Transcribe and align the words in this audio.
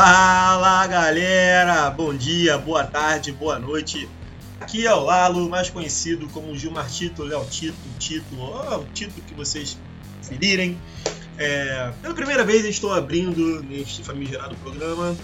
Fala 0.00 0.86
galera, 0.86 1.90
bom 1.90 2.14
dia, 2.14 2.56
boa 2.56 2.84
tarde, 2.84 3.32
boa 3.32 3.58
noite. 3.58 4.08
Aqui 4.60 4.86
é 4.86 4.94
o 4.94 5.00
Lalo, 5.00 5.48
mais 5.48 5.70
conhecido 5.70 6.28
como 6.28 6.56
Gilmar 6.56 6.88
Tito, 6.88 7.24
Léo 7.24 7.44
Tito, 7.46 7.76
Tito, 7.98 8.38
ou 8.38 8.82
o 8.82 8.84
Tito 8.94 9.20
que 9.20 9.34
vocês 9.34 9.76
preferirem. 10.20 10.78
É, 11.36 11.90
pela 12.00 12.14
primeira 12.14 12.44
vez 12.44 12.64
estou 12.64 12.94
abrindo 12.94 13.60
neste 13.64 14.04
famigerado 14.04 14.54
programa 14.62 15.16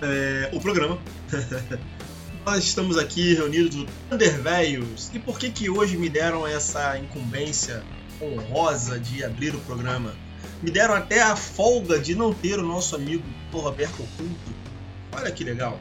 é, 0.00 0.48
o 0.52 0.60
programa. 0.60 0.96
Nós 2.46 2.62
estamos 2.62 2.96
aqui 2.96 3.34
reunidos 3.34 3.74
do 3.74 3.86
Thunder 4.08 4.40
Velhos. 4.40 5.10
E 5.12 5.18
por 5.18 5.40
que 5.40 5.50
que 5.50 5.68
hoje 5.68 5.96
me 5.96 6.08
deram 6.08 6.46
essa 6.46 6.96
incumbência 6.96 7.82
honrosa 8.22 8.96
de 9.00 9.24
abrir 9.24 9.56
o 9.56 9.58
programa? 9.62 10.14
Me 10.62 10.70
deram 10.70 10.94
até 10.94 11.22
a 11.22 11.36
folga 11.36 11.98
de 11.98 12.14
não 12.14 12.34
ter 12.34 12.58
o 12.58 12.62
nosso 12.62 12.96
amigo 12.96 13.24
Roberto 13.52 14.02
Oculto. 14.02 14.54
Olha 15.12 15.30
que 15.30 15.44
legal. 15.44 15.78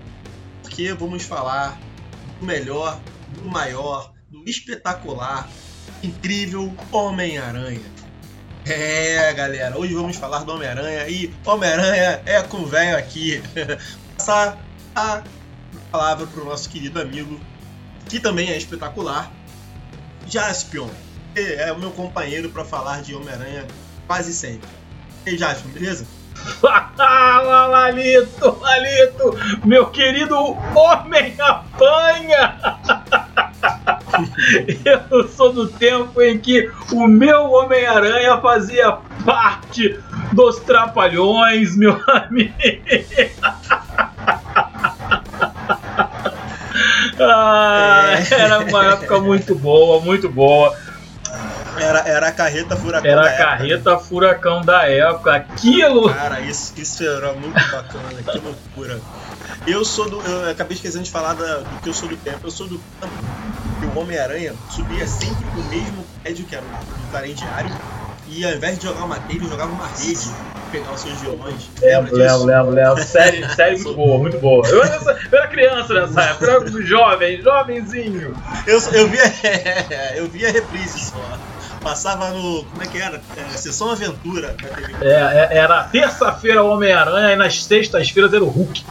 Porque 0.61 0.93
vamos 0.93 1.23
falar 1.23 1.79
do 2.39 2.45
melhor, 2.45 2.99
do 3.35 3.49
maior, 3.49 4.13
do 4.29 4.47
espetacular, 4.47 5.49
incrível 6.03 6.73
Homem-Aranha. 6.91 7.97
É, 8.65 9.33
galera, 9.33 9.77
hoje 9.77 9.93
vamos 9.93 10.17
falar 10.17 10.43
do 10.43 10.51
Homem-Aranha 10.51 11.07
e 11.07 11.33
Homem-Aranha 11.45 12.21
é 12.25 12.41
com 12.43 12.65
velho 12.65 12.97
aqui. 12.97 13.41
Passar 14.17 14.61
a 14.95 15.23
palavra 15.91 16.27
para 16.27 16.41
o 16.41 16.45
nosso 16.45 16.69
querido 16.69 17.01
amigo, 17.01 17.39
que 18.09 18.19
também 18.19 18.49
é 18.49 18.57
espetacular, 18.57 19.31
Jaspion. 20.27 20.89
É 21.35 21.71
o 21.71 21.79
meu 21.79 21.91
companheiro 21.91 22.49
para 22.49 22.65
falar 22.65 23.01
de 23.01 23.15
Homem-Aranha 23.15 23.65
quase 24.07 24.33
sempre. 24.33 24.67
Aí, 25.27 25.37
Jaspion, 25.37 25.71
beleza? 25.71 26.07
Fala, 26.61 27.67
Lalito, 27.67 28.57
Lalito, 28.61 29.37
meu 29.65 29.87
querido 29.87 30.37
homem 30.73 31.35
apanha! 31.37 32.57
Eu 35.11 35.27
sou 35.27 35.51
do 35.51 35.67
tempo 35.67 36.21
em 36.21 36.39
que 36.39 36.71
o 36.93 37.07
meu 37.07 37.51
Homem-Aranha 37.51 38.37
fazia 38.37 38.99
parte 39.25 39.99
dos 40.31 40.59
Trapalhões, 40.59 41.75
meu 41.75 42.01
amigo. 42.07 42.53
Ah, 47.19 48.13
é. 48.19 48.33
Era 48.33 48.59
uma 48.59 48.93
época 48.93 49.19
muito 49.19 49.55
boa, 49.55 49.99
muito 49.99 50.29
boa. 50.29 50.75
Era, 51.79 51.99
era 51.99 52.27
a 52.27 52.31
carreta 52.31 52.75
furacão 52.75 53.11
Era 53.11 53.21
a 53.21 53.37
carreta 53.37 53.91
época. 53.91 53.99
furacão 53.99 54.61
da 54.61 54.87
época. 54.87 55.35
Aquilo. 55.35 56.13
Cara, 56.13 56.41
isso, 56.41 56.73
isso 56.77 57.03
era 57.03 57.33
muito 57.33 57.53
bacana, 57.71 58.21
que 58.23 58.39
loucura. 58.39 58.99
Eu 59.65 59.83
sou 59.83 60.09
do. 60.09 60.21
Eu 60.21 60.49
acabei 60.49 60.75
esquecendo 60.75 61.03
de 61.03 61.11
falar 61.11 61.33
da, 61.33 61.57
do 61.57 61.81
que 61.81 61.89
eu 61.89 61.93
sou 61.93 62.07
do 62.07 62.17
tempo. 62.17 62.39
Eu 62.43 62.51
sou 62.51 62.67
do 62.67 62.77
tempo 62.77 63.13
que 63.79 63.85
o 63.85 63.99
Homem-Aranha 63.99 64.53
subia 64.69 65.07
sempre 65.07 65.45
o 65.55 65.63
mesmo 65.63 66.05
prédio 66.23 66.45
que 66.45 66.55
era 66.55 66.63
o 66.63 67.11
Clarém 67.11 67.33
Diário. 67.33 67.71
E 68.29 68.45
ao 68.45 68.51
invés 68.51 68.77
de 68.77 68.85
jogar 68.85 69.05
uma 69.05 69.15
telha, 69.15 69.37
ele 69.37 69.47
jogava 69.47 69.71
uma 69.71 69.87
rede 69.87 70.31
pegar 70.71 70.91
os 70.91 70.99
seus 70.99 71.19
violões. 71.21 71.69
Lembro, 71.81 72.15
lembro, 72.15 72.45
lembro, 72.45 72.71
lembro. 72.71 73.03
Série, 73.03 73.47
série 73.55 73.75
muito 73.77 73.93
boa, 73.93 74.17
muito 74.19 74.37
boa. 74.39 74.67
Eu, 74.67 74.83
eu, 74.83 75.01
eu 75.01 75.37
era 75.39 75.47
criança 75.47 75.93
nessa 75.93 76.21
época, 76.21 76.45
eu 76.45 76.61
era 76.61 76.81
jovem, 76.83 77.41
jovenzinho. 77.41 78.35
Eu, 78.65 78.79
eu, 78.91 79.07
via, 79.07 79.23
eu 80.15 80.27
via 80.27 80.51
reprise 80.51 80.99
só. 80.99 81.37
Passava 81.87 82.31
no. 82.31 82.65
Como 82.65 82.83
é 82.83 82.85
que 82.85 82.97
era? 82.97 83.21
É, 83.37 83.57
Sessão 83.57 83.89
Aventura. 83.89 84.57
É, 84.99 85.07
é, 85.53 85.57
era 85.57 85.85
terça-feira 85.85 86.61
o 86.61 86.69
Homem-Aranha 86.71 87.31
e 87.31 87.35
nas 87.37 87.63
sextas-feiras 87.63 88.33
era 88.33 88.43
o 88.43 88.49
Hulk. 88.49 88.83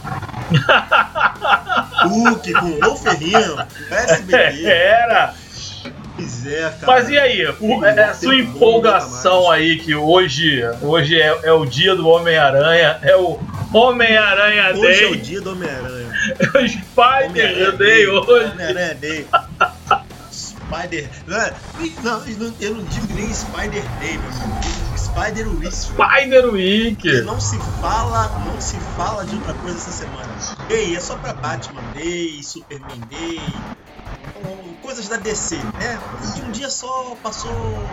Hulk 2.09 2.53
com 2.53 2.87
o 2.87 2.95
Ferrinho, 2.95 3.55
SBT. 3.91 4.65
Era! 4.65 5.35
Pois 6.15 6.47
é, 6.47 6.61
cara. 6.61 6.77
Mas 6.87 7.09
e 7.09 7.19
aí, 7.19 7.47
o, 7.59 7.85
é, 7.85 8.03
a 8.05 8.15
sua 8.15 8.35
empolgação 8.35 9.51
aí, 9.51 9.77
que 9.77 9.93
hoje, 9.93 10.63
hoje 10.81 11.21
é, 11.21 11.39
é 11.43 11.51
o 11.51 11.67
dia 11.67 11.95
do 11.95 12.07
Homem-Aranha, 12.07 12.97
é 13.03 13.15
o 13.15 13.39
Homem-Aranha 13.71 14.73
Day. 14.73 14.81
Hoje 14.81 15.03
é 15.03 15.07
o 15.07 15.15
dia 15.15 15.41
do 15.41 15.51
Homem-Aranha. 15.51 16.13
É 16.39 16.57
o 16.57 16.67
Spider 16.67 17.77
Day 17.77 18.07
hoje. 18.07 18.51
Homem-Aranha 18.53 18.95
Day. 18.95 19.27
Spider. 20.67 21.09
Não, 22.03 22.23
eu 22.59 22.75
não 22.75 22.83
digo 22.83 23.13
nem 23.13 23.33
Spider 23.33 23.83
amigo. 23.95 24.23
Spider 24.97 25.47
Week. 25.47 25.75
Spider 25.75 26.45
Week. 26.51 27.21
Não 27.21 27.39
se 27.39 27.57
fala, 27.81 28.27
não 28.45 28.59
se 28.59 28.75
fala 28.95 29.25
de 29.25 29.35
outra 29.35 29.53
coisa 29.53 29.77
essa 29.77 29.91
semana. 29.91 30.27
Day 30.67 30.95
é 30.95 30.99
só 30.99 31.15
pra 31.15 31.33
Batman 31.33 31.81
Day, 31.93 32.43
Superman 32.43 32.99
Day, 33.09 33.39
coisas 34.81 35.07
da 35.07 35.17
DC, 35.17 35.55
né? 35.55 35.99
De 36.35 36.41
um 36.41 36.51
dia 36.51 36.69
só 36.69 37.15
passou. 37.23 37.89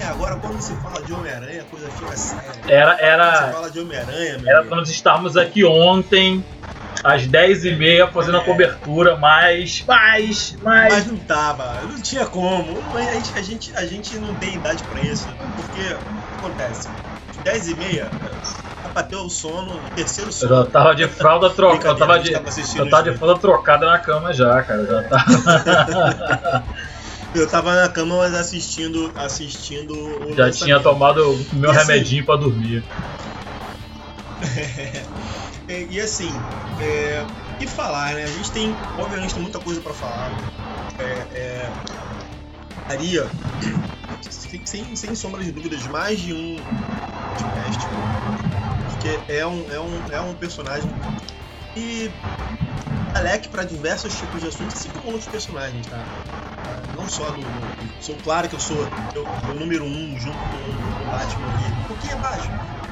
É, 0.00 0.06
agora 0.06 0.36
quando 0.36 0.60
se 0.60 0.74
fala 0.76 1.02
de 1.02 1.12
Homem-Aranha, 1.12 1.62
a 1.62 1.64
coisa 1.64 1.90
fica 1.90 2.16
séria. 2.16 2.52
Era. 2.66 3.00
era... 3.00 3.32
Quando 3.32 3.46
se 3.46 3.52
fala 3.52 3.70
de 3.70 3.80
Homem-Aranha, 3.80 4.42
Era 4.46 4.64
pra 4.64 4.76
nós 4.76 4.90
estarmos 4.90 5.36
aqui 5.36 5.64
ontem 5.64 6.44
às 7.02 7.26
10h30 7.26 8.12
fazendo 8.12 8.38
a 8.38 8.44
cobertura, 8.44 9.16
mas, 9.16 9.84
mas, 9.86 10.56
mas. 10.62 10.92
Mas 10.92 11.06
não 11.06 11.16
tava, 11.18 11.80
não 11.86 12.00
tinha 12.02 12.26
como. 12.26 12.96
A 12.96 13.02
gente, 13.14 13.38
a 13.38 13.42
gente, 13.42 13.76
a 13.76 13.86
gente 13.86 14.18
não 14.18 14.34
tem 14.34 14.54
idade 14.54 14.84
pra 14.84 15.00
isso. 15.00 15.28
Porque 15.56 15.96
acontece. 16.36 16.88
10h30 17.42 18.10
bateu 18.94 19.20
o 19.20 19.30
sono, 19.30 19.82
terceiro 19.94 20.32
sono. 20.32 20.52
Eu 20.52 20.64
já 20.64 20.70
tava 20.70 20.94
de 20.94 21.08
fralda 21.08 21.50
trocada. 21.50 21.88
Eu 21.88 21.96
tava 21.96 22.18
de, 22.18 22.32
eu 22.32 22.90
tava 22.90 23.10
de 23.10 23.16
fralda 23.16 23.40
trocada 23.40 23.86
na 23.86 23.98
cama 23.98 24.32
já, 24.32 24.62
cara. 24.62 24.84
Já 24.86 25.02
tava. 25.04 26.66
eu 27.34 27.48
tava 27.48 27.74
na 27.74 27.88
cama, 27.88 28.18
mas 28.18 28.34
assistindo. 28.34 29.12
assistindo 29.16 30.34
Já 30.34 30.50
tinha 30.50 30.80
tomado 30.80 31.32
o 31.32 31.54
meu 31.54 31.72
e 31.72 31.76
assim, 31.76 31.92
remedinho 31.92 32.24
pra 32.26 32.36
dormir. 32.36 32.84
e 35.70 36.00
assim, 36.00 36.30
é, 36.80 37.24
e 37.60 37.66
falar, 37.66 38.14
né? 38.14 38.24
A 38.24 38.26
gente 38.26 38.50
tem, 38.50 38.76
obviamente, 38.96 39.34
tem 39.34 39.42
muita 39.42 39.60
coisa 39.60 39.80
para 39.80 39.94
falar. 39.94 40.30
É, 40.98 41.04
é, 41.04 41.72
daria, 42.88 43.28
sem, 44.64 44.96
sem 44.96 45.14
sombra 45.14 45.42
de 45.42 45.52
dúvidas, 45.52 45.86
mais 45.86 46.18
de 46.18 46.34
um 46.34 46.56
podcast. 47.34 47.78
Porque 48.88 49.32
é 49.32 49.46
um, 49.46 49.72
é 49.72 49.80
um, 49.80 50.12
é 50.12 50.20
um 50.20 50.34
personagem 50.34 50.90
que 51.74 52.10
Alec 53.14 53.48
para 53.48 53.64
diversos 53.64 54.14
tipos 54.14 54.40
de 54.40 54.48
assuntos, 54.48 54.76
assim 54.76 54.88
como 54.90 55.06
outros 55.06 55.26
personagens, 55.26 55.86
tá? 55.86 56.02
Não 56.94 57.08
só 57.08 57.30
do. 57.30 57.42
Sou 58.00 58.14
claro 58.16 58.48
que 58.48 58.54
eu 58.54 58.60
sou 58.60 58.76
o 58.76 59.58
número 59.58 59.84
um 59.84 60.18
junto 60.18 60.36
com 60.36 60.56
o 60.56 61.10
Batman 61.10 61.46
ali. 61.52 61.64
Um 61.80 61.84
pouquinho 61.84 62.14
abaixo. 62.14 62.48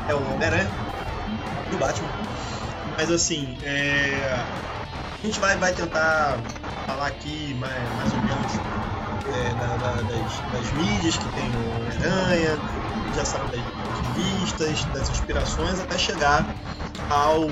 É 0.09 0.15
o 0.15 0.35
Homem-Aranha 0.35 0.71
do 1.71 1.77
Batman. 1.79 2.38
Mas 2.99 3.13
assim, 3.13 3.57
é, 3.63 4.29
a 5.23 5.25
gente 5.25 5.39
vai, 5.39 5.57
vai 5.57 5.73
tentar 5.73 6.43
falar 6.85 7.07
aqui 7.07 7.55
mais, 7.55 7.95
mais 7.95 8.13
ou 8.13 8.19
menos 8.19 8.61
é, 9.25 9.55
da, 9.55 9.77
da, 9.77 10.03
das, 10.03 10.41
das, 10.51 10.73
mídias 10.73 11.17
que 11.17 11.29
tem 11.29 11.55
o 11.55 11.79
Homem-Aranha, 11.79 12.61
já 13.15 13.25
sabe 13.25 13.51
das 13.51 14.01
revistas, 14.01 14.85
das 14.87 15.09
inspirações, 15.11 15.79
até 15.79 15.97
chegar 15.97 16.53
ao 17.09 17.49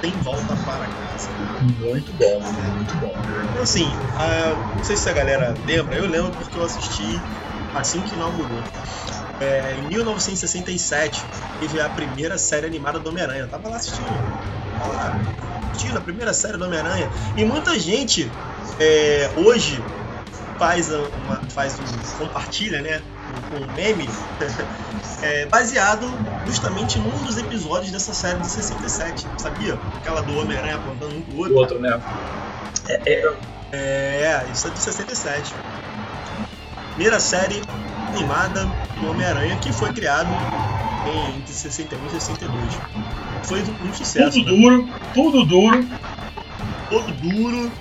Tem 0.00 0.12
Volta 0.20 0.56
para 0.58 0.86
Casa. 0.86 1.32
Muito 1.36 2.12
bom, 2.12 2.40
muito 2.76 2.94
bom. 2.98 3.20
Então, 3.50 3.62
assim, 3.62 3.98
a, 4.14 4.54
não 4.76 4.84
sei 4.84 4.96
se 4.96 5.08
a 5.08 5.12
galera 5.12 5.56
lembra, 5.66 5.96
eu 5.96 6.06
lembro 6.06 6.30
porque 6.34 6.56
eu 6.56 6.62
assisti 6.62 7.20
assim 7.74 8.00
que 8.02 8.14
inaugurou. 8.14 8.62
É, 9.42 9.74
em 9.76 9.82
1967 9.88 11.26
teve 11.58 11.80
a 11.80 11.88
primeira 11.88 12.38
série 12.38 12.64
animada 12.64 13.00
do 13.00 13.08
Homem-Aranha. 13.08 13.48
Tava 13.48 13.68
lá 13.68 13.76
assistindo. 13.76 14.06
Tava 14.78 14.92
lá 14.92 15.20
assistindo 15.72 15.98
a 15.98 16.00
primeira 16.00 16.32
série 16.32 16.56
do 16.56 16.64
Homem-Aranha. 16.64 17.10
E 17.36 17.44
muita 17.44 17.76
gente 17.76 18.30
é, 18.78 19.32
hoje 19.34 19.84
faz, 20.56 20.90
uma, 20.90 21.40
faz 21.50 21.76
um, 21.80 22.24
compartilha, 22.24 22.80
né? 22.80 23.02
Um, 23.52 23.56
um 23.56 23.74
meme 23.74 24.08
é, 25.22 25.46
baseado 25.46 26.08
justamente 26.46 27.00
num 27.00 27.24
dos 27.24 27.36
episódios 27.36 27.90
dessa 27.90 28.14
série 28.14 28.38
de 28.38 28.46
67, 28.46 29.26
sabia? 29.38 29.76
Aquela 30.00 30.22
do 30.22 30.36
Homem-Aranha 30.38 30.76
apontando 30.76 31.16
um 31.16 31.22
pro 31.22 31.36
outro. 31.38 31.54
O 31.54 31.58
outro, 31.58 31.80
né? 31.80 32.00
É, 32.88 33.12
é, 33.72 34.22
é, 34.22 34.46
isso 34.52 34.68
é 34.68 34.70
de 34.70 34.78
67. 34.78 35.52
Primeira 36.94 37.18
série 37.18 37.62
animada 38.12 38.70
do 39.00 39.10
Homem-Aranha 39.10 39.56
que 39.56 39.72
foi 39.72 39.92
criado 39.92 40.28
entre 41.06 41.52
61 41.52 42.06
e 42.06 42.10
62. 42.10 42.78
Foi 43.42 43.62
um 43.82 43.92
sucesso. 43.92 44.38
Tudo 44.38 44.52
né? 44.52 44.60
duro, 44.60 44.88
tudo 45.12 45.44
duro. 45.44 45.88
Todo 46.88 47.12
duro. 47.12 47.72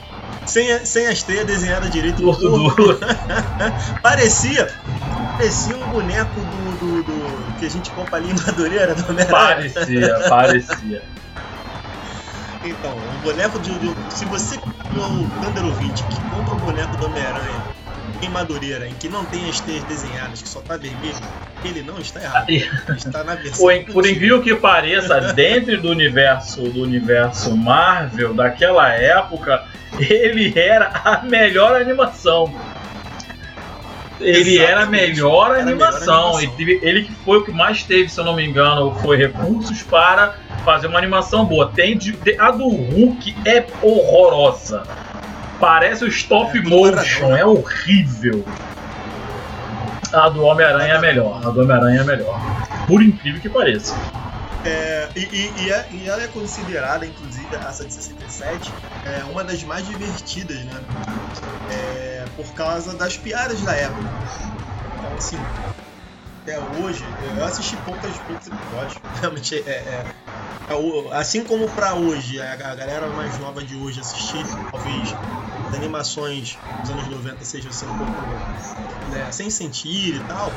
Sem, 0.45 0.72
a, 0.72 0.86
sem 0.86 1.06
a 1.06 1.12
estreia 1.12 1.45
desenhada 1.45 1.88
direito 1.89 2.24
no 2.24 2.36
corpo. 2.36 3.00
parecia, 4.01 4.74
parecia 5.38 5.75
um 5.78 5.88
boneco 5.88 6.39
do, 6.39 6.77
do, 6.77 7.04
do, 7.04 7.60
que 7.60 7.66
a 7.66 7.69
gente 7.69 7.92
compra 7.92 8.18
ali 8.18 8.31
em 8.31 8.34
Madureira 8.34 8.95
do 8.95 9.04
Parecia, 9.30 10.19
parecia. 10.27 11.01
Então, 12.63 12.92
o 12.92 13.24
boneco 13.24 13.60
de. 13.60 13.72
de- 13.80 14.13
se 14.13 14.24
você, 14.25 14.56
o 14.56 15.44
Thunder 15.44 15.66
ouvinte, 15.66 16.04
que 16.04 16.22
compra 16.30 16.54
um 16.54 16.60
boneco 16.60 16.95
do 16.95 17.07
Homem-Aranha 17.07 17.81
em 18.22 18.30
Madureira, 18.30 18.88
em 18.88 18.94
que 18.94 19.10
não 19.10 19.26
tem 19.26 19.50
as 19.50 19.60
teias 19.60 19.84
desenhadas, 19.84 20.42
que 20.42 20.48
só 20.50 20.60
tá 20.62 20.78
vermelho, 20.78 21.16
ele 21.64 21.82
não 21.82 22.00
está 22.00 22.22
errado. 22.22 22.50
Está 22.96 23.24
na 23.24 23.36
versão. 23.42 23.66
Por, 23.86 23.94
por 23.94 24.06
incrível 24.06 24.42
que 24.42 24.56
pareça, 24.56 25.20
dentro 25.34 25.80
do 25.82 25.90
universo 25.90 26.62
do 26.64 26.82
universo 26.84 27.56
Marvel 27.56 28.34
daquela 28.34 28.90
época, 28.94 29.64
ele 30.00 30.54
era 30.58 30.88
a 31.04 31.22
melhor 31.24 31.80
animação. 31.82 32.54
Ele 34.20 34.60
era 34.60 34.84
a 34.84 34.86
melhor 34.86 35.52
Era 35.52 35.62
a 35.62 35.66
melhor 35.66 35.88
animação. 35.88 36.38
animação. 36.38 36.58
Ele, 36.60 37.04
que 37.06 37.12
foi 37.26 37.40
o 37.40 37.44
que 37.44 37.52
mais 37.52 37.82
teve, 37.84 38.08
se 38.08 38.20
eu 38.20 38.24
não 38.24 38.36
me 38.36 38.46
engano, 38.46 38.94
foi 39.02 39.18
recursos 39.18 39.82
para 39.82 40.36
fazer 40.64 40.86
uma 40.86 41.00
animação 41.00 41.44
boa. 41.44 41.72
Tem 41.74 41.98
de- 41.98 42.12
de- 42.12 42.40
a 42.40 42.52
do 42.52 42.68
Hulk 42.68 43.36
é 43.46 43.66
horrorosa. 43.82 44.84
Parece 45.62 46.04
o 46.04 46.08
stop 46.08 46.60
motion, 46.63 47.36
é 47.36 47.46
horrível. 47.46 48.44
A 50.12 50.28
do 50.30 50.44
Homem-Aranha 50.44 50.96
é 50.96 51.00
melhor. 51.00 51.48
A 51.48 51.50
do 51.52 51.62
Homem-Aranha 51.62 52.02
é 52.02 52.04
melhor. 52.04 52.42
Por 52.88 53.02
incrível 53.02 53.40
que 53.40 53.50
pareça. 53.50 53.96
É, 54.66 55.10
e, 55.16 55.19
e- 55.22 55.63
e 55.63 55.72
é- 55.72 55.88
e 55.92 56.10
ela 56.10 56.22
é 56.24 56.28
considerada, 56.28 57.06
inclusive, 57.06 57.48
de 57.48 57.94
67, 57.94 58.74
é, 59.06 59.24
uma 59.25 59.44
das 59.44 59.63
mais 59.63 59.86
divertidas, 59.86 60.58
né? 60.66 60.81
É, 61.69 62.25
por 62.36 62.54
causa 62.54 62.96
das 62.98 63.18
piadas 63.18 63.62
da 63.62 63.74
época. 63.74 64.12
Então, 64.98 65.16
assim, 65.16 65.38
até 66.42 66.60
hoje, 66.60 67.16
eu 67.20 67.44
assisti 67.46 67.78
poucos, 67.78 68.18
poucos 68.20 68.48
episódios. 68.48 69.02
Realmente, 69.14 69.56
é, 69.56 69.60
é- 69.70 70.08
é 70.70 71.18
assim 71.18 71.44
como 71.44 71.70
pra 71.70 71.96
hoje, 71.96 72.40
a, 72.42 72.56
galera 72.56 73.10
mais 73.10 73.38
nova 73.38 73.64
de 73.64 73.76
hoje 73.76 74.00
assistir, 74.00 74.48
talvez 74.72 75.18
as 75.68 75.74
animações 75.74 76.60
dos 76.80 76.90
anos 76.90 77.08
90 77.10 77.44
sejam 77.44 77.70
assim, 77.70 77.86
um 77.88 77.98
pouco 77.98 78.42
né, 79.06 79.32
sem 79.32 79.50
sentido 79.50 80.18
e 80.20 80.26
tal. 80.26 80.54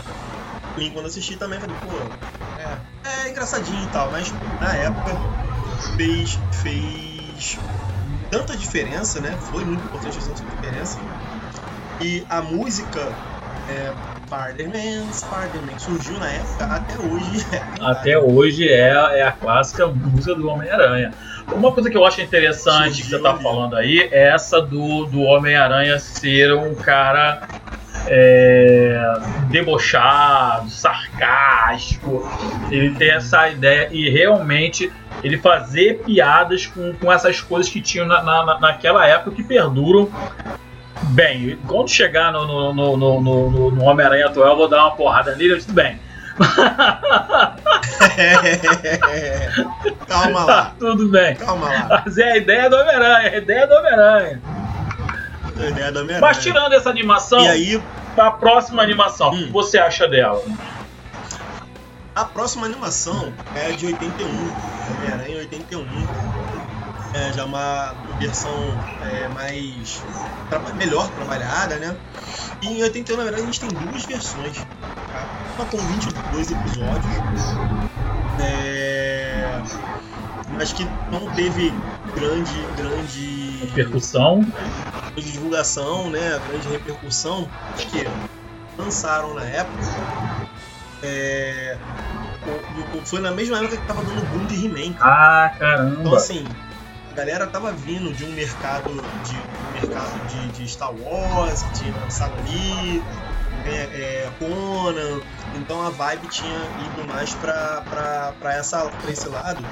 E 0.76 0.90
quando 0.90 1.06
assisti 1.06 1.36
também 1.36 1.60
falei, 1.60 1.76
pô, 1.76 2.14
é, 2.56 2.80
é 3.04 3.30
engraçadinho 3.30 3.82
e 3.82 3.90
tal, 3.90 4.10
mas 4.10 4.32
na 4.60 4.76
época 4.76 5.20
fez, 5.96 6.40
fez 6.52 7.58
tanta 8.30 8.56
diferença, 8.56 9.20
né? 9.20 9.36
Foi 9.40 9.64
muito 9.64 9.84
importante 9.84 10.18
essa 10.18 10.34
diferença. 10.34 10.98
E 11.98 12.24
a 12.28 12.42
música 12.42 13.20
é, 13.66 13.96
Spider-Man, 14.34 15.12
Spider-Man 15.12 15.78
surgiu 15.78 16.18
na 16.18 16.28
época, 16.30 16.66
até 16.66 16.98
hoje. 16.98 17.46
é 17.52 17.84
Até 17.84 18.18
hoje 18.18 18.68
é, 18.68 18.90
é 19.18 19.22
a 19.22 19.32
clássica 19.32 19.86
música 19.86 20.34
do 20.34 20.48
Homem-Aranha. 20.48 21.12
Uma 21.52 21.72
coisa 21.72 21.90
que 21.90 21.96
eu 21.96 22.04
acho 22.04 22.20
interessante 22.20 23.02
que 23.02 23.08
você 23.08 23.18
tá 23.18 23.30
Surgiu 23.30 23.30
ali. 23.30 23.42
falando 23.42 23.76
aí 23.76 24.08
é 24.10 24.28
essa 24.28 24.60
do, 24.60 25.04
do 25.06 25.20
Homem-Aranha 25.20 25.98
ser 25.98 26.52
um 26.54 26.74
cara 26.74 27.48
é, 28.06 29.18
debochado, 29.50 30.68
sarcástico. 30.70 32.28
Ele 32.70 32.96
tem 32.96 33.10
essa 33.10 33.48
ideia 33.48 33.88
e 33.92 34.10
realmente 34.10 34.90
ele 35.22 35.38
fazer 35.38 36.02
piadas 36.04 36.66
com, 36.66 36.92
com 36.94 37.10
essas 37.12 37.40
coisas 37.40 37.70
que 37.70 37.80
tinham 37.80 38.06
na, 38.06 38.22
na- 38.22 38.58
naquela 38.60 39.06
época 39.06 39.30
que 39.36 39.42
perduram. 39.44 40.10
Bem, 41.02 41.58
quando 41.66 41.88
chegar 41.90 42.32
no, 42.32 42.46
no, 42.72 42.96
no, 42.96 43.20
no, 43.20 43.70
no- 43.70 43.84
Homem-Aranha 43.84 44.26
atual, 44.26 44.48
eu 44.50 44.56
vou 44.56 44.68
dar 44.68 44.84
uma 44.86 44.96
porrada 44.96 45.34
nele, 45.36 45.60
tudo 45.60 45.72
bem. 45.74 45.98
calma 50.08 50.40
Tá 50.40 50.44
lá, 50.44 50.74
tudo 50.78 51.08
bem. 51.08 51.34
calma 51.36 51.68
lá. 51.68 52.02
Mas 52.04 52.18
é 52.18 52.32
a 52.32 52.36
ideia 52.36 52.68
do 52.70 52.76
Homem-Aranha, 52.76 53.28
é 53.28 53.34
a 53.34 53.38
ideia 53.38 53.66
do 53.66 53.74
Homem-Aranha. 53.74 54.40
A 55.44 55.66
ideia 55.68 55.92
da 55.92 56.00
Homem-Aranha. 56.00 56.20
Mas 56.20 56.38
tirando 56.42 56.72
essa 56.72 56.90
animação, 56.90 57.40
E 57.40 57.48
aí, 57.48 57.82
a 58.16 58.30
próxima 58.30 58.82
animação, 58.82 59.30
o 59.30 59.34
Hum. 59.34 59.46
que 59.46 59.52
você 59.52 59.78
acha 59.78 60.06
dela? 60.08 60.42
a 62.14 62.24
próxima 62.24 62.64
animação 62.66 63.32
é 63.56 63.72
de 63.72 63.86
81, 63.86 64.28
Homem-Aranha 64.28 65.38
81. 65.38 65.84
É 67.14 67.32
já 67.32 67.44
uma 67.44 67.94
versão 68.18 68.76
é, 69.02 69.28
mais 69.28 70.02
melhor 70.76 71.10
trabalhada, 71.10 71.76
né? 71.76 71.96
E 72.60 72.66
em 72.66 72.82
81, 72.82 73.16
na 73.16 73.22
verdade, 73.22 73.42
a 73.44 73.46
gente 73.46 73.60
tem 73.60 73.68
duas 73.70 74.04
versões. 74.04 74.66
Tá? 75.12 75.28
Uma 75.56 75.64
com 75.66 75.78
22 75.78 76.50
episódios, 76.50 77.14
é, 78.38 79.62
mas 80.52 80.72
que 80.72 80.84
não 81.10 81.30
teve 81.30 81.72
grande, 82.16 82.62
grande 82.76 83.72
Percussão. 83.74 84.44
grande 85.14 85.32
divulgação, 85.32 86.10
né? 86.10 86.38
Grande 86.40 86.68
repercussão 86.68 87.48
que 87.76 88.08
lançaram 88.76 89.34
na 89.34 89.44
época. 89.44 89.84
É, 91.02 91.78
foi 93.04 93.20
na 93.20 93.30
mesma 93.30 93.58
época 93.58 93.76
que 93.76 93.86
tava 93.86 94.02
dando 94.02 94.22
boom 94.26 94.46
de 94.46 94.66
He-Man. 94.66 94.96
Ah, 95.00 95.50
Então 95.54 95.58
caramba. 95.60 96.16
assim, 96.16 96.46
a 97.14 97.16
galera 97.16 97.46
tava 97.46 97.70
vindo 97.70 98.12
de 98.12 98.24
um 98.24 98.32
mercado 98.32 98.90
de 99.22 99.36
um 99.36 99.72
mercado 99.72 100.18
de, 100.26 100.48
de 100.48 100.68
Star 100.68 100.92
Wars 100.92 101.62
que 101.62 101.74
tinha 101.78 101.94
lançado 101.96 102.32
ali, 102.40 102.98
né, 103.64 103.72
é, 103.94 104.28
Conan. 104.40 105.20
Então 105.54 105.80
a 105.86 105.90
vibe 105.90 106.26
tinha 106.26 106.58
ido 106.76 107.04
mais 107.08 107.32
pra, 107.34 107.82
pra, 107.88 108.32
pra, 108.40 108.54
essa, 108.54 108.84
pra 108.86 109.12
esse 109.12 109.28
lado. 109.28 109.64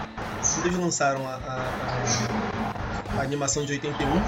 Quando 0.54 0.66
eles 0.66 0.78
lançaram 0.78 1.26
a, 1.26 1.32
a- 1.34 1.70
a- 3.16 3.18
a 3.18 3.22
animação 3.22 3.64
de 3.66 3.72
81, 3.72 4.22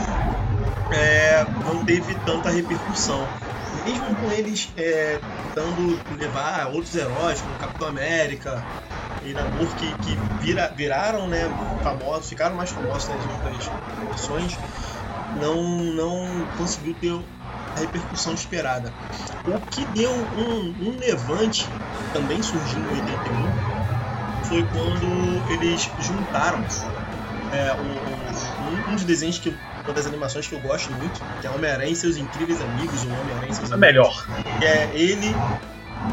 é, 0.90 1.46
não 1.64 1.84
teve 1.84 2.16
tanta 2.16 2.50
repercussão. 2.50 3.28
Mesmo 3.84 4.16
com 4.16 4.32
eles 4.32 4.72
é, 4.76 5.18
tentando 5.36 6.04
levar 6.08 6.68
outros 6.74 6.94
heróis, 6.94 7.42
como 7.42 7.56
Capitão 7.56 7.88
América 7.88 8.68
e 9.20 9.34
Namor, 9.34 9.74
que, 9.76 9.96
que 9.96 10.16
vira- 10.16 10.74
viraram 10.74 11.28
né, 11.28 11.56
famosos, 11.82 12.28
ficaram 12.28 12.56
mais 12.56 12.70
famosos 12.70 13.08
nas 13.08 13.26
outras 13.26 13.74
versões, 14.08 14.60
não, 15.32 15.62
não 15.94 16.48
conseguiu 16.54 16.94
ter 16.98 17.12
a 17.74 17.80
repercussão 17.80 18.34
esperada. 18.34 18.96
O 19.44 19.60
que 19.66 19.84
deu 19.84 20.12
um, 20.32 20.90
um 20.90 20.96
levante, 20.98 21.78
também 22.12 22.42
surgiu 22.42 22.82
em 22.82 22.88
81, 22.88 23.58
foi 24.42 24.66
quando 24.68 25.44
eles 25.48 25.94
juntaram 25.98 26.66
é, 27.50 27.74
um, 27.74 28.30
um- 28.58 28.84
um 28.90 28.94
dos 28.94 29.04
desenhos 29.04 29.38
que 29.38 29.62
uma 29.86 29.92
das 29.92 30.06
animações 30.06 30.46
que 30.46 30.54
eu 30.54 30.60
gosto 30.60 30.92
muito, 30.92 31.20
que 31.40 31.46
é 31.46 31.50
Homem-Aranha 31.50 31.92
e 31.92 31.96
seus 31.96 32.16
incríveis 32.16 32.60
amigos, 32.60 33.04
o 33.04 33.10
Homem-Aranha 33.10 33.50
e 33.50 33.54
seus 33.54 33.70
É 33.70 33.74
amigos. 33.74 33.88
melhor. 33.92 34.26
Que 34.58 34.64
é 34.64 34.90
ele, 34.94 35.36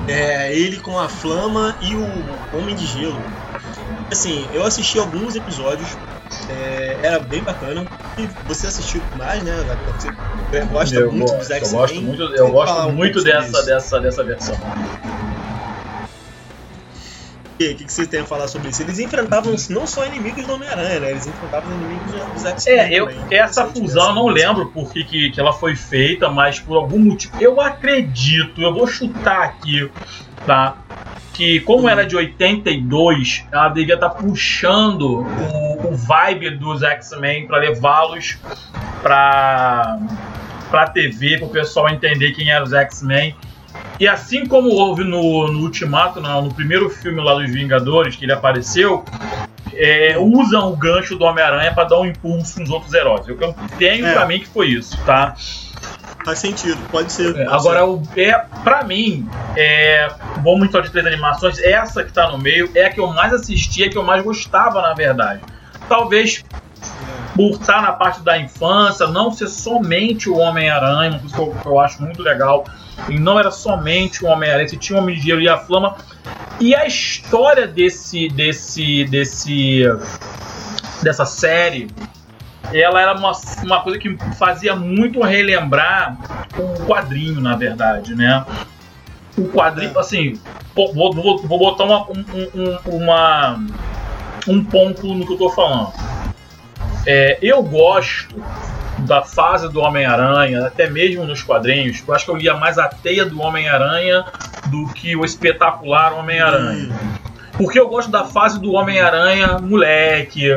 é 0.07 0.55
ele 0.55 0.79
com 0.79 0.99
a 0.99 1.07
Flama 1.07 1.75
e 1.81 1.95
o 1.95 2.05
Homem 2.57 2.75
de 2.75 2.85
Gelo. 2.85 3.23
Assim, 4.11 4.49
eu 4.51 4.65
assisti 4.65 4.97
alguns 4.99 5.35
episódios, 5.35 5.97
é, 6.49 6.99
era 7.01 7.19
bem 7.19 7.41
bacana. 7.43 7.87
E 8.17 8.27
você 8.45 8.67
assistiu 8.67 9.01
mais, 9.15 9.41
né? 9.41 9.51
Você 9.97 10.11
gosta 10.65 10.95
eu 10.95 11.09
muito 11.11 11.31
gosto, 11.31 11.37
dos 11.39 11.49
eu 11.49 11.55
X-Men. 11.55 11.79
gosto 11.79 12.01
muito, 12.01 12.21
eu 12.35 12.51
gosto 12.51 12.91
muito 12.91 13.23
dessa, 13.23 13.63
dessa, 13.63 13.99
dessa 14.01 14.23
versão. 14.23 14.59
O 17.62 17.68
que, 17.70 17.75
que, 17.75 17.86
que 17.86 17.94
você 17.94 18.08
tem 18.08 18.22
a 18.22 18.25
falar 18.25 18.48
sobre 18.48 18.70
isso? 18.70 18.82
Eles 18.82 19.00
enfrentavam 19.00 19.53
não 19.70 19.86
só 19.86 20.06
inimigos 20.06 20.46
do 20.46 20.53
Homem-Aranha, 20.53 21.00
né? 21.00 21.12
Eles 21.12 21.27
enfrentavam 21.27 21.72
inimigos 21.74 22.12
dos 22.34 22.46
X-Men. 22.46 22.80
É, 22.80 22.94
eu, 22.94 23.08
também. 23.08 23.38
essa 23.38 23.65
fusão 23.68 24.10
eu 24.10 24.15
não 24.15 24.27
lembro 24.27 24.68
por 24.68 24.91
que, 24.91 25.03
que, 25.03 25.30
que 25.32 25.39
ela 25.39 25.53
foi 25.53 25.75
feita, 25.75 26.30
mas 26.30 26.60
por 26.60 26.77
algum 26.77 27.00
motivo. 27.00 27.34
Eu 27.39 27.62
acredito, 27.62 28.62
eu 28.62 28.74
vou 28.74 28.88
chutar 28.88 29.44
aqui, 29.44 29.89
tá? 30.46 30.77
Que 31.34 31.60
como 31.62 31.88
era 31.88 32.06
de 32.06 32.15
82, 32.15 33.46
ela 33.51 33.70
devia 33.70 33.96
estar 33.96 34.10
puxando 34.10 35.22
o, 35.22 35.88
o 35.88 35.96
vibe 35.96 36.51
dos 36.51 36.84
X-Men 36.84 37.48
para 37.48 37.58
levá-los 37.58 38.38
pra, 39.01 40.00
pra 40.70 40.88
TV, 40.88 41.38
para 41.38 41.48
o 41.48 41.50
pessoal 41.50 41.89
entender 41.89 42.32
quem 42.32 42.50
eram 42.50 42.65
os 42.65 42.74
X-Men. 42.74 43.36
E 44.01 44.08
assim 44.08 44.48
como 44.48 44.70
houve 44.70 45.03
no, 45.03 45.48
no 45.48 45.60
Ultimato, 45.60 46.20
não, 46.20 46.41
no 46.41 46.51
primeiro 46.51 46.89
filme 46.89 47.22
lá 47.22 47.36
dos 47.36 47.51
Vingadores, 47.51 48.15
que 48.15 48.25
ele 48.25 48.34
apareceu, 48.34 49.05
é, 49.75 50.15
usam 50.17 50.74
o 50.74 50.75
gancho 50.75 51.15
do 51.15 51.24
Homem-Aranha 51.24 51.72
para 51.72 51.84
dar 51.84 52.00
um 52.00 52.05
impulso 52.08 52.60
nos 52.60 52.72
outros 52.72 52.91
heróis. 52.96 53.27
Eu 53.27 53.38
tenho 53.77 54.08
É. 54.08 54.13
pra 54.13 54.25
mim 54.25 54.39
que 54.39 54.48
foi 54.48 54.70
isso, 54.70 54.98
tá? 55.05 55.36
Faz 56.25 56.39
sentido, 56.39 56.79
pode 56.89 57.12
ser. 57.12 57.29
É, 57.29 57.46
pode 57.46 57.55
Agora, 57.55 57.86
o, 57.86 58.01
é, 58.17 58.43
pra 58.63 58.84
mim, 58.84 59.29
é, 59.55 60.10
vamos 60.43 60.67
então 60.67 60.81
de 60.81 60.89
três 60.89 61.05
animações, 61.05 61.60
essa 61.60 62.03
que 62.03 62.12
tá 62.12 62.27
no 62.31 62.39
meio 62.39 62.72
é 62.74 62.86
a 62.86 62.89
que 62.89 63.00
eu 63.00 63.05
mais 63.05 63.31
assistia, 63.31 63.88
que 63.88 64.00
eu 64.00 64.03
mais 64.03 64.24
gostava, 64.24 64.81
na 64.81 64.96
verdade. 64.96 65.41
Talvez 65.88 66.38
ser. 66.38 66.43
por 67.36 67.51
estar 67.51 67.84
na 67.84 67.91
parte 67.91 68.22
da 68.22 68.36
infância, 68.36 69.05
não 69.05 69.31
ser 69.31 69.48
somente 69.48 70.27
o 70.27 70.38
Homem-Aranha, 70.38 71.12
uma 71.12 71.20
coisa 71.20 71.36
que 71.36 71.39
eu, 71.39 71.55
que 71.62 71.67
eu 71.67 71.79
acho 71.79 72.01
muito 72.01 72.24
legal. 72.24 72.65
E 73.10 73.20
não 73.20 73.39
era 73.39 73.51
somente 73.51 74.24
o 74.24 74.27
Homem-Aranha, 74.27 74.67
você 74.67 74.77
tinha 74.77 74.98
o 74.98 75.01
Homem 75.01 75.15
de 75.15 75.22
Gelo 75.22 75.41
e 75.41 75.50
a 75.50 75.58
Flama. 75.58 75.96
E 76.60 76.75
a 76.75 76.86
história 76.86 77.67
desse, 77.67 78.27
desse, 78.29 79.05
desse, 79.05 79.84
dessa 81.01 81.25
série, 81.25 81.88
ela 82.72 83.01
era 83.01 83.17
uma, 83.17 83.31
uma 83.63 83.81
coisa 83.81 83.98
que 83.98 84.15
fazia 84.38 84.75
muito 84.75 85.22
relembrar 85.22 86.17
o 86.58 86.86
quadrinho, 86.86 87.41
na 87.41 87.55
verdade, 87.55 88.15
né? 88.15 88.46
O 89.38 89.48
quadrinho, 89.48 89.98
assim, 89.98 90.39
vou, 90.75 90.93
vou, 90.93 91.38
vou 91.39 91.60
botar 91.60 91.86
uma, 91.86 92.03
um, 92.10 92.25
um, 92.53 92.98
uma, 92.98 93.60
um 94.48 94.63
ponto 94.63 95.13
no 95.13 95.25
que 95.25 95.34
eu 95.34 95.38
tô 95.38 95.50
falando. 95.50 95.91
É, 97.05 97.39
eu 97.41 97.63
gosto 97.63 98.36
da 99.01 99.22
fase 99.24 99.70
do 99.70 99.79
Homem-Aranha, 99.79 100.67
até 100.67 100.89
mesmo 100.89 101.24
nos 101.24 101.43
quadrinhos. 101.43 102.03
Eu 102.08 102.13
acho 102.13 102.25
que 102.25 102.31
eu 102.31 102.36
lia 102.36 102.53
mais 102.55 102.77
a 102.77 102.88
teia 102.88 103.25
do 103.25 103.41
Homem-Aranha 103.41 104.25
do 104.67 104.88
que 104.93 105.15
o 105.15 105.25
espetacular 105.25 106.13
Homem-Aranha. 106.13 106.93
Hum. 106.93 107.31
Porque 107.58 107.79
eu 107.79 107.88
gosto 107.88 108.10
da 108.10 108.24
fase 108.24 108.60
do 108.60 108.72
Homem-Aranha 108.72 109.60
moleque, 109.60 110.48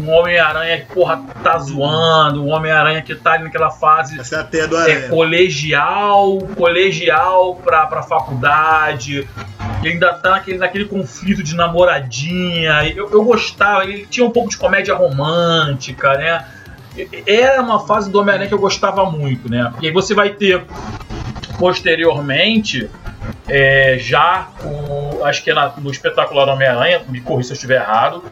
um 0.00 0.10
Homem-Aranha 0.10 0.78
que, 0.80 0.94
porra, 0.94 1.20
tá 1.42 1.58
zoando, 1.58 2.44
um 2.44 2.48
Homem-Aranha 2.48 3.02
que 3.02 3.14
tá 3.14 3.38
naquela 3.38 3.70
fase 3.70 4.18
Essa 4.18 4.36
é 4.36 4.40
a 4.40 4.44
teia 4.44 4.66
do 4.66 4.78
é, 4.78 5.08
colegial, 5.08 6.38
colegial 6.56 7.56
pra, 7.56 7.86
pra 7.86 8.02
faculdade. 8.02 9.28
Ele 9.82 9.94
ainda 9.94 10.12
tá 10.14 10.30
naquele, 10.30 10.58
naquele 10.58 10.84
conflito 10.86 11.42
de 11.42 11.54
namoradinha. 11.54 12.88
Eu, 12.94 13.10
eu 13.10 13.22
gostava, 13.24 13.84
ele 13.84 14.06
tinha 14.06 14.24
um 14.26 14.30
pouco 14.30 14.48
de 14.48 14.56
comédia 14.56 14.94
romântica, 14.94 16.16
né? 16.16 16.44
Era 17.26 17.60
uma 17.60 17.80
fase 17.80 18.10
do 18.10 18.20
Homem-Aranha 18.20 18.48
que 18.48 18.54
eu 18.54 18.58
gostava 18.58 19.10
muito, 19.10 19.50
né? 19.50 19.72
E 19.80 19.86
aí 19.86 19.92
você 19.92 20.14
vai 20.14 20.30
ter 20.30 20.64
posteriormente 21.58 22.88
é, 23.48 23.96
já 23.98 24.48
o, 24.62 25.24
acho 25.24 25.42
que 25.42 25.50
é 25.50 25.54
na, 25.54 25.72
no 25.76 25.90
espetacular 25.90 26.48
Homem-Aranha, 26.48 27.02
me 27.08 27.20
corri 27.20 27.44
se 27.44 27.50
eu 27.50 27.54
estiver 27.54 27.80
errado, 27.80 28.22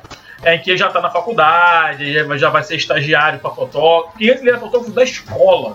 é 0.43 0.57
que 0.59 0.71
ele 0.71 0.79
já 0.79 0.89
está 0.89 1.01
na 1.01 1.11
faculdade, 1.11 2.13
já 2.39 2.51
vai 2.51 2.63
ser 2.63 2.77
estagiário 2.77 3.39
para 3.41 3.51
fotógrafo, 3.51 4.13
porque 4.13 4.31
antes 4.31 4.41
ele 4.41 4.51
era 4.51 4.59
fotógrafo 4.59 4.93
da 4.93 5.03
escola. 5.03 5.75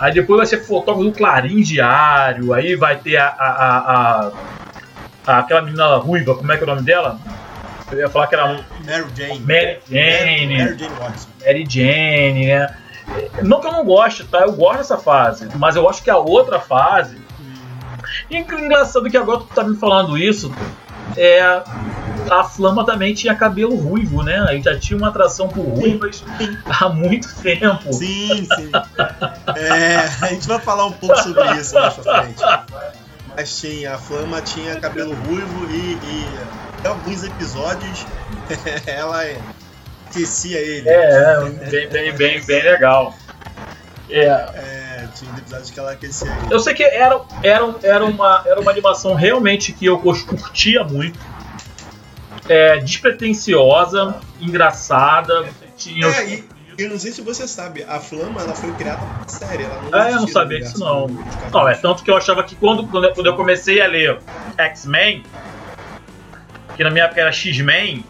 Aí 0.00 0.12
depois 0.12 0.38
vai 0.38 0.46
ser 0.46 0.64
fotógrafo 0.64 1.10
do 1.10 1.16
Clarim 1.16 1.60
Diário, 1.60 2.54
aí 2.54 2.74
vai 2.76 2.96
ter 2.96 3.16
a, 3.16 3.28
a, 3.28 3.78
a, 3.78 4.32
a 5.26 5.38
aquela 5.38 5.62
menina 5.62 5.96
ruiva, 5.96 6.34
como 6.34 6.50
é 6.50 6.56
que 6.56 6.62
é 6.62 6.66
o 6.66 6.70
nome 6.70 6.82
dela? 6.82 7.18
Eu 7.90 7.98
ia 7.98 8.08
falar 8.08 8.26
que 8.26 8.34
era 8.34 8.46
Mary 8.84 9.06
Jane. 9.14 9.40
Mary 9.40 9.80
Jane. 9.88 10.58
Mary 10.58 10.78
Jane 10.78 10.94
Watson. 10.98 11.28
Mary 11.44 11.66
Jane, 11.68 12.46
né? 12.46 12.76
Não 13.42 13.60
que 13.60 13.66
eu 13.66 13.72
não 13.72 13.84
goste, 13.84 14.24
tá? 14.24 14.40
Eu 14.40 14.52
gosto 14.52 14.78
dessa 14.78 14.98
fase, 14.98 15.48
mas 15.56 15.76
eu 15.76 15.88
acho 15.88 16.02
que 16.02 16.10
a 16.10 16.18
outra 16.18 16.60
fase 16.60 17.16
e 18.30 18.36
engraçado 18.36 19.08
que 19.10 19.16
agora 19.16 19.40
tu 19.40 19.46
tá 19.46 19.64
me 19.64 19.76
falando 19.76 20.16
isso, 20.18 20.52
é, 21.16 21.40
a 22.30 22.44
Flama 22.44 22.84
também 22.84 23.14
tinha 23.14 23.34
cabelo 23.34 23.74
ruivo, 23.76 24.22
né? 24.22 24.44
Aí 24.48 24.62
já 24.62 24.78
tinha 24.78 24.96
uma 24.96 25.08
atração 25.08 25.48
por 25.48 25.62
ruivas 25.62 26.22
há 26.66 26.88
muito 26.88 27.34
tempo. 27.36 27.92
Sim, 27.92 28.46
sim. 28.54 28.70
É, 29.56 29.96
a 30.20 30.28
gente 30.28 30.46
vai 30.46 30.58
falar 30.58 30.86
um 30.86 30.92
pouco 30.92 31.16
sobre 31.18 31.42
isso 31.52 31.74
mais 31.74 31.94
pra 31.94 32.22
frente. 32.22 32.42
Mas 33.34 33.58
tinha, 33.58 33.94
a 33.94 33.98
Flama 33.98 34.40
tinha 34.42 34.78
cabelo 34.80 35.14
ruivo 35.14 35.70
e, 35.70 35.94
e 35.94 36.67
em 36.84 36.86
alguns 36.86 37.24
episódios 37.24 38.06
ela 38.86 39.24
esquecia 40.06 40.58
ele. 40.58 40.88
É, 40.88 41.40
bem, 41.70 41.88
bem, 41.88 42.12
bem, 42.14 42.44
bem 42.44 42.62
legal. 42.62 43.14
É. 44.10 44.24
é 44.24 44.88
tinha 45.14 45.36
episódios 45.36 45.70
que 45.70 45.78
ela 45.80 45.92
aquecia 45.92 46.28
ele. 46.28 46.54
Eu 46.54 46.60
sei 46.60 46.74
que 46.74 46.82
era, 46.82 47.20
era, 47.42 47.74
era, 47.82 48.04
uma, 48.04 48.42
era 48.46 48.60
uma 48.60 48.70
animação 48.70 49.14
realmente 49.14 49.72
que 49.72 49.86
eu 49.86 49.98
curtia 49.98 50.84
muito. 50.84 51.18
É, 52.48 52.78
despretensiosa, 52.78 54.16
engraçada. 54.40 55.48
Tinha 55.76 56.06
é, 56.06 56.34
e, 56.34 56.48
eu 56.78 56.88
não 56.90 56.98
sei 56.98 57.12
se 57.12 57.20
você 57.20 57.46
sabe, 57.46 57.82
a 57.82 57.98
Flama 57.98 58.40
ela 58.40 58.54
foi 58.54 58.72
criada 58.72 59.04
pra 59.04 59.28
série. 59.28 59.64
Ela 59.64 59.82
não 59.82 59.98
é, 59.98 60.12
eu 60.12 60.20
não 60.20 60.28
sabia 60.28 60.60
disso 60.60 60.78
não. 60.78 61.08
Não, 61.52 61.68
é 61.68 61.74
tanto 61.74 62.02
que 62.02 62.10
eu 62.10 62.16
achava 62.16 62.42
que 62.44 62.54
quando, 62.54 62.86
quando 62.86 63.26
eu 63.26 63.36
comecei 63.36 63.82
a 63.82 63.86
ler 63.86 64.18
X-Men, 64.56 65.24
que 66.78 66.84
na 66.84 66.90
minha 66.90 67.06
época 67.06 67.20
era 67.20 67.32
X-Men, 67.32 68.04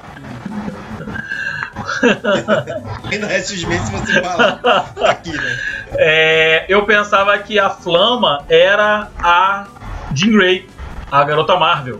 Ainda 3.10 3.32
é 3.32 3.38
X-Men 3.38 3.78
se 3.84 3.92
você 3.92 4.22
falar 4.22 4.60
aqui, 5.06 5.32
né? 5.32 5.58
É, 5.92 6.66
eu 6.68 6.84
pensava 6.84 7.36
que 7.38 7.58
a 7.58 7.70
Flama 7.70 8.44
era 8.48 9.08
a 9.18 9.66
Jean 10.12 10.32
Grey, 10.32 10.68
a 11.10 11.24
garota 11.24 11.56
Marvel. 11.56 11.98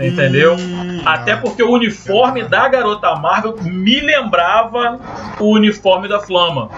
Entendeu? 0.00 0.56
Hum, 0.56 1.02
Até 1.04 1.36
porque 1.36 1.62
o 1.62 1.70
uniforme 1.70 2.44
da 2.44 2.66
garota 2.66 3.14
Marvel 3.14 3.58
me 3.60 4.00
lembrava 4.00 4.98
o 5.38 5.52
uniforme 5.52 6.08
da 6.08 6.18
Flama. 6.18 6.70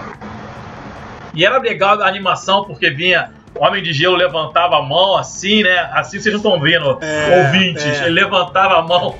E 1.33 1.45
era 1.45 1.57
legal 1.59 2.01
a 2.01 2.07
animação 2.07 2.65
porque 2.65 2.89
vinha 2.89 3.31
o 3.55 3.65
Homem 3.65 3.81
de 3.81 3.93
Gelo 3.93 4.15
levantava 4.15 4.77
a 4.77 4.81
mão 4.81 5.17
assim, 5.17 5.63
né? 5.63 5.89
Assim 5.93 6.19
vocês 6.19 6.33
não 6.33 6.41
estão 6.41 6.59
vendo, 6.59 6.97
é, 7.01 7.45
ouvintes. 7.45 7.85
É. 7.85 8.05
Ele 8.05 8.21
levantava 8.21 8.79
a 8.79 8.81
mão, 8.81 9.15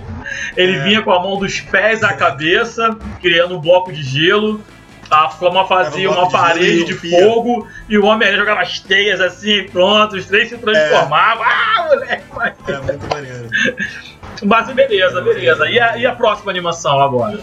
ele 0.58 0.76
é. 0.76 0.84
vinha 0.84 1.02
com 1.02 1.12
a 1.12 1.20
mão 1.20 1.40
dos 1.40 1.62
pés 1.62 2.04
à 2.04 2.14
cabeça, 2.14 2.98
criando 3.22 3.56
um 3.58 3.62
bloco 3.62 3.92
de 3.92 4.04
gelo. 4.04 4.62
A 5.10 5.30
Flama 5.30 5.68
fazia 5.68 6.10
um 6.10 6.14
uma 6.14 6.30
parede 6.30 6.84
de, 6.84 6.86
de 6.86 6.94
fogo 6.96 7.68
e 7.88 7.96
o 7.96 8.06
homem 8.06 8.36
jogava 8.36 8.62
as 8.62 8.80
teias 8.80 9.22
assim, 9.22 9.64
pronto, 9.66 10.16
os 10.16 10.26
três 10.26 10.50
se 10.50 10.58
transformavam. 10.58 11.46
É. 11.46 11.48
Ah, 11.48 11.88
moleque! 11.88 12.24
É 12.68 12.78
muito 12.80 13.08
maneiro. 13.14 13.50
Mas 14.44 14.70
beleza, 14.72 15.22
beleza. 15.22 15.70
E 15.70 15.80
a, 15.80 15.98
e 15.98 16.06
a 16.06 16.14
próxima 16.14 16.52
animação 16.52 17.00
agora? 17.00 17.40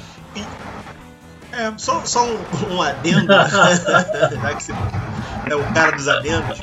É, 1.53 1.71
só, 1.77 2.03
só 2.05 2.25
um, 2.25 2.39
um 2.71 2.83
adendo, 2.83 3.27
já 3.33 4.55
que 4.55 4.63
você 4.63 4.73
é 5.53 5.57
o 5.57 5.73
cara 5.75 5.93
dos 5.93 6.09
adendos. 6.09 6.63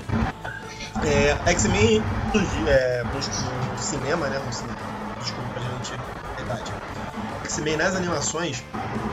É, 1.05 1.51
X-Men 1.51 2.03
é, 2.67 3.03
no, 3.03 3.77
cinema, 3.77 4.27
né? 4.27 4.39
No 4.43 4.51
cinema. 4.51 4.77
Desculpa 5.19 5.59
gente. 5.59 5.99
Verdade. 6.35 6.73
X-Men 7.43 7.77
nas 7.77 7.95
animações, 7.95 8.63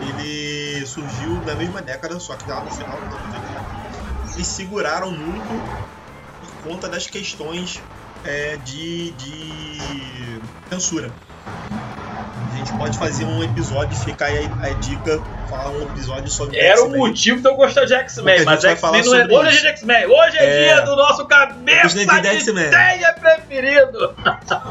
ele 0.01 0.87
surgiu 0.87 1.43
na 1.45 1.55
mesma 1.55 1.83
década, 1.83 2.19
só 2.19 2.35
que 2.37 2.49
lá 2.49 2.63
no 2.63 2.71
final 2.71 2.97
dos 2.97 3.15
anos 3.15 3.35
80. 3.35 4.35
Eles 4.35 4.47
seguraram 4.47 5.11
muito 5.11 5.49
por 6.41 6.71
conta 6.71 6.89
das 6.89 7.07
questões 7.07 7.83
é, 8.25 8.57
de, 8.57 9.11
de 9.13 10.41
censura. 10.71 11.13
Gente 12.67 12.79
pode 12.79 12.99
fazer 12.99 13.25
um 13.25 13.45
episódio, 13.45 13.97
ficar 13.97 14.27
aí 14.27 14.51
a, 14.61 14.71
dica, 14.71 15.23
falar 15.49 15.71
um 15.71 15.83
episódio 15.83 16.29
sobre 16.29 16.59
Era 16.59 16.83
o 16.83 16.91
motivo 16.91 17.41
de 17.41 17.49
eu 17.49 17.55
gostar 17.55 17.85
de 17.85 17.95
X-Men, 17.95 18.45
mas 18.45 18.65
X-Men 18.65 19.05
não 19.05 19.15
é. 19.15 19.25
Hoje 19.25 19.59
é 19.59 19.61
de 19.61 19.67
X-Men, 19.69 20.07
hoje 20.07 20.37
é, 20.37 20.45
é, 20.45 20.65
dia 20.65 20.81
do 20.81 20.97
nosso 20.97 21.27
cabeça 21.27 21.97
de, 21.97 22.05
de 22.05 22.51
ideia 22.51 23.13
preferido. 23.21 24.17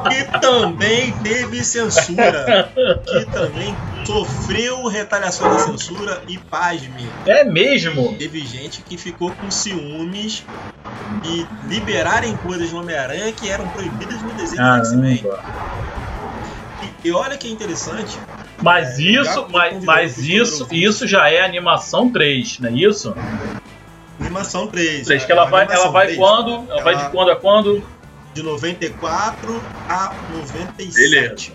Que 0.10 0.40
também 0.42 1.14
teve 1.24 1.64
censura. 1.64 2.70
que 3.08 3.26
também 3.32 3.74
sofreu 4.06 4.88
retaliação 4.88 5.50
da 5.50 5.60
censura 5.60 6.22
e 6.28 6.38
pasme. 6.38 7.10
É 7.26 7.46
mesmo? 7.46 8.18
Teve 8.18 8.46
gente 8.46 8.82
que 8.82 8.98
ficou 8.98 9.32
com 9.32 9.50
ciúmes 9.50 10.44
e 11.24 11.48
liberarem 11.64 12.36
coisas 12.36 12.70
do 12.72 12.78
Homem-Aranha 12.78 13.32
que 13.32 13.50
eram 13.50 13.70
proibidas 13.70 14.22
no 14.22 14.34
desenho 14.34 14.62
do 14.62 14.78
X-Men. 14.80 15.24
E 17.06 17.12
olha 17.12 17.38
que 17.38 17.48
interessante. 17.48 18.18
Mas 18.60 18.98
é, 18.98 19.04
isso, 19.04 19.48
mas, 19.52 19.84
mas 19.84 20.18
isso, 20.18 20.68
isso 20.72 21.06
já 21.06 21.30
é 21.30 21.46
animação 21.46 22.10
3, 22.10 22.58
não 22.60 22.70
é 22.70 22.72
isso? 22.72 23.14
Animação 24.20 24.66
3. 24.66 25.06
3 25.06 25.24
que 25.24 25.32
ela 25.32 25.46
vai, 25.46 25.68
ela 25.70 25.90
vai 25.92 26.08
3. 26.08 26.18
quando? 26.18 26.52
Ela, 26.52 26.72
ela, 26.72 26.82
vai 26.82 26.96
de 26.96 27.12
quando 27.12 27.30
a 27.30 27.36
quando? 27.36 27.88
De 28.34 28.42
94 28.42 29.62
a 29.88 30.16
97. 30.32 30.96
Beleza. 30.96 31.52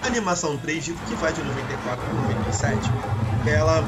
A 0.00 0.06
animação 0.06 0.56
3 0.56 0.84
que 1.08 1.14
vai 1.16 1.32
de 1.32 1.42
94 1.42 2.04
a 2.08 2.14
97, 2.14 2.78
ela 3.48 3.82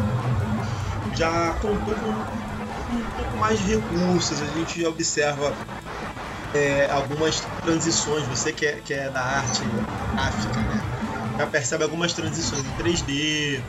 já 1.14 1.52
contou 1.62 1.94
com 1.94 2.08
um 2.96 3.04
pouco 3.16 3.36
mais 3.38 3.60
de 3.60 3.76
recursos. 3.76 4.42
A 4.42 4.46
gente 4.46 4.84
observa 4.84 5.54
é, 6.54 6.90
algumas 6.90 7.40
transições, 7.62 8.26
você 8.26 8.52
que 8.52 8.66
é, 8.66 8.72
que 8.80 8.92
é 8.92 9.10
da 9.10 9.22
arte 9.22 9.62
gráfica, 10.12 10.60
né? 10.62 10.82
Já 11.38 11.46
percebe 11.46 11.84
algumas 11.84 12.12
transições 12.12 12.62
em 12.62 12.72
3D. 12.72 13.62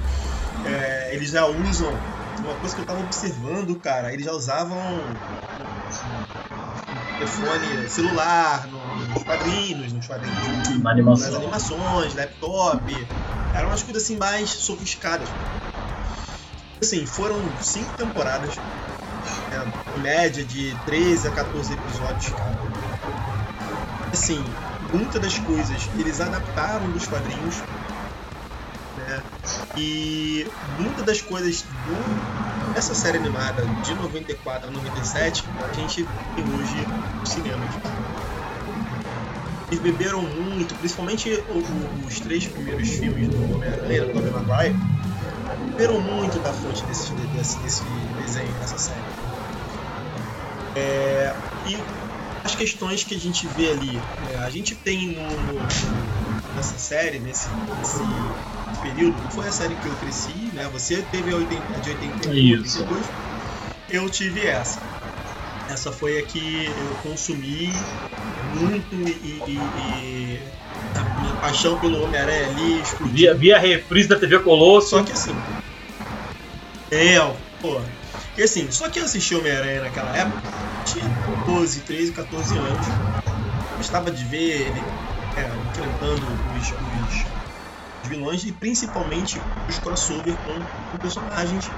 É, 0.65 1.15
eles 1.15 1.29
já 1.29 1.45
usam. 1.45 1.97
Uma 2.39 2.55
coisa 2.55 2.75
que 2.75 2.81
eu 2.81 2.85
tava 2.85 2.99
observando, 2.99 3.75
cara, 3.75 4.11
eles 4.11 4.25
já 4.25 4.33
usavam 4.33 5.17
telefone 7.17 7.87
celular 7.89 8.67
nos 8.67 9.23
quadrinhos, 9.23 9.93
nos 9.93 10.07
quadrinhos, 10.07 10.85
animação. 10.85 11.27
nas 11.27 11.35
animações, 11.35 12.15
laptop. 12.15 13.07
Eram 13.53 13.69
umas 13.69 13.83
coisas 13.83 14.03
assim 14.03 14.17
mais 14.17 14.49
sofisticadas. 14.49 15.29
Assim, 16.81 17.05
foram 17.05 17.55
cinco 17.57 17.91
temporadas 17.93 18.59
é, 19.51 19.99
média 19.99 20.43
de 20.43 20.75
13 20.85 21.27
a 21.27 21.31
14 21.31 21.73
episódios 21.73 22.33
cara. 22.33 22.72
Assim, 24.13 24.43
muitas 24.93 25.19
das 25.19 25.39
coisas 25.39 25.89
eles 25.97 26.21
adaptaram 26.21 26.87
dos 26.91 27.07
quadrinhos. 27.07 27.63
né? 28.95 29.23
E 29.75 30.45
muitas 30.77 31.03
das 31.03 31.19
coisas 31.21 31.63
do, 31.63 32.73
dessa 32.73 32.93
série 32.93 33.17
animada 33.17 33.65
de 33.81 33.95
94 33.95 34.69
a 34.69 34.71
97 34.71 35.43
a 35.67 35.73
gente 35.73 36.05
tem 36.35 36.45
hoje 36.53 36.85
nos 37.19 37.29
cinemas. 37.29 37.73
Eles 39.71 39.81
beberam 39.81 40.21
muito, 40.21 40.75
principalmente 40.75 41.31
os 42.07 42.19
três 42.19 42.45
primeiros 42.45 42.89
filmes 42.89 43.27
do 43.27 43.55
Homem-Aranha, 43.55 44.05
do 44.05 44.13
Tobey 44.13 44.31
Maguire, 44.31 44.75
beberam 45.71 45.99
muito 45.99 46.39
da 46.39 46.53
fonte 46.53 46.85
desse, 46.85 47.11
desse, 47.13 47.57
desse 47.63 47.81
desenho, 48.21 48.53
dessa 48.59 48.77
série. 48.77 49.01
É, 50.75 51.33
e 51.65 52.02
as 52.43 52.55
questões 52.55 53.03
que 53.03 53.15
a 53.15 53.19
gente 53.19 53.47
vê 53.47 53.71
ali, 53.71 54.03
né? 54.19 54.37
a 54.39 54.49
gente 54.49 54.75
tem 54.75 55.07
no, 55.15 55.29
no- 55.43 55.67
nessa 56.55 56.77
série, 56.77 57.19
nesse, 57.19 57.49
nesse 57.77 58.03
período, 58.81 59.21
que 59.21 59.33
foi 59.33 59.47
a 59.47 59.51
série 59.51 59.75
que 59.75 59.87
eu 59.87 59.95
cresci, 59.95 60.51
né? 60.53 60.67
Você 60.71 61.01
teve 61.01 61.31
a 61.31 61.37
80, 61.37 61.79
de 61.81 61.89
81, 61.89 62.33
Isso. 62.33 62.81
82, 62.83 63.07
eu 63.89 64.09
tive 64.09 64.45
essa. 64.45 64.79
Essa 65.67 65.91
foi 65.91 66.19
a 66.19 66.23
que 66.23 66.65
eu 66.77 66.95
consumi 66.97 67.73
muito 68.51 68.95
e, 68.95 69.41
e- 69.47 69.71
e 69.77 70.39
a 70.95 71.03
minha 71.03 71.35
paixão 71.35 71.77
pelo 71.79 72.03
Homem-Aranha 72.03 72.45
ali 72.47 72.81
explodiu. 72.81 73.15
Via, 73.15 73.33
via 73.33 73.55
a 73.55 73.59
reprise 73.59 74.07
da 74.09 74.19
TV 74.19 74.39
Colosso. 74.39 74.89
Só 74.89 75.03
que 75.03 75.13
assim. 75.13 75.35
É, 76.91 77.17
pô. 77.61 77.81
E 78.37 78.43
assim, 78.43 78.69
só 78.71 78.89
que 78.89 78.99
eu 78.99 79.05
assisti 79.05 79.35
Homem-Aranha 79.35 79.81
naquela 79.81 80.15
época, 80.15 80.41
tinha 80.83 81.09
12, 81.45 81.81
13, 81.81 82.11
14 82.11 82.57
anos. 82.57 82.87
Gostava 83.75 84.11
de 84.11 84.23
ver 84.25 84.67
ele 84.67 84.85
é, 85.35 85.47
enfrentando 85.69 86.25
os, 86.51 86.71
os- 86.71 87.25
os 88.03 88.09
vilões 88.09 88.43
e 88.43 88.51
principalmente 88.51 89.41
os 89.67 89.77
crossover 89.79 90.37
com, 90.37 90.65
com 90.91 90.97
personagens 90.99 91.71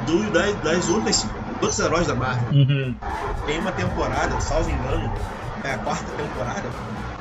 do, 0.00 0.30
das, 0.32 0.56
das 0.60 0.88
outras, 0.88 1.24
outros 1.60 1.78
heróis 1.78 2.06
da 2.06 2.14
Marvel. 2.14 2.50
Uhum. 2.50 2.94
Tem 3.44 3.58
uma 3.58 3.72
temporada, 3.72 4.40
salvo 4.40 4.70
engano, 4.70 5.12
é 5.62 5.72
a 5.72 5.78
quarta 5.78 6.12
temporada, 6.12 6.70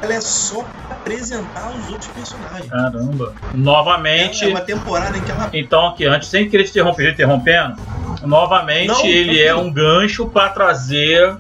ela 0.02 0.14
é 0.14 0.22
só 0.22 0.64
pra 0.64 0.96
apresentar 0.98 1.72
os 1.72 1.90
outros 1.90 2.10
personagens. 2.12 2.70
Caramba. 2.70 3.36
Novamente. 3.54 4.44
É 4.44 4.48
uma 4.48 4.62
temporada 4.62 5.18
em 5.18 5.22
que 5.22 5.32
ela 5.32 5.50
Então, 5.54 5.88
aqui, 5.88 6.06
antes, 6.06 6.28
sem 6.30 6.50
querer 6.50 6.64
te 6.64 6.72
interromper, 6.72 7.14
interrompendo, 7.14 7.78
novamente 8.24 8.88
Não, 8.88 9.06
ele 9.06 9.40
é 9.42 9.56
um 9.56 9.72
gancho 9.72 10.28
para 10.28 10.50
trazer. 10.50 11.36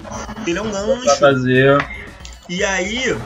Ele 0.45 0.57
é 0.57 0.61
um 0.61 0.69
Pra 0.69 0.81
gancho. 0.81 1.17
trazer. 1.19 1.87
E 2.47 2.63
aí, 2.63 3.17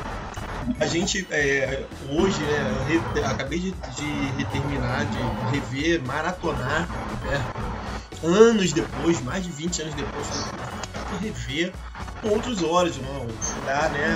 a 0.80 0.86
gente, 0.86 1.27
é, 1.32 1.84
hoje, 2.10 2.39
né, 2.42 3.01
eu 3.15 3.25
acabei 3.27 3.60
de, 3.60 3.72
de 3.72 4.46
terminar, 4.46 5.06
de 5.06 5.18
rever, 5.51 6.01
maratonar, 6.04 6.88
né, 7.24 7.42
anos 8.24 8.72
depois, 8.72 9.22
mais 9.22 9.44
de 9.44 9.51
20 9.51 9.82
anos 9.82 9.94
depois, 9.96 10.27
falei, 11.15 11.31
"Pô, 11.31 11.38
vou 11.39 11.48
rever 11.48 11.74
com 12.22 12.29
outros 12.29 12.62
olhos, 12.62 12.98
não, 12.98 13.27
olhar, 13.62 13.91
né, 13.91 14.15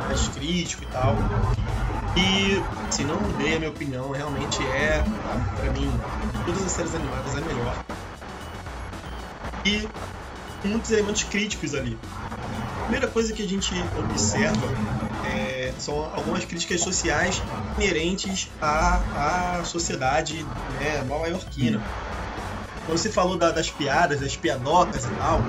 mais 0.00 0.28
crítico 0.28 0.84
e 0.84 0.86
tal. 0.86 1.18
E, 2.16 2.64
assim, 2.88 3.04
não 3.04 3.20
mudei 3.20 3.56
a 3.56 3.58
minha 3.58 3.70
opinião, 3.70 4.10
realmente 4.10 4.66
é, 4.66 5.04
pra 5.56 5.70
mim, 5.70 5.92
todas 6.44 6.62
as 6.64 6.72
séries 6.72 6.94
animadas, 6.94 7.34
a 7.34 7.40
melhor. 7.40 7.76
E 9.64 9.88
muitos 10.64 10.90
elementos 10.90 11.24
críticos 11.24 11.74
ali. 11.74 11.98
A 12.78 12.82
primeira 12.82 13.08
coisa 13.08 13.32
que 13.32 13.42
a 13.42 13.48
gente 13.48 13.88
observa 13.96 14.74
é, 15.24 15.72
são 15.78 16.04
algumas 16.14 16.44
críticas 16.44 16.80
sociais 16.82 17.42
inerentes 17.76 18.50
à, 18.60 19.58
à 19.58 19.64
sociedade 19.64 20.46
né, 20.78 21.02
nova-iorquina. 21.02 21.82
Quando 22.86 22.98
você 22.98 23.10
falou 23.10 23.38
da- 23.38 23.50
das 23.50 23.70
piadas, 23.70 24.20
das 24.20 24.36
piadocas 24.36 25.06
e 25.06 25.10
tal, 25.14 25.42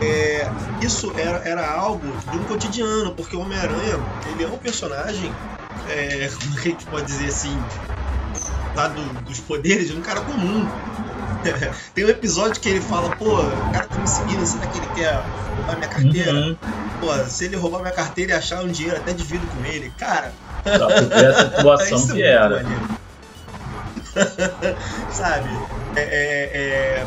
é, 0.00 0.50
isso 0.80 1.12
era, 1.16 1.38
era 1.48 1.70
algo 1.70 2.16
de 2.18 2.36
um 2.38 2.44
cotidiano, 2.44 3.14
porque 3.14 3.36
o 3.36 3.40
Homem-Aranha 3.40 3.98
ele 4.24 4.42
é 4.42 4.48
um 4.48 4.58
personagem, 4.58 5.34
é, 5.86 6.28
como 6.28 6.58
é 6.58 6.62
que 6.62 6.68
a 6.68 6.70
gente 6.72 6.86
pode 6.86 7.06
dizer 7.06 7.28
assim, 7.28 7.64
lá 8.74 8.88
do- 8.88 9.10
dos 9.20 9.40
poderes, 9.40 9.88
de 9.88 9.96
um 9.96 10.02
cara 10.02 10.20
comum. 10.22 10.68
Tem 11.94 12.04
um 12.04 12.08
episódio 12.08 12.60
que 12.60 12.68
ele 12.68 12.80
fala, 12.80 13.10
pô, 13.10 13.40
o 13.42 13.70
cara 13.72 13.86
tá 13.88 13.98
me 13.98 14.06
seguindo, 14.08 14.46
será 14.46 14.66
que 14.66 14.78
ele 14.78 14.88
quer 14.88 15.24
roubar 15.56 15.76
minha 15.76 15.88
carteira? 15.88 16.32
Uhum. 16.32 16.56
Pô, 17.00 17.16
se 17.24 17.44
ele 17.46 17.56
roubar 17.56 17.80
minha 17.80 17.94
carteira 17.94 18.32
e 18.32 18.34
achar 18.34 18.62
um 18.62 18.70
dinheiro, 18.70 18.96
até 18.98 19.12
divido 19.12 19.46
com 19.48 19.64
ele. 19.64 19.90
Cara, 19.92 20.34
tu 20.64 21.08
ver 21.08 21.26
a 21.26 21.46
situação 21.46 21.98
é 22.10 22.12
que 22.12 22.22
era. 22.22 22.64
Sabe? 25.10 25.48
É, 25.96 26.02
é- 26.02 26.50
é, 26.54 27.06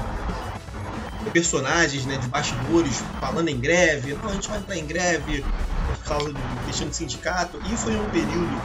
Personagens 1.34 2.06
né, 2.06 2.18
de 2.18 2.28
bastidores 2.28 3.04
falando 3.20 3.50
em 3.50 3.60
greve. 3.60 4.16
Não, 4.22 4.30
a 4.30 4.34
gente 4.34 4.48
vai 4.48 4.60
entrar 4.60 4.78
em 4.78 4.86
greve 4.86 5.44
por 5.44 6.06
causa 6.06 6.32
do 6.32 6.66
questão 6.66 6.88
do 6.88 6.94
sindicato. 6.94 7.60
E 7.64 7.76
foi 7.76 7.96
um 7.98 8.10
período, 8.10 8.62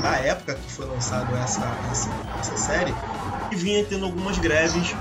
na 0.00 0.16
época 0.16 0.54
que 0.54 0.72
foi 0.72 0.86
lançado 0.86 1.36
essa, 1.36 1.78
essa, 1.90 2.10
essa 2.40 2.56
série, 2.56 2.94
que 3.50 3.56
vinha 3.56 3.84
tendo 3.84 4.06
algumas 4.06 4.38
greves 4.38 4.94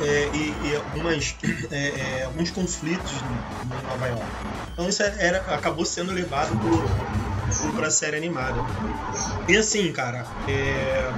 é, 0.00 0.30
e, 0.34 0.70
e 0.70 0.76
algumas, 0.76 1.36
é, 1.70 2.20
é, 2.20 2.24
alguns 2.24 2.50
conflitos 2.50 3.12
em 3.12 3.86
Nova 3.86 4.06
York. 4.08 4.26
Então 4.72 4.88
isso 4.88 5.02
era, 5.02 5.38
acabou 5.54 5.84
sendo 5.84 6.12
levado 6.12 6.58
para 7.76 7.88
a 7.88 7.90
série 7.90 8.16
animada. 8.16 8.58
E 9.46 9.56
assim, 9.56 9.92
cara, 9.92 10.26
é, 10.48 11.12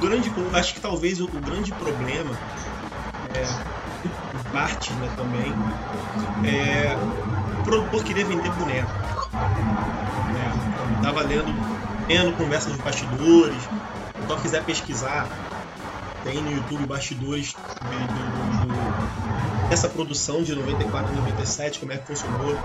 grande, 0.00 0.32
acho 0.52 0.74
que 0.74 0.80
talvez 0.80 1.20
o, 1.20 1.24
o 1.24 1.40
grande 1.40 1.72
problema, 1.72 2.36
é, 3.34 3.75
parte 4.56 4.94
né, 4.94 5.10
também, 5.14 5.52
é 6.42 6.96
o 6.96 7.62
produtor 7.62 8.02
querer 8.02 8.24
vender 8.24 8.50
boneco. 8.52 8.88
É, 10.34 10.94
eu 10.96 11.02
tava 11.02 11.20
lendo, 11.20 11.52
lendo 12.08 12.32
conversas 12.36 12.72
de 12.72 12.78
bastidores, 12.78 13.68
só 14.26 14.36
quiser 14.36 14.64
pesquisar, 14.64 15.28
tem 16.24 16.40
no 16.40 16.50
YouTube 16.50 16.86
bastidores 16.86 17.54
do- 17.82 17.88
do- 17.88 18.72
do- 18.72 19.68
dessa 19.68 19.90
produção 19.90 20.42
de 20.42 20.54
94 20.54 21.12
e 21.12 21.16
97, 21.16 21.78
como 21.78 21.92
é 21.92 21.98
que 21.98 22.06
funcionou. 22.06 22.58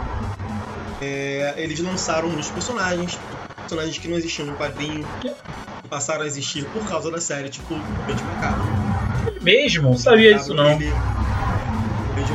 É, 1.02 1.56
eles 1.58 1.80
lançaram 1.82 2.30
muitos 2.30 2.50
personagens, 2.52 3.20
personagens 3.64 3.98
que 3.98 4.08
não 4.08 4.18
existiam 4.18 4.48
no 4.48 4.56
quadrinho, 4.56 5.06
e 5.84 5.88
passaram 5.90 6.24
a 6.24 6.28
existir 6.28 6.64
por 6.70 6.88
causa 6.88 7.12
da 7.12 7.20
série, 7.20 7.50
tipo 7.50 7.74
o 7.74 7.80
Bende 8.08 8.24
Macabro. 8.24 8.64
Mesmo? 9.42 9.90
Não 9.90 9.98
sabia 9.98 10.38
disso 10.38 10.54
não. 10.54 10.72
Ele, 10.72 10.94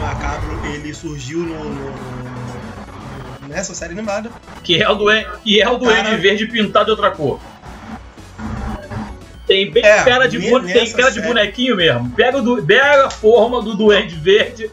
Macabro 0.06 0.64
ele 0.66 0.94
surgiu 0.94 1.40
no, 1.40 1.64
no- 1.64 1.90
no- 1.90 3.48
nessa 3.48 3.74
série 3.74 3.92
animada. 3.92 4.30
Que 4.62 4.80
é 4.82 4.88
o 4.88 4.94
duende, 4.94 5.26
que 5.42 5.60
é 5.60 5.68
o 5.68 5.76
duende 5.78 6.02
Cara- 6.02 6.16
verde 6.16 6.46
pintado 6.46 6.84
de 6.86 6.90
outra 6.92 7.10
cor. 7.10 7.40
Tem 9.46 9.70
bem 9.70 9.84
É, 9.84 10.02
cara 10.02 10.28
de, 10.28 10.38
bu- 10.38 10.60
tem 10.60 10.90
cara 10.92 11.10
de 11.10 11.20
bonequinho 11.22 11.76
mesmo. 11.76 12.10
Pega, 12.10 12.38
o 12.38 12.42
du- 12.42 12.62
pega 12.64 13.06
a 13.06 13.10
forma 13.10 13.62
do 13.62 13.76
duende 13.76 14.16
verde, 14.16 14.70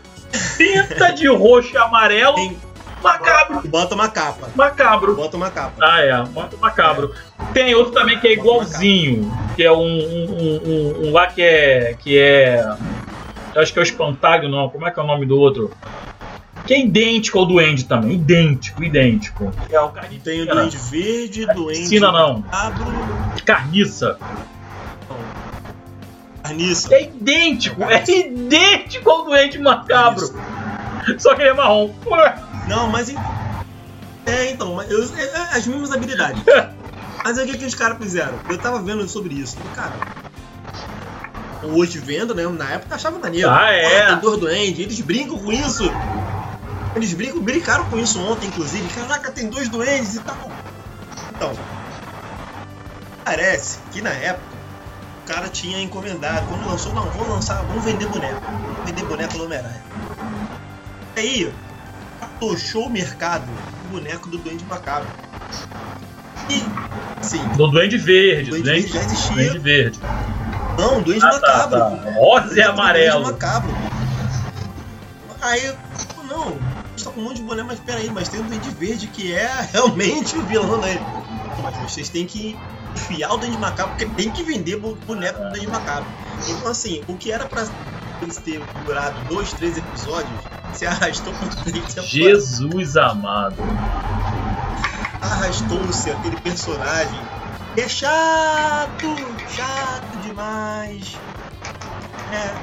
pinta 0.58 1.12
de 1.12 1.28
roxo 1.28 1.74
e 1.76 1.78
amarelo, 1.78 2.34
Tem, 2.36 2.58
macabro. 3.04 3.68
bota 3.68 3.94
uma 3.94 4.10
capa. 4.10 4.50
Macabro. 4.56 5.16
Bota 5.16 5.38
uma 5.38 5.52
capa. 5.52 5.74
Ah, 5.80 6.02
é, 6.02 6.24
muito 6.24 6.58
macabro. 6.58 7.14
Tem 7.54 7.76
outro 7.76 7.92
também 7.94 8.20
que 8.20 8.28
é 8.28 8.34
igualzinho, 8.34 9.32
que 9.56 9.64
é 9.64 9.72
um, 9.72 9.78
um- 9.78 10.62
um- 10.66 11.08
um 11.08 11.12
lá 11.12 11.28
que 11.28 11.42
é. 11.44 11.96
que 12.00 12.18
é. 12.18 12.66
Eu 13.56 13.62
acho 13.62 13.72
que 13.72 13.80
é 13.80 13.82
o 13.82 13.84
espantalho, 13.84 14.50
não. 14.50 14.70
Como 14.70 14.88
é 14.88 14.92
que 14.92 15.00
é 15.00 15.04
o 15.04 15.06
nome 15.08 15.26
do 15.26 15.38
outro? 15.38 15.72
Que 16.66 16.74
é 16.74 16.80
idêntico 16.86 17.38
ao 17.40 17.46
duende 17.46 17.86
também. 17.86 18.14
Idêntico, 18.14 18.84
idêntico. 18.84 19.52
É 19.70 19.80
o 19.80 19.90
carniça. 19.90 20.24
Tem 20.24 20.42
o 20.42 20.46
Duende 20.46 20.78
Verde, 20.78 21.46
Duende 21.46 21.46
Carnificina, 21.48 22.12
não. 22.12 22.40
Macabro, 22.40 22.86
Carniça. 23.46 24.18
Carniça. 26.42 26.94
É 26.96 27.04
idêntico, 27.04 27.84
é 27.84 28.04
idêntico 28.10 29.10
ao 29.10 29.26
duende 29.26 29.60
macabro. 29.60 30.28
Só 31.18 31.36
que 31.36 31.42
ele 31.42 31.50
é 31.50 31.54
marrom. 31.54 31.94
Não, 32.68 32.88
mas. 32.90 33.14
É, 34.26 34.52
então, 34.52 34.82
eu- 34.84 35.04
é, 35.18 35.24
é 35.24 35.58
as 35.58 35.68
mesmas 35.68 35.92
habilidades. 35.92 36.44
Mas 37.26 37.38
aí 37.38 37.46
o 37.48 37.52
que, 37.54 37.58
que 37.58 37.66
os 37.66 37.74
caras 37.74 37.98
fizeram? 37.98 38.38
Eu 38.50 38.58
tava 38.58 38.82
vendo 38.82 39.08
sobre 39.08 39.34
isso. 39.36 39.56
Cara. 39.74 39.94
Hoje 41.66 42.00
vendo, 42.00 42.34
né? 42.34 42.46
Na 42.48 42.72
época 42.72 42.96
achava 42.96 43.18
maneiro. 43.20 43.50
Ah, 43.50 43.72
é? 43.72 44.06
Pô, 44.06 44.08
Tem 44.08 44.20
dois 44.20 44.40
duendes, 44.40 44.80
eles 44.80 45.02
brincam 45.02 45.38
com 45.38 45.52
isso. 45.52 45.84
Eles 46.96 47.14
brincam, 47.14 47.42
brincaram 47.42 47.86
com 47.86 47.98
isso 47.98 48.20
ontem, 48.22 48.48
inclusive. 48.48 48.88
Caraca, 48.90 49.32
tem 49.32 49.50
dois 49.50 49.70
duendes 49.70 50.16
e 50.16 50.20
tal. 50.20 50.52
Então. 51.36 51.54
Parece 53.24 53.80
que 53.92 54.02
na 54.02 54.12
época 54.12 54.46
o 55.24 55.28
cara 55.28 55.48
tinha 55.48 55.82
encomendado. 55.82 56.46
Quando 56.48 56.68
lançou, 56.68 56.94
não, 56.94 57.10
vou 57.10 57.28
lançar, 57.30 57.64
vamos 57.64 57.84
vender 57.84 58.08
boneco. 58.08 58.42
Vamos 58.46 58.86
vender 58.86 59.06
boneco 59.06 59.38
do 59.38 59.46
Homem-Aranha. 59.46 59.84
Aí, 61.16 61.54
atochou 62.22 62.88
o 62.88 62.90
mercado 62.90 63.48
o 63.86 63.92
boneco 63.92 64.30
do 64.30 64.38
Duende 64.38 64.66
Macabro. 64.66 65.08
E 66.50 66.64
Sim. 67.24 67.48
Do 67.56 67.68
Duende 67.68 67.98
Verde. 67.98 68.50
Duende 68.50 68.70
Duende, 68.70 68.82
Verde 68.82 68.94
já 68.94 69.00
existia. 69.00 69.36
Duende 69.36 69.60
Verde. 69.60 70.00
Não, 70.78 71.02
Duende 71.04 71.26
Ah, 71.26 71.30
tá, 71.30 71.40
Macabro. 71.40 71.80
tá. 71.80 72.12
Rosa 72.14 72.58
e 72.58 72.62
amarelo. 72.62 73.24
Macabro. 73.24 73.78
Aí, 75.42 75.62
pô, 76.16 76.24
não, 76.24 76.48
a 76.48 76.52
gente 76.96 77.04
tá 77.04 77.12
com 77.12 77.20
um 77.20 77.24
monte 77.26 77.38
de 77.38 77.44
boné, 77.44 77.64
mas 77.64 77.80
peraí, 77.80 78.10
mas 78.10 78.30
tem 78.30 78.40
o 78.40 78.44
Duende 78.44 78.70
Verde 78.70 79.08
que 79.08 79.34
é 79.34 79.48
realmente 79.72 80.38
o 80.38 80.44
vilão 80.46 80.80
dele. 80.80 81.06
Mas 81.62 81.78
vocês 81.78 82.10
têm 82.10 82.26
que 82.26 82.58
enfiar 82.96 83.34
o 83.34 83.38
Duende 83.38 83.58
Macabro, 83.58 83.96
porque 83.96 84.06
tem 84.14 84.32
que 84.32 84.44
vender 84.44 84.78
bo- 84.78 84.96
boneco 84.96 85.42
do 85.44 85.50
Duende 85.50 85.68
Macabro. 85.68 86.10
Então, 86.48 86.72
assim, 86.72 87.04
o 87.08 87.18
que 87.18 87.32
era 87.32 87.46
pra 87.46 87.68
eles 88.22 88.38
terem 88.38 88.66
durado 88.78 89.22
dois, 89.28 89.54
três 89.54 89.76
episódios, 89.78 90.40
se 90.72 90.86
arrastou 90.86 91.34
por 91.34 91.50
três 91.64 91.94
temporadas. 91.94 92.10
Jesus 92.10 92.96
amado. 92.98 93.64
arrastou-se 95.22 96.10
aquele 96.10 96.38
personagem. 96.38 97.33
É 97.76 97.90
chato, 97.90 99.16
chato 99.48 100.18
demais. 100.20 101.20
É, 102.32 102.62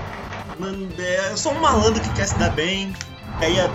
mano, 0.59 0.89
é 1.01 1.37
só 1.37 1.53
um 1.53 1.61
malandro 1.61 2.01
que 2.03 2.11
quer 2.11 2.27
se 2.29 2.39
dar 2.39 2.51
bem. 2.51 2.93
E 3.41 3.45
aí, 3.45 3.61
a- 3.61 3.71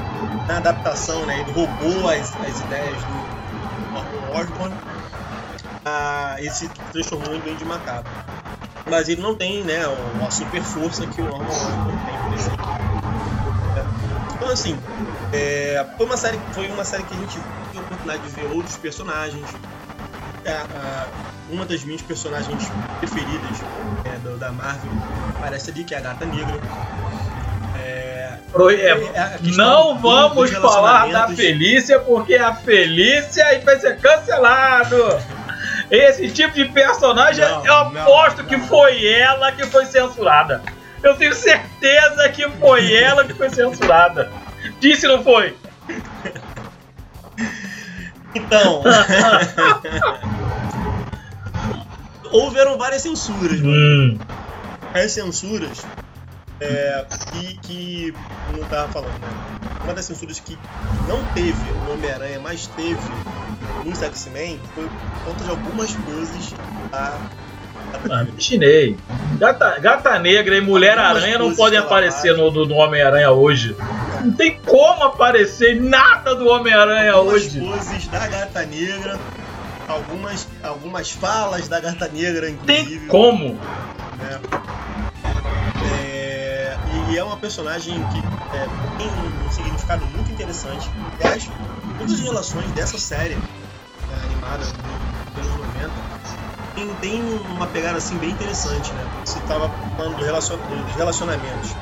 na 0.47 0.57
adaptação, 0.57 1.25
né, 1.25 1.39
ele 1.39 1.51
roubou 1.51 2.07
as, 2.07 2.37
as 2.41 2.59
ideias 2.59 3.03
do 3.03 3.25
Osborn 4.33 4.77
ah, 5.85 6.37
e 6.39 6.49
se 6.49 6.69
transformou 6.91 7.35
em 7.35 7.41
Duende 7.41 7.65
Macabro. 7.65 8.11
Mas 8.87 9.09
ele 9.09 9.21
não 9.21 9.35
tem 9.35 9.63
né, 9.63 9.79
a 9.85 10.31
super 10.31 10.63
força 10.63 11.07
que 11.07 11.21
o 11.21 11.43
Norman 11.43 11.97
tem, 12.05 12.17
por 12.19 12.33
exemplo. 12.33 12.59
É. 13.75 13.85
Então, 14.35 14.49
assim, 14.49 14.79
é, 15.31 15.85
foi, 15.97 16.05
uma 16.05 16.17
série, 16.17 16.41
foi 16.53 16.69
uma 16.69 16.85
série 16.85 17.03
que 17.03 17.13
a 17.13 17.17
gente 17.17 17.41
teve 17.63 17.77
a 17.77 17.81
oportunidade 17.81 18.23
de 18.23 18.29
ver 18.29 18.45
outros 18.45 18.77
personagens. 18.77 19.57
É, 20.45 20.51
a- 20.51 21.07
uma 21.49 21.65
das 21.65 21.83
minhas 21.83 22.01
personagens 22.01 22.69
preferidas 22.99 23.61
é, 24.05 24.17
do- 24.19 24.37
da 24.37 24.51
Marvel 24.51 24.91
aparece 25.37 25.71
ali, 25.71 25.83
que 25.83 25.93
é 25.93 25.97
a 25.97 26.01
Gata 26.01 26.25
Negra. 26.25 26.59
É, 27.77 28.33
é, 28.71 28.89
é 29.13 29.37
questão 29.43 29.93
não 29.93 29.99
vamos 29.99 30.51
falar 30.51 31.09
da. 31.11 31.27
Felícia, 31.29 31.99
porque 31.99 32.35
a 32.35 32.53
Felícia 32.55 33.45
aí 33.45 33.59
vai 33.59 33.79
ser 33.79 33.97
cancelado. 33.99 34.95
Esse 35.91 36.29
tipo 36.29 36.53
de 36.55 36.65
personagem, 36.65 37.43
Não, 37.45 37.65
eu 37.65 37.91
não, 37.91 38.01
aposto 38.01 38.39
não. 38.41 38.45
que 38.49 38.57
foi 38.59 39.05
ela 39.07 39.51
que 39.51 39.65
foi 39.65 39.85
censurada. 39.85 40.61
Eu 41.03 41.15
tenho 41.15 41.33
certeza 41.35 42.27
que 42.29 42.47
foi 42.49 42.91
ela 42.95 43.23
que 43.25 43.33
foi 43.33 43.49
censurada. 43.49 44.31
Disse, 44.79 45.05
não 45.07 45.23
foi? 45.23 45.55
Então. 48.35 48.83
Houveram 52.31 52.77
várias 52.77 53.01
censuras, 53.01 53.61
mano. 53.61 53.73
Hum, 53.73 54.19
as 54.93 55.11
censuras 55.13 55.85
é, 56.59 57.05
que, 57.31 57.57
que 57.61 58.13
não 58.55 58.63
tava 58.65 58.91
falando, 58.91 59.13
né? 59.21 59.29
Uma 59.83 59.93
das 59.93 60.05
censuras 60.05 60.39
que 60.39 60.57
não 61.07 61.23
teve 61.33 61.71
no 61.85 61.93
Homem-Aranha, 61.93 62.39
mas 62.39 62.67
teve 62.67 62.99
nos 63.85 64.01
X-Men 64.01 64.59
foi 64.73 64.85
por 64.85 65.25
conta 65.25 65.43
de 65.43 65.49
algumas 65.49 65.95
coisas 65.95 66.53
da. 66.91 67.17
ah, 68.09 68.25
chinês. 68.37 68.95
Gata, 69.37 69.79
Gata 69.79 70.17
Negra 70.19 70.57
e 70.57 70.61
Mulher-Aranha 70.61 71.37
não 71.37 71.53
podem 71.53 71.77
aparecer 71.77 72.35
no, 72.35 72.49
no 72.51 72.75
Homem-Aranha 72.75 73.31
hoje. 73.31 73.75
Não 74.23 74.31
tem 74.33 74.59
como 74.59 75.03
aparecer 75.03 75.81
nada 75.81 76.35
do 76.35 76.47
Homem-Aranha 76.47 77.17
hoje. 77.17 77.59
coisas 77.59 78.07
da 78.07 78.27
Gata 78.27 78.65
Negra, 78.65 79.19
algumas, 79.87 80.47
algumas 80.63 81.11
falas 81.11 81.67
da 81.67 81.79
Gata 81.79 82.07
Negra, 82.07 82.51
Tem 82.51 82.81
inclusive. 82.81 83.07
como. 83.07 83.59
né? 84.19 84.39
É, 85.83 86.77
e 86.87 87.17
é 87.17 87.23
uma 87.23 87.37
personagem 87.37 88.03
que 88.05 88.23
é, 88.53 88.69
tem 88.97 89.11
um 89.45 89.51
significado 89.51 90.05
muito 90.05 90.31
interessante. 90.31 90.89
Aliás, 91.19 91.49
todas 91.97 92.13
as 92.13 92.19
relações 92.21 92.71
dessa 92.71 92.97
série 92.97 93.35
né, 93.35 94.21
animada 94.25 94.65
dos 95.35 95.45
anos 95.45 95.57
90 95.57 95.91
tem, 96.73 96.93
tem 96.95 97.23
uma 97.23 97.67
pegada 97.67 97.97
assim 97.97 98.17
bem 98.17 98.31
interessante, 98.31 98.93
né? 98.93 99.05
Você 99.23 99.39
estava 99.39 99.69
falando 99.95 100.21
relacion- 100.23 100.57
dos 100.57 100.93
relacionamentos. 100.93 101.73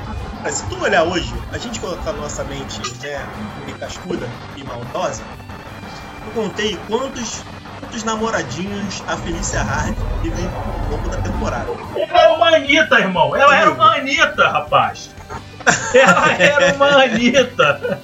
Mas 0.44 0.56
se 0.56 0.66
tu 0.66 0.78
olhar 0.78 1.04
hoje, 1.04 1.34
a 1.50 1.56
gente 1.56 1.80
colocar 1.80 2.12
nossa 2.12 2.44
mente 2.44 2.78
né, 3.02 3.26
meio 3.64 3.78
cascuda 3.78 4.30
e 4.54 4.62
maldosa, 4.62 5.24
eu 6.26 6.32
contei 6.32 6.76
quantos, 6.86 7.46
quantos 7.80 8.04
namoradinhos 8.04 9.02
a 9.06 9.16
Felícia 9.16 9.62
Hard 9.62 9.96
teve 10.20 10.46
ao 10.54 10.90
longo 10.90 11.08
da 11.08 11.16
temporada. 11.16 11.70
Ela 11.96 12.20
era 12.20 12.34
uma 12.34 12.56
Anitta, 12.56 13.00
irmão. 13.00 13.34
Ela 13.34 13.56
era 13.56 13.70
uma 13.70 13.96
Anitta, 13.96 14.50
rapaz. 14.50 15.08
Ela 15.94 16.32
era 16.34 16.74
uma 16.74 17.04
Anitta. 17.04 18.02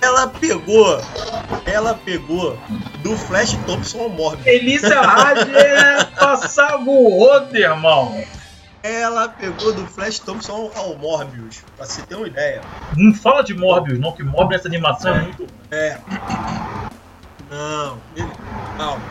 Ela 0.00 0.28
pegou, 0.28 0.98
ela 1.66 1.94
pegou 1.94 2.58
do 3.02 3.18
Flash 3.18 3.52
Thompson 3.66 4.00
ao 4.00 4.08
Morbius. 4.08 4.46
Elícia 4.46 4.98
Hard 4.98 5.46
é, 5.54 6.04
passava 6.04 6.82
o 6.88 7.18
rodo, 7.18 7.54
irmão. 7.54 8.24
Ela 8.84 9.28
pegou 9.30 9.72
do 9.72 9.86
Flash 9.86 10.18
Thompson 10.18 10.70
ao 10.76 10.98
Morbius, 10.98 11.62
pra 11.74 11.86
você 11.86 12.02
ter 12.02 12.16
uma 12.16 12.26
ideia. 12.28 12.62
Não 12.92 13.14
fala 13.14 13.42
de 13.42 13.54
Morbius, 13.54 13.98
não, 13.98 14.12
que 14.12 14.22
Morbius 14.22 14.58
nessa 14.58 14.68
animação 14.68 15.16
é 15.16 15.22
muito. 15.22 15.48
É. 15.70 15.98
Não. 17.48 17.98
Calma. 18.76 19.06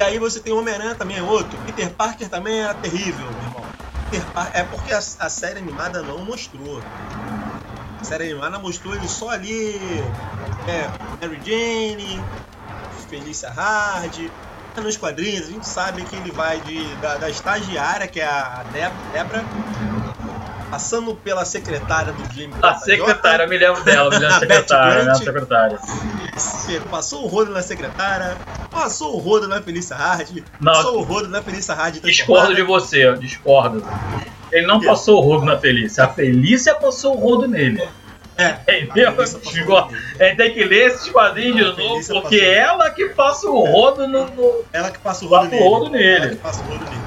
E 0.00 0.02
aí 0.02 0.18
você 0.18 0.40
tem 0.40 0.52
Homem-Aranha 0.52 0.96
também 0.96 1.18
é 1.18 1.22
outro. 1.22 1.56
Peter 1.58 1.88
Parker 1.90 2.28
também 2.28 2.62
era 2.62 2.74
terrível, 2.74 3.30
meu 3.30 3.42
irmão. 3.42 3.64
Peter 4.10 4.26
Par- 4.30 4.50
É 4.52 4.64
porque 4.64 4.92
a, 4.92 4.98
a 4.98 5.28
série 5.28 5.60
animada 5.60 6.02
não 6.02 6.24
mostrou. 6.24 6.82
A 8.00 8.04
série 8.04 8.24
animada 8.32 8.58
mostrou 8.58 8.94
ele 8.96 9.06
só 9.06 9.30
ali. 9.30 10.00
É, 10.66 10.88
Mary 11.22 11.40
Jane, 11.44 12.20
Felícia 13.08 13.50
Hard. 13.50 14.18
Nos 14.82 14.96
quadrinhos 14.96 15.48
a 15.48 15.50
gente 15.50 15.66
sabe 15.68 16.02
que 16.02 16.16
ele 16.16 16.30
vai 16.30 16.60
de, 16.60 16.94
da, 16.96 17.16
da 17.16 17.30
estagiária, 17.30 18.06
que 18.06 18.20
é 18.20 18.26
a 18.26 18.64
Deb- 18.72 18.92
Debra, 19.12 19.44
passando 20.70 21.14
pela 21.14 21.44
secretária 21.44 22.12
do 22.12 22.24
Jamie 22.34 22.54
A 22.62 22.74
secretária, 22.74 23.44
eu 23.44 23.48
me 23.48 23.56
lembro 23.56 23.82
dela, 23.84 24.10
me 24.10 24.18
lembro 24.18 24.28
da 24.34 24.40
secretária, 24.40 24.96
da 24.96 25.04
Grant. 25.04 25.18
secretária. 25.24 25.78
Passou 26.90 27.24
o 27.24 27.26
rodo 27.28 27.52
na 27.52 27.62
secretária, 27.62 28.36
passou 28.70 29.14
o 29.14 29.18
rodo 29.18 29.46
na 29.48 29.62
Felícia 29.62 29.96
Hard, 29.96 30.42
Não. 30.60 30.72
passou 30.72 30.98
o 30.98 31.02
rodo 31.02 31.28
na 31.28 31.40
Felícia 31.40 31.74
Hard. 31.74 32.00
Discordo 32.00 32.54
de 32.54 32.62
você, 32.62 33.12
discordo. 33.14 33.82
Ele 34.52 34.66
não 34.66 34.80
passou 34.80 35.18
o 35.18 35.20
rodo 35.24 35.44
na 35.46 35.58
Felícia, 35.58 36.04
a 36.04 36.08
Felícia 36.08 36.74
passou 36.74 37.16
o 37.16 37.20
rodo 37.20 37.46
nele. 37.48 37.82
É, 38.36 38.50
Entendeu? 38.82 39.12
nele. 39.12 39.88
É, 40.18 40.34
tem 40.34 40.52
que 40.52 40.64
ler 40.64 40.88
esses 40.88 41.08
quadrinhos 41.10 41.76
de 41.76 41.82
novo, 41.82 41.92
Felícia 41.94 42.14
porque 42.20 42.38
passou. 42.38 42.52
ela 42.54 42.90
que 42.90 43.04
passa 43.10 43.46
o 43.48 43.64
rodo 43.64 44.08
no. 44.08 44.26
no- 44.30 44.64
Ela 44.72 44.90
que 44.90 44.98
passa 44.98 45.24
o 45.24 45.28
rodo 45.28 45.42
Passa 45.44 45.54
o 45.56 45.58
nele. 45.60 45.68
rodo 45.68 45.90
nele. 45.90 46.16
Ela 46.16 46.28
que 46.30 46.36
passa 46.36 46.60
o 46.62 46.64
rodo 46.66 46.84
nele. 46.84 47.04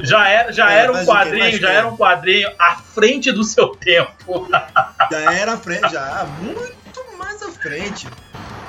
Já 0.00 0.28
era, 0.28 0.52
já 0.52 0.70
É, 0.72 0.78
era 0.78 0.92
um 0.92 1.04
quadrinho, 1.04 1.58
já 1.58 1.70
era 1.72 1.88
um 1.88 1.96
quadrinho 1.96 2.48
à 2.58 2.76
frente 2.76 3.32
do 3.32 3.42
seu 3.42 3.68
tempo. 3.68 4.46
Já 5.10 5.32
era 5.32 5.54
à 5.54 5.56
frente, 5.56 5.90
já 5.90 6.26
muito 6.40 7.16
mais 7.16 7.42
à 7.42 7.48
frente. 7.50 8.06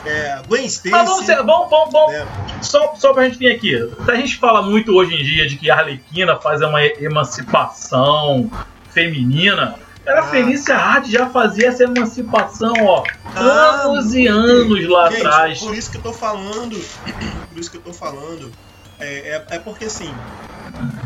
É, 0.05 0.39
Gwen 0.47 0.65
Stacy. 0.65 0.89
Mas 0.89 1.07
vamos, 1.09 1.25
ser- 1.25 1.35
vamos, 1.43 1.69
vamos, 1.69 1.91
vamos 1.91 2.12
né, 2.13 2.25
só, 2.62 2.95
só 2.95 3.13
pra 3.13 3.25
gente 3.25 3.38
vir 3.38 3.53
aqui. 3.53 3.75
A 4.07 4.15
gente 4.15 4.38
fala 4.38 4.62
muito 4.62 4.93
hoje 4.95 5.13
em 5.13 5.23
dia 5.23 5.45
de 5.47 5.57
que 5.57 5.69
a 5.69 5.75
Arlequina 5.77 6.38
faz 6.38 6.62
uma 6.62 6.81
emancipação 6.83 8.49
feminina. 8.89 9.75
Era 10.05 10.21
Ah. 10.21 10.27
Felícia 10.27 10.75
Hard 10.75 11.05
já 11.09 11.29
fazia 11.29 11.67
essa 11.69 11.83
emancipação, 11.83 12.73
ó, 12.85 13.03
Ah, 13.35 13.83
anos 13.85 14.13
e 14.13 14.25
anos 14.27 14.88
lá 14.89 15.09
Gente, 15.12 15.25
atrás. 15.25 15.59
Por 15.59 15.75
isso 15.75 15.91
que 15.91 15.97
eu 15.97 16.01
tô 16.01 16.13
falando. 16.13 16.75
Por 17.49 17.59
isso 17.59 17.69
que 17.71 17.77
eu 17.77 17.81
tô 17.81 17.93
falando. 17.93 18.51
É, 18.99 19.29
é, 19.29 19.55
é 19.55 19.59
porque 19.59 19.85
assim. 19.85 20.12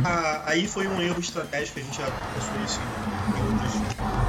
a- 0.06 0.41
aí 0.45 0.67
foi 0.67 0.88
um 0.88 1.01
erro 1.01 1.19
estratégico, 1.19 1.79
a 1.79 1.82
gente 1.82 1.97
já 1.97 2.06
conversou 2.06 2.62
isso 2.65 2.79
em 3.38 3.43
outros 3.45 3.73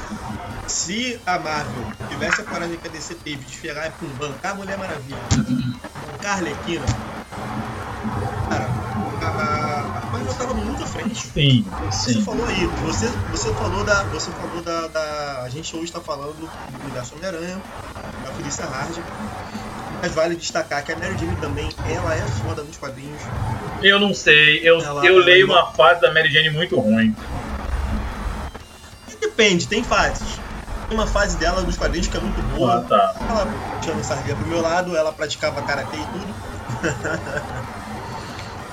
se 0.67 1.19
a 1.25 1.37
Marvel 1.39 1.83
tivesse 2.09 2.41
a 2.41 2.43
coragem 2.45 2.77
que 2.77 2.87
a 2.87 2.89
DC 2.89 3.15
teve 3.15 3.45
de 3.45 3.53
chegar 3.53 3.87
e 3.87 3.91
pum, 3.91 4.07
bancar 4.17 4.53
a 4.53 4.55
Mulher 4.55 4.77
Maravilha, 4.77 5.17
bancar 6.11 6.31
a 6.31 6.35
Arlequina, 6.35 6.85
cara, 6.85 7.23
a, 7.31 7.35
a, 7.35 8.37
a 8.37 8.40
Marvel 10.31 10.47
tava 10.47 10.53
muito 10.53 10.83
à 10.83 10.87
frente. 10.87 11.27
Sim, 11.27 11.65
Você 11.79 12.13
sim. 12.13 12.23
falou 12.23 12.45
aí, 12.45 12.65
você, 12.65 13.09
você 13.29 13.53
falou 13.55 13.83
da. 13.83 14.03
Você 14.05 14.31
falou 14.31 14.61
da, 14.63 14.87
da- 14.87 15.43
A 15.43 15.49
gente 15.49 15.75
hoje 15.75 15.85
está 15.85 15.99
falando 16.01 16.33
do 16.33 16.49
universo 16.81 17.15
Homem-Aranha, 17.15 17.61
da 18.23 18.31
Felícia 18.33 18.65
Hard. 18.65 18.99
Mas 20.01 20.13
vale 20.13 20.35
destacar 20.35 20.83
que 20.83 20.91
a 20.91 20.95
Mary 20.97 21.17
Jane 21.17 21.35
também, 21.35 21.69
ela 21.85 22.15
é 22.15 22.25
foda 22.25 22.63
nos 22.63 22.77
quadrinhos. 22.77 23.21
Eu 23.81 23.99
não 23.99 24.13
sei, 24.13 24.59
eu, 24.67 24.81
Ela- 24.81 25.05
eu 25.05 25.15
ela- 25.17 25.25
leio 25.25 25.45
uma 25.45 25.73
fase 25.73 26.01
da 26.01 26.11
Mary 26.13 26.31
Jane 26.31 26.49
muito 26.49 26.79
ruim. 26.79 27.15
Depende, 29.19 29.67
tem 29.67 29.83
fases. 29.83 30.41
uma 30.91 31.07
fase 31.07 31.37
dela 31.37 31.61
dos 31.63 31.77
quadrinhos 31.77 32.07
que 32.07 32.17
é 32.17 32.19
muito 32.19 32.41
boa. 32.41 32.75
Ah, 32.77 32.81
tá. 32.81 33.15
Ela 33.29 33.45
puxando 33.79 34.03
sardinha 34.03 34.35
pro 34.35 34.45
meu 34.45 34.59
lado, 34.61 34.95
ela 34.95 35.11
praticava 35.13 35.61
karatê 35.61 35.97
e 35.97 36.05
tudo. 36.05 36.33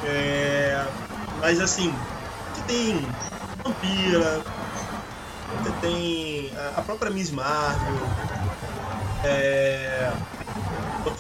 É, 0.01 0.87
mas 1.41 1.61
assim, 1.61 1.95
você 2.55 2.63
tem 2.67 3.07
Vampira, 3.65 4.41
você 5.63 5.73
tem 5.81 6.51
a- 6.77 6.83
própria 6.83 7.11
Miss 7.11 7.31
Marvel, 7.31 7.97
é, 9.25 10.11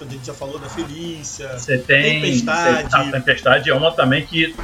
a 0.01 0.05
gente 0.11 0.27
já 0.27 0.35
falou 0.35 0.59
da 0.59 0.69
Felícia, 0.69 1.49
Você 1.59 1.79
tem. 1.79 2.21
Tempestade. 2.21 2.95
A 2.95 3.11
Tempestade 3.11 3.71
é 3.71 3.75
uma 3.75 3.91
também 3.93 4.25
que 4.25 4.55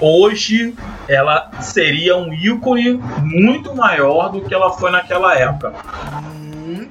hoje 0.00 0.74
ela 1.08 1.50
seria 1.60 2.16
um 2.16 2.32
ícone 2.32 2.92
muito 3.22 3.74
maior 3.74 4.30
do 4.30 4.42
que 4.42 4.52
ela 4.54 4.72
foi 4.72 4.90
naquela 4.90 5.34
época. 5.36 5.72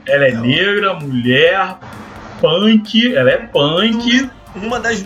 Ela 0.08 0.28
é 0.28 0.32
negra, 0.32 0.94
mulher, 0.96 1.78
punk, 2.42 3.16
ela 3.16 3.30
é 3.30 3.38
punk, 3.38 4.30
uma 4.56 4.80
das 4.80 5.06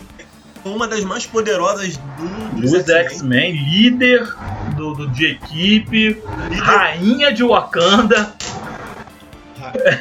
uma 0.66 0.88
das 0.88 1.04
mais 1.04 1.26
poderosas 1.26 1.98
do, 1.98 2.62
dos 2.62 2.74
X-Men. 2.74 2.98
X-Men, 3.06 3.52
líder 3.70 4.36
do, 4.76 4.94
do- 4.94 5.08
de 5.10 5.26
equipe, 5.32 6.22
Líder- 6.50 6.62
rainha 6.62 7.34
de 7.34 7.44
Wakanda. 7.44 8.34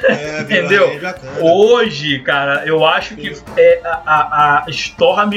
É, 0.08 0.40
Entendeu? 0.42 0.90
Hoje, 1.40 2.18
cara, 2.18 2.66
eu 2.66 2.84
acho 2.84 3.14
que 3.14 3.32
é, 3.56 3.80
a, 3.84 4.02
a- 4.04 4.64
a 4.66 4.70
Storm 4.70 5.30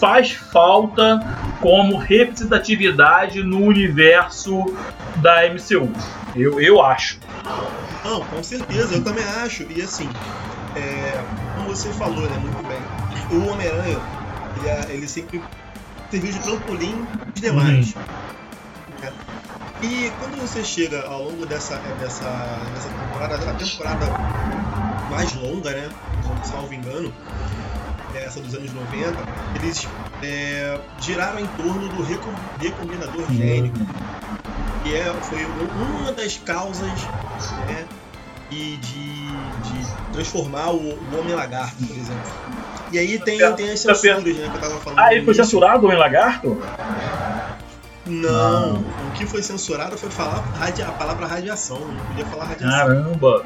faz 0.00 0.32
falta 0.32 1.20
como 1.60 1.96
representatividade 1.98 3.42
no 3.44 3.60
universo 3.60 4.64
da 5.16 5.42
MCU. 5.48 5.92
Eu, 6.34 6.58
eu 6.60 6.82
acho. 6.82 7.18
Não, 8.04 8.20
com 8.24 8.42
certeza, 8.42 8.94
eu 8.96 9.04
também 9.04 9.24
acho. 9.44 9.64
E 9.76 9.82
assim, 9.82 10.08
é, 10.74 11.22
como 11.56 11.68
você 11.68 11.90
falou, 11.92 12.22
né, 12.22 12.36
muito 12.40 12.66
bem, 12.66 13.38
o 13.38 13.50
Homem-Aranha, 13.52 13.98
ele, 14.56 14.68
é- 14.68 14.86
ele 14.90 15.08
sempre 15.08 15.42
serviu 16.10 16.32
de 16.32 16.38
trampolim 16.40 17.06
dos 17.32 17.40
demais. 17.42 17.94
né? 17.94 19.12
E 19.82 20.10
quando 20.18 20.40
você 20.40 20.64
chega 20.64 21.02
ao 21.06 21.24
longo 21.24 21.44
dessa, 21.44 21.76
dessa, 22.00 22.24
dessa 22.74 22.88
temporada, 22.88 23.34
a 23.50 23.54
temporada 23.54 24.06
mais 25.10 25.34
longa, 25.34 25.70
né, 25.70 25.90
salvo 26.44 26.72
engano, 26.72 27.12
é 28.14 28.24
essa 28.24 28.40
dos 28.40 28.54
anos 28.54 28.72
90, 28.72 29.14
eles 29.56 29.86
é, 30.22 30.80
giraram 31.00 31.40
em 31.40 31.46
torno 31.48 31.88
do 31.88 32.02
recom- 32.02 32.32
recombinador 32.60 33.26
gênico 33.32 33.78
que 34.84 34.94
é, 34.94 35.12
foi 35.22 35.44
um- 35.44 36.00
uma 36.00 36.12
das 36.12 36.36
causas 36.38 36.88
né, 37.68 37.84
e 38.50 38.78
de, 38.80 39.26
de 39.68 39.86
transformar 40.12 40.70
o, 40.70 40.76
o 40.94 41.18
Homem 41.20 41.34
Lagarto, 41.34 41.84
por 41.84 41.96
exemplo. 41.96 42.32
E 42.94 42.98
aí 42.98 43.18
tem, 43.18 43.38
tem 43.56 43.70
as 43.72 43.82
Tá 43.82 43.92
censuras, 43.92 44.36
né, 44.36 44.48
que 44.48 44.56
eu 44.56 44.60
tava 44.60 44.78
falando. 44.78 44.98
Ah, 45.00 45.12
ele 45.12 45.24
foi 45.24 45.34
censurado, 45.34 45.82
o 45.82 45.86
Homem 45.86 45.98
Lagarto? 45.98 46.62
Não, 48.06 48.74
o 48.76 49.10
que 49.14 49.26
foi 49.26 49.42
censurado 49.42 49.98
foi 49.98 50.10
falar 50.10 50.44
a 50.60 50.92
palavra 50.92 51.26
radiação, 51.26 51.80
não 51.80 52.04
podia 52.06 52.24
falar 52.26 52.44
radiação. 52.44 52.78
Caramba! 52.78 53.44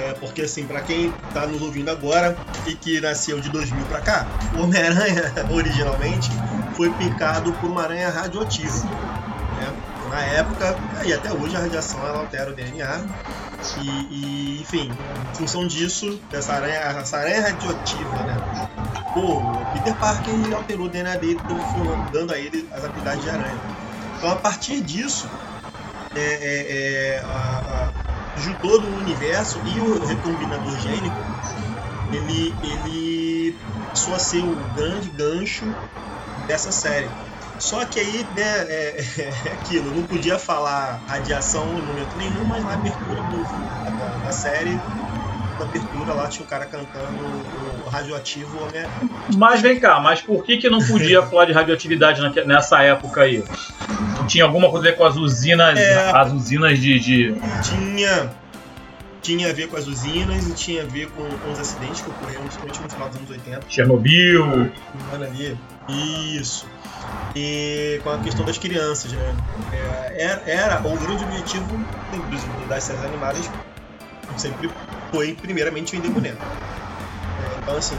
É, 0.00 0.12
porque 0.20 0.42
assim, 0.42 0.66
pra 0.66 0.82
quem 0.82 1.14
tá 1.32 1.46
nos 1.46 1.62
ouvindo 1.62 1.90
agora 1.90 2.36
e 2.66 2.74
que 2.74 3.00
nasceu 3.00 3.40
de 3.40 3.48
2000 3.48 3.86
pra 3.86 4.02
cá, 4.02 4.26
o 4.54 4.64
Homem-Aranha 4.64 5.32
originalmente 5.50 6.30
foi 6.74 6.90
picado 6.90 7.52
por 7.54 7.70
uma 7.70 7.84
aranha 7.84 8.10
radioativa. 8.10 8.84
né? 8.84 9.72
Na 10.10 10.20
época, 10.20 10.76
e 11.06 11.12
até 11.14 11.32
hoje 11.32 11.56
a 11.56 11.60
radiação 11.60 12.00
ela 12.06 12.18
altera 12.18 12.50
o 12.50 12.54
DNA. 12.54 13.00
E, 13.76 14.58
e, 14.58 14.60
enfim, 14.62 14.96
em 15.32 15.34
função 15.36 15.66
disso, 15.66 16.18
dessa 16.30 16.54
aranha, 16.54 16.74
essa 16.76 17.16
aranha 17.18 17.42
radioativa, 17.42 18.22
né? 18.22 18.40
Pô, 19.12 19.42
Peter 19.72 19.94
Parker 19.94 20.54
alterou 20.54 20.86
o 20.86 20.88
DNA 20.88 21.16
dele, 21.16 21.40
dando- 21.46 22.10
dando 22.10 22.32
a 22.32 22.38
ele 22.38 22.68
as 22.72 22.84
habilidades 22.84 23.22
de 23.22 23.30
aranha. 23.30 23.58
Então 24.16 24.30
a 24.30 24.36
partir 24.36 24.80
disso, 24.82 25.28
é, 26.14 26.20
é, 26.20 27.16
é, 27.16 27.18
a- 27.20 27.58
a- 27.88 27.92
juntou 28.36 28.80
no 28.80 28.96
universo 28.96 29.60
e 29.64 29.80
o 29.80 30.04
recombinador 30.04 30.78
gênico, 30.78 31.20
ele, 32.12 32.54
ele 32.62 33.56
passou 33.92 34.14
a 34.14 34.18
ser 34.18 34.40
o 34.42 34.54
grande 34.74 35.08
gancho 35.10 35.74
dessa 36.46 36.70
série. 36.72 37.10
Só 37.58 37.84
que 37.84 37.98
aí, 38.00 38.26
né, 38.36 38.66
é, 38.68 39.04
é 39.18 39.52
aquilo, 39.52 39.94
não 39.94 40.02
podia 40.04 40.38
falar 40.38 41.00
radiação 41.08 41.66
em 41.78 41.82
momento 41.82 42.16
nenhum, 42.16 42.44
mas 42.44 42.64
na 42.64 42.74
abertura 42.74 43.20
do, 43.22 43.42
da, 43.98 44.24
da 44.26 44.32
série, 44.32 44.74
na 45.58 45.64
abertura 45.64 46.12
lá 46.14 46.28
tinha 46.28 46.44
o 46.44 46.48
cara 46.48 46.66
cantando 46.66 47.18
o 47.84 47.88
radioativo 47.90 48.56
Homem 48.62 48.88
Mas 49.36 49.60
vem 49.60 49.80
cá, 49.80 49.98
mas 49.98 50.20
por 50.20 50.44
que, 50.44 50.58
que 50.58 50.70
não 50.70 50.78
podia 50.78 51.20
falar 51.26 51.46
de 51.46 51.52
radioatividade 51.52 52.20
nessa 52.46 52.82
época 52.82 53.22
aí? 53.22 53.42
Tinha 54.28 54.44
alguma 54.44 54.70
coisa 54.70 54.86
a 54.86 54.90
ver 54.90 54.96
com 54.96 55.04
as 55.04 55.16
usinas, 55.16 55.78
É. 55.78 56.10
as 56.14 56.32
usinas 56.32 56.78
de, 56.78 56.98
de- 57.00 57.34
tinha 57.62 58.30
tinha 59.20 59.50
a 59.50 59.52
ver 59.52 59.68
com 59.68 59.76
as 59.76 59.86
usinas 59.86 60.46
e 60.48 60.54
tinha 60.54 60.82
a 60.82 60.86
ver 60.86 61.08
com, 61.10 61.22
com 61.28 61.52
os 61.52 61.58
acidentes 61.58 62.00
que 62.00 62.08
ocorreram 62.08 62.40
principalmente 62.42 62.80
no 62.82 62.88
final 62.88 63.08
dos 63.08 63.18
anos 63.18 63.30
80 63.30 63.60
Chernobyl? 63.68 64.70
Ali. 65.12 65.58
Isso. 65.88 66.66
E 67.34 68.00
com 68.02 68.10
a 68.10 68.18
questão 68.18 68.44
das 68.44 68.58
crianças, 68.58 69.12
né? 69.12 69.36
É, 69.72 70.24
era, 70.24 70.42
era 70.50 70.88
o 70.88 70.98
grande 70.98 71.24
objetivo 71.24 71.66
das 72.68 72.84
séries 72.84 73.04
animadas 73.04 73.48
sempre 74.36 74.70
foi 75.10 75.34
primeiramente 75.34 75.96
vender 75.96 76.10
boneco. 76.10 76.44
É, 76.44 77.58
então 77.62 77.76
assim, 77.76 77.96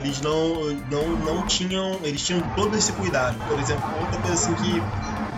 eles 0.00 0.20
não, 0.20 0.64
não, 0.90 1.08
não 1.16 1.46
tinham. 1.46 1.98
Eles 2.02 2.22
tinham 2.22 2.40
todo 2.54 2.76
esse 2.76 2.92
cuidado. 2.92 3.36
Por 3.48 3.58
exemplo, 3.58 3.84
outra 4.00 4.20
coisa 4.20 4.34
assim 4.34 4.54
que 4.54 4.82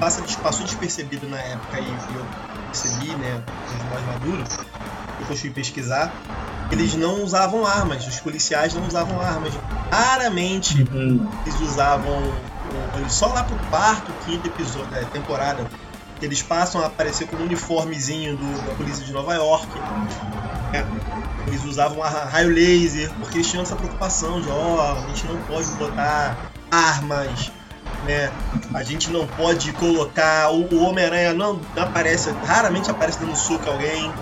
passa, 0.00 0.22
passou 0.42 0.64
despercebido 0.64 1.28
na 1.28 1.38
época 1.38 1.80
e 1.80 1.88
eu 1.88 2.26
percebi, 2.66 3.14
né, 3.16 3.42
os 3.68 3.90
mais 3.90 4.06
maduros, 4.06 4.48
depois 5.18 5.40
fui 5.40 5.50
pesquisar, 5.50 6.12
eles 6.70 6.94
não 6.94 7.22
usavam 7.22 7.64
armas, 7.66 8.06
os 8.06 8.18
policiais 8.20 8.74
não 8.74 8.86
usavam 8.86 9.20
armas. 9.20 9.52
Raramente 9.90 10.84
eles 11.46 11.60
usavam 11.60 12.32
só 13.08 13.26
lá 13.28 13.44
pro 13.44 13.56
quarto, 13.70 14.12
quinto 14.24 14.46
episódio 14.48 14.90
da 14.90 15.04
temporada 15.04 15.64
que 16.18 16.24
eles 16.24 16.42
passam 16.42 16.80
a 16.80 16.86
aparecer 16.86 17.26
com 17.26 17.36
um 17.36 17.42
uniformezinho 17.42 18.36
do- 18.36 18.66
da 18.66 18.74
polícia 18.74 19.04
de 19.04 19.12
Nova 19.12 19.34
York. 19.34 19.68
né? 20.72 20.84
Eles 21.46 21.64
usavam 21.64 22.02
a 22.02 22.08
raio 22.08 22.48
laser 22.50 23.10
porque 23.20 23.38
eles 23.38 23.48
tinham 23.48 23.62
essa 23.62 23.76
preocupação 23.76 24.40
de 24.40 24.48
ó, 24.48 24.96
a 24.96 25.06
gente 25.08 25.26
não 25.26 25.36
pode 25.42 25.68
botar 25.72 26.36
armas, 26.70 27.52
né? 28.06 28.30
A 28.72 28.82
gente 28.82 29.10
não 29.10 29.26
pode 29.26 29.72
colocar 29.74 30.50
o, 30.50 30.62
o 30.74 30.82
Homem-Aranha 30.88 31.32
não 31.34 31.60
aparece, 31.76 32.30
raramente 32.44 32.90
aparece 32.90 33.18
dando 33.20 33.36
soco 33.36 33.68
a 33.68 33.72
alguém. 33.72 34.12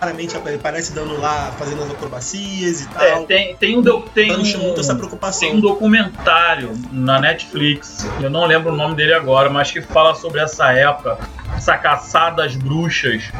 Raramente 0.00 0.36
apa- 0.36 0.50
aparece 0.54 0.92
dando 0.92 1.18
lá, 1.18 1.52
fazendo 1.58 1.82
as 1.82 1.90
acrobacias 1.90 2.82
e 2.82 2.88
tal. 2.88 3.02
É, 3.02 3.24
tem, 3.24 3.56
tem 3.56 3.78
um, 3.78 3.82
tem, 4.02 4.30
Então, 4.30 4.42
tinha 4.42 4.58
muito 4.58 4.80
essa 4.80 4.92
um, 4.92 4.96
preocupação. 4.98 5.40
tem 5.48 5.56
um 5.56 5.60
documentário 5.60 6.72
na 6.92 7.18
Netflix, 7.18 8.06
eu 8.20 8.28
não 8.28 8.44
lembro 8.46 8.72
o 8.72 8.76
nome 8.76 8.94
dele 8.94 9.14
agora, 9.14 9.48
mas 9.48 9.70
que 9.70 9.80
fala 9.80 10.14
sobre 10.14 10.40
essa 10.40 10.70
época, 10.72 11.18
essa 11.56 11.78
caçada 11.78 12.44
às 12.44 12.54
bruxas 12.56 13.30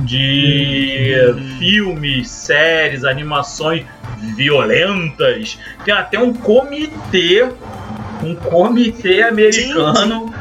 de 0.00 1.14
Hum. 1.36 1.56
filmes, 1.58 2.28
séries, 2.30 3.04
animações 3.04 3.84
violentas. 4.36 5.58
Tem 5.84 5.94
até 5.94 6.18
um 6.18 6.32
comitê, 6.32 7.48
um 8.22 8.34
comitê 8.34 9.22
americano 9.22 10.32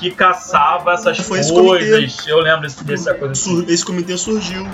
que 0.00 0.10
caçava 0.12 0.94
essas 0.94 1.18
Foi 1.18 1.42
coisas. 1.46 2.26
Eu 2.26 2.40
lembro 2.40 2.62
desse, 2.62 2.82
dessa 2.82 3.12
coisa. 3.14 3.34
Sur- 3.34 3.68
esse 3.68 3.84
comitê 3.84 4.16
surgiu. 4.16 4.66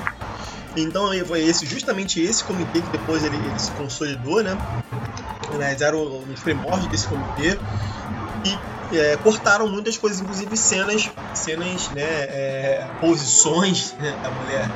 Então 0.76 1.10
foi 1.26 1.42
esse, 1.42 1.66
justamente 1.66 2.20
esse 2.20 2.44
comitê 2.44 2.80
que 2.80 2.90
depois 2.90 3.24
ele, 3.24 3.38
ele 3.38 3.58
se 3.58 3.72
consolidou, 3.72 4.42
né? 4.42 4.56
Eles 5.52 5.80
eram 5.80 6.02
os 6.32 6.40
primórdios 6.40 6.86
desse 6.88 7.08
comitê 7.08 7.58
e 8.44 8.96
é, 8.96 9.16
cortaram 9.16 9.66
muitas 9.68 9.96
coisas, 9.96 10.20
inclusive 10.20 10.56
cenas, 10.56 11.10
cenas, 11.34 11.90
né, 11.90 12.02
é, 12.04 12.88
posições 13.00 13.94
né, 13.98 14.16
da 14.22 14.30
mulher, 14.30 14.70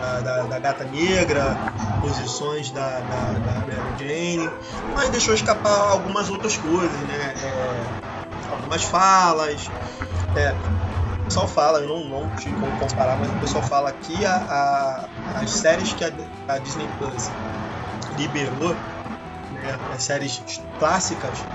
da, 0.00 0.20
da- 0.20 0.42
da 0.44 0.58
gata 0.58 0.84
negra, 0.84 1.56
posições 2.00 2.70
da, 2.70 3.00
da, 3.00 3.32
da 3.32 3.54
Mary 3.60 3.94
Jane, 3.98 4.50
mas 4.94 5.10
deixou 5.10 5.34
escapar 5.34 5.90
algumas 5.92 6.30
outras 6.30 6.56
coisas, 6.56 6.98
né? 7.00 7.34
é, 7.42 8.13
algumas 8.48 8.84
falas. 8.84 9.72
É, 10.34 10.52
o 10.54 11.28
pessoal 11.28 11.48
fala, 11.48 11.80
eu 11.80 11.88
não, 11.88 12.04
não 12.08 12.34
tive 12.34 12.56
como 12.58 12.74
comparar, 12.76 13.18
mas 13.18 13.32
o 13.32 13.38
pessoal 13.38 13.64
fala 13.64 13.92
que 13.92 14.24
a, 14.24 14.36
a- 14.36 15.10
as 15.34 15.52
séries 15.60 15.94
que 15.94 16.04
a, 16.04 16.12
a 16.48 16.58
Disney 16.58 16.88
Plus 16.88 17.36
liberou, 18.10 18.84
né, 19.64 19.78
as 19.90 20.02
séries 20.02 20.42
clássicas, 20.78 21.46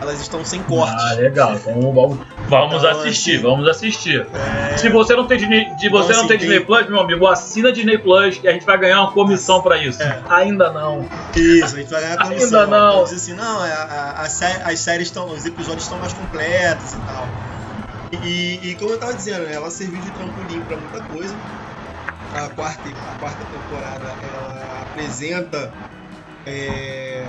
elas 0.00 0.20
estão 0.20 0.44
sem 0.44 0.62
cortes. 0.62 1.02
Ah, 1.04 1.14
legal. 1.14 1.54
Então 1.54 1.74
vamos, 1.92 2.18
vamos 2.48 2.76
Então, 2.84 3.00
assistir, 3.00 3.34
assim, 3.34 3.42
vamos 3.42 3.68
assistir. 3.68 4.26
É, 4.72 4.76
Se 4.76 4.88
você 4.88 5.14
não 5.16 5.26
tem 5.26 5.38
Disney, 5.38 5.64
se 5.76 5.88
você 5.88 5.88
Então, 5.88 6.00
não 6.00 6.10
assim, 6.10 6.18
tem 6.28 6.28
tem- 6.28 6.38
Disney 6.48 6.60
Plus, 6.64 6.88
meu 6.88 7.00
amigo, 7.00 7.26
assina 7.26 7.72
Disney 7.72 7.98
Plus 7.98 8.40
e 8.42 8.48
a 8.48 8.52
gente 8.52 8.64
vai 8.64 8.78
ganhar 8.78 9.00
uma 9.02 9.12
comissão 9.12 9.60
pra 9.60 9.76
isso. 9.82 10.00
É. 10.02 10.22
Ainda 10.28 10.72
não. 10.72 11.08
Isso, 11.34 11.74
a 11.74 11.78
gente 11.80 11.90
vai 11.90 12.00
ganhar 12.00 12.14
a 12.14 12.24
comissão. 12.28 12.44
Ainda 12.60 12.66
não. 12.68 12.90
Então, 12.92 13.04
Diz 13.04 13.12
assim, 13.14 13.34
não, 13.34 13.60
a, 13.60 13.66
a- 13.66 14.22
a 14.22 14.28
sé- 14.28 14.62
as 14.64 14.78
séries 14.80 15.08
estão, 15.08 15.28
os 15.28 15.44
episódios 15.44 15.82
estão 15.84 15.98
mais 15.98 16.12
completos 16.12 16.92
e 16.94 16.98
tal. 17.00 17.28
E, 18.12 18.60
e 18.70 18.74
como 18.76 18.92
eu 18.92 18.98
tava 18.98 19.12
dizendo, 19.14 19.44
né, 19.44 19.52
ela 19.54 19.70
serviu 19.70 20.00
de 20.00 20.10
trampolim 20.12 20.62
pra 20.62 20.76
muita 20.76 21.02
coisa. 21.02 21.36
A 22.34 22.48
quarta, 22.50 22.88
a 22.88 23.14
quarta 23.16 23.44
temporada 23.44 24.14
ela 24.22 24.82
apresenta. 24.82 25.72
É, 26.48 27.28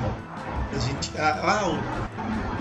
a 0.73 0.79
gente. 0.79 1.11
ah, 1.17 1.39
ah, 1.61 1.69
o- 1.69 1.83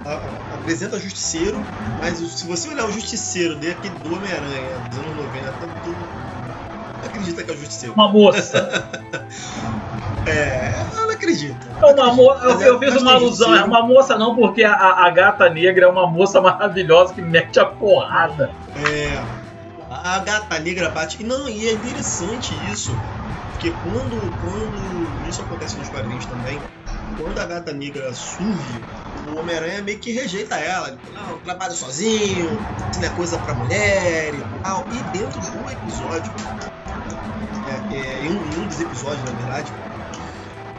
a- 0.05 0.11
a- 0.13 0.55
apresenta 0.55 0.99
Justiceiro, 0.99 1.65
mas 2.01 2.19
se 2.19 2.47
você 2.47 2.69
olhar 2.69 2.87
o 2.87 2.93
Justiceiro 2.93 3.55
daquele 3.57 3.95
do 3.97 4.15
Homem-Aranha 4.15 4.79
dos 4.81 4.99
anos 4.99 5.17
90, 5.17 5.53
tu 5.83 5.91
não 5.91 7.09
acredita 7.09 7.45
que 7.45 7.51
é 7.51 7.55
o 7.55 7.59
Justiceiro. 7.59 7.95
Uma 7.95 8.11
moça. 8.13 8.69
É, 10.27 10.75
eu 11.01 11.07
não 11.07 11.11
acredito. 11.15 11.57
É 11.83 11.87
uma 11.87 12.13
mo- 12.13 12.33
eu, 12.43 12.61
eu 12.61 12.79
fiz 12.79 13.01
uma 13.01 13.13
alusão. 13.15 13.55
É 13.55 13.65
uma 13.65 13.83
moça 13.83 14.17
não, 14.19 14.35
porque 14.37 14.63
a, 14.63 14.73
a- 14.75 15.07
a 15.07 15.11
gata 15.11 15.49
negra 15.49 15.87
é 15.87 15.89
uma 15.89 16.07
moça 16.07 16.39
maravilhosa 16.41 17.15
que 17.15 17.23
mete 17.23 17.59
a 17.59 17.65
porrada. 17.65 18.53
É. 18.77 19.23
A 19.91 20.19
gata 20.19 20.59
negra 20.59 20.91
bate. 20.91 21.23
E 21.23 21.25
não, 21.25 21.49
e 21.49 21.67
é 21.69 21.73
interessante 21.73 22.53
isso. 22.71 22.95
Porque 23.53 23.71
quando, 23.71 24.21
quando. 24.43 25.09
Isso 25.29 25.43
acontece 25.43 25.77
nos 25.79 25.89
quadrinhos 25.89 26.27
também. 26.27 26.63
Quando 27.17 27.39
a 27.39 27.47
gata 27.47 27.73
negra 27.73 28.13
surge, 28.15 28.85
o 29.27 29.35
Homem-Aranha 29.35 29.83
meio 29.83 29.99
que 29.99 30.13
rejeita 30.13 30.57
ela. 30.57 30.89
Ele 30.89 30.99
fala, 30.99 31.15
não, 31.15 31.39
trabalho 31.41 31.75
sozinho, 31.75 32.67
isso 32.91 33.01
não 33.01 33.09
é 33.09 33.11
coisa 33.11 33.39
pra 33.39 33.55
mulher 33.55 34.35
e 34.35 34.45
tal. 34.63 34.89
E 34.91 35.03
dentro 35.03 35.41
do 35.41 35.71
episódio, 35.71 36.33
é, 37.67 37.83
é, 37.91 38.25
em, 38.25 38.31
um, 38.31 38.45
em 38.45 38.59
um 38.59 38.67
dos 38.67 38.81
episódios, 38.81 39.25
na 39.25 39.33
verdade, 39.33 39.73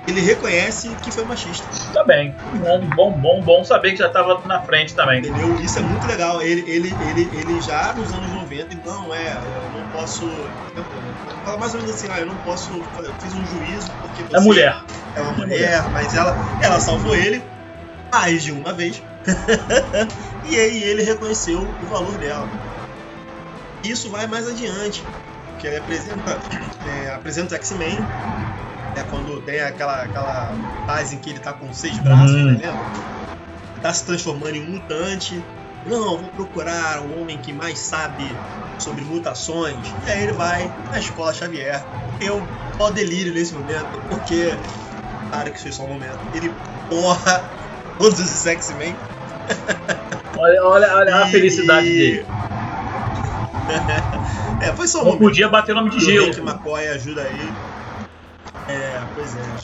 ele 0.07 0.21
reconhece 0.21 0.95
que 0.95 1.11
foi 1.11 1.23
machista. 1.25 1.67
Tá 1.93 2.03
bem. 2.05 2.35
Bom, 2.51 2.87
bom, 2.87 3.11
bom, 3.19 3.41
bom 3.43 3.63
saber 3.63 3.91
que 3.91 3.97
já 3.97 4.09
tava 4.09 4.41
na 4.45 4.61
frente 4.63 4.95
também. 4.95 5.19
Entendeu? 5.19 5.55
Isso 5.55 5.79
é 5.79 5.81
muito 5.81 6.07
legal. 6.07 6.41
Ele, 6.41 6.61
ele, 6.69 6.95
ele, 6.99 7.29
ele 7.33 7.61
já 7.61 7.93
nos 7.93 8.11
anos 8.13 8.31
90, 8.31 8.75
não 8.83 9.13
é, 9.13 9.39
eu 9.65 9.69
não 9.69 9.87
posso. 9.87 10.25
Fala 11.43 11.57
mais 11.57 11.73
ou 11.73 11.79
menos 11.81 11.95
assim, 11.95 12.07
ah, 12.09 12.19
eu 12.19 12.25
não 12.25 12.37
posso. 12.37 12.73
Eu 13.03 13.13
fiz 13.19 13.33
um 13.33 13.45
juízo 13.45 13.91
porque 14.01 14.23
você 14.23 14.37
É 14.37 14.39
mulher. 14.41 14.83
é 15.15 15.21
uma 15.21 15.33
mulher, 15.33 15.89
mas 15.91 16.13
ela, 16.13 16.37
ela 16.59 16.79
salvou 16.79 17.15
ele 17.15 17.43
mais 18.11 18.43
de 18.43 18.51
uma 18.51 18.73
vez. 18.73 19.01
e 20.43 20.55
aí 20.59 20.83
ele 20.83 21.03
reconheceu 21.03 21.75
o 21.79 21.87
valor 21.87 22.17
dela. 22.17 22.49
Isso 23.83 24.09
vai 24.09 24.27
mais 24.27 24.47
adiante, 24.47 25.05
que 25.57 25.67
ele 25.67 25.77
apresenta, 25.77 26.39
é, 26.85 27.09
apresenta 27.09 27.55
o 27.55 27.57
X-Men, 27.57 28.07
é 28.95 29.03
quando 29.03 29.41
tem 29.41 29.59
aquela, 29.61 30.03
aquela 30.03 30.55
fase 30.85 31.15
em 31.15 31.19
que 31.19 31.29
ele 31.29 31.39
tá 31.39 31.53
com 31.53 31.71
seis 31.73 31.97
braços, 31.99 32.35
Hum. 32.35 32.45
né, 32.57 32.71
lembra? 32.71 32.87
Tá 33.81 33.93
se 33.93 34.05
transformando 34.05 34.55
em 34.55 34.69
mutante. 34.69 35.43
Não, 35.85 36.17
vou 36.17 36.29
procurar 36.31 37.01
o 37.01 37.19
homem 37.19 37.37
que 37.41 37.53
mais 37.53 37.79
sabe 37.79 38.37
sobre 38.77 39.03
mutações. 39.05 39.95
E 40.05 40.09
aí 40.09 40.23
ele 40.23 40.33
vai 40.33 40.71
na 40.89 40.99
escola 40.99 41.33
Xavier. 41.33 41.85
Eu 42.19 42.45
ó 42.77 42.89
delírio 42.91 43.33
nesse 43.33 43.53
momento, 43.53 44.01
porque. 44.07 44.57
Claro 45.29 45.49
que 45.51 45.55
isso 45.57 45.63
foi 45.63 45.71
só 45.71 45.83
um 45.85 45.93
momento. 45.93 46.19
Ele 46.33 46.55
porra 46.89 47.45
todos 47.97 48.19
os 48.19 48.45
X-Men. 48.45 48.97
Olha, 50.35 50.63
olha, 50.63 50.95
olha 50.95 51.15
a 51.23 51.27
E- 51.27 51.31
felicidade 51.31 51.87
dele. 51.89 52.25
é, 54.59 54.73
foi 54.75 54.87
só 54.87 54.99
um 55.01 55.05
Não 55.05 55.11
momento. 55.13 55.27
podia 55.29 55.49
bater 55.49 55.75
nome 55.75 55.89
de 55.91 55.97
o 55.97 55.99
gelo. 55.99 56.33
McCoy 56.39 56.87
ajuda 56.87 57.29
ele. 57.29 57.68
É, 58.69 59.03
pois 59.13 59.35
é. 59.35 59.55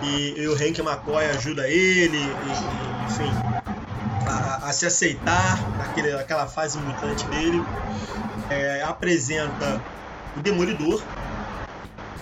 E, 0.00 0.34
e 0.38 0.46
o 0.48 0.54
Hank 0.54 0.78
McCoy 0.80 1.26
ajuda 1.26 1.68
ele, 1.68 2.38
e- 2.40 3.00
e, 3.00 3.04
enfim, 3.04 3.32
a, 4.26 4.68
a 4.68 4.72
se 4.72 4.86
aceitar 4.86 5.68
naquele, 5.76 6.12
naquela 6.12 6.46
fase 6.46 6.78
mutante 6.78 7.26
dele. 7.28 7.68
É, 8.50 8.82
apresenta 8.82 9.84
o 10.34 10.40
Demolidor. 10.40 11.04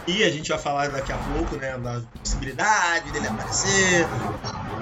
E 0.06 0.22
a 0.22 0.30
gente 0.30 0.48
vai 0.48 0.58
falar 0.58 0.88
daqui 0.90 1.12
a 1.12 1.18
pouco, 1.18 1.56
né, 1.56 1.76
da 1.78 2.00
possibilidade 2.22 3.10
dele 3.10 3.26
aparecer. 3.26 4.08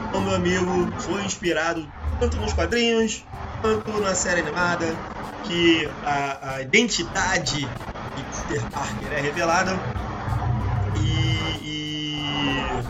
Então, 0.09 0.23
meu 0.23 0.35
amigo, 0.35 0.95
foi 1.01 1.25
inspirado 1.25 1.93
tanto 2.19 2.39
nos 2.39 2.53
quadrinhos 2.53 3.27
quanto 3.61 4.01
na 4.01 4.15
série 4.15 4.41
animada, 4.41 5.03
que 5.43 5.95
a, 6.03 6.57
a 6.57 6.63
identidade 6.63 7.75
de 8.15 8.25
Peter 8.25 8.69
Parker 8.71 9.13
é 9.13 9.21
revelada. 9.21 9.83
E, 10.97 11.61
e. 11.65 12.85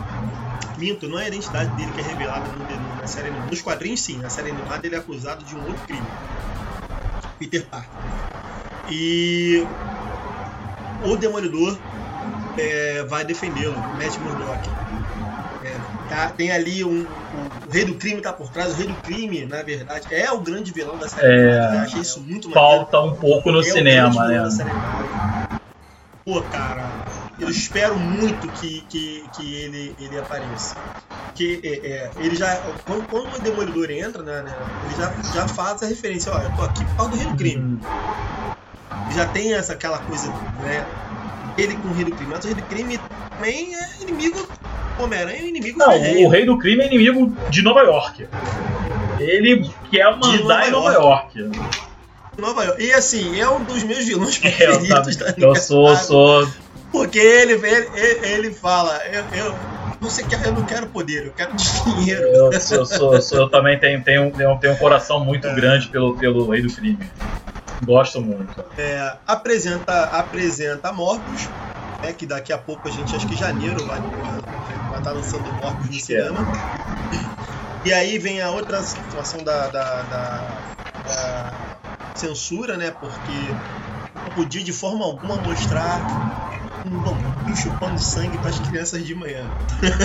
Minto, 0.77 1.07
não 1.07 1.17
é 1.17 1.25
a 1.25 1.27
identidade 1.29 1.73
dele 1.75 1.91
que 1.91 2.01
é 2.01 2.03
revelada 2.03 2.51
no- 2.51 2.65
na 2.97 3.07
série 3.07 3.29
animada. 3.29 3.49
Nos 3.51 3.61
quadrinhos, 3.61 4.01
sim. 4.01 4.17
Na 4.19 4.29
série 4.29 4.49
animada, 4.51 4.85
ele 4.85 4.95
é 4.95 4.99
acusado 4.99 5.43
de 5.45 5.55
um 5.55 5.61
outro 5.63 5.83
crime. 5.85 6.07
Peter 7.39 7.65
Parker. 7.69 7.89
E. 8.87 9.67
O 11.01 11.15
Demolidor 11.17 11.79
é, 12.57 13.03
vai 13.03 13.23
defendê-lo, 13.25 13.77
Matt 13.93 14.17
Murdock. 14.19 14.69
É, 15.61 15.81
tá- 16.07 16.29
tem 16.31 16.51
ali 16.51 16.83
um, 16.83 17.07
um- 17.33 17.51
O 17.67 17.71
Rei 17.71 17.85
do 17.85 17.95
Crime 17.95 18.21
tá 18.21 18.31
por 18.31 18.49
trás. 18.51 18.73
O 18.73 18.75
Rei 18.77 18.87
do 18.87 18.95
Crime, 18.97 19.45
na 19.45 19.61
verdade, 19.63 20.07
é 20.11 20.31
o 20.31 20.41
grande 20.41 20.71
vilão 20.71 20.97
da 20.97 21.07
série. 21.07 21.27
É. 21.27 21.39
animada. 21.57 21.75
Eu 21.75 21.81
achei 21.81 22.01
isso 22.01 22.21
muito 22.21 22.49
maneiro. 22.49 22.53
Falta 22.53 23.01
um 23.01 23.15
pouco 23.15 23.51
no 23.51 23.59
É 23.59 23.63
cinema, 23.63 24.27
né? 24.27 24.43
Pô, 26.23 26.41
cara, 26.43 26.97
eu 27.39 27.49
espero 27.49 27.97
muito 27.97 28.47
que, 28.49 28.81
que, 28.89 29.29
que 29.33 29.55
ele, 29.55 29.95
ele 29.99 30.17
apareça. 30.17 30.75
Que 31.35 31.59
é, 31.63 31.91
é, 31.91 32.11
ele 32.17 32.35
já. 32.35 32.55
Quando, 32.85 33.03
quando 33.03 33.35
o 33.35 33.41
Demolidor 33.41 33.91
entra, 33.91 34.23
né, 34.23 34.41
né, 34.41 34.55
ele 34.83 34.95
já, 34.95 35.13
já 35.33 35.47
faz 35.47 35.83
a 35.83 35.87
referência, 35.87 36.31
ó, 36.31 36.41
eu 36.41 36.55
tô 36.55 36.61
aqui 36.63 36.85
por 36.85 36.95
causa 36.95 37.11
do 37.11 37.17
Rei 37.17 37.27
do 37.27 37.35
Crime. 37.35 37.61
Hum, 37.61 37.79
Já 39.11 39.25
tem 39.25 39.53
essa 39.53 39.73
aquela 39.73 39.99
coisa, 39.99 40.31
né? 40.61 40.85
Ele 41.57 41.75
com 41.75 41.89
o 41.89 41.93
Rei 41.93 42.05
do 42.05 42.13
Crime. 42.13 42.31
Mas 42.31 42.45
o 42.45 42.47
Rei 42.47 42.55
do 42.55 42.63
Crime 42.63 42.99
também 43.35 43.75
é 43.75 44.01
inimigo. 44.01 44.47
Homem-Aranha 44.97 45.39
é 45.39 45.47
inimigo 45.47 45.77
Não, 45.77 45.89
o 45.89 46.29
Rei 46.29 46.45
do 46.45 46.57
Crime 46.57 46.83
é 46.83 46.87
inimigo 46.87 47.35
de 47.49 47.61
Nova 47.61 47.81
York. 47.81 48.27
Ele 49.19 49.69
quer 49.91 50.15
mandar 50.17 50.39
Nova 50.39 50.67
em 50.67 50.71
Nova 50.71 50.93
York. 50.93 51.51
Nova 52.37 52.63
York. 52.63 52.83
E 52.83 52.93
assim, 52.93 53.39
é 53.39 53.49
um 53.49 53.63
dos 53.63 53.83
meus 53.83 54.05
vilões 54.05 54.39
É, 54.43 54.67
eu, 54.67 54.79
preferidos 54.79 55.15
da 55.17 55.33
eu 55.37 55.55
sou, 55.55 55.95
sou. 55.97 56.47
Porque 56.91 57.19
ele, 57.19 57.53
ele, 57.53 58.25
ele, 58.25 58.53
fala, 58.53 58.97
eu, 59.07 59.25
eu, 59.31 59.59
você 59.99 60.23
quer, 60.23 60.45
eu 60.45 60.53
não 60.53 60.65
quero 60.65 60.89
poder, 60.89 61.27
eu 61.27 61.33
quero 61.33 61.53
dinheiro. 61.55 62.21
Eu, 62.27 62.59
sou, 62.85 63.21
sou, 63.21 63.49
também 63.49 63.79
tenho, 63.79 64.03
tenho, 64.03 64.31
tenho, 64.35 64.73
um 64.73 64.77
coração 64.77 65.23
muito 65.23 65.47
grande 65.55 65.89
pelo, 65.89 66.17
pelo 66.17 66.49
Rei 66.49 66.61
do 66.61 66.73
Crime. 66.73 67.09
Gosto 67.81 68.21
muito. 68.21 68.63
É, 68.77 69.17
apresenta, 69.27 70.03
apresenta 70.05 70.93
Morbius, 70.93 71.49
né, 72.01 72.13
que 72.13 72.25
daqui 72.25 72.53
a 72.53 72.57
pouco 72.57 72.87
a 72.87 72.91
gente, 72.91 73.15
acho 73.15 73.27
que 73.27 73.35
janeiro, 73.35 73.85
vai, 73.85 74.01
vai 74.89 74.99
estar 74.99 75.11
lançando 75.11 75.53
Morbius 75.53 75.89
no 75.89 75.99
cinema. 75.99 76.47
E 77.83 77.93
aí 77.93 78.17
vem 78.17 78.41
a 78.41 78.49
outra 78.51 78.81
situação 78.81 79.43
da, 79.43 79.67
da, 79.69 80.03
da- 80.03 80.63
da 81.05 81.81
censura, 82.15 82.77
né? 82.77 82.89
Porque 82.89 83.55
não 84.23 84.31
podia 84.33 84.63
de 84.63 84.73
forma 84.73 85.05
alguma 85.05 85.39
mostrar 85.39 86.03
um 86.91 86.99
vampiro 86.99 87.57
chupando 87.57 87.99
sangue 87.99 88.37
para 88.37 88.49
as 88.49 88.59
crianças 88.59 89.05
de 89.05 89.15
manhã. 89.15 89.49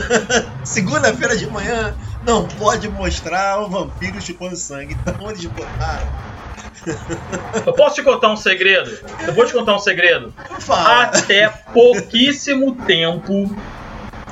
Segunda-feira 0.64 1.36
de 1.36 1.46
manhã 1.46 1.94
não 2.24 2.46
pode 2.46 2.88
mostrar 2.88 3.60
o 3.60 3.68
vampiro 3.68 4.20
chupando 4.20 4.56
sangue. 4.56 4.96
Então 5.06 5.30
eles 5.30 5.44
botaram. 5.46 6.08
Eu 7.66 7.72
posso 7.74 7.96
te 7.96 8.02
contar 8.02 8.32
um 8.32 8.36
segredo? 8.36 8.90
Eu 9.26 9.34
vou 9.34 9.44
te 9.44 9.52
contar 9.52 9.74
um 9.74 9.78
segredo. 9.78 10.32
Fala. 10.60 11.02
Até 11.02 11.48
pouquíssimo 11.48 12.74
tempo 12.86 13.54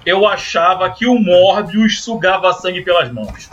eu 0.07 0.26
achava 0.26 0.88
que 0.90 1.07
o 1.07 1.18
Morbius 1.18 2.03
sugava 2.03 2.53
sangue 2.55 2.80
pelas 2.80 3.12
mãos. 3.12 3.51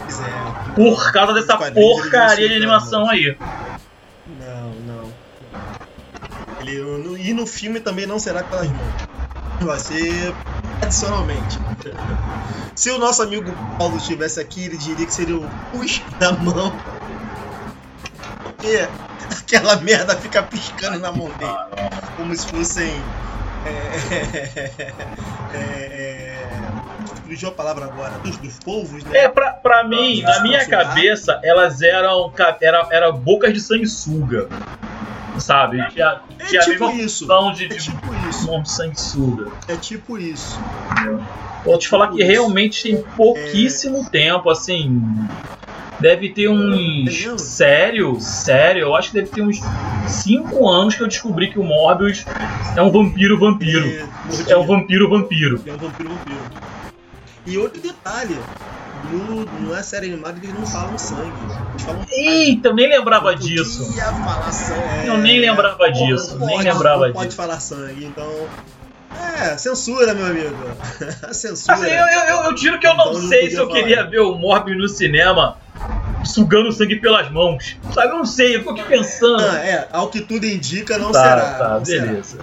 É. 0.00 0.74
Por 0.74 1.12
causa 1.12 1.34
dessa 1.34 1.56
porcaria 1.56 2.48
de 2.48 2.54
animação 2.54 3.08
aí. 3.10 3.36
No- 6.80 7.16
e 7.16 7.32
no 7.32 7.46
filme 7.46 7.80
também 7.80 8.06
não 8.06 8.18
será 8.18 8.42
pelas 8.42 8.70
mãos. 8.70 8.94
Vai 9.60 9.78
ser 9.78 10.34
adicionalmente. 10.80 11.58
Se 12.74 12.90
o 12.90 12.98
nosso 12.98 13.22
amigo 13.22 13.56
Paulo 13.78 13.96
estivesse 13.96 14.40
aqui, 14.40 14.64
ele 14.64 14.76
diria 14.76 15.06
que 15.06 15.12
seria 15.12 15.36
o 15.36 15.48
push 15.70 16.02
da 16.18 16.32
mão. 16.32 16.76
Porque 18.42 18.88
aquela 19.30 19.76
merda 19.76 20.16
fica 20.16 20.42
piscando 20.42 20.98
na 20.98 21.12
mão 21.12 21.28
dele. 21.32 21.52
Como 22.16 22.34
se 22.34 22.46
fossem. 22.48 23.04
é, 23.64 23.96
é, 25.52 25.54
é, 25.54 26.72
fugiu 27.24 27.48
a 27.48 27.52
palavra 27.52 27.84
agora, 27.84 28.18
dos, 28.18 28.36
dos 28.38 28.58
polvos, 28.58 29.04
né? 29.04 29.18
É, 29.18 29.28
pra, 29.28 29.52
pra 29.52 29.84
mim, 29.84 30.22
na 30.22 30.42
minha 30.42 30.66
cabeça, 30.68 31.40
elas 31.44 31.80
eram, 31.82 32.32
era, 32.60 32.88
era 32.90 33.12
bocas 33.12 33.52
de 33.54 33.60
sanguessuga. 33.60 34.48
Sabe? 35.38 35.78
Tinha, 35.90 36.20
É 36.38 36.44
tinha 36.44 36.60
tipo 36.60 36.90
isso. 36.90 37.26
função 37.26 37.52
de, 37.52 37.64
É 37.64 37.68
de 37.68 37.76
tipo 37.78 38.14
isso. 38.28 38.62
de 38.62 38.70
sanguessuga. 38.70 39.50
É 39.68 39.76
tipo 39.76 40.18
isso. 40.18 40.60
Vou 41.64 41.78
te 41.78 41.88
falar 41.88 42.08
que 42.08 42.18
Isso. 42.18 42.26
realmente 42.30 42.82
tem 42.82 43.02
pouquíssimo 43.16 44.08
tempo, 44.10 44.50
assim. 44.50 45.00
Deve 46.00 46.30
ter 46.30 46.46
É 46.46 46.50
uns. 46.50 47.40
Sério, 47.40 48.20
sério, 48.20 48.80
eu 48.82 48.96
acho 48.96 49.10
que 49.10 49.14
deve 49.20 49.30
ter 49.30 49.42
uns 49.42 49.60
5 50.08 50.68
anos 50.68 50.96
que 50.96 51.02
eu 51.02 51.06
descobri 51.06 51.50
que 51.50 51.58
o 51.60 51.62
Morbius 51.64 52.24
é 52.76 52.82
um 52.82 52.90
vampiro 52.90 53.38
vampiro. 53.38 53.86
É, 53.86 54.04
mordia. 54.26 54.52
É 54.54 54.56
um 54.56 54.66
vampiro 54.66 55.08
vampiro. 55.08 55.62
É 55.64 55.72
um 55.72 55.76
vampiro 55.78 56.08
vampiro. 56.10 56.40
E 57.46 57.56
outro 57.58 57.80
detalhe, 57.80 58.36
no, 59.02 59.44
não 59.60 59.76
é 59.76 59.82
série 59.82 60.06
animada 60.06 60.38
que 60.40 60.46
eles 60.46 60.58
não 60.58 60.66
falam 60.66 60.96
sangue. 60.98 61.32
Eles 61.70 61.82
falam 61.82 62.06
Eita, 62.10 62.72
nem 62.72 62.88
lembrava 62.88 63.32
Não 63.32 63.38
disso. 63.38 63.84
sangue. 64.52 65.06
Eu 65.06 65.18
nem 65.18 65.40
lembrava 65.40 65.90
disso, 65.90 66.38
Não 66.38 66.46
nem 66.46 66.56
pode, 66.56 66.68
lembrava 66.68 67.06
não 67.06 67.12
pode 67.12 67.26
disso. 67.28 67.36
falar 67.36 67.60
sangue, 67.60 68.04
então. 68.04 68.48
É, 69.42 69.56
censura, 69.58 70.14
meu 70.14 70.26
amigo. 70.26 70.56
censura. 71.32 71.74
Assim, 71.76 71.86
eu, 71.90 72.06
eu, 72.06 72.20
eu, 72.36 72.50
eu 72.50 72.56
juro 72.56 72.78
que 72.78 72.86
eu 72.86 72.94
não 72.96 73.10
Então 73.10 73.20
não 73.20 73.28
sei 73.28 73.40
podia 73.42 73.50
se 73.50 73.56
eu 73.62 73.66
falar. 73.68 73.78
queria 73.80 74.04
ver 74.08 74.20
o 74.20 74.34
Morbius 74.36 74.78
no 74.78 74.88
cinema 74.88 75.56
sugando 76.24 76.72
sangue 76.72 76.96
pelas 76.96 77.30
mãos. 77.30 77.76
Sabe, 77.92 78.08
eu 78.08 78.16
não 78.18 78.24
sei, 78.24 78.54
eu 78.56 78.60
fico 78.60 78.70
aqui 78.70 78.84
pensando. 78.84 79.42
Ah, 79.42 79.58
é, 79.58 79.88
ao 79.92 80.08
que 80.08 80.20
tudo 80.20 80.46
indica, 80.46 80.96
não 80.96 81.12
tá, 81.12 81.22
será. 81.22 81.54
tá, 81.58 81.68
não 81.78 81.84
será. 81.84 82.06
beleza. 82.06 82.38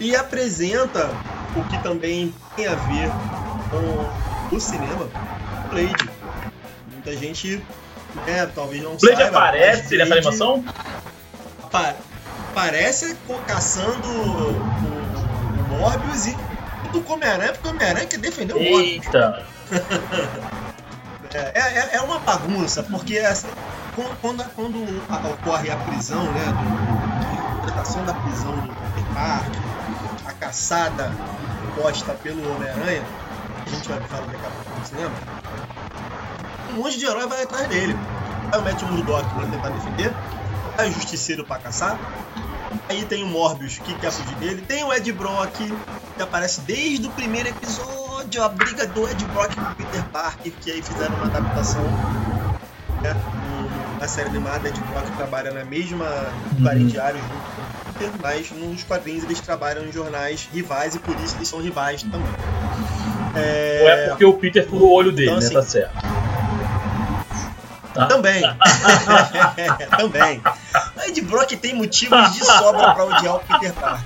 E 0.00 0.14
apresenta 0.16 1.08
o 1.56 1.62
que 1.64 1.78
também 1.82 2.34
tem 2.56 2.66
a 2.66 2.74
ver 2.74 3.08
com 3.70 4.56
o 4.56 4.60
cinema, 4.60 5.08
Blade. 5.74 6.10
Muita 6.92 7.16
gente, 7.16 7.62
né, 8.26 8.46
talvez 8.54 8.82
não 8.82 8.96
Blade 8.96 9.16
saiba. 9.16 9.38
aparece 9.38 9.82
mas 9.82 9.90
nessa 9.90 10.06
Blade 10.06 10.26
animação? 10.26 10.64
pa- 11.70 11.94
parece 12.54 13.16
caçando 13.46 14.08
o, 14.08 14.50
o 14.52 15.68
Morbius 15.78 16.26
e 16.26 16.36
do 16.92 17.12
Homem-Aranha, 17.12 17.52
porque 17.52 17.66
o 17.68 17.70
Homem-Aranha 17.72 18.06
quer 18.06 18.18
defender 18.18 18.54
o 18.54 18.60
Morbius. 18.62 19.04
Eita. 19.06 19.46
É, 21.36 21.58
é, 21.58 21.96
é 21.96 22.00
uma 22.00 22.20
bagunça, 22.20 22.80
porque 22.84 23.18
assim, 23.18 23.48
quando, 24.22 24.44
quando, 24.54 24.84
ocorre 25.32 25.68
a 25.68 25.76
prisão, 25.78 26.22
né, 26.22 26.44
do, 26.44 27.50
a 27.50 27.54
interpretação 27.56 28.04
da 28.04 28.14
prisão 28.14 28.52
do 28.52 28.68
Peter 28.68 29.12
Parker, 29.12 29.60
a 30.26 30.32
caçada 30.34 31.10
posta 31.74 32.12
pelo 32.22 32.54
Homem-Aranha, 32.54 33.02
a 33.66 33.68
gente 33.70 33.88
vai 33.88 34.00
falar 34.02 34.26
daqui 34.26 34.46
a 34.46 34.50
pouco 34.50 34.80
no 34.80 34.86
cinema, 34.86 35.10
um 36.70 36.76
monte 36.76 36.98
de 36.98 37.06
herói 37.06 37.26
vai 37.26 37.42
atrás 37.42 37.68
dele. 37.68 37.96
Aí 38.52 38.62
mete 38.62 38.84
o 38.84 38.88
Murdock 38.88 39.28
pra 39.34 39.46
tentar 39.46 39.68
defender, 39.70 40.12
aí 40.78 40.90
o 40.90 40.92
Justiceiro 40.92 41.44
pra 41.44 41.58
caçar, 41.58 41.98
aí 42.88 43.04
tem 43.04 43.24
o 43.24 43.26
Morbius 43.26 43.78
que 43.78 43.94
quer 43.94 44.12
fugir 44.12 44.34
dele, 44.36 44.62
tem 44.62 44.84
o 44.84 44.92
Ed 44.92 45.10
Brock 45.12 45.52
que 45.56 46.22
aparece 46.22 46.60
desde 46.60 47.06
o 47.06 47.10
primeiro 47.10 47.48
episódio, 47.48 48.42
a 48.42 48.48
briga 48.48 48.86
do 48.86 49.08
Ed 49.08 49.24
Brock 49.26 49.54
com 49.54 49.62
o 49.62 49.74
Peter 49.74 50.04
Parker, 50.12 50.52
que 50.60 50.70
aí 50.70 50.82
fizeram 50.82 51.14
uma 51.16 51.26
adaptação 51.26 51.82
né, 53.02 53.14
na 54.00 54.06
série 54.06 54.28
animada, 54.28 54.68
Ed 54.68 54.80
Brock 54.92 55.06
trabalha 55.16 55.50
na 55.50 55.64
mesma 55.64 56.04
Uhum. 56.04 56.62
Clarim 56.62 56.86
Diário 56.86 57.18
junto 57.20 57.32
com 57.32 57.90
o 57.90 57.94
Peter, 57.94 58.10
mas 58.22 58.50
nos 58.52 58.82
quadrinhos 58.84 59.24
eles 59.24 59.40
trabalham 59.40 59.84
em 59.84 59.90
jornais 59.92 60.48
rivais 60.52 60.94
e 60.94 60.98
por 60.98 61.16
isso 61.20 61.34
eles 61.36 61.48
são 61.48 61.60
rivais 61.60 62.02
também. 62.02 62.22
É, 63.36 63.78
Ou 63.82 63.88
é 63.88 64.08
porque 64.08 64.24
o 64.24 64.32
Peter 64.34 64.66
furou 64.68 64.88
o 64.88 64.92
olho 64.94 65.12
dele, 65.12 65.30
Então, 65.30 65.40
né? 65.40 65.44
assim, 65.46 65.54
Tá 65.54 65.62
certo. 65.62 66.24
Tá? 67.94 68.06
Também. 68.06 68.42
Também. 69.96 70.42
O 70.96 71.00
Ed 71.08 71.20
Brock 71.22 71.52
tem 71.56 71.74
motivos 71.74 72.32
de 72.32 72.44
sobra 72.44 72.92
pra 72.92 73.04
odiar 73.04 73.36
o 73.36 73.40
Peter 73.40 73.72
Parker. 73.74 74.04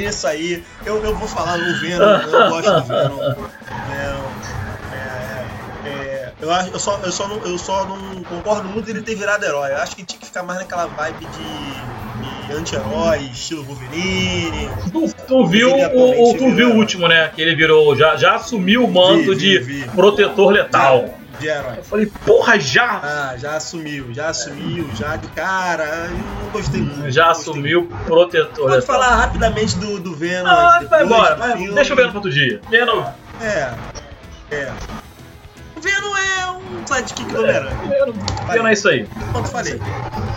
Isso 0.00 0.26
aí, 0.26 0.64
eu, 0.86 1.02
eu 1.04 1.14
vou 1.14 1.28
falar 1.28 1.58
no 1.58 1.78
Venom, 1.80 2.02
eu 2.04 2.48
gosto 2.50 2.70
do 2.70 2.82
Venom. 2.84 3.16
Venom, 3.16 4.28
é, 4.92 5.44
é, 5.86 6.32
eu, 6.40 6.50
eu, 6.50 6.78
só, 6.78 6.98
eu, 7.02 7.12
só 7.12 7.28
não, 7.28 7.36
eu 7.44 7.58
só 7.58 7.84
não 7.84 8.22
concordo 8.24 8.68
muito 8.68 8.86
dele 8.86 9.02
ter 9.02 9.14
virado 9.14 9.44
herói. 9.44 9.70
Eu 9.72 9.76
acho 9.78 9.94
que 9.94 10.02
tinha 10.04 10.18
que 10.18 10.26
ficar 10.26 10.42
mais 10.42 10.60
naquela 10.60 10.86
vibe 10.86 11.26
de 11.26 11.82
anti-herói, 12.50 13.18
estilo 13.32 13.62
Wolverine. 13.64 14.68
Tu, 14.92 15.14
tu 15.26 15.46
viu, 15.46 15.70
Ele 15.70 15.86
o, 15.96 16.30
o- 16.30 16.36
tu 16.38 16.50
viu 16.54 16.70
o 16.70 16.76
último, 16.76 17.08
né? 17.08 17.28
Que 17.34 17.42
ele 17.42 17.54
virou, 17.54 17.94
já, 17.96 18.16
já 18.16 18.34
assumiu 18.36 18.84
o 18.84 18.92
manto 18.92 19.30
Vi, 19.34 19.36
de 19.36 19.58
vi, 19.58 19.80
vi. 19.82 19.88
protetor 19.90 20.52
letal. 20.52 21.14
De 21.40 21.48
herói. 21.48 21.78
Eu 21.78 21.82
falei, 21.84 22.06
porra, 22.24 22.60
já! 22.60 23.00
Ah, 23.02 23.34
já 23.36 23.56
assumiu, 23.56 24.12
já 24.12 24.28
assumiu, 24.28 24.88
já 24.94 25.16
de 25.16 25.26
cara. 25.28 26.08
Eu 26.10 26.10
não 26.44 26.50
gostei 26.52 26.80
muito. 26.82 27.10
Já 27.10 27.28
gostei 27.28 27.50
assumiu 27.52 27.90
protetor 28.06 28.68
Pode 28.70 28.86
falar 28.86 29.16
rapidamente 29.16 29.76
do, 29.78 29.98
do 29.98 30.14
Venom. 30.14 30.46
Ah, 30.48 30.80
vai 30.88 31.04
embora, 31.04 31.34
vai, 31.34 31.56
deixa 31.68 31.92
eu 31.92 31.96
ver 31.96 32.06
no 32.08 32.14
outro 32.14 32.30
dia. 32.30 32.60
Venom, 32.70 33.04
É, 33.40 33.70
é. 34.52 34.72
Venom 35.82 36.16
é 36.16 36.50
um 36.52 36.86
sidekick 36.86 37.32
do 37.32 37.40
Homem-Aranha. 37.40 37.76
Venom, 38.50 38.66
é 38.68 38.72
isso 38.72 38.88
aí. 38.88 39.06
Pronto, 39.32 39.48
falei. 39.48 39.80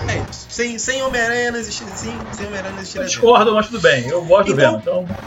É 0.10 0.18
isso. 0.30 0.46
Sem, 0.50 0.78
sem 0.80 1.02
Homem-Aranha 1.04 1.52
não 1.52 1.60
existe. 1.60 1.84
Sem, 1.96 2.18
sem 2.32 2.48
Homem-Aranha 2.48 2.72
não 2.72 2.78
Eu 2.80 2.82
existiria. 2.82 3.08
discordo, 3.08 3.54
mas 3.54 3.68
tudo 3.68 3.80
bem. 3.82 4.08
Eu 4.08 4.24
gosto 4.26 4.54
do 4.54 4.60
Então- 4.62 4.80
Venom, 4.82 5.04
então. 5.04 5.18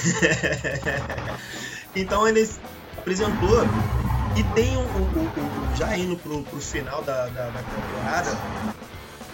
então 1.94 2.26
ele 2.28 2.48
apresentou 2.98 3.66
e 4.36 4.42
tem 4.54 4.76
o, 4.76 4.80
o- 4.80 4.84
o- 4.84 5.72
o- 5.72 5.76
já 5.76 5.96
indo 5.96 6.16
pro, 6.16 6.42
pro 6.44 6.60
final 6.60 7.02
da, 7.02 7.26
da, 7.26 7.46
da 7.50 7.60
temporada, 7.60 8.30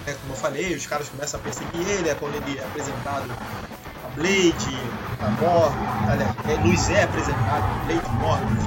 né, 0.07 0.17
como 0.23 0.33
eu 0.33 0.37
falei, 0.37 0.75
os 0.75 0.87
caras 0.87 1.09
começam 1.09 1.39
a 1.39 1.43
perseguir 1.43 1.87
ele, 1.89 2.09
é 2.09 2.14
quando 2.14 2.35
ele 2.37 2.59
é 2.59 2.62
apresentado 2.64 3.31
a 4.05 4.09
Blade, 4.14 4.79
a 5.21 5.29
Mor, 5.41 5.73
aliás, 6.11 6.35
é, 6.49 6.57
nos 6.67 6.89
é 6.91 7.03
apresentado 7.03 7.85
Blade 7.87 8.11
Morbius, 8.19 8.64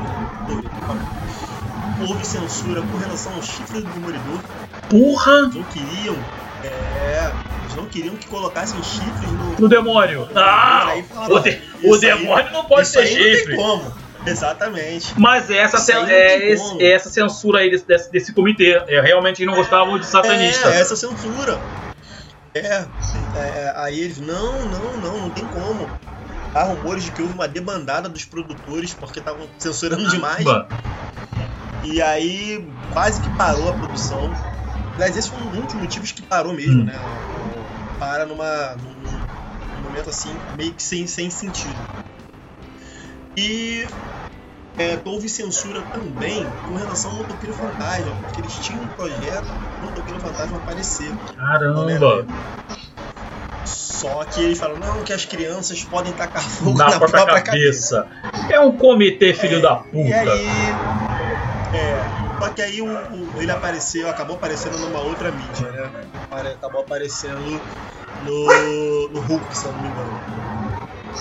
Houve 2.08 2.26
censura 2.26 2.82
com 2.82 2.97
relação 2.97 3.34
ao 3.36 3.41
chifre 3.43 3.82
do 3.82 3.88
Demolidor, 3.88 4.39
Porra! 4.89 5.32
eles 5.43 5.56
não 5.56 5.64
queriam, 5.64 6.16
é, 6.64 7.32
eles 7.62 7.76
não 7.76 7.86
queriam 7.86 8.16
que 8.16 8.28
colocassem 8.28 8.82
chifres 8.82 9.32
no, 9.32 9.56
No 9.60 9.68
demônio. 9.70 10.28
Ah! 10.36 10.88
Aí 10.88 11.04
falava, 11.04 11.34
O, 11.34 11.39
de- 11.39 11.62
o 11.84 11.93
aí- 11.93 12.00
demônio 12.00 12.52
não 12.52 12.66
pode 12.66 12.84
isso 12.88 12.93
ter 12.93 13.00
aí 13.00 13.14
não 13.16 13.22
tem 13.24 13.36
chifre. 13.36 13.56
como. 13.56 13.93
Exatamente. 14.26 15.14
Mas 15.18 15.50
essa, 15.50 15.78
é, 16.12 16.52
esse- 16.52 16.84
essa 16.86 17.10
censura 17.10 17.60
aí 17.60 17.70
desse, 17.72 17.86
desse, 17.88 18.12
desse 18.12 18.34
comitê. 18.34 18.82
É, 18.88 19.02
realmente 19.02 19.45
não 19.45 19.56
gostavam 19.56 19.97
de 20.00 20.06
satanista. 20.06 20.70
É, 20.70 20.80
essa 20.82 20.95
censura. 20.95 21.60
É, 22.54 22.84
é, 23.36 23.74
aí 23.78 24.00
eles, 24.00 24.20
não, 24.20 24.66
não, 24.66 24.97
não, 24.97 25.18
não 25.22 25.30
tem 25.30 25.45
como. 25.45 25.89
Há 26.54 26.64
rumores 26.64 27.04
de 27.04 27.12
que 27.12 27.22
houve 27.22 27.34
uma 27.34 27.47
debandada 27.47 28.10
dos 28.10 28.26
produtores 28.26 28.93
porque 28.93 29.20
estavam 29.20 29.47
censurando 29.60 30.08
demais. 30.10 30.45
E 31.84 32.02
aí 32.02 32.66
quase 32.91 33.22
que 33.22 33.30
parou 33.30 33.70
a 33.70 33.74
produção. 33.74 34.34
Aliás, 34.95 35.16
esse 35.16 35.30
foi 35.30 35.39
um 35.39 35.66
dos 35.66 35.74
motivos 35.76 36.12
que 36.12 36.22
parou 36.22 36.54
mesmo, 36.54 36.82
Hum. 36.82 36.86
né? 36.86 37.00
Para 37.97 38.26
numa, 38.26 38.76
num, 38.78 39.22
num 39.76 39.82
momento 39.84 40.10
assim, 40.10 40.39
meio 40.54 40.74
que 40.74 40.84
sem, 40.84 41.06
sem 41.08 41.30
sentido. 41.30 41.80
E 43.38 43.88
é, 44.78 45.00
houve 45.06 45.30
censura 45.30 45.82
também 45.84 46.50
com 46.66 46.76
relação 46.76 47.12
ao 47.12 47.18
Motoqueiro 47.18 47.56
Fantasma, 47.56 48.16
porque 48.16 48.41
eles 48.41 48.54
tinham 48.54 48.84
um 48.84 48.88
projeto 48.88 49.47
do 49.80 49.88
Motoqueiro 49.88 50.20
Fantasma 50.20 50.58
aparecer. 50.58 51.16
Caramba! 51.36 52.28
Só 54.00 54.24
que 54.26 54.41
eles 54.41 54.58
falaram, 54.58 54.80
não, 54.80 55.04
que 55.04 55.12
as 55.12 55.26
crianças 55.26 55.84
podem 55.84 56.14
tacar 56.14 56.41
fogo 56.50 56.78
Na, 56.78 56.89
na, 56.89 57.00
própria, 57.00 57.41
cabeça. 57.41 58.08
É 58.50 58.60
um 58.60 58.78
comitê 58.78 59.34
filho 59.34 59.62
da 59.62 59.76
puta. 59.76 60.08
E 60.10 60.14
aí. 60.14 60.74
É. 61.74 62.08
Só 62.41 62.50
que 62.50 62.62
aí 62.62 62.82
o, 62.82 62.86
o- 62.88 63.41
ele 63.41 63.52
apareceu, 63.52 64.10
acabou 64.10 64.38
aparecendo 64.38 64.78
numa 64.78 65.02
outra 65.02 65.32
mídia, 65.32 65.70
né? 65.72 65.91
Acabou 66.54 66.82
aparecendo 66.82 67.62
no, 68.22 69.10
no 69.10 69.20
Hulk, 69.20 69.56
se 69.58 69.66
eu 69.68 69.74
não 69.74 69.82
me 69.82 69.89
engano. 69.89 70.22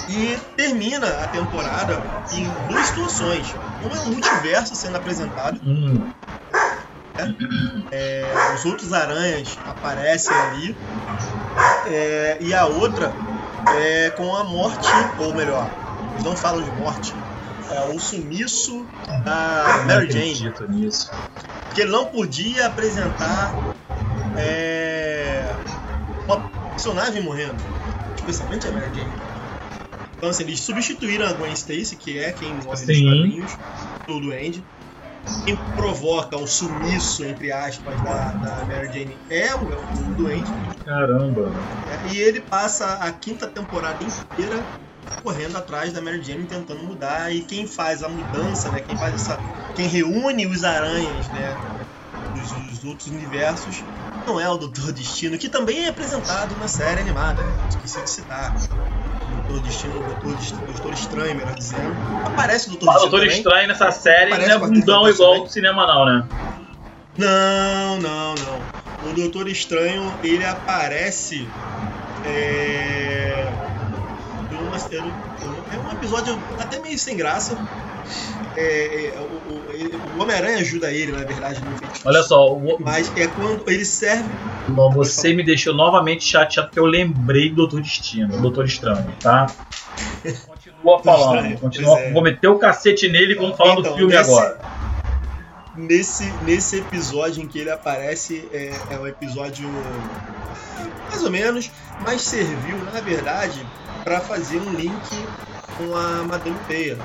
E 0.09 0.37
termina 0.57 1.07
a 1.25 1.27
temporada 1.27 2.01
em 2.33 2.49
duas 2.69 2.87
situações. 2.87 3.57
Uma 3.83 3.97
é 3.97 4.01
um 4.01 4.07
multiverso 4.13 4.75
sendo 4.77 4.97
apresentado, 4.97 5.61
Hum, 5.65 6.13
é, 7.91 8.33
os 8.55 8.65
outros 8.65 8.93
aranhas 8.93 9.59
aparecem 9.65 10.35
ali. 10.37 10.77
É, 11.87 12.39
e 12.41 12.55
a 12.55 12.67
outra 12.67 13.17
é 13.77 14.11
com 14.11 14.35
a 14.35 14.45
morte, 14.45 14.89
ou 15.19 15.35
melhor, 15.35 15.75
eles 16.13 16.25
não 16.25 16.37
falam 16.37 16.63
de 16.63 16.71
morte, 16.71 17.15
é 17.71 17.81
o 17.83 17.99
sumiço 17.99 18.89
da 19.25 19.85
Mary 19.87 20.11
Jane. 20.11 20.53
nisso. 20.69 21.11
Porque 21.67 21.83
ele 21.83 21.91
não 21.91 22.07
podia 22.07 22.67
apresentar 22.67 23.55
é, 24.37 25.57
uma 26.27 26.41
personagem 26.71 27.23
morrendo, 27.23 27.63
especialmente 28.17 28.67
a 28.69 28.73
Mary 28.73 28.95
Jane. 28.95 29.13
Então, 30.17 30.31
assim, 30.31 30.43
eles 30.43 30.61
substituíram 30.61 31.27
a 31.27 31.33
Gwen 31.33 31.53
Stacy, 31.53 31.97
que 31.97 32.19
é 32.19 32.33
quem 32.33 32.55
morre 32.55 32.85
nos 32.87 32.97
Sim. 32.97 33.05
quadrinhos, 33.05 33.59
do 34.07 34.21
Duende. 34.21 34.65
Quem 35.45 35.57
provoca 35.75 36.37
o 36.37 36.47
sumiço, 36.47 37.25
entre 37.25 37.51
aspas, 37.53 38.03
da, 38.03 38.35
da 38.35 38.65
Mary 38.67 38.93
Jane 38.93 39.23
é 39.31 39.55
o, 39.55 39.69
Duende. 40.15 40.53
Caramba. 40.85 41.67
né? 41.85 42.01
E 42.05 42.19
ele 42.19 42.41
passa 42.41 42.95
a 42.95 43.13
quinta 43.13 43.47
temporada 43.49 44.05
inteira 44.05 44.69
correndo 45.23 45.57
atrás 45.57 45.93
da 45.93 46.01
Mary 46.01 46.23
Jane, 46.23 46.47
tentando 46.47 46.83
mudar. 46.83 47.33
E 47.35 47.45
quem 47.45 47.67
faz 47.67 48.03
a 48.03 48.09
mudança, 48.09 48.71
né? 48.71 48.81
Quem 48.81 48.97
faz 48.97 49.15
essa. 49.15 49.43
Quem 49.75 49.87
reúne 49.89 50.47
os 50.47 50.65
aranhas, 50.65 51.29
né? 51.31 51.61
Dos, 52.35 52.51
dos 52.53 52.85
outros 52.85 53.09
universos, 53.09 53.87
não 54.27 54.39
é 54.39 54.49
o 54.49 54.59
Doutor 54.59 54.93
Destino, 54.93 55.39
que 55.39 55.49
também 55.49 55.87
é 55.87 55.89
apresentado 55.89 56.57
na 56.57 56.69
série 56.69 57.01
animada. 57.01 57.43
né? 57.45 57.57
Esqueci 57.69 58.03
de 58.03 58.11
citar. 58.11 58.55
O 59.49 59.53
Doutor 59.53 59.67
Destino, 59.67 59.99
o 59.99 60.03
Doutor, 60.05 60.37
Doutor 60.67 60.93
Estranho, 60.93 61.35
melhor 61.37 61.55
dizendo. 61.55 61.95
Aparece 62.27 62.67
o 62.67 62.71
Doutor 62.73 62.89
O 62.89 62.93
Destino. 62.93 63.11
Doutor 63.11 63.21
também. 63.27 63.37
Estranho 63.39 63.69
nessa 63.69 63.91
série 63.93 64.31
não 64.31 64.39
é 64.45 64.59
bundão 64.59 65.09
igual 65.09 65.31
também. 65.33 65.45
do 65.47 65.51
cinema, 65.53 65.87
não, 65.87 66.05
né? 66.05 66.29
Não, 67.17 67.99
não, 68.01 68.35
não. 68.35 69.11
O 69.11 69.15
Doutor 69.15 69.49
Estranho, 69.49 70.15
ele 70.23 70.45
aparece. 70.45 71.49
É. 72.25 73.53
não- 74.51 74.69
É 75.71 75.79
um 75.79 75.93
episódio 75.93 76.39
até 76.59 76.79
meio 76.81 76.99
sem 76.99 77.17
graça. 77.17 77.57
É, 78.57 79.15
é, 79.15 79.21
o 79.21 79.25
o- 79.25 79.58
ele- 79.79 79.97
o 79.97 80.23
Homem-Aranha 80.23 80.59
ajuda 80.59 80.91
ele, 80.93 81.13
na 81.13 81.25
verdade, 81.25 81.63
no 81.65 81.77
feitiço. 81.79 82.03
Olha 82.09 82.23
só, 82.23 82.53
o- 82.55 82.77
Mas 82.81 83.11
é 83.17 83.27
quando 83.29 83.63
ele 83.71 83.85
serve. 83.85 84.29
Bom, 84.69 84.91
você 84.93 85.33
me 85.33 85.43
deixou 85.43 85.75
novamente 85.75 86.25
chateado 86.25 86.69
porque 86.69 86.81
eu 86.81 86.87
lembrei 86.87 87.49
do 87.51 87.57
Doutor 87.57 87.81
Destino, 87.81 88.29
do 88.29 88.43
Doutor 88.43 88.65
Estranho, 88.67 89.13
tá? 89.21 89.47
Continua 90.47 91.03
falando, 91.03 91.35
Estranho, 91.37 91.59
continua. 91.59 91.99
é. 92.01 92.13
Vou 92.13 92.23
meter 92.23 92.49
o 92.49 92.59
cacete 92.59 93.09
nele 93.09 93.35
quando 93.35 93.57
falar 93.57 93.75
do 93.75 93.81
Então, 93.81 93.97
filme 93.97 94.15
nesse- 94.15 94.31
agora. 94.31 94.59
Nesse, 95.77 96.25
nesse 96.45 96.79
episódio 96.79 97.43
em 97.43 97.47
que 97.47 97.61
ele 97.61 97.71
aparece, 97.71 98.49
é, 98.53 98.73
é 98.91 98.99
um 98.99 99.07
episódio 99.07 99.69
mais 101.09 101.23
ou 101.23 101.31
menos, 101.31 101.71
mas 102.05 102.21
serviu, 102.23 102.77
na 102.93 103.01
verdade, 103.01 103.65
para 104.03 104.21
fazer 104.21 104.59
um 104.59 104.73
link 104.73 104.93
com 105.77 105.95
a 105.95 106.25
Madame 106.25 106.57
Teia. 106.67 106.97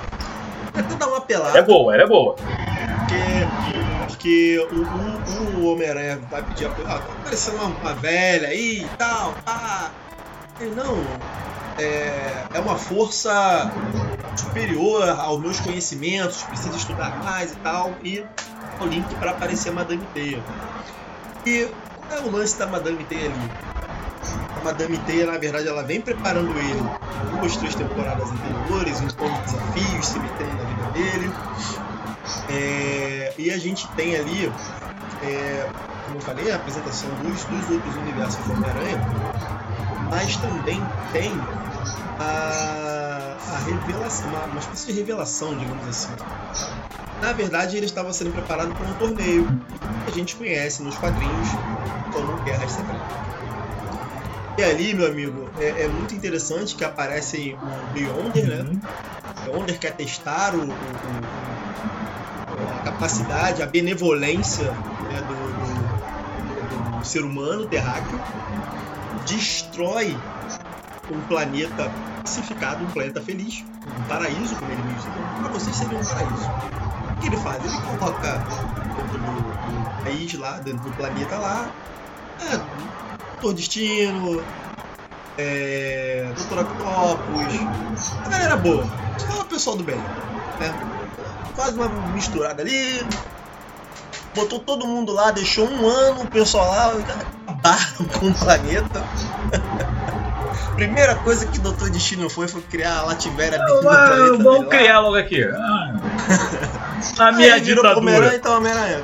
Até 0.74 0.95
dar 0.95 1.07
uma 1.07 1.21
pelada. 1.21 1.57
É 1.57 1.61
boa, 1.61 1.93
ela 1.93 2.03
é 2.03 2.07
boa. 2.07 2.36
Porque, 2.36 4.07
porque 4.07 4.67
o, 4.71 5.59
o, 5.59 5.61
o 5.61 5.71
Homem-Aranha 5.74 6.19
vai 6.30 6.41
pedir 6.43 6.65
apoio. 6.65 6.88
Ah, 6.88 6.99
tá 6.99 7.13
parecendo 7.24 7.57
uma, 7.57 7.67
uma 7.67 7.93
velha 7.93 8.47
aí 8.47 8.84
e 8.84 8.97
tal. 8.97 9.36
Ah, 9.45 9.91
ele 10.59 10.74
não. 10.76 10.97
É, 11.78 12.45
é 12.53 12.59
uma 12.59 12.78
força 12.78 13.71
superior 14.38 15.09
aos 15.09 15.39
meus 15.39 15.59
conhecimentos, 15.59 16.43
preciso 16.43 16.76
estudar 16.78 17.24
mais 17.24 17.51
e 17.51 17.55
tal. 17.57 17.93
E 18.03 18.26
o 18.82 18.86
link 18.86 19.13
para 19.15 19.32
aparecer 19.32 19.69
a 19.69 19.74
Madame 19.74 20.03
Teia. 20.13 20.41
E 21.45 21.67
qual 22.07 22.19
é 22.19 22.21
o 22.21 22.32
lance 22.32 22.57
da 22.57 22.67
Madame 22.67 23.03
Teia 23.03 23.26
ali? 23.26 23.72
A 24.59 24.63
Madame 24.63 24.97
Teia, 24.99 25.26
na 25.26 25.38
verdade, 25.38 25.67
ela 25.67 25.84
vem 25.84 26.01
preparando 26.01 26.57
ele 26.57 26.84
duas, 27.39 27.57
três 27.57 27.76
temporadas 27.76 28.30
anteriores, 28.32 29.01
impondo 29.01 29.38
desafios, 29.41 30.05
se 30.05 30.19
metendo 30.19 30.55
na 30.55 30.63
vida 30.63 30.91
dele. 30.91 31.32
É, 32.49 33.34
e 33.38 33.51
a 33.51 33.57
gente 33.57 33.88
tem 33.89 34.15
ali, 34.15 34.51
é, 35.24 35.69
como 36.05 36.17
eu 36.17 36.21
falei, 36.21 36.51
a 36.51 36.55
apresentação 36.55 37.09
dos, 37.15 37.43
dos 37.43 37.69
outros 37.69 37.95
universos 37.97 38.45
do 38.45 38.53
Homem-Aranha, 38.53 39.01
mas 40.09 40.36
também 40.38 40.82
tem 41.11 41.32
a, 42.19 43.36
a 43.53 43.57
revelação, 43.65 44.30
uma, 44.30 44.45
uma 44.45 44.59
espécie 44.59 44.88
de 44.88 44.93
revelação, 44.93 45.55
digamos 45.57 45.88
assim. 45.88 46.13
Na 47.21 47.32
verdade, 47.32 47.78
ele 47.78 47.86
estava 47.86 48.11
sendo 48.11 48.32
preparado 48.32 48.74
para 48.74 48.86
um 48.86 48.93
torneio 48.95 49.47
que 50.05 50.11
a 50.11 50.13
gente 50.13 50.36
conhece 50.36 50.84
nos 50.84 50.97
quadrinhos 50.97 51.47
como 52.11 52.38
Guerra 52.43 52.67
Secreta. 52.67 53.42
E 54.58 54.64
ali, 54.64 54.93
meu 54.93 55.08
amigo, 55.08 55.49
é, 55.60 55.84
é 55.84 55.88
muito 55.88 56.14
interessante 56.14 56.76
que 56.76 56.84
aparecem 56.84 57.56
o 57.56 57.93
Beyonder, 57.93 58.47
né? 58.47 58.62
Uhum. 58.62 58.80
Beyonder 59.45 59.80
quer 59.80 59.95
testar 59.95 60.54
o, 60.56 60.60
o- 60.60 60.64
o- 60.70 61.43
a 62.80 62.84
capacidade, 62.91 63.64
a 63.64 63.66
benevolência 63.66 64.72
né, 64.72 65.22
do, 65.28 65.34
do- 65.34 66.99
do 66.99 67.06
ser 67.06 67.24
humano 67.24 67.66
terráqueo, 67.68 68.20
destrói 69.26 70.16
um 71.12 71.20
planeta 71.28 71.91
pacificado, 72.22 72.84
um 72.86 72.91
planeta 72.91 73.20
feliz, 73.22 73.64
um 73.99 74.04
paraíso, 74.08 74.56
como 74.56 74.72
ele 74.72 74.82
diz. 74.93 75.04
Para 75.41 75.51
vocês 75.51 75.76
seria 75.76 75.97
um 75.97 76.06
paraíso. 76.06 76.49
O 77.18 77.20
que 77.20 77.28
ele 77.28 77.38
faz? 77.38 77.64
Ele 77.64 77.78
coloca 77.97 78.38
dentro 78.38 79.18
do, 79.18 79.18
do 79.18 80.04
país 80.04 80.34
lá, 80.36 80.60
dentro 80.60 80.80
do 80.89 80.95
planeta 80.95 81.38
lá, 81.38 81.70
é, 82.39 83.12
Doutor 83.43 83.57
Destino, 83.57 84.41
é, 85.37 86.31
Doutor 86.33 86.59
Octopus, 86.59 88.13
a 88.25 88.29
galera 88.29 88.55
boa, 88.55 88.85
só 89.17 89.41
o 89.41 89.45
pessoal 89.45 89.75
do 89.75 89.83
bem, 89.83 89.97
né? 89.97 90.73
Faz 91.53 91.75
uma 91.75 91.89
misturada 92.13 92.61
ali, 92.61 93.05
botou 94.33 94.59
todo 94.59 94.87
mundo 94.87 95.11
lá, 95.11 95.31
deixou 95.31 95.69
um 95.69 95.85
ano 95.85 96.21
o 96.21 96.27
pessoal 96.27 96.69
lá, 96.69 96.93
acabaram 97.45 98.05
com 98.17 98.27
o 98.27 98.33
planeta. 98.33 99.03
Primeira 100.75 101.15
coisa 101.15 101.45
que 101.45 101.59
o 101.59 101.61
Doutor 101.61 101.89
Destino 101.89 102.29
foi 102.29 102.47
foi 102.47 102.61
criar 102.61 102.99
a 102.99 103.03
Lativéria 103.03 103.59
dentro 103.59 103.75
do 103.75 103.81
planeta. 103.81 104.37
vamos 104.41 104.69
criar 104.69 104.99
logo 105.01 105.17
aqui. 105.17 105.43
Ah. 106.25 107.25
A 107.25 107.27
Aí 107.27 107.35
minha 107.35 107.57
ele 107.57 107.65
virou 107.65 107.83
pro 107.83 107.97
Homem-Aranha, 107.97 108.31
ditadura. 108.31 108.35
então, 108.37 108.57
Homem-Aranha. 108.57 109.03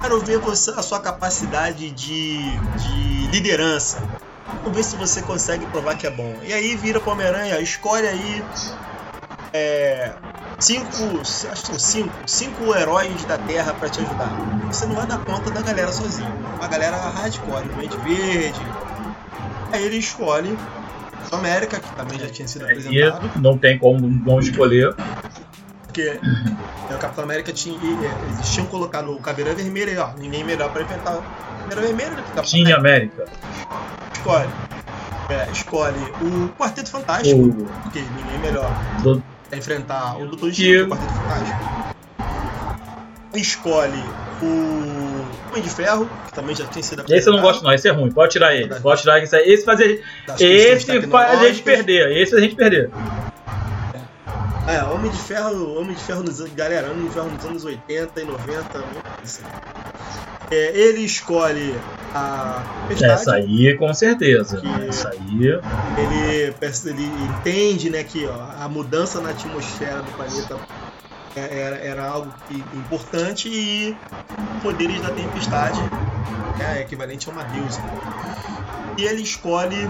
Quero 0.00 0.20
ver 0.20 0.38
você, 0.38 0.70
a 0.70 0.82
sua 0.82 1.00
capacidade 1.00 1.90
de, 1.90 2.38
de 2.76 3.26
liderança. 3.30 4.02
Vamos 4.62 4.76
ver 4.76 4.82
se 4.82 4.96
você 4.96 5.22
consegue 5.22 5.66
provar 5.66 5.96
que 5.96 6.06
é 6.06 6.10
bom. 6.10 6.34
E 6.42 6.52
aí 6.52 6.76
vira 6.76 7.00
pro 7.00 7.12
Homem-Aranha, 7.12 7.60
escolhe 7.60 8.06
aí. 8.06 8.44
É, 9.52 10.12
cinco. 10.58 11.20
Acho 11.20 11.46
que 11.46 11.66
são 11.66 11.78
cinco. 11.78 12.12
Cinco 12.26 12.74
heróis 12.74 13.24
da 13.24 13.38
Terra 13.38 13.74
pra 13.74 13.88
te 13.88 14.00
ajudar. 14.00 14.30
Você 14.66 14.86
não 14.86 14.94
vai 14.94 15.06
dar 15.06 15.18
conta 15.18 15.50
da 15.50 15.62
galera 15.62 15.92
sozinho. 15.92 16.32
Uma 16.56 16.68
galera 16.68 16.96
hardcore, 16.96 17.68
Doente 17.68 17.96
Verde. 17.98 18.60
Aí 19.72 19.84
ele 19.84 19.98
escolhe 19.98 20.56
América, 21.32 21.78
que 21.78 21.94
também 21.94 22.18
já 22.18 22.28
tinha 22.28 22.48
sido 22.48 22.64
apresentado. 22.64 23.30
E 23.36 23.38
não 23.38 23.58
tem 23.58 23.78
como 23.78 24.08
não 24.08 24.40
escolher. 24.40 24.94
Porque 25.98 26.20
né, 26.90 26.94
o 26.94 26.98
Capitão 26.98 27.24
América 27.24 27.52
tinha. 27.52 27.76
e, 27.82 27.86
Eles 28.34 28.48
tinham 28.50 28.66
colocado 28.68 29.10
o 29.12 29.18
Caveira 29.20 29.52
Vermelha 29.54 29.90
aí, 29.92 29.98
ó. 29.98 30.10
Ninguém 30.16 30.44
melhor 30.44 30.70
pra 30.70 30.82
enfrentar 30.82 31.16
o 31.18 31.22
Caveira 31.62 31.80
Vermelha 31.82 32.10
do 32.10 32.16
que 32.16 32.20
o 32.20 32.24
Capitão 32.26 32.44
Tinha 32.44 32.76
América. 32.76 33.24
Escolhe. 34.14 34.48
É, 35.30 35.48
escolhe 35.52 35.98
o 36.22 36.48
Quarteto 36.58 36.90
Fantástico, 36.90 37.38
O 37.40 37.52
porque 37.82 38.00
ninguém 38.00 38.38
melhor 38.40 38.70
do- 39.02 39.22
pra 39.48 39.58
enfrentar 39.58 40.16
o 40.16 40.20
Doutor 40.26 40.50
Que- 40.52 40.56
Destino, 40.56 40.84
o 40.84 40.88
Quarteto 40.88 41.12
Fantástico. 41.12 41.58
Escolhe 43.34 44.04
o 44.42 45.24
Homem 45.50 45.62
de 45.62 45.68
Ferro, 45.68 46.08
que 46.28 46.32
também 46.32 46.54
já 46.56 46.64
tinha 46.66 46.82
sido 46.82 47.04
Esse 47.12 47.28
eu 47.28 47.34
não 47.34 47.42
gosto, 47.42 47.62
não. 47.62 47.72
Esse 47.72 47.88
é 47.88 47.90
ruim. 47.92 48.10
Pode 48.10 48.32
tirar 48.32 48.54
ele. 48.54 48.74
Pode 48.80 49.02
tirar 49.02 49.22
esse 49.22 49.36
aí. 49.36 49.42
Esse 49.52 49.64
faz 49.64 49.80
esse 49.80 51.06
faz 51.10 51.40
a 51.40 51.44
gente 51.48 51.62
perder. 51.62 52.16
Esse 52.16 52.30
faz 52.30 52.42
a 52.42 52.46
gente 52.46 52.56
perder. 52.56 52.90
É, 54.68 54.84
Homem 54.84 55.10
de 55.10 55.16
Ferro, 55.18 55.78
Homem 55.80 55.96
de 55.96 56.02
Ferro 56.02 56.22
nos 56.22 56.40
galera, 56.52 56.90
Homem 56.90 57.06
de 57.06 57.14
Ferro 57.14 57.30
nos 57.30 57.44
anos 57.44 57.64
80 57.64 58.20
e 58.20 58.24
90, 58.24 58.78
muito 58.78 59.02
assim. 59.22 59.42
É, 60.50 60.78
ele 60.78 61.00
escolhe 61.00 61.74
a 62.14 62.62
Tempestade, 62.88 63.12
Essa 63.12 63.34
aí, 63.34 63.76
com 63.76 63.92
certeza. 63.94 64.62
Essa 64.88 65.10
aí. 65.10 65.60
ele, 65.98 66.54
ele 66.86 67.04
entende 67.30 67.90
né, 67.90 68.04
que 68.04 68.26
ó, 68.26 68.62
a 68.62 68.68
mudança 68.68 69.20
na 69.20 69.30
atmosfera 69.30 70.02
do 70.02 70.12
planeta 70.12 70.58
é- 71.36 71.60
era, 71.60 71.76
era 71.76 72.08
algo 72.08 72.32
importante 72.74 73.48
e 73.48 73.96
poderes 74.62 75.00
da 75.00 75.10
tempestade 75.10 75.80
é 76.60 76.80
equivalente 76.80 77.28
a 77.28 77.32
uma 77.32 77.44
deusa. 77.44 77.80
E 78.96 79.04
ele 79.04 79.22
escolhe 79.22 79.88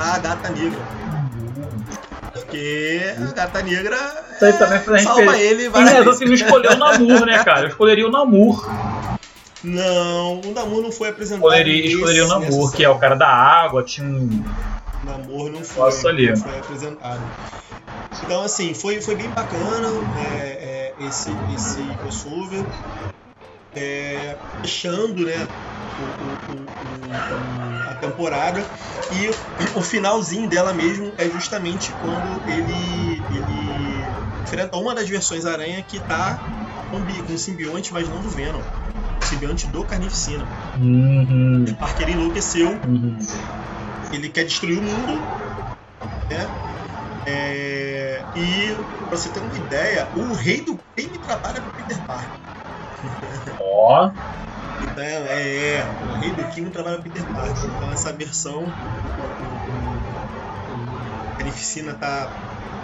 a 0.00 0.18
gata 0.18 0.48
negra. 0.50 0.80
Porque 2.48 3.00
a 3.18 3.32
gata 3.32 3.62
negra 3.62 4.24
aí 4.40 4.52
também 4.54 4.78
gente 4.78 5.02
salva 5.02 5.20
perder. 5.32 5.42
ele 5.44 5.62
Tem 5.64 5.68
várias 5.68 5.92
razão 5.92 6.18
que 6.18 6.24
não 6.24 6.32
escolheu 6.32 6.72
o 6.72 6.76
Namor, 6.78 7.26
né, 7.26 7.44
cara? 7.44 7.60
Eu 7.60 7.68
escolheria 7.68 8.06
o 8.08 8.10
Namor. 8.10 8.66
Não, 9.62 10.40
o 10.40 10.52
Namor 10.54 10.82
não 10.82 10.90
foi 10.90 11.10
apresentado. 11.10 11.40
Escolheria, 11.44 11.86
escolheria 11.86 12.24
o 12.24 12.28
Namor, 12.28 12.72
que 12.72 12.82
é 12.82 12.88
o 12.88 12.98
cara 12.98 13.16
da 13.16 13.28
água. 13.28 13.82
Tinha 13.82 14.06
um. 14.06 14.42
Namor 15.04 15.50
não 15.50 15.62
foi, 15.62 15.82
Nossa, 15.84 16.08
ali. 16.08 16.30
não 16.30 16.36
foi 16.38 16.58
apresentado. 16.58 17.20
Então, 18.24 18.42
assim, 18.42 18.72
foi, 18.72 19.02
foi 19.02 19.14
bem 19.14 19.28
bacana 19.28 19.86
é, 20.16 20.22
é, 20.22 20.94
esse, 20.98 21.30
esse 21.54 21.82
crossover. 22.00 22.64
É, 23.76 24.38
fechando, 24.62 25.26
né? 25.26 25.46
o- 25.98 26.02
o- 26.02 26.38
o- 26.54 27.12
a 27.12 27.20
temporada. 28.00 28.64
E 29.12 29.30
o 29.76 29.82
finalzinho 29.82 30.48
dela 30.48 30.72
mesmo 30.72 31.12
é 31.18 31.28
justamente 31.28 31.94
quando 32.00 32.42
ele, 32.46 33.24
ele 33.30 34.12
enfrenta 34.42 34.76
uma 34.76 34.94
das 34.94 35.08
versões 35.08 35.44
aranha 35.46 35.82
que 35.82 36.00
tá 36.00 36.40
com, 36.90 37.04
com 37.26 37.38
simbionte, 37.38 37.92
mas 37.92 38.08
não 38.08 38.20
do 38.20 38.30
Venom. 38.30 38.62
Simbionte 39.24 39.66
do 39.66 39.84
Carnificina. 39.84 40.48
Uhum. 40.74 41.64
O 41.68 41.76
Parker 41.76 42.08
enlouqueceu, 42.08 42.80
Uhum. 42.84 43.18
ele 44.12 44.28
quer 44.30 44.44
destruir 44.44 44.78
o 44.78 44.82
mundo, 44.82 45.28
né? 46.30 46.50
É, 47.26 48.26
e 48.34 48.74
pra 49.08 49.18
você 49.18 49.28
ter 49.30 49.40
uma 49.40 49.56
ideia, 49.56 50.10
o 50.14 50.32
rei 50.34 50.64
do 50.64 50.78
crime 50.96 51.18
trabalha 51.18 51.60
com 51.60 51.70
Peter 51.70 52.02
Parker. 52.06 52.40
Ó. 53.60 54.10
Então, 54.82 55.04
é, 55.04 55.76
é, 55.76 55.86
o 56.02 56.20
rei 56.20 56.30
do 56.30 56.44
crime 56.52 56.70
trabalha 56.70 56.96
com 56.98 57.02
Peter 57.04 57.24
Parker. 57.24 57.64
Então 57.76 57.92
essa 57.92 58.12
versão, 58.12 58.64
o 60.64 61.36
Carnificina 61.36 61.94
tá 61.94 62.30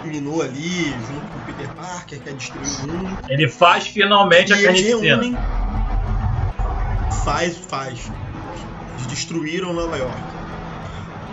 dominou 0.05 0.41
ali 0.41 0.91
junto 0.91 1.25
com 1.31 1.39
o 1.39 1.41
Peter 1.45 1.69
Parker, 1.71 2.21
quer 2.21 2.33
destruir 2.33 2.67
o 2.67 2.87
mundo. 2.87 3.17
Ele 3.27 3.49
faz 3.49 3.87
finalmente 3.87 4.53
a 4.53 4.57
e 4.57 4.65
eles 4.65 4.81
carnificina. 4.81 5.21
reúnem. 5.21 5.37
Faz, 7.23 7.57
faz. 7.57 8.11
Eles 8.93 9.07
destruíram 9.07 9.73
Nova 9.73 9.97
York. 9.97 10.17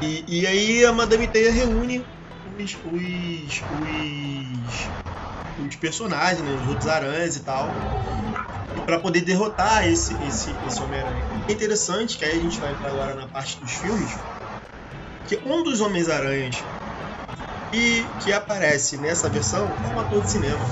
E, 0.01 0.25
e 0.27 0.47
aí 0.47 0.85
a 0.85 0.93
Madame 0.93 1.27
Teia 1.29 1.53
reúne 1.53 2.05
os, 2.59 2.77
os, 2.93 3.63
os, 3.81 4.89
os 5.59 5.77
personagens, 5.77 6.43
né, 6.43 6.53
os 6.53 6.69
outros 6.69 6.89
aranhas 6.89 7.37
e 7.37 7.41
tal, 7.41 7.75
para 8.87 8.99
poder 8.99 9.21
derrotar 9.23 9.87
esse, 9.87 10.15
esse, 10.25 10.59
esse 10.65 10.83
Homem-Aranha. 10.83 11.25
É 11.49 11.53
interessante 11.53 12.17
que 12.17 12.25
aí 12.25 12.39
a 12.39 12.43
gente 12.43 12.59
vai 12.59 12.73
entrar 12.73 12.91
agora 12.91 13.15
na 13.15 13.29
parte 13.29 13.61
dos 13.61 13.73
filmes, 13.73 14.19
que 15.27 15.37
um 15.45 15.63
dos 15.63 15.81
Homens-Aranhas 15.81 16.65
que, 17.71 18.11
que 18.21 18.33
aparece 18.33 18.99
nessa 18.99 19.29
versão 19.29 19.77
é 19.83 19.89
um 19.89 19.99
ator 19.99 20.23
de 20.23 20.31
cinema. 20.31 20.65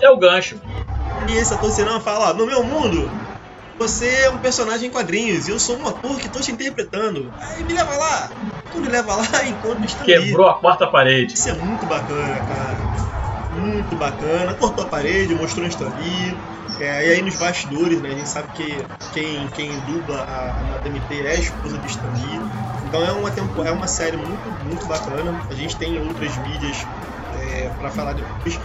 É 0.00 0.10
o 0.10 0.18
gancho. 0.18 0.60
E 1.28 1.32
esse 1.32 1.54
ator 1.54 1.70
de 1.70 1.76
cinema 1.76 2.00
fala, 2.00 2.30
ó, 2.30 2.34
no 2.34 2.46
meu 2.46 2.64
mundo, 2.64 3.12
você 3.78 4.08
é 4.24 4.30
um 4.30 4.38
personagem 4.38 4.88
em 4.88 4.92
quadrinhos 4.92 5.46
e 5.46 5.50
eu 5.50 5.58
sou 5.60 5.76
um 5.76 5.86
ator 5.86 6.18
que 6.18 6.28
tô 6.28 6.40
te 6.40 6.50
interpretando. 6.50 7.32
Aí 7.40 7.64
me 7.64 7.72
leva 7.72 7.96
lá. 7.96 8.32
Tu 8.70 8.80
me 8.80 8.88
leva 8.88 9.16
lá 9.16 9.46
enquanto 9.46 9.84
está 9.84 10.02
ali. 10.04 10.14
Quebrou 10.14 10.48
a 10.48 10.58
quarta 10.58 10.86
parede. 10.86 11.34
Isso 11.34 11.48
é 11.48 11.52
muito 11.52 11.86
bacana, 11.86 12.40
cara. 12.40 13.11
Muito 13.62 13.96
bacana. 13.96 14.54
Cortou 14.54 14.84
a 14.84 14.88
parede, 14.88 15.34
mostrou 15.34 15.66
Stan 15.66 15.88
Lee. 15.98 16.36
É, 16.80 17.06
e 17.06 17.12
aí 17.12 17.22
nos 17.22 17.36
bastidores, 17.36 18.00
né, 18.00 18.08
a 18.10 18.14
gente 18.14 18.28
sabe 18.28 18.48
que 18.54 18.84
quem, 19.12 19.46
quem 19.48 19.70
dubla 19.80 20.18
a, 20.18 20.60
a 20.60 20.64
Madame 20.64 21.00
T 21.00 21.20
é 21.20 21.30
a 21.30 21.34
esposa 21.34 21.78
do 21.78 21.86
Stan 21.86 22.08
Lee. 22.08 22.40
Então 22.86 23.04
é 23.04 23.12
uma, 23.12 23.30
é 23.68 23.70
uma 23.70 23.86
série 23.86 24.16
muito, 24.16 24.50
muito 24.64 24.86
bacana. 24.86 25.40
A 25.48 25.54
gente 25.54 25.76
tem 25.76 25.98
outras 25.98 26.36
mídias 26.38 26.76
é, 27.40 27.68
para 27.78 27.90
falar 27.90 28.14
depois. 28.14 28.58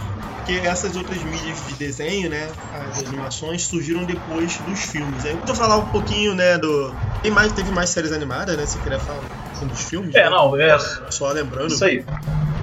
Porque 0.48 0.66
essas 0.66 0.96
outras 0.96 1.22
mídias 1.22 1.66
de 1.66 1.74
desenho, 1.74 2.30
né, 2.30 2.48
as 2.72 3.04
animações, 3.04 3.62
surgiram 3.62 4.04
depois 4.04 4.56
dos 4.58 4.80
filmes. 4.80 5.24
Aí 5.26 5.38
vou 5.44 5.54
falar 5.54 5.76
um 5.76 5.86
pouquinho, 5.86 6.34
né, 6.34 6.56
do... 6.56 6.94
Tem 7.22 7.30
mais, 7.30 7.52
teve 7.52 7.70
mais 7.70 7.90
séries 7.90 8.12
animadas, 8.12 8.56
né, 8.56 8.64
se 8.64 8.78
querer 8.78 8.98
falar 9.00 9.20
dos 9.66 9.82
filmes. 9.82 10.14
É, 10.14 10.24
né? 10.24 10.30
não, 10.30 10.56
é. 10.58 10.78
Só 11.10 11.30
lembrando, 11.32 11.68
Isso 11.68 11.84
aí. 11.84 12.04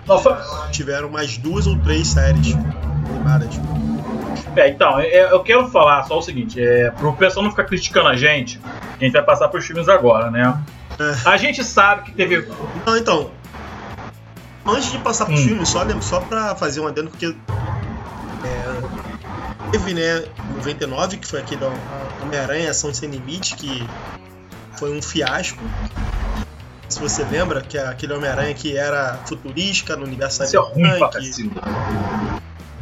Não, 0.07 0.19
foi- 0.19 0.35
tiveram 0.71 1.09
mais 1.09 1.37
duas 1.37 1.65
ou 1.67 1.77
três 1.79 2.07
séries 2.07 2.55
animadas. 3.09 3.49
É, 4.55 4.69
então, 4.69 4.99
é, 4.99 5.31
eu 5.31 5.41
quero 5.43 5.67
falar 5.69 6.03
só 6.03 6.17
o 6.17 6.21
seguinte, 6.21 6.61
é, 6.63 6.89
pro 6.91 7.11
pessoal 7.13 7.43
não 7.43 7.51
ficar 7.51 7.65
criticando 7.65 8.07
a 8.07 8.15
gente, 8.15 8.59
a 8.99 9.03
gente 9.03 9.11
vai 9.13 9.23
passar 9.23 9.49
pros 9.49 9.65
filmes 9.65 9.89
agora, 9.89 10.31
né? 10.31 10.57
É. 10.99 11.29
A 11.29 11.35
gente 11.37 11.61
sabe 11.63 12.03
que 12.03 12.11
teve. 12.13 12.47
Não, 12.85 12.95
então, 12.95 13.31
antes 14.65 14.91
de 14.91 14.97
passar 14.99 15.25
pro 15.25 15.33
Hum. 15.33 15.37
filme, 15.43 15.65
só, 15.65 15.85
só 16.01 16.21
pra 16.21 16.55
fazer 16.55 16.79
um 16.79 16.87
adendo, 16.87 17.09
porque 17.09 17.35
é, 18.45 19.71
teve, 19.71 19.93
né, 19.93 20.23
99, 20.55 21.17
que 21.17 21.27
foi 21.27 21.39
aquele 21.41 21.65
ó, 21.65 21.69
a 21.69 22.23
Homem-Aranha 22.23 22.71
Ação 22.71 22.93
Sem 22.93 23.09
Limite, 23.09 23.55
que 23.55 23.85
foi 24.77 24.95
um 24.97 25.01
fiasco. 25.01 25.61
Se 26.87 26.99
você 26.99 27.23
lembra, 27.23 27.61
que 27.61 27.77
é 27.77 27.87
aquele 27.87 28.13
Homem-Aranha 28.13 28.53
que 28.53 28.77
era 28.77 29.19
futurística 29.25 29.95
no 29.95 30.05
universo 30.05 30.43
Isso 30.43 30.57
é 30.57 30.59
ruim 30.59 30.97
pra 30.97 31.09
cacilda. 31.09 31.61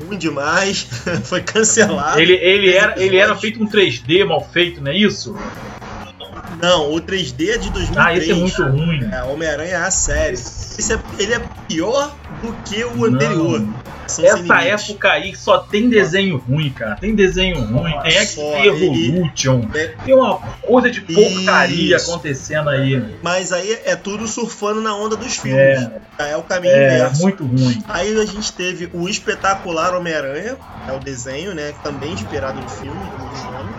ruim 0.06 0.18
demais, 0.18 0.88
foi 1.24 1.42
cancelado. 1.42 2.20
Ele, 2.20 2.34
ele, 2.34 2.72
Três 2.72 2.76
era, 2.76 3.02
ele 3.02 3.18
era 3.18 3.36
feito 3.36 3.64
um 3.64 3.68
3D 3.68 4.26
mal 4.26 4.48
feito, 4.52 4.82
não 4.82 4.92
é 4.92 4.98
isso? 4.98 5.36
Não, 6.62 6.94
o 6.94 7.02
3D 7.02 7.50
é 7.50 7.58
de 7.58 7.70
2003. 7.70 7.98
Ah, 7.98 8.16
esse 8.16 8.32
é 8.32 8.36
muito 8.36 8.64
ruim. 8.64 9.04
É, 9.12 9.24
Homem-Aranha 9.24 9.74
é 9.74 9.76
a 9.76 9.92
série. 9.92 10.34
Esse 10.34 10.94
é, 10.94 11.00
ele 11.20 11.34
é 11.34 11.42
pior 11.68 12.16
do 12.42 12.54
que 12.64 12.84
o 12.86 13.06
anterior. 13.06 13.60
Sem 13.60 13.74
Essa 14.06 14.62
época 14.62 15.12
aí 15.12 15.36
só 15.36 15.60
tem 15.60 15.90
desenho 15.90 16.38
ruim, 16.38 16.72
cara. 16.72 16.96
Tem 16.96 17.16
desenho 17.16 17.60
ruim, 17.62 17.92
tem 18.02 18.12
X 18.12 18.32
Só, 18.32 18.64
Evolution, 18.64 19.70
É, 19.74 19.88
tem 20.04 20.14
uma 20.14 20.40
coisa 20.62 20.90
de 20.90 21.02
porcaria 21.02 21.96
Isso. 21.96 22.12
acontecendo 22.12 22.70
aí. 22.70 23.20
mas 23.22 23.52
aí 23.52 23.80
é 23.86 23.96
tudo 23.96 24.28
surfando 24.28 24.82
na 24.82 24.96
onda 24.96 25.16
dos 25.16 25.38
filmes. 25.38 25.80
É, 26.18 26.32
É, 26.32 26.38
o 26.38 26.44
caminho 26.44 26.74
é 26.74 26.96
inverso. 26.96 27.22
muito 27.22 27.46
ruim. 27.46 27.84
Aí 27.90 28.20
a 28.20 28.26
gente 28.26 28.54
teve 28.54 28.90
o 28.94 29.08
espetacular 29.08 29.96
Homem-Aranha, 29.96 30.58
é 30.88 30.94
o 30.94 31.00
desenho, 31.00 31.54
né? 31.54 31.74
Também 31.84 32.14
inspirado 32.14 32.62
no 32.62 32.68
filme, 32.68 33.02
me 33.02 33.40
engano. 33.40 33.76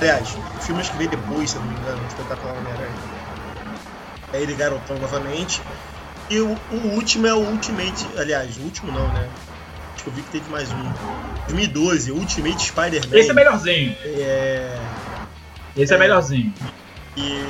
Aliás, 0.00 0.36
o 0.36 0.60
filme 0.62 0.80
acho 0.80 0.92
que 0.92 0.98
veio 0.98 1.10
depois, 1.10 1.50
se 1.50 1.58
não 1.58 1.64
me 1.64 1.74
engano, 1.74 2.02
o 2.02 2.06
espetacular 2.06 2.54
Homem-Aranha. 2.54 2.94
É 4.32 4.40
ele 4.40 4.54
garotão 4.54 4.98
novamente. 4.98 5.62
E 6.30 6.40
o, 6.40 6.56
o 6.70 6.76
último 6.94 7.26
é 7.26 7.32
o 7.34 7.38
Ultimate. 7.38 8.06
Aliás, 8.16 8.56
o 8.58 8.60
último 8.62 8.92
não, 8.92 9.08
né? 9.08 9.26
Acho 9.94 10.04
que 10.04 10.10
eu 10.10 10.12
vi 10.14 10.22
que 10.22 10.30
teve 10.30 10.50
mais 10.50 10.70
um. 10.70 10.92
2012, 11.46 12.12
Ultimate 12.12 12.62
Spider-Man. 12.62 13.16
Esse 13.18 13.30
é 13.30 13.34
melhorzinho. 13.34 13.96
É, 14.04 14.78
Esse 15.76 15.92
é, 15.92 15.96
É. 15.96 15.98
melhorzinho. 15.98 16.52
e 17.16 17.44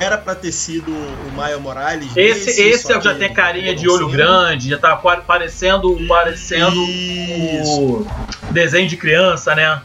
era 0.00 0.16
pra 0.16 0.34
ter 0.34 0.50
sido 0.50 0.90
o 0.90 1.32
Maio 1.36 1.60
Morales. 1.60 2.10
Esse, 2.16 2.62
esse 2.62 2.84
só 2.84 2.98
já 3.00 3.14
tem 3.14 3.32
carinha 3.34 3.74
de 3.76 3.86
olho 3.86 4.08
grande, 4.08 4.70
já 4.70 4.78
tá 4.78 4.96
pa- 4.96 5.18
parecendo, 5.18 5.94
parecendo 6.08 6.80
o 6.82 8.06
desenho 8.50 8.88
de 8.88 8.96
criança, 8.96 9.54
né? 9.54 9.82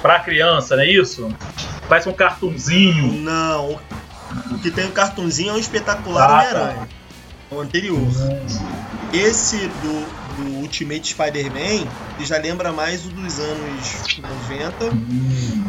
Pra 0.00 0.18
criança, 0.18 0.74
não 0.74 0.82
é 0.82 0.88
isso? 0.88 1.32
Parece 1.88 2.08
um 2.08 2.12
cartunzinho. 2.12 3.12
Não, 3.12 3.78
o 4.50 4.58
que 4.58 4.70
tem 4.72 4.86
o 4.86 4.90
cartunzinho 4.90 5.50
é 5.50 5.52
o 5.52 5.58
espetacular 5.58 6.24
Ah, 6.24 6.28
tá. 6.28 6.34
Homem-Aranha. 6.60 6.88
O 7.52 7.60
anterior. 7.60 8.00
Esse 9.12 9.66
do, 9.68 10.06
do 10.36 10.56
Ultimate 10.60 11.06
Spider-Man, 11.08 11.86
já 12.20 12.38
lembra 12.38 12.72
mais 12.72 13.04
o 13.04 13.10
dos 13.10 13.38
anos 13.38 14.16
90. 14.48 14.90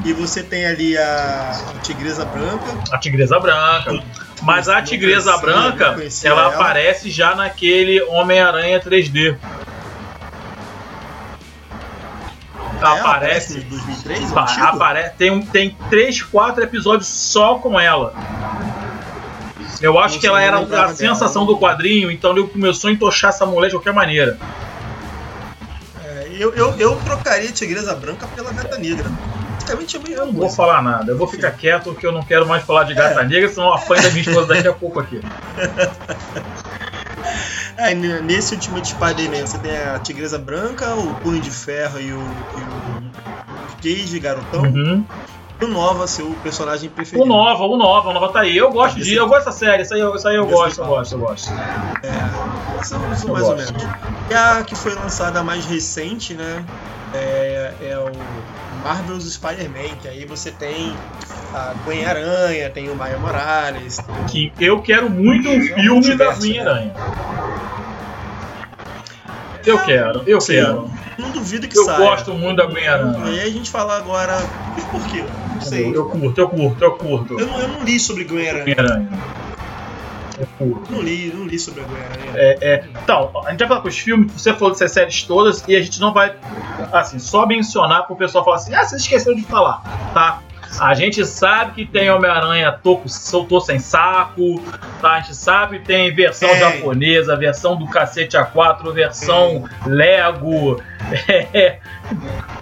E 0.06 0.14
você 0.14 0.42
tem 0.42 0.66
ali 0.66 0.98
a, 0.98 1.52
Tigresa 1.84 2.24
Branca. 2.26 2.66
A 2.92 2.98
tigresa 2.98 3.38
branca. 3.40 4.02
Mas 4.42 4.70
a 4.70 4.82
tigresa 4.82 5.34
conhecia, 5.34 5.54
branca, 5.72 5.86
ela 6.24 6.42
ela. 6.44 6.56
aparece 6.56 7.10
já 7.10 7.36
naquele 7.36 8.02
Homem-Aranha 8.04 8.80
3D. 8.80 9.38
Ah, 12.82 12.98
ela 12.98 13.00
aparece. 13.00 13.60
no 13.60 13.64
2003, 13.64 14.32
o 14.32 14.34
Pa- 14.34 14.44
antigo? 14.44 14.66
apare- 14.66 15.10
tem, 15.18 15.42
tem 15.46 15.78
3, 15.90 16.22
4 16.22 16.64
episódios 16.64 17.08
só 17.08 17.56
com 17.56 17.80
ela. 17.80 18.14
Eu 19.84 20.00
acho 20.00 20.18
que 20.18 20.26
ela 20.26 20.42
era 20.42 20.60
a 20.60 20.96
sensação 20.96 21.46
do 21.46 21.58
quadrinho, 21.58 22.10
então 22.10 22.32
ele 22.32 22.48
começou 22.48 22.90
a 22.90 22.94
entochar 22.94 23.32
essa 23.32 23.46
mulher 23.46 23.68
de 23.68 23.76
qualquer 23.76 23.94
maneira. 23.94 24.38
É, 26.02 26.28
eu, 26.40 26.54
eu, 26.54 26.74
eu 26.80 26.96
trocaria 27.04 27.50
a 27.50 27.52
Tigresa 27.52 27.94
Branca 27.94 28.26
pela 28.28 28.54
Gata 28.54 28.78
Negra. 28.78 29.12
Praticamente 29.64 30.14
Eu 30.14 30.26
não 30.26 30.34
vou 30.34 30.50
falar 30.50 30.82
nada, 30.82 31.12
eu 31.12 31.18
vou 31.18 31.28
ficar 31.28 31.52
quieto 31.52 31.92
porque 31.92 32.06
eu 32.06 32.14
não 32.14 32.24
quero 32.24 32.48
mais 32.48 32.64
falar 32.64 32.86
de 32.86 32.94
gata 32.94 33.22
É. 33.22 33.26
negra, 33.26 33.50
senão 33.50 33.68
eu 33.68 33.74
apanho 33.74 34.04
da 34.04 34.10
minha 34.10 34.22
esposa 34.22 34.48
daqui 34.48 34.68
a 34.68 34.74
pouco 34.74 35.00
aqui. 35.02 35.20
É, 37.76 37.94
nesse 37.96 38.54
Ultimate 38.54 38.90
Spider-Man 38.90 39.48
você 39.48 39.58
tem 39.58 39.76
a 39.76 39.98
Tigresa 39.98 40.38
Branca, 40.38 40.94
o 40.94 41.16
Punho 41.16 41.42
de 41.42 41.50
Ferro 41.50 42.00
e 42.00 42.14
o, 42.14 42.20
e 42.20 42.22
o 42.22 43.76
Cage 43.82 44.20
Garotão. 44.20 44.62
Uhum. 44.62 45.04
O 45.64 45.68
Nova, 45.68 46.08
seu 46.08 46.30
personagem 46.44 46.90
preferido. 46.90 47.24
O 47.24 47.28
Nova, 47.28 47.64
o 47.64 47.78
Nova, 47.78 48.10
o 48.10 48.14
Nova 48.14 48.30
tá 48.30 48.42
aí. 48.42 48.56
Eu 48.58 48.72
gosto 48.72 49.00
de. 49.00 49.14
Eu 49.16 49.28
gosto 49.28 49.46
dessa 49.46 49.58
série, 49.58 49.84
isso 49.84 49.94
aí, 49.94 50.00
eu- 50.00 50.16
isso 50.16 50.28
aí 50.28 50.36
eu 50.36 50.46
gosto, 50.46 50.62
eu 50.62 50.68
pessoal. 50.70 50.90
gosto, 50.90 51.12
eu 51.16 51.20
gosto. 51.20 51.52
É, 52.04 52.84
são, 52.84 53.00
são 53.16 53.30
Eu 53.30 53.34
mais 53.34 53.48
ou 53.48 53.56
gosto. 53.56 53.74
menos. 53.74 53.88
E 54.30 54.34
a 54.34 54.64
que 54.64 54.76
foi 54.76 54.94
lançada 54.96 55.44
mais 55.44 55.66
recente, 55.66 56.34
né? 56.34 56.64
É, 57.14 57.72
é 57.92 57.98
o 57.98 58.12
Marvel's 58.84 59.32
Spider-Man, 59.34 59.96
que 60.02 60.08
aí 60.08 60.26
você 60.26 60.52
tem 60.52 60.96
a 61.54 61.74
Gwen 61.86 62.04
Aranha, 62.06 62.70
tem 62.70 62.90
o 62.90 62.96
Maia 62.96 63.18
Morales. 63.20 63.98
tem- 63.98 64.26
Que 64.26 64.52
eu 64.66 64.82
quero 64.82 65.10
muito 65.10 65.48
um 65.48 65.62
filme 65.62 65.76
da 65.88 65.94
multiverso, 65.94 66.42
Minha 66.42 66.64
né? 66.64 66.92
Aranha. 69.72 69.82
Eu 69.82 69.86
quero, 69.86 70.24
eu 70.28 70.42
Sim. 70.42 70.54
quero. 70.54 70.92
Não 71.18 71.32
duvido 71.32 71.68
que 71.68 71.78
Eu 71.78 71.86
saia. 71.86 71.98
gosto 72.00 72.34
muito 72.34 72.58
da 72.58 72.66
Gwen 72.66 72.84
E 72.84 72.88
Aranha. 72.88 73.24
aí 73.26 73.40
a 73.42 73.50
gente 73.50 73.70
fala 73.70 73.98
agora, 73.98 74.38
por 74.92 75.06
quê? 75.08 75.24
sei. 75.62 75.96
Eu 75.96 76.06
curto, 76.06 76.40
eu 76.42 76.50
curto, 76.50 76.84
eu 76.84 76.92
curto. 76.94 77.40
Eu 77.40 77.48
não, 77.48 77.60
eu 77.60 77.68
não 77.70 77.84
li 77.84 78.00
sobre 78.00 78.24
Gwen-Aranha. 78.26 78.64
Homem-Aranha. 78.64 79.10
Eu 80.40 80.48
curto. 80.58 80.92
Não 80.92 81.02
li, 81.02 81.32
não 81.34 81.46
li 81.46 81.58
sobre 81.60 81.82
a 81.82 81.84
Gwen-Aranha. 81.86 82.32
É, 82.36 82.58
é, 82.62 82.84
então, 83.04 83.32
a 83.46 83.52
gente 83.52 83.60
vai 83.60 83.68
falar 83.68 83.82
com 83.82 83.88
os 83.88 83.98
filmes, 83.98 84.32
você 84.32 84.54
falou 84.54 84.72
dessas 84.72 84.92
séries 84.92 85.24
todas, 85.24 85.64
e 85.68 85.76
a 85.76 85.82
gente 85.82 86.02
não 86.02 86.12
vai, 86.14 86.36
assim, 86.92 87.20
só 87.20 87.46
mencionar 87.46 88.08
pro 88.08 88.16
pessoal 88.16 88.44
falar 88.44 88.58
assim, 88.58 88.74
ah, 88.74 88.84
vocês 88.84 89.02
esqueceram 89.04 89.36
de 89.38 89.44
falar, 89.44 89.82
tá? 90.14 90.42
A 90.80 90.94
gente 90.94 91.26
sabe 91.26 91.74
que 91.74 91.86
tem 91.86 92.10
Homem-Aranha 92.10 92.72
toco- 92.72 93.08
soltou 93.10 93.62
sem 93.62 93.80
saco, 93.80 94.62
tá? 95.02 95.14
A 95.14 95.20
gente 95.22 95.36
sabe 95.36 95.80
que 95.80 95.86
tem 95.86 96.14
versão 96.14 96.50
Tem. 96.50 96.60
japonesa, 96.60 97.36
versão 97.36 97.76
do 97.76 97.88
cacete 97.88 98.36
A4, 98.38 98.92
versão 98.94 99.66
Lego, 99.86 100.82
é, 101.54 101.80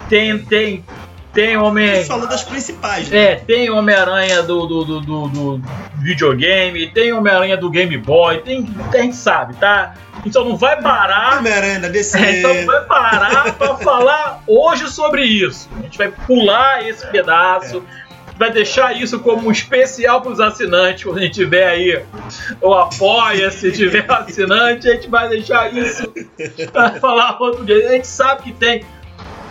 tem, 0.08 0.38
tem, 0.38 0.84
tem 1.32 1.56
Homem... 1.56 2.04
Falando 2.04 2.28
das 2.28 2.42
principais, 2.44 3.08
né? 3.08 3.18
É, 3.32 3.34
tem 3.36 3.70
Homem-Aranha 3.70 4.42
do, 4.42 4.66
do, 4.66 4.84
do, 5.00 5.28
do- 5.28 5.62
videogame, 5.96 6.88
tem 6.88 7.12
Homem-Aranha 7.12 7.56
do 7.56 7.70
Game 7.70 7.96
Boy, 7.96 8.38
tem, 8.38 8.66
a 8.92 8.96
gente 8.98 9.16
sabe, 9.16 9.54
tá? 9.54 9.94
Então 10.26 10.44
não 10.44 10.56
vai 10.56 10.80
parar. 10.80 11.38
Homem-Aranha 11.38 11.80
da 11.80 11.88
DC. 11.88 12.18
É, 12.18 12.38
então 12.38 12.54
não 12.54 12.66
vai 12.66 12.84
parar 12.84 13.54
pra 13.54 13.76
falar 13.76 14.42
hoje 14.46 14.88
sobre 14.88 15.24
isso. 15.24 15.68
A 15.78 15.82
gente 15.82 15.96
vai 15.98 16.08
pular 16.08 16.86
esse 16.86 17.04
pedaço. 17.08 17.82
Vai 18.38 18.50
deixar 18.50 18.96
isso 19.00 19.20
como 19.20 19.48
um 19.48 19.52
especial 19.52 20.20
para 20.20 20.32
os 20.32 20.40
assinantes 20.40 21.04
quando 21.04 21.18
a 21.18 21.22
gente 21.22 21.34
tiver 21.34 21.66
aí 21.68 22.02
o 22.60 22.72
apoia, 22.74 23.50
se 23.50 23.70
tiver 23.72 24.04
assinante, 24.10 24.88
a 24.88 24.94
gente 24.94 25.08
vai 25.08 25.28
deixar 25.28 25.72
isso 25.72 26.12
para 26.72 26.92
falar 26.98 27.36
outro 27.40 27.64
dia. 27.64 27.88
A 27.88 27.92
gente 27.92 28.06
sabe 28.06 28.42
que 28.42 28.52
tem. 28.52 28.84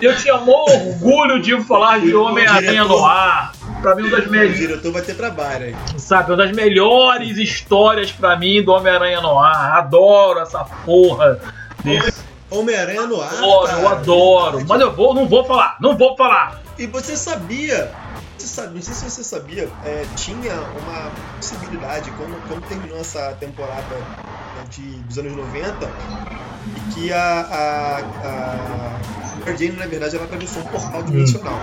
Eu 0.02 0.16
tinha 0.18 0.36
maior 0.38 0.66
orgulho 0.68 1.40
de 1.40 1.62
falar 1.62 2.00
de 2.00 2.14
Homem-Aranha 2.16 2.84
no 2.86 3.06
ar. 3.06 3.54
Pra 3.84 3.96
mim, 3.96 4.02
uma 4.08 4.18
das 4.18 4.26
O 4.26 4.32
melhores 4.32 4.58
diretor 4.58 4.92
vai 4.92 5.02
ter 5.04 5.14
trabalho 5.16 5.66
aí. 5.66 5.76
sabe, 5.98 6.32
uma 6.32 6.38
das 6.38 6.52
melhores 6.52 7.38
histórias 7.38 8.12
pra 8.12 8.36
mim 8.36 8.64
do 8.64 8.72
Homem-Aranha 8.72 9.22
no 9.22 9.38
ar. 9.38 9.78
Adoro 9.78 10.40
essa 10.40 10.66
porra 10.86 11.40
desse. 11.84 12.20
Homem-Aranha 12.50 13.04
no 13.04 13.22
ar. 13.22 13.32
Adoro, 13.32 13.68
cara. 13.68 13.80
eu 13.80 13.88
adoro. 13.90 14.66
Mas 14.68 14.82
eu 14.82 14.92
vou, 14.92 15.14
não 15.14 15.28
vou 15.28 15.46
falar, 15.46 15.78
não 15.80 15.96
vou 15.96 16.18
falar. 16.18 16.60
E 16.80 16.88
você 16.88 17.16
sabia, 17.16 17.92
você 18.42 18.48
sabe, 18.48 18.76
não 18.76 18.82
sei 18.82 18.94
se 18.94 19.10
você 19.10 19.24
sabia, 19.24 19.70
é, 19.86 20.06
tinha 20.16 20.54
uma 20.54 21.12
possibilidade, 21.38 22.12
quando, 22.12 22.48
quando 22.48 22.68
terminou 22.68 23.00
essa 23.00 23.36
temporada 23.40 23.96
né, 23.96 24.66
de, 24.70 24.82
dos 24.82 25.18
anos 25.18 25.34
90, 25.34 25.90
e 26.66 26.94
que 26.94 27.14
a, 27.14 27.20
a, 27.22 27.98
a 28.00 29.00
Mary 29.46 29.58
Jane, 29.58 29.78
na 29.78 29.86
verdade, 29.86 30.16
ela 30.16 30.26
atravessou 30.26 30.64
um 30.64 30.66
portal 30.66 31.04
dimensional. 31.04 31.60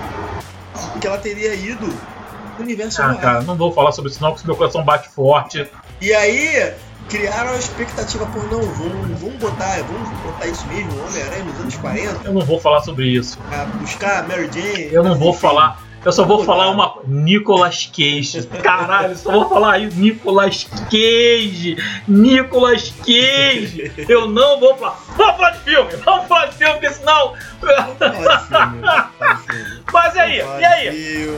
E 0.97 0.99
que 1.01 1.07
ela 1.07 1.18
teria 1.18 1.55
ido 1.55 1.87
no 1.87 2.64
universo 2.64 3.03
Ah, 3.03 3.14
cara, 3.14 3.43
não 3.43 3.57
vou 3.57 3.72
falar 3.72 3.93
sobre 3.93 4.11
isso 4.11 4.22
não, 4.22 4.33
porque 4.33 4.47
meu 4.47 4.57
coração 4.57 4.85
bate 4.85 5.09
forte. 5.09 5.68
E 6.01 6.12
aí 6.12 6.74
criaram 7.09 7.51
a 7.51 7.57
expectativa, 7.57 8.26
por 8.26 8.45
não, 8.51 8.61
vamos, 8.61 9.20
vamos 9.20 9.37
botar, 9.39 9.83
vamos 9.83 10.09
botar 10.20 10.47
isso 10.47 10.66
mesmo, 10.68 10.93
Homem-Aranha 11.07 11.45
nos 11.45 11.61
anos 11.61 11.76
40, 11.76 12.20
Eu 12.24 12.33
não 12.35 12.43
vou 12.43 12.61
falar 12.61 12.83
sobre 12.83 13.07
isso. 13.09 13.39
buscar 13.81 14.24
a 14.24 14.29
Mary 14.29 14.49
Jane. 14.53 14.93
Eu 14.93 15.03
não 15.03 15.16
vou 15.16 15.31
Enfim. 15.31 15.41
falar. 15.41 15.88
Eu 16.05 16.12
só 16.12 16.24
vou 16.24 16.44
falar 16.44 16.70
uma. 16.70 16.94
Nicolas 17.07 17.90
Cage. 17.94 18.46
Caralho, 18.62 19.16
só 19.16 19.32
vou 19.32 19.49
falar 19.49 19.78
isso. 19.78 19.99
Nicolas 19.99 20.64
Cage. 20.90 21.76
Nicolas 22.07 22.92
Cage. 23.01 23.90
Eu 24.09 24.28
não 24.28 24.61
vou 24.61 24.76
falar. 24.76 24.96
Vamos 25.16 25.36
falar 25.36 25.51
de 25.51 25.59
filme. 25.61 25.90
Vamos 26.05 26.26
falar 26.28 26.46
de 26.46 26.55
filme, 26.57 26.72
porque 26.74 26.90
senão. 26.90 27.34
Mas 29.92 30.14
e 30.14 30.18
aí? 30.20 30.38
E 30.38 30.64
aí? 30.64 31.28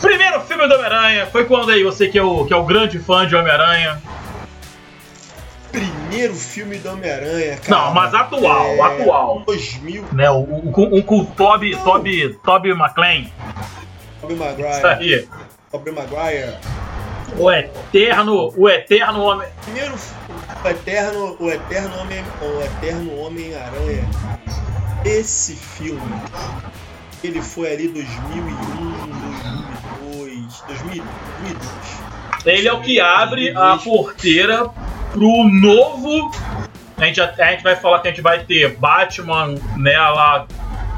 Primeiro 0.00 0.40
filme 0.42 0.68
do 0.68 0.74
Homem-Aranha. 0.74 1.26
Foi 1.26 1.44
quando 1.46 1.70
aí? 1.70 1.82
Você 1.82 2.08
que 2.08 2.18
é 2.18 2.22
o, 2.22 2.44
que 2.44 2.52
é 2.52 2.56
o 2.56 2.64
grande 2.64 2.98
fã 2.98 3.26
de 3.26 3.34
Homem-Aranha. 3.34 4.00
Primeiro 5.72 6.34
filme 6.34 6.78
do 6.78 6.90
Homem-Aranha, 6.90 7.56
cara. 7.58 7.80
Não, 7.80 7.94
mas 7.94 8.12
atual, 8.12 8.66
É, 8.66 8.80
atual. 8.80 9.42
2000, 9.46 10.04
Né, 10.12 10.28
o, 10.28 10.38
o, 10.38 10.72
o, 10.74 10.98
o, 10.98 11.20
o 11.20 11.24
Toby, 11.26 11.76
Toby, 11.76 12.34
Toby 12.44 12.70
McLean. 12.70 13.26
Tobey 14.20 14.36
Isso 14.36 14.44
Maguire. 14.44 14.84
aí. 14.84 15.28
Tobey 15.70 15.92
Maguire. 15.92 16.54
O 17.36 17.50
eterno, 17.50 18.52
o 18.56 18.68
eterno 18.68 19.20
homem. 19.22 19.48
Primeiro, 19.62 19.94
o 20.62 20.68
Eterno, 20.68 21.36
o 21.40 21.50
Eterno 21.50 21.98
Homem, 21.98 22.22
o 22.42 22.62
Eterno 22.62 23.18
Homem-Aranha. 23.18 24.06
Esse 25.04 25.54
filme, 25.54 26.00
ele 27.24 27.40
foi 27.40 27.72
ali 27.72 27.88
2001, 27.88 28.50
2002, 30.10 30.64
2000, 30.66 31.04
2002. 31.42 32.44
Ele 32.44 32.68
é 32.68 32.72
o 32.72 32.80
que 32.82 33.00
abre 33.00 33.56
a 33.56 33.78
porteira 33.78 34.68
pro 35.12 35.44
novo. 35.44 36.30
A 36.98 37.06
gente, 37.06 37.20
a 37.20 37.50
gente 37.52 37.62
vai 37.62 37.76
falar 37.76 38.00
que 38.00 38.08
a 38.08 38.10
gente 38.10 38.22
vai 38.22 38.44
ter 38.44 38.76
Batman, 38.76 39.54
né, 39.78 39.96
lá 39.96 40.46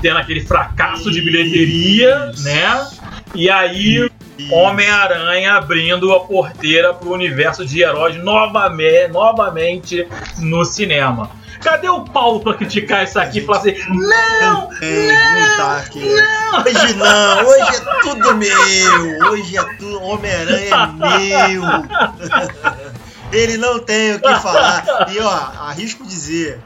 tendo 0.00 0.18
aquele 0.18 0.40
fracasso 0.40 1.12
de 1.12 1.22
bilheteria, 1.22 2.32
Isso. 2.34 2.44
né? 2.44 2.88
E 3.34 3.50
aí. 3.50 4.10
Homem-Aranha 4.50 5.54
abrindo 5.54 6.12
a 6.12 6.20
porteira 6.20 6.92
pro 6.92 7.12
universo 7.12 7.64
de 7.64 7.82
heróis 7.82 8.16
novamente, 8.16 9.08
novamente 9.08 10.08
no 10.38 10.64
cinema. 10.64 11.30
Cadê 11.62 11.88
o 11.88 12.00
Paulo 12.00 12.40
pra 12.40 12.54
criticar 12.54 13.04
isso 13.04 13.20
aqui 13.20 13.38
e 13.38 13.44
falar 13.44 13.58
assim: 13.58 13.76
Não! 13.88 14.68
Tem, 14.80 15.06
não 15.06 15.56
tá 15.56 15.76
aqui. 15.76 16.02
Hoje 16.02 16.94
não, 16.94 17.46
hoje 17.46 17.76
é 17.76 18.00
tudo 18.02 18.34
meu. 18.34 19.30
Hoje 19.30 19.56
é 19.56 19.62
tudo. 19.76 20.02
Homem-Aranha 20.02 20.74
é 20.74 21.48
meu. 21.48 21.62
Ele 23.32 23.56
não 23.56 23.78
tem 23.78 24.14
o 24.14 24.20
que 24.20 24.34
falar. 24.40 25.06
E 25.10 25.18
ó, 25.20 25.68
arrisco 25.68 26.04
dizer. 26.04 26.60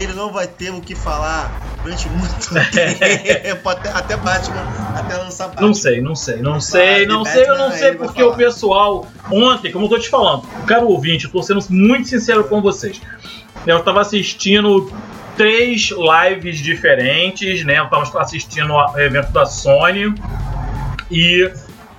Ele 0.00 0.14
não 0.14 0.32
vai 0.32 0.46
ter 0.46 0.70
o 0.70 0.80
que 0.80 0.94
falar 0.94 1.60
durante 1.82 2.08
muito 2.08 2.48
tempo. 2.72 3.68
Até, 3.68 3.90
até 3.90 4.16
Batman. 4.16 4.66
Até 4.96 5.16
lançar 5.18 5.48
Batman. 5.48 5.66
Não 5.66 5.74
sei, 5.74 6.00
não 6.00 6.16
sei, 6.16 6.36
não 6.36 6.60
sei, 6.60 7.06
não 7.06 7.24
sei, 7.24 7.44
eu 7.44 7.58
não 7.58 7.70
sei 7.70 7.92
porque 7.92 8.22
o 8.22 8.34
pessoal, 8.34 9.06
ontem, 9.30 9.70
como 9.70 9.84
eu 9.84 9.90
tô 9.90 9.98
te 9.98 10.08
falando, 10.08 10.46
caro 10.66 10.88
ouvinte, 10.88 11.26
eu 11.26 11.30
tô 11.30 11.42
sendo 11.42 11.60
muito 11.68 12.08
sincero 12.08 12.44
com 12.44 12.62
vocês. 12.62 13.00
Eu 13.66 13.82
tava 13.82 14.00
assistindo 14.00 14.90
três 15.36 15.90
lives 15.90 16.58
diferentes, 16.58 17.62
né? 17.64 17.78
Eu 17.78 17.88
tava 17.88 18.22
assistindo 18.22 18.72
o 18.72 18.98
evento 18.98 19.32
da 19.32 19.44
Sony 19.44 20.14
e, 21.10 21.50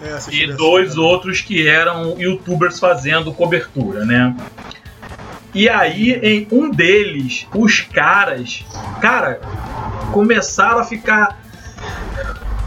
É, 0.02 0.18
e 0.32 0.48
dois 0.54 0.98
outros 0.98 1.42
que 1.42 1.68
eram 1.68 2.20
youtubers 2.20 2.80
fazendo 2.80 3.32
cobertura, 3.32 4.06
né? 4.06 4.36
E 5.54 5.68
aí, 5.68 6.14
em 6.24 6.48
um 6.52 6.70
deles, 6.70 7.46
os 7.54 7.82
caras, 7.82 8.64
cara, 9.02 9.42
começaram 10.14 10.80
a 10.80 10.86
ficar 10.86 11.42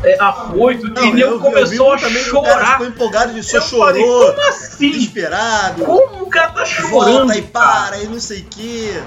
é, 0.03 0.16
afoito 0.20 0.89
Não, 0.89 1.03
e 1.03 1.12
vi 1.12 1.22
começou 1.39 1.95
a 1.95 1.99
chorar. 1.99 2.72
ficou 2.72 2.87
empolgado 2.87 3.32
de 3.32 3.43
só 3.43 3.57
Eu 3.57 3.62
falei, 3.62 4.03
chorou, 4.03 4.35
como 4.35 4.49
assim? 4.49 4.91
desesperado. 4.91 5.85
Como 5.85 6.24
o 6.24 6.26
cara 6.28 6.51
tá 6.51 6.64
chorando? 6.66 7.18
volta 7.18 7.39
e 7.39 7.43
para 7.43 8.03
e 8.03 8.07
não 8.07 8.20
sei 8.20 8.41
o 8.41 8.45
que. 8.45 9.03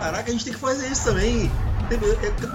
Caraca, 0.00 0.28
a 0.28 0.32
gente 0.32 0.44
tem 0.44 0.54
que 0.54 0.60
fazer 0.60 0.88
isso 0.88 1.04
também. 1.04 1.50
Teve, 1.88 2.06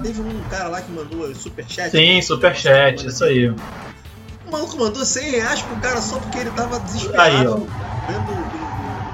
teve 0.03 0.21
um 0.21 0.43
cara 0.49 0.69
lá 0.69 0.81
que 0.81 0.91
mandou 0.91 1.34
superchat. 1.36 1.91
Sim, 1.91 2.21
superchat, 2.21 3.05
isso 3.05 3.23
aí. 3.23 3.49
O 3.49 4.51
maluco 4.51 4.77
mandou 4.77 5.03
100 5.03 5.31
reais 5.31 5.61
pro 5.61 5.75
cara 5.77 6.01
só 6.01 6.17
porque 6.17 6.39
ele 6.39 6.51
tava 6.51 6.79
desesperado. 6.79 7.38
Aí, 7.38 7.47
ó. 7.47 7.57
Vendo, 8.07 8.42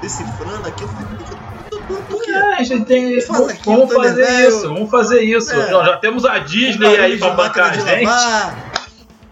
decifrando 0.00 0.66
aquilo. 0.66 0.88
Falei, 0.88 2.02
Por 2.08 2.22
quê? 2.22 2.30
É, 2.30 2.54
a 2.54 2.62
gente 2.62 2.84
tem. 2.84 3.20
Faz 3.20 3.48
aqui, 3.48 3.64
vamos 3.64 3.92
fazer 3.92 4.48
isso, 4.48 4.62
vamos 4.68 4.90
fazer 4.90 5.20
isso. 5.22 5.52
É. 5.52 5.70
Nós 5.70 5.86
já 5.86 5.96
temos 5.96 6.24
a 6.24 6.38
Disney 6.38 6.96
aí 6.98 7.18
pra 7.18 7.30
bancar 7.30 7.70
a 7.70 7.72
gente. 7.72 8.06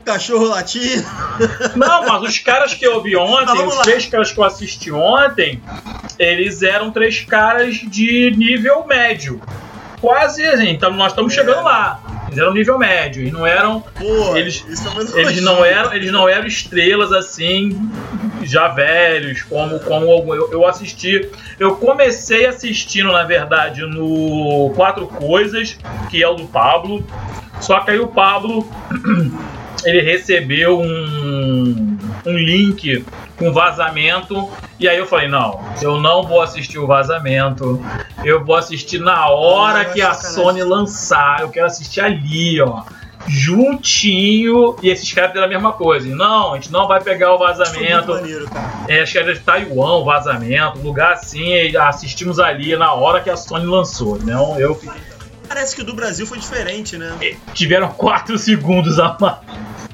cachorro 0.04 0.46
latindo. 0.46 1.06
Não, 1.76 2.06
mas 2.06 2.22
os 2.22 2.38
caras 2.38 2.72
que 2.72 2.86
eu 2.86 3.02
vi 3.02 3.12
Tá, 3.12 3.20
ontem, 3.20 3.66
os 3.66 3.78
três 3.78 4.06
caras 4.06 4.32
que 4.32 4.40
eu 4.40 4.44
assisti 4.44 4.90
ontem, 4.90 5.62
eles 6.18 6.62
eram 6.62 6.90
três 6.90 7.20
caras 7.20 7.74
de 7.76 8.32
nível 8.36 8.86
médio. 8.86 9.40
Quase, 10.00 10.42
assim, 10.46 10.70
então 10.70 10.90
nós 10.92 11.12
estamos 11.12 11.34
chegando 11.34 11.62
lá. 11.62 12.00
Eles 12.28 12.38
eram 12.38 12.52
nível 12.54 12.78
médio 12.78 13.22
e 13.22 13.30
não 13.30 13.46
eram 13.46 13.80
Pô, 13.80 14.36
Eles- 14.36 14.64
é 15.14 15.20
eles 15.20 15.42
não 15.42 15.64
eram 15.64 15.92
eles 15.94 16.12
não 16.12 16.28
eram 16.28 16.46
estrelas 16.46 17.12
assim 17.12 17.90
já 18.42 18.68
velhos 18.68 19.42
como 19.42 19.80
como 19.80 20.34
eu, 20.34 20.52
eu 20.52 20.66
assisti 20.66 21.28
eu 21.58 21.76
comecei 21.76 22.46
assistindo 22.46 23.10
na 23.10 23.24
verdade 23.24 23.82
no 23.82 24.72
quatro 24.76 25.06
coisas 25.06 25.76
que 26.10 26.22
é 26.22 26.28
o 26.28 26.34
do 26.34 26.44
Pablo 26.46 27.04
só 27.60 27.80
que 27.80 27.90
aí 27.90 27.98
o 27.98 28.06
Pablo 28.08 28.66
ele 29.84 30.00
recebeu 30.02 30.80
um 30.80 31.98
um 32.26 32.36
link 32.36 33.04
com 33.38 33.52
vazamento 33.52 34.48
e 34.78 34.88
aí 34.88 34.98
eu 34.98 35.06
falei 35.06 35.28
não 35.28 35.60
eu 35.80 36.00
não 36.00 36.22
vou 36.22 36.42
assistir 36.42 36.78
o 36.78 36.86
vazamento 36.86 37.80
eu 38.24 38.44
vou 38.44 38.56
assistir 38.56 38.98
na 38.98 39.28
hora 39.28 39.84
que 39.84 40.02
a. 40.02 40.12
Sony 40.14 40.62
lançar 40.62 41.40
eu 41.40 41.48
quero 41.48 41.66
assistir 41.66 42.00
ali 42.00 42.60
ó 42.60 42.82
juntinho 43.26 44.76
e 44.82 44.88
esses 44.88 45.12
caras 45.12 45.30
fizeram 45.30 45.46
a 45.46 45.50
mesma 45.50 45.72
coisa. 45.72 46.08
Não, 46.08 46.52
a 46.52 46.54
gente 46.54 46.72
não 46.72 46.86
vai 46.88 47.02
pegar 47.02 47.34
o 47.34 47.38
vazamento. 47.38 48.12
maneiro. 48.12 48.48
É, 48.86 49.02
acho 49.02 49.12
que 49.12 49.18
era 49.18 49.34
de 49.34 49.40
Taiwan, 49.40 49.96
o 49.96 50.04
vazamento, 50.04 50.78
lugar 50.78 51.12
assim, 51.12 51.52
e 51.52 51.76
assistimos 51.76 52.38
ali 52.38 52.74
na 52.76 52.94
hora 52.94 53.20
que 53.20 53.28
a 53.28 53.36
Sony 53.36 53.66
lançou. 53.66 54.16
Então 54.16 54.58
eu 54.58 54.80
Parece 55.48 55.74
que 55.74 55.80
o 55.80 55.84
do 55.84 55.94
Brasil 55.94 56.26
foi 56.26 56.38
diferente, 56.38 56.98
né? 56.98 57.16
tiveram 57.54 57.88
4 57.88 58.36
segundos 58.36 58.98
a 58.98 59.16
mais. 59.18 59.87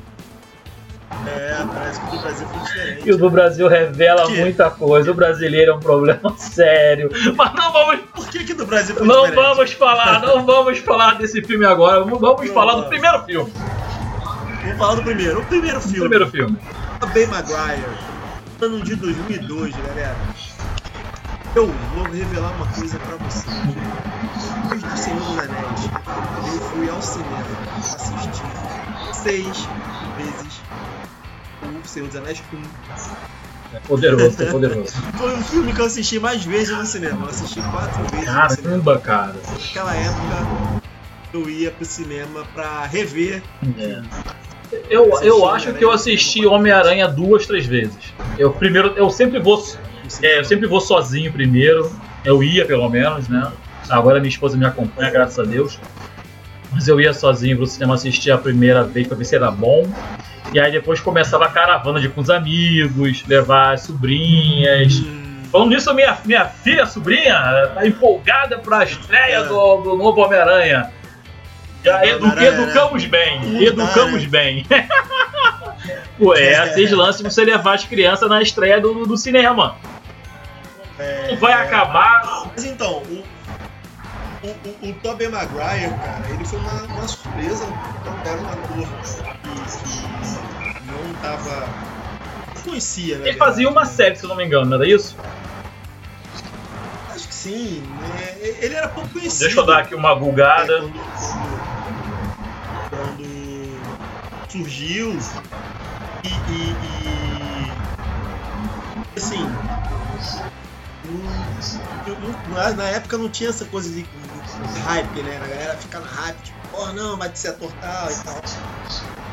É, 1.27 1.64
parece 1.72 2.01
que 2.01 2.07
o 2.07 2.11
do 2.11 2.18
Brasil 2.22 2.47
foi 2.49 2.61
diferente. 2.61 3.09
E 3.09 3.12
o 3.12 3.16
do 3.18 3.31
Brasil 3.31 3.68
revela 3.68 4.27
quê? 4.27 4.41
muita 4.41 4.70
coisa. 4.70 5.11
O 5.11 5.14
brasileiro 5.14 5.72
é 5.72 5.75
um 5.75 5.81
problema 5.81 6.35
sério. 6.39 7.11
Mas 7.37 7.53
não 7.55 7.72
vamos, 7.72 8.01
Por 8.14 8.29
que, 8.29 8.45
que 8.45 8.55
do 8.55 8.66
Brasil 8.66 8.95
foi 8.95 9.07
não 9.07 9.25
diferente? 9.27 9.45
vamos 9.57 9.72
falar, 9.72 10.20
não 10.20 10.45
vamos 10.47 10.79
falar 10.81 11.14
desse 11.18 11.43
filme 11.43 11.64
agora. 11.64 12.01
Vamos 12.01 12.20
Não 12.20 12.37
falar 12.53 12.72
do 12.72 12.77
vamos. 12.83 12.89
primeiro 12.89 13.25
filme. 13.25 13.53
Vamos 14.62 14.79
falar 14.79 14.95
do 14.97 15.03
primeiro. 15.03 15.41
O 15.41 15.45
primeiro 15.47 15.79
O 15.79 15.81
filme. 15.81 15.99
primeiro 16.01 16.31
filme. 16.31 16.59
Tobey 17.01 17.27
Maguire. 17.27 17.85
Ano 18.62 18.81
de 18.83 18.95
2002, 18.97 19.75
galera. 19.77 20.16
Eu 21.55 21.66
vou 21.95 22.05
revelar 22.05 22.51
uma 22.53 22.66
coisa 22.66 22.99
pra 22.99 23.16
vocês. 23.16 23.55
Depois 24.62 24.83
do 24.83 24.97
Senhor 24.97 25.20
dos 25.20 25.39
Anéis, 25.39 25.91
eu 26.55 26.61
fui 26.61 26.89
ao 26.91 27.01
cinema 27.03 27.45
assistir 27.79 28.43
seis 29.12 29.68
o 31.68 31.88
Senhor 31.88 32.06
dos 32.08 32.16
Anéis 32.16 32.42
1. 32.52 32.62
É 33.74 33.80
poderoso, 33.80 34.42
é 34.42 34.46
poderoso. 34.46 34.92
Foi 35.18 35.34
o 35.34 35.42
filme 35.42 35.72
que 35.72 35.80
eu 35.80 35.86
assisti 35.86 36.18
mais 36.20 36.44
vezes 36.44 36.76
no 36.76 36.86
cinema. 36.86 37.24
Eu 37.24 37.30
assisti 37.30 37.60
quatro 37.60 38.02
vezes. 38.16 38.26
Caramba, 38.26 38.98
cara. 39.00 39.34
Naquela 39.50 39.94
época, 39.94 40.82
eu 41.32 41.50
ia 41.50 41.70
pro 41.70 41.84
cinema 41.84 42.44
pra 42.54 42.86
rever. 42.86 43.42
É. 43.78 44.02
Eu, 44.88 45.20
eu 45.22 45.48
acho 45.48 45.72
que 45.74 45.84
eu 45.84 45.90
assisti 45.90 46.46
Homem-Aranha 46.46 47.08
duas, 47.08 47.46
três 47.46 47.66
vezes. 47.66 48.14
Eu 48.38 48.52
primeiro, 48.52 48.92
eu 48.96 49.10
sempre 49.10 49.40
vou, 49.40 49.62
é, 50.22 50.38
eu 50.38 50.44
sempre 50.44 50.66
vou 50.66 50.80
sozinho 50.80 51.32
primeiro. 51.32 51.90
Eu 52.24 52.42
ia 52.42 52.64
pelo 52.64 52.88
menos, 52.88 53.28
né? 53.28 53.52
Agora 53.88 54.18
minha 54.18 54.28
esposa 54.28 54.56
me 54.56 54.64
acompanha, 54.64 55.10
graças 55.10 55.38
a 55.38 55.42
Deus. 55.42 55.78
Mas 56.72 56.88
eu 56.88 57.00
ia 57.00 57.12
sozinho 57.12 57.56
pro 57.56 57.66
cinema 57.66 57.94
assistir 57.94 58.30
a 58.30 58.38
primeira 58.38 58.82
vez 58.82 59.06
pra 59.06 59.16
ver 59.16 59.24
se 59.24 59.36
era 59.36 59.50
bom. 59.50 59.88
E 60.55 60.61
aí 60.61 60.70
depois 60.70 61.00
começava 61.00 61.44
a 61.46 61.48
caravana 61.48 62.00
de 62.00 62.09
com 62.09 62.20
os 62.20 62.30
amigos, 62.30 63.24
levar 63.26 63.74
as 63.74 63.82
sobrinhas. 63.82 65.00
Hum, 65.00 65.42
Falando 65.50 65.70
nisso, 65.70 65.92
minha, 65.94 66.16
minha 66.24 66.46
filha, 66.46 66.86
sobrinha, 66.86 67.34
tá 67.74 67.86
empolgada 67.86 68.59
pra 68.59 68.84
estreia 68.84 69.36
É. 69.38 69.42
do, 69.44 69.76
do 69.82 69.96
novo 69.96 70.20
Homem-Aranha. 70.20 70.92
Já 71.84 72.05
edu, 72.07 72.24
Homem-Aranha, 72.24 72.48
educamos 72.62 73.05
bem, 73.05 73.64
educamos 73.64 74.24
dá, 74.24 74.30
bem. 74.30 74.64
Pô, 76.18 76.34
é, 76.34 76.55
assim 76.57 76.86
lance 76.94 77.22
você 77.22 77.44
levar 77.44 77.74
as 77.74 77.84
crianças 77.84 78.28
na 78.28 78.40
estreia 78.40 78.80
do, 78.80 79.05
do 79.07 79.16
cinema. 79.16 79.76
é, 80.98 81.28
Não 81.32 81.36
vai 81.36 81.52
é. 81.52 81.57
acabar. 81.57 82.46
Mas 82.52 82.64
então, 82.64 82.98
o, 83.02 83.22
o, 84.45 84.86
o, 84.86 84.90
o 84.90 84.95
Tobey 84.95 85.28
Maguire, 85.28 85.90
cara, 86.05 86.24
ele 86.30 86.45
foi 86.45 86.59
uma, 86.59 86.82
uma 86.82 87.09
surpresa. 87.09 87.64
Então, 88.01 88.14
era 88.24 88.40
um 88.40 88.49
ator 88.49 88.88
que, 89.03 89.88
que 89.88 90.03
não 90.86 91.14
tava. 91.22 91.66
não 92.55 92.62
conhecia, 92.62 93.18
né? 93.18 93.28
Ele 93.28 93.38
fazia 93.38 93.68
uma 93.68 93.84
série, 93.86 94.16
se 94.16 94.24
eu 94.24 94.28
não 94.28 94.36
me 94.36 94.45
engano, 94.45 94.66
não 94.66 94.76
era 94.76 94.86
isso? 94.88 95.16
Acho 97.14 97.28
que 97.28 97.34
sim. 97.34 97.82
né? 98.01 98.36
Ele 98.61 98.74
era 98.74 98.88
pouco 98.88 99.09
conhecido. 99.11 99.40
Deixa 99.45 99.61
eu 99.61 99.66
dar 99.66 99.78
aqui 99.78 99.95
uma 99.95 100.11
É, 100.12 100.16
bugada. 100.16 100.78
quando, 100.80 100.92
quando, 102.90 102.90
quando 102.90 104.51
surgiu 104.51 105.18
e, 106.22 106.28
e- 106.28 106.76
e- 106.82 107.72
assim 109.16 109.49
não- 112.07 112.16
não- 112.57 112.74
na, 112.76 112.84
época 112.84 113.16
não 113.18 113.28
tinha 113.28 113.51
essa 113.51 113.64
coisa 113.66 113.90
de 113.90 114.07
hype, 114.84 115.22
né? 115.22 115.36
A 115.36 115.47
galera 115.47 115.76
fica 115.76 116.01
na 116.01 116.07
hype, 116.07 116.42
tipo, 116.42 116.68
porra, 116.68 116.92
não, 116.92 117.16
vai 117.16 117.30
ser 117.34 117.49
ator 117.49 117.72
tal 117.80 118.11
e 118.11 118.14
tal. 118.16 118.42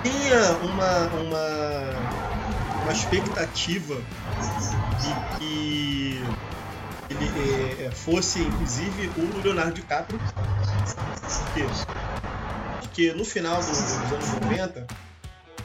Tinha 0.04 0.52
uma, 0.64 1.08
uma, 1.22 2.84
uma 2.84 2.92
expectativa 2.92 3.96
de 5.00 5.38
que 5.38 6.24
ele 7.10 7.86
é, 7.86 7.92
fosse, 7.92 8.42
inclusive, 8.42 9.12
o 9.18 9.42
Leonardo 9.44 9.74
DiCaprio. 9.74 10.20
Porque 12.82 13.14
no 13.14 13.26
final 13.26 13.58
dos, 13.58 13.68
dos 13.68 13.92
anos 14.12 14.32
90, 14.42 14.88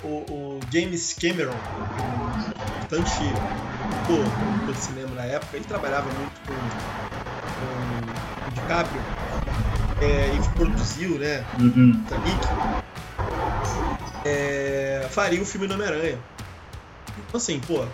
o, 0.02 0.08
o 0.08 0.60
James 0.72 1.14
Cameron, 1.14 1.54
importante 2.82 3.20
pô, 4.06 4.66
do 4.66 4.74
cinema 4.74 5.14
na 5.14 5.24
época, 5.24 5.56
ele 5.56 5.64
trabalhava 5.64 6.08
muito 6.10 6.40
com, 6.46 6.54
com 7.56 8.48
o 8.48 8.50
DiCaprio 8.52 9.25
é, 10.00 10.34
e 10.34 10.48
produziu, 10.56 11.18
né, 11.18 11.44
Uhum. 11.58 12.02
Titanic, 12.04 12.48
é, 14.24 15.06
faria 15.10 15.40
o 15.40 15.46
filme 15.46 15.66
do 15.66 15.74
Homem-Aranha. 15.74 16.18
Então 17.18 17.38
assim, 17.38 17.60
pô, 17.60 17.84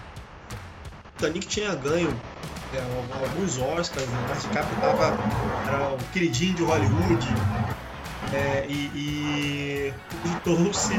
Titanic 1.17 1.47
tinha 1.47 1.75
ganho 1.75 2.15
é, 2.75 2.81
alguns 3.23 3.59
Oscars, 3.59 4.07
né? 4.07 4.27
o 4.31 4.41
DiCaprio 4.41 4.81
tava, 4.81 5.19
era 5.67 5.95
o 5.95 5.99
queridinho 6.13 6.55
de 6.55 6.63
Hollywood, 6.65 7.29
é, 8.33 8.67
e, 8.69 8.91
e 8.95 9.95
digitou-se 10.25 10.95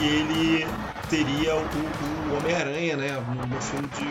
e 0.00 0.04
ele 0.04 0.66
teria 1.08 1.54
o, 1.54 1.60
o 1.60 2.36
Homem-Aranha, 2.38 2.96
né, 2.96 3.24
no, 3.28 3.46
no 3.46 3.60
filme 3.60 3.88
de 3.88 4.04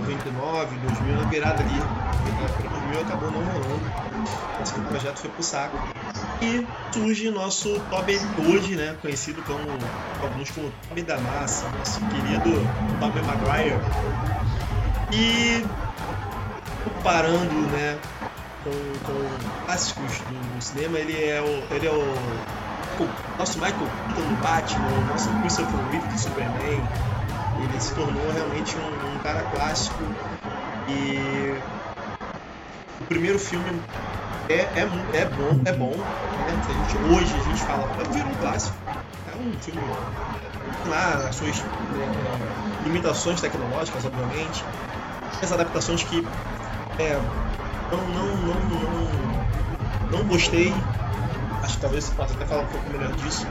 99, 0.00 0.76
2000, 0.76 1.16
na 1.16 1.28
virada 1.28 1.62
ali, 1.62 1.78
na 1.78 2.68
2000 2.70 3.00
acabou 3.00 3.30
não 3.30 3.40
rolando, 3.40 4.05
esse 4.62 4.74
que 4.74 4.80
o 4.80 4.84
projeto 4.84 5.18
foi 5.18 5.30
pro 5.30 5.42
saco. 5.42 5.76
E 6.40 6.66
surge 6.92 7.30
nosso 7.30 7.78
Tobey 7.90 8.20
hoje, 8.46 8.76
né, 8.76 8.96
conhecido 9.00 9.42
como 9.42 9.60
alguns 10.22 10.50
como 10.50 10.70
Tobey 10.88 11.02
da 11.02 11.18
Massa, 11.18 11.68
nosso 11.78 12.00
querido 12.06 12.50
Tobey 13.00 13.22
Maguire. 13.22 13.80
E 15.12 15.64
comparando, 16.84 17.54
né, 17.72 17.98
com, 18.64 18.70
com 19.04 19.64
clássicos 19.64 20.18
do, 20.18 20.56
do 20.56 20.62
cinema, 20.62 20.98
ele 20.98 21.24
é 21.24 21.40
o 21.40 21.74
ele 21.74 21.86
é 21.86 21.90
o 21.90 22.36
nosso 23.38 23.58
Michael 23.58 23.76
Keaton 23.78 24.28
do 24.28 24.42
Batman, 24.42 24.88
o 24.88 25.04
nosso 25.12 25.28
Christopher 25.40 25.80
Reeve 25.90 26.08
do 26.08 26.18
Superman. 26.18 26.82
Ele 27.62 27.80
se 27.80 27.94
tornou 27.94 28.32
realmente 28.32 28.76
um, 28.76 29.14
um 29.14 29.18
cara 29.18 29.42
clássico 29.54 30.02
e 30.88 31.54
o 33.06 33.08
primeiro 33.08 33.38
filme 33.38 33.80
é, 34.48 34.54
é, 34.54 34.80
é 35.12 35.24
bom, 35.24 35.62
é 35.64 35.72
bom. 35.72 35.92
Né? 35.92 36.52
A 36.68 36.72
gente, 36.72 36.96
hoje 37.14 37.36
a 37.38 37.44
gente 37.44 37.62
fala, 37.62 37.86
virou 38.10 38.32
um 38.32 38.34
clássico. 38.34 38.76
É 39.32 39.36
um 39.38 39.52
filme 39.62 39.80
lá 40.88 41.28
as 41.28 41.36
suas 41.36 41.56
é, 41.58 42.84
limitações 42.84 43.40
tecnológicas, 43.40 44.04
obviamente. 44.04 44.64
As 45.40 45.52
adaptações 45.52 46.02
que 46.02 46.26
é, 46.98 47.14
não, 47.90 48.06
não, 48.08 48.36
não, 48.36 48.60
não, 48.60 50.10
não 50.10 50.28
gostei. 50.28 50.72
Acho 51.62 51.74
que 51.74 51.80
talvez 51.80 52.04
você 52.04 52.14
possa 52.14 52.34
até 52.34 52.44
falar 52.46 52.62
um 52.62 52.66
pouco 52.66 52.90
melhor 52.90 53.12
disso. 53.14 53.46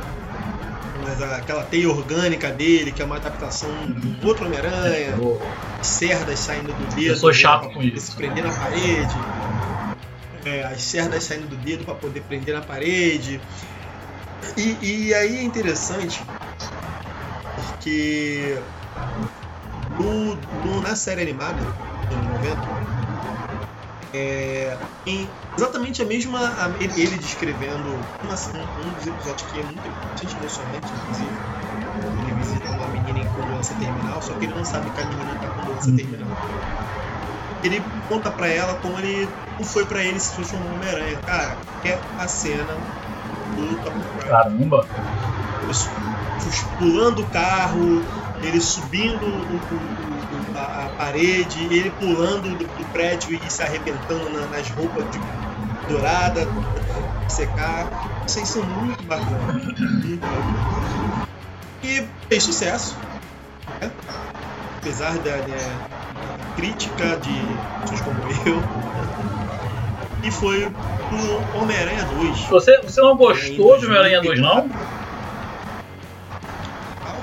Mas 1.06 1.22
a- 1.22 1.38
aquela 1.38 1.64
teia 1.64 1.90
orgânica 1.90 2.52
dele, 2.52 2.92
que 2.92 3.02
é 3.02 3.06
uma 3.06 3.18
adaptação 3.18 3.70
do 4.20 4.28
outro 4.28 4.46
Homem-Aranha, 4.48 5.16
cerdas 5.82 6.40
saindo 6.40 6.74
do 6.74 6.88
dedo. 6.88 7.02
Eu 7.02 7.16
sou 7.16 7.30
né, 7.30 7.36
chato 7.36 7.66
pra 7.66 7.74
com 7.74 7.84
isso. 7.84 8.08
Se 8.08 8.16
prender 8.16 8.44
na 8.44 8.52
parede. 8.52 9.20
É, 10.44 10.64
as 10.64 10.82
cerdas 10.82 11.24
saindo 11.24 11.48
do 11.48 11.58
dedo 11.58 11.86
para 11.86 11.96
poder 11.96 12.22
prender 12.22 12.54
na 12.54 12.62
parede. 12.62 13.40
E, 14.58 15.08
e 15.08 15.14
aí 15.14 15.38
é 15.38 15.44
interessante 15.44 16.24
porque 17.56 18.58
no, 19.98 20.36
no- 20.36 20.82
na 20.82 20.96
série 20.96 21.22
animada 21.22 21.64
anos 22.12 22.28
90 22.28 22.68
é, 24.14 24.78
em 25.06 25.30
exatamente 25.58 26.02
a 26.02 26.06
mesma. 26.06 26.40
a- 26.40 26.76
ele, 26.80 27.00
ele 27.02 27.18
descrevendo 27.18 28.10
uma, 28.22 28.36
um, 28.54 28.90
um 28.90 28.94
dos 28.94 29.06
episódios 29.06 29.50
que 29.50 29.60
é 29.60 29.64
muito 29.64 29.92
bastante 30.04 30.38
emocionante, 30.38 30.94
inclusive. 30.96 31.42
Ele 32.18 32.32
visita 32.34 32.72
uma 32.72 32.88
menina 32.88 33.26
com 33.34 33.46
doença 33.46 33.76
terminal, 33.76 34.22
só 34.22 34.36
que 34.36 34.46
ele 34.46 34.54
não 34.54 34.66
sabe 34.66 34.92
que 34.92 35.02
a 35.02 35.06
menina 35.06 35.36
tá 35.38 35.50
com 35.50 35.64
doença 35.64 35.90
Uhum. 35.90 35.96
terminal. 35.98 36.38
Ele 37.64 37.82
conta 38.08 38.32
pra 38.32 38.48
ela 38.48 38.76
como 38.76 39.00
ele 39.00 39.34
não 39.58 39.66
foi 39.66 39.86
pra 39.88 40.04
ele 40.06 40.20
se 40.20 40.34
fosse 40.34 40.56
um 40.56 40.74
Homem-Aranha. 40.74 41.22
Cara, 41.26 41.60
é 41.84 42.02
a 42.18 42.28
cena 42.28 42.78
do 43.56 43.80
Top 43.82 43.98
Caramba. 44.28 44.90
pulando 46.78 47.20
o 47.24 47.30
carro, 47.30 48.08
ele 48.42 48.60
subindo 48.62 49.26
o- 49.28 50.52
a, 50.54 50.86
a 50.86 50.90
parede, 50.90 51.74
ele 51.74 51.92
pulando 51.92 52.56
do, 52.58 52.66
do 52.70 52.86
prédio 52.86 53.34
e 53.34 53.50
se 53.50 53.62
arrebentando 53.62 54.30
na- 54.30 54.48
nas 54.48 54.70
roupas 54.70 55.10
de 55.10 55.20
dourada. 55.88 56.48
secar. 57.28 57.88
Vocês 58.26 58.48
são 58.48 58.64
muito 58.64 59.04
bacanas. 59.04 59.64
E 61.84 62.04
fez 62.30 62.44
sucesso. 62.44 62.96
Né? 63.82 63.92
Apesar 64.80 65.14
da, 65.20 65.38
da, 65.38 65.96
crítica 66.56 67.18
de 67.18 67.42
pessoas 67.82 68.02
como 68.02 68.18
eu. 68.46 68.64
E 70.24 70.32
foi 70.32 70.72
pro 71.10 71.60
Homem-Aranha 71.62 72.04
2. 72.20 72.40
Você, 72.50 72.80
você 72.82 73.02
não 73.02 73.16
gostou 73.16 73.78
de 73.78 73.86
Homem-Aranha 73.86 74.22
2, 74.22 74.40
não? 74.40 74.70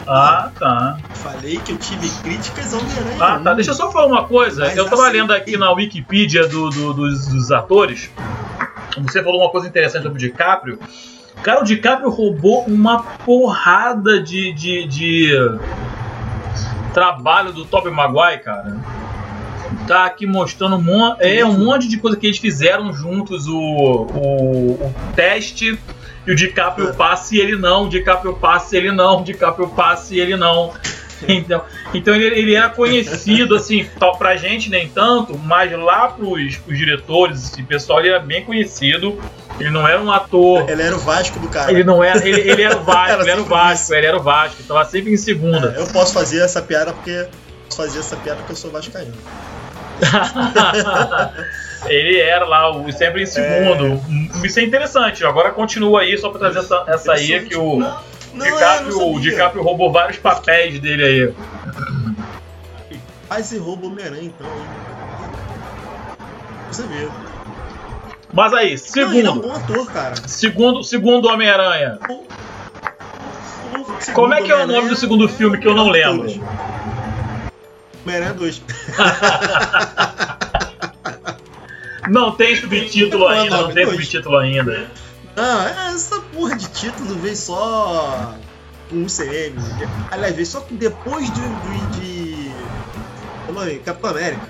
Ah, 0.07 0.51
tá. 0.59 0.99
Falei 1.15 1.59
que 1.59 1.73
eu 1.73 1.79
tive 1.79 2.09
críticas 2.23 2.75
ao 2.75 2.81
Homem-Aranha. 2.81 3.17
Ah, 3.21 3.41
tá. 3.43 3.55
Deixa 3.55 3.71
eu 3.71 3.75
só 3.75 3.91
falar 3.91 4.07
uma 4.07 4.25
coisa. 4.25 4.65
Mas 4.65 4.77
eu 4.77 4.85
tava 4.89 5.05
assim- 5.09 5.19
lendo 5.19 5.33
aqui 5.33 5.57
na 5.57 5.71
Wikipedia 5.73 6.47
do, 6.47 6.71
do- 6.71 6.93
dos, 6.93 7.27
dos 7.27 7.51
atores. 7.53 8.11
Você 9.01 9.23
falou 9.23 9.41
uma 9.41 9.51
coisa 9.51 9.67
interessante 9.67 10.03
sobre 10.03 10.19
o 10.19 10.21
DiCaprio. 10.21 10.79
Cara, 11.43 11.61
o 11.61 11.65
DiCaprio 11.65 12.11
roubou 12.11 12.65
uma 12.67 13.03
porrada 13.03 14.23
de, 14.23 14.53
de, 14.53 14.87
de 14.87 15.33
trabalho 16.93 17.53
do 17.53 17.65
Tobey 17.65 17.93
Maguire, 17.93 18.43
cara. 18.43 18.77
Tá 19.87 20.05
aqui 20.05 20.27
mostrando 20.27 20.77
um 20.77 20.83
monte, 20.83 21.23
é, 21.23 21.45
um 21.45 21.59
monte 21.59 21.89
de 21.89 21.97
coisa 21.97 22.17
que 22.17 22.27
eles 22.27 22.39
fizeram 22.39 22.93
juntos, 22.93 23.49
o, 23.49 23.57
o, 23.59 24.73
o 24.75 24.95
teste 25.17 25.79
e 26.27 26.31
o 26.31 26.37
DiCaprio 26.37 26.91
É. 26.91 26.93
passa 26.93 27.35
e 27.35 27.39
ele 27.39 27.57
não, 27.57 27.87
o 27.87 27.89
DiCaprio 27.89 28.35
passa 28.35 28.77
e 28.77 28.79
ele 28.79 28.93
não, 28.93 29.21
o 29.21 29.25
DiCaprio 29.25 29.69
passa 29.69 30.15
e 30.15 30.21
ele 30.21 30.37
não. 30.37 30.73
Então, 31.43 31.63
então 31.95 32.15
ele, 32.15 32.39
ele 32.39 32.55
era 32.55 32.69
conhecido, 32.69 33.55
assim, 33.57 33.89
tal- 33.99 34.17
pra 34.17 34.37
gente 34.37 34.69
nem 34.71 34.89
tanto, 34.89 35.39
mas 35.39 35.73
lá 35.73 36.09
pros, 36.09 36.57
pros 36.57 36.79
diretores 36.79 37.57
e 37.59 37.63
pessoal 37.63 38.01
ele 38.01 38.09
era 38.11 38.21
bem 38.21 38.45
conhecido. 38.45 39.19
Ele 39.61 39.71
não 39.71 39.87
era 39.87 40.01
um 40.01 40.11
ator. 40.11 40.69
Ele 40.69 40.83
era 40.83 40.97
o 40.97 40.99
Vasco 40.99 41.39
do 41.39 41.49
cara. 41.49 41.71
Ele 41.71 41.85
não 41.85 42.03
era. 42.03 42.27
Ele, 42.27 42.41
ele 42.41 42.63
era 42.63 42.77
o 42.77 42.83
Vasco, 42.85 43.13
Era 43.13 43.23
ele 43.23 43.31
era 43.31 43.41
o 43.41 43.45
Vasco, 43.45 43.85
isso. 43.85 43.95
ele 43.95 44.07
era 44.07 44.17
o 44.17 44.23
Vasco, 44.23 44.63
tava 44.63 44.85
sempre 44.87 45.13
em 45.13 45.17
segunda. 45.17 45.75
É, 45.77 45.81
eu 45.81 45.87
posso 45.89 46.13
fazer 46.13 46.41
essa 46.43 46.63
piada 46.63 46.93
porque. 46.93 47.27
Posso 47.67 47.77
fazer 47.83 47.99
essa 48.01 48.17
piada 48.17 48.39
porque 48.39 48.53
eu 48.53 48.57
sou 48.57 48.71
vascaíno. 48.71 49.13
ele 51.87 52.19
era 52.19 52.45
lá, 52.45 52.71
o, 52.71 52.91
sempre 52.93 53.23
em 53.23 53.27
segundo. 53.27 54.01
Isso 54.45 54.59
é 54.59 54.63
interessante. 54.63 55.25
Agora 55.25 55.51
continua 55.51 56.01
aí, 56.01 56.17
só 56.19 56.31
pra 56.31 56.39
trazer 56.39 56.61
essa, 56.61 56.85
essa 56.89 57.13
aí, 57.13 57.45
que 57.47 57.57
o 57.57 57.83
Não, 58.35 58.47
é, 58.47 58.51
DiCaprio, 58.51 58.97
o 58.97 59.15
sabia. 59.15 59.31
DiCaprio 59.31 59.63
roubou 59.63 59.93
vários 59.93 60.19
papéis 60.19 60.79
dele 60.81 61.05
aí. 61.05 61.35
Quase 63.29 63.59
rouba 63.59 63.87
o 63.87 63.91
Homem-Aranha, 63.91 64.25
então. 64.25 64.47
Você 66.71 66.83
vê. 66.85 67.09
Mas 68.33 68.53
aí, 68.55 68.77
Não, 68.97 69.13
ele 69.13 69.27
é 69.27 69.31
um 69.31 69.35
segundo. 69.35 69.43
bom 69.49 69.53
ator, 69.55 69.87
cara. 69.93 70.15
Segundo, 70.27 70.83
segundo 70.83 71.29
Homem-Aranha. 71.29 71.99
O- 72.09 72.25
segundo 74.01 74.15
Como 74.15 74.33
é 74.35 74.43
que 74.43 74.51
é 74.51 74.57
o 74.57 74.67
nome 74.67 74.89
do 74.89 74.97
segundo 74.97 75.29
filme 75.29 75.59
que 75.59 75.69
eu 75.69 75.75
não 75.75 75.89
lembro? 75.91 76.31
Homem-Aranha 78.05 78.33
2. 78.35 78.63
Não 82.09 82.33
tem 82.33 82.57
subtítulo 82.57 83.25
Não, 83.25 83.31
ainda, 83.31 83.57
não 83.59 83.71
tem 83.73 83.87
subtítulo 83.89 84.37
ainda. 84.37 84.91
Ah, 85.37 85.93
essa 85.95 86.21
porra 86.21 86.57
de 86.57 86.69
título 86.69 87.15
veio 87.17 87.37
só 87.37 88.35
com 88.91 89.03
o 89.03 89.07
CM. 89.07 89.57
Aliás, 90.11 90.35
veio 90.35 90.47
só 90.47 90.65
depois 90.71 91.31
do 91.31 91.41
de. 91.99 92.51
Como 93.47 93.63
é? 93.63 93.77
Capitão 93.77 94.11
América. 94.11 94.49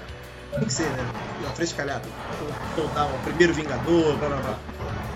Tem 0.52 0.64
que 0.64 0.72
ser, 0.72 0.90
né? 0.90 1.06
Na 1.42 1.50
frente 1.50 1.74
calhada. 1.74 2.02
Contar 2.74 3.06
o 3.06 3.18
primeiro 3.24 3.54
Vingador, 3.54 4.16
blá 4.16 4.28
blá 4.28 4.36
blá. 4.38 4.58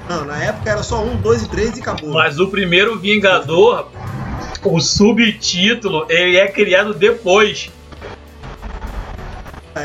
Não, 0.09 0.25
na 0.25 0.37
época 0.43 0.71
era 0.71 0.83
só 0.83 1.03
um, 1.03 1.17
dois 1.17 1.43
e 1.43 1.49
três 1.49 1.77
e 1.77 1.81
acabou. 1.81 2.11
Mas 2.11 2.39
o 2.39 2.49
primeiro 2.49 2.99
Vingador, 2.99 3.89
o 4.63 4.81
subtítulo, 4.81 6.07
ele 6.09 6.37
é 6.37 6.47
criado 6.49 6.95
depois. 6.95 7.71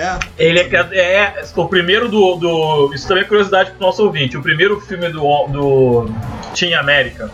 É. 0.02 0.20
Ele 0.38 0.60
é 0.60 0.64
criado. 0.64 0.94
É, 0.94 1.44
o 1.56 1.68
primeiro 1.68 2.10
do, 2.10 2.36
do. 2.36 2.92
Isso 2.94 3.08
também 3.08 3.24
é 3.24 3.28
curiosidade 3.28 3.72
pro 3.72 3.80
nosso 3.86 4.04
ouvinte. 4.04 4.38
O 4.38 4.42
primeiro 4.42 4.80
filme 4.82 5.10
do, 5.10 5.22
do 5.48 6.10
Team 6.58 6.80
América. 6.80 7.30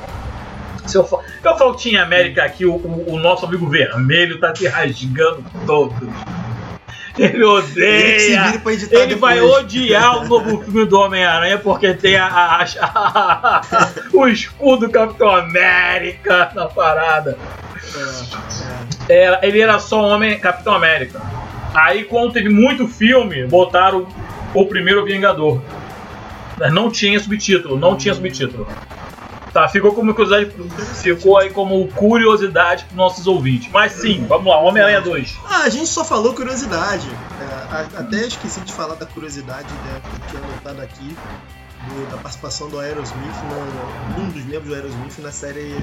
Se 0.86 0.98
eu, 0.98 1.04
fa- 1.06 1.20
eu 1.44 1.58
falo 1.58 1.76
Team 1.76 2.02
América 2.02 2.44
aqui, 2.44 2.66
o, 2.66 2.74
o- 2.76 3.14
o 3.14 3.20
nosso 3.20 3.46
amigo 3.46 3.68
vermelho 3.70 4.40
tá 4.40 4.52
te 4.54 4.68
rasgando 4.68 5.44
todo. 5.66 6.10
Ele 7.18 7.34
Ele 7.38 7.40
se 8.20 8.38
odeia. 8.38 8.62
editar 8.74 9.00
Ele 9.00 9.16
vai 9.16 9.42
odiar 9.42 10.18
o 10.20 10.28
novo 10.28 10.62
filme 10.64 10.86
do 10.86 11.00
Homem-Aranha 11.00 11.58
porque 11.58 11.94
tem 11.96 12.16
a, 12.16 12.28
a- 12.28 12.66
a- 12.82 13.62
o 14.14 14.28
escudo 14.28 14.86
do 14.88 14.92
Capitão 14.92 15.30
América 15.36 16.52
na 16.54 16.68
parada. 16.68 17.38
É, 19.10 19.14
é. 19.14 19.24
Era- 19.24 19.40
ele 19.42 19.60
era 19.60 19.80
só 19.80 20.00
homem 20.02 20.38
Capitão 20.40 20.74
América. 20.76 21.20
Aí 21.78 22.06
quando 22.06 22.34
teve 22.34 22.50
muito 22.50 22.88
filme, 22.88 23.46
botaram 23.46 24.08
o 24.52 24.66
primeiro 24.66 25.06
Vingador. 25.06 25.62
Não 26.72 26.90
tinha 26.90 27.20
subtítulo, 27.20 27.78
não 27.78 27.96
tinha 27.96 28.16
subtítulo. 28.16 28.68
Tá, 29.54 29.68
ficou 29.68 29.94
como 29.94 30.12
curiosidade, 30.16 30.52
ficou 30.96 31.38
aí 31.38 31.52
como 31.52 31.88
curiosidade 31.90 32.86
para 32.86 32.96
nossos 32.96 33.28
ouvintes. 33.28 33.70
Mas 33.72 33.92
sim, 33.92 34.26
vamos 34.28 34.48
lá, 34.48 34.60
Homem-Aranha 34.60 35.02
2. 35.02 35.38
Ah, 35.48 35.64
a 35.66 35.70
gente 35.70 35.86
só 35.86 36.04
falou 36.04 36.34
curiosidade. 36.34 37.08
É, 37.40 38.00
até 38.00 38.26
esqueci 38.26 38.60
de 38.62 38.74
falar 38.74 38.96
da 38.96 39.06
curiosidade 39.06 39.72
né, 39.72 40.02
que 40.04 40.32
tinha 40.32 40.44
anotado 40.44 40.82
aqui. 40.82 41.16
Do- 41.86 42.10
da 42.12 42.18
participação 42.18 42.70
do 42.70 42.80
Aerosmith, 42.80 43.36
no, 43.44 44.24
um 44.24 44.30
dos 44.30 44.44
membros 44.46 44.68
do 44.70 44.76
Aerosmith 44.76 45.18
na 45.20 45.32
série 45.32 45.76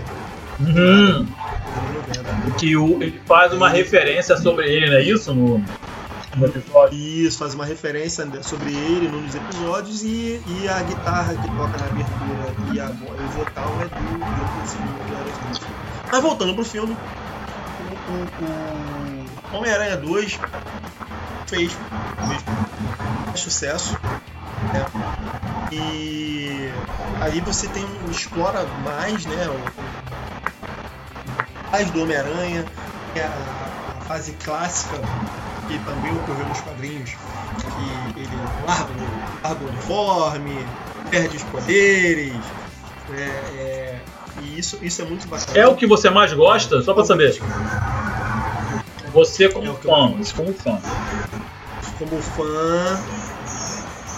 Uhum. 0.60 1.24
dos 1.24 1.76
anos 1.78 1.92
90. 1.94 2.50
Que 2.58 2.76
o, 2.76 3.02
ele 3.02 3.20
faz 3.26 3.52
uma 3.52 3.68
referência 3.68 4.36
sobre 4.36 4.68
ele, 4.70 4.86
não 4.90 4.96
é 4.96 5.02
isso? 5.02 5.34
No, 5.34 5.58
no 6.36 6.46
episódio. 6.46 6.96
Isso, 6.98 7.38
faz 7.38 7.54
uma 7.54 7.64
referência 7.64 8.26
sobre 8.42 8.70
ele 8.72 9.08
num 9.08 9.22
dos 9.24 9.34
episódios 9.34 10.02
e, 10.04 10.40
e 10.46 10.68
a 10.68 10.80
guitarra 10.82 11.34
que 11.34 11.48
toca 11.48 11.78
na 11.78 11.86
abertura 11.86 12.72
e 12.72 12.80
a, 12.80 12.86
o 12.86 13.28
vocal 13.28 13.72
é 13.80 13.84
do, 13.84 14.18
do, 14.18 15.10
do 15.10 15.16
Aerosmith. 15.16 15.62
Mas 16.12 16.22
voltando 16.22 16.54
pro 16.54 16.64
filme, 16.64 16.94
o, 18.08 18.44
o- 18.44 19.54
o 19.54 19.56
Homem-Aranha 19.58 19.96
2 19.96 20.38
fez, 21.46 21.72
fez 22.28 23.40
sucesso. 23.40 23.96
Né? 24.72 24.86
E 25.70 26.70
aí 27.20 27.40
você 27.40 27.66
tem 27.68 27.84
um- 27.84 28.10
explora 28.10 28.64
mais, 28.66 29.26
né? 29.26 29.48
O, 29.48 29.54
mais 31.72 31.90
do 31.90 32.02
Homem-Aranha, 32.02 32.64
é 33.14 33.22
a, 33.22 33.70
a 33.98 34.00
fase 34.02 34.32
clássica 34.32 35.02
que 35.66 35.78
também 35.78 36.12
ocorreu 36.12 36.46
nos 36.46 36.60
quadrinhos, 36.60 37.10
que 37.74 38.12
ele 38.16 38.36
larga, 38.64 38.94
larga 39.42 39.64
o 39.64 39.68
uniforme, 39.68 40.66
perde 41.10 41.36
os 41.36 41.42
poderes. 41.44 42.44
né, 43.08 43.18
é, 43.18 44.00
e 44.38 44.58
isso, 44.58 44.78
isso 44.82 45.02
é 45.02 45.04
muito 45.04 45.26
bacana. 45.28 45.58
É 45.58 45.66
o 45.66 45.74
que 45.76 45.86
você 45.86 46.10
mais 46.10 46.32
gosta? 46.32 46.80
Só 46.82 46.92
pra 46.94 47.04
saber. 47.04 47.40
Você 49.12 49.48
como 49.48 49.70
É 49.70 49.74
fã, 49.74 50.18
como 50.34 50.52
fã. 50.54 50.78
como 51.98 52.20
fã, 52.20 53.00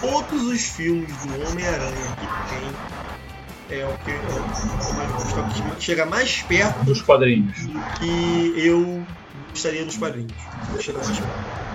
todos 0.00 0.42
os 0.44 0.60
filmes 0.62 1.14
do 1.24 1.48
Homem-Aranha 1.48 2.16
que 2.20 2.26
tem 2.54 3.78
é 3.78 3.84
o 3.84 3.98
que 3.98 4.10
eu 4.10 4.94
mais 4.94 5.10
gosto, 5.12 5.62
o 5.62 5.76
que 5.76 5.82
chega 5.82 6.06
mais 6.06 6.42
perto 6.42 6.84
Dos 6.84 7.02
quadrinhos. 7.02 7.66
do 7.66 7.80
que 7.98 8.54
eu 8.56 9.04
gostaria 9.50 9.84
dos 9.84 9.96
quadrinhos. 9.96 10.32
Chega 10.80 10.98
mais 10.98 11.18
perto. 11.18 11.66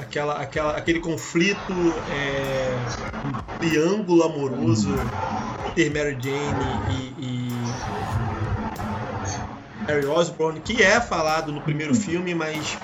Aquela, 0.00 0.34
aquela, 0.40 0.76
aquele 0.76 1.00
conflito, 1.00 1.72
é, 2.10 2.76
um 3.26 3.58
triângulo 3.58 4.24
amoroso 4.24 4.88
Peter, 5.74 5.92
Mary 5.92 6.18
Jane 6.20 7.14
e, 7.18 7.24
e 7.24 7.48
Harry 9.86 10.06
Osborn, 10.06 10.60
que 10.60 10.82
é 10.82 11.00
falado 11.00 11.52
no 11.52 11.60
primeiro 11.60 11.94
filme, 11.94 12.34
mas 12.34 12.76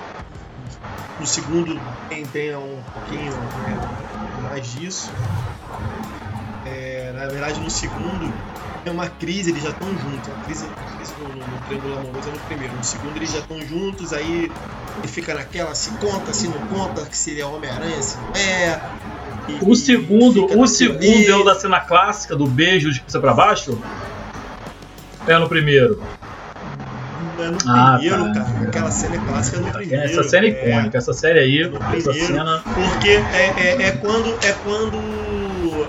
no 1.21 1.27
segundo 1.27 1.79
tem, 2.09 2.25
tem 2.25 2.55
um 2.55 2.81
pouquinho 2.93 3.31
né, 3.31 4.49
mais 4.49 4.73
disso. 4.73 5.09
É, 6.65 7.13
na 7.15 7.27
verdade, 7.27 7.59
no 7.59 7.69
segundo 7.69 8.33
tem 8.83 8.91
uma 8.91 9.07
crise, 9.07 9.51
eles 9.51 9.61
já 9.63 9.69
estão 9.69 9.87
juntos. 9.89 10.29
A 10.29 10.43
crise, 10.45 10.65
a 10.65 10.95
crise 10.97 11.13
no, 11.19 11.27
no, 11.29 11.35
no 11.35 11.57
Triângulo 11.67 11.97
Amoroso 11.99 12.29
é 12.29 12.31
no 12.31 12.39
primeiro. 12.39 12.73
No 12.75 12.83
segundo, 12.83 13.15
eles 13.17 13.31
já 13.31 13.39
estão 13.39 13.61
juntos, 13.61 14.11
aí 14.13 14.51
ele 14.97 15.07
fica 15.07 15.33
naquela, 15.35 15.75
se 15.75 15.91
conta, 15.91 16.33
se 16.33 16.47
não 16.47 16.57
conta, 16.67 17.05
que 17.05 17.15
se 17.15 17.31
ele 17.31 17.41
é 17.41 17.45
Homem-Aranha, 17.45 18.01
se 18.01 18.17
não 18.17 18.31
é. 18.35 18.81
E- 19.47 19.59
O 19.61 19.75
segundo, 19.75 20.45
o 20.59 20.67
segundo 20.67 20.97
ali. 21.03 21.27
é 21.27 21.35
o 21.35 21.43
da 21.43 21.53
cena 21.55 21.79
clássica 21.79 22.35
do 22.35 22.47
beijo 22.47 22.91
de 22.91 22.99
cabeça 22.99 23.19
pra 23.19 23.33
baixo? 23.33 23.77
É 25.27 25.37
no 25.37 25.47
primeiro. 25.47 26.01
É 27.43 27.49
no 27.49 27.57
Ah, 27.67 27.97
primeiro, 27.97 28.33
tá. 28.33 28.43
cara. 28.45 28.67
Aquela 28.67 28.91
cena 28.91 29.15
é 29.15 29.19
clássica 29.19 29.59
no 29.59 29.71
primeiro. 29.71 30.03
Essa 30.03 30.23
cena 30.23 30.45
é 30.45 30.49
icônica, 30.49 30.97
essa 30.97 31.13
série 31.13 31.39
aí, 31.39 31.61
essa 31.61 31.79
primeiro. 32.11 32.27
cena. 32.27 32.63
Porque 32.63 33.09
é, 33.09 33.53
é, 33.57 33.81
é 33.87 33.91
quando 33.91 34.29
é 34.45 34.51
quando 34.63 34.97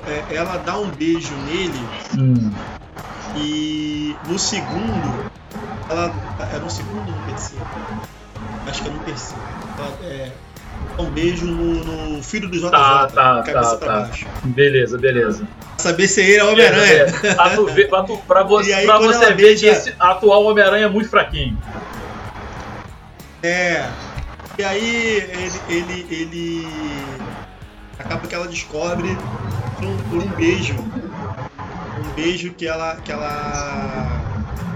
é, 0.06 0.34
ela 0.36 0.56
dá 0.58 0.78
um 0.78 0.88
beijo 0.90 1.34
nele 1.46 1.86
Hum. 2.18 2.50
e 3.36 4.16
no 4.28 4.38
segundo, 4.38 5.30
ela. 5.88 6.12
É 6.54 6.58
no 6.58 6.70
segundo 6.70 6.98
ou 7.10 7.16
no 7.16 7.26
terceiro? 7.26 7.66
Acho 8.66 8.82
que 8.82 8.88
é 8.88 8.92
no 8.92 8.98
terceiro. 9.00 9.42
Ela, 9.78 9.98
é, 10.04 10.32
um 10.98 11.10
beijo 11.10 11.46
no, 11.46 11.84
no 12.16 12.22
filho 12.22 12.48
do 12.48 12.56
JJ, 12.58 12.70
Tá, 12.70 13.06
tá, 13.08 13.42
cabeça 13.42 13.70
tá, 13.72 13.76
pra 13.76 13.86
tá. 13.94 14.00
baixo. 14.06 14.26
Beleza, 14.44 14.98
beleza. 14.98 15.46
Pra 15.60 15.78
saber 15.78 16.08
se 16.08 16.20
ele 16.20 16.36
é 16.36 16.44
Homem-Aranha. 16.44 17.04
Beleza, 17.06 17.34
Pra, 17.34 17.88
pra 17.88 18.02
tu- 18.04 18.18
pra 18.26 18.42
você, 18.42 18.72
aí, 18.74 18.86
pra 18.86 18.98
você 18.98 19.32
ver 19.32 19.56
que 19.58 19.66
esse 19.66 19.94
atual 19.98 20.44
Homem-Aranha 20.44 20.86
é 20.86 20.88
muito 20.88 21.08
fraquinho. 21.08 21.56
É. 23.42 23.88
E 24.58 24.62
aí 24.64 25.16
ele, 25.28 25.52
ele, 25.68 26.06
ele 26.10 26.66
acaba 27.98 28.26
que 28.26 28.34
ela 28.34 28.46
descobre 28.46 29.16
por 29.76 29.84
um, 29.86 29.96
por 29.98 30.18
um 30.22 30.28
beijo. 30.36 30.74
Um 30.74 32.12
beijo 32.14 32.52
que 32.52 32.66
ela. 32.66 32.96
que 32.96 33.10
ela. 33.10 34.20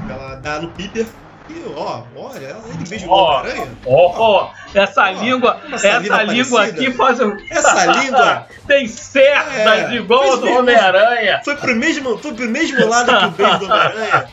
que 0.06 0.12
ela 0.12 0.34
dá 0.36 0.60
no 0.60 0.68
Peter. 0.68 1.06
E 1.48 1.64
ó, 1.76 2.02
olha, 2.16 2.56
ele 2.68 2.88
beija 2.88 3.06
o 3.06 3.10
Ó, 3.10 3.38
Homem-Aranha. 3.38 3.78
Ó, 3.86 4.14
ó, 4.18 4.50
essa 4.74 5.10
língua, 5.12 5.60
essa 5.72 5.88
essa, 5.88 6.22
língua 6.24 6.64
aqui 6.64 6.92
faz 6.92 7.20
um. 7.20 7.36
Essa 7.50 7.86
língua 8.02 8.46
Tem 8.66 8.88
cerdas 8.88 9.92
É, 9.92 9.94
igual 9.94 10.32
a 10.32 10.36
do 10.36 10.48
Homem-Aranha. 10.48 11.40
foi 11.44 11.56
pro 11.56 11.76
mesmo, 11.76 12.18
foi 12.18 12.34
pro 12.34 12.48
mesmo 12.48 12.86
lado 12.88 13.16
que 13.18 13.24
o 13.26 13.30
beijo 13.30 13.58
do 13.58 13.64
Homem-Aranha. 13.66 14.28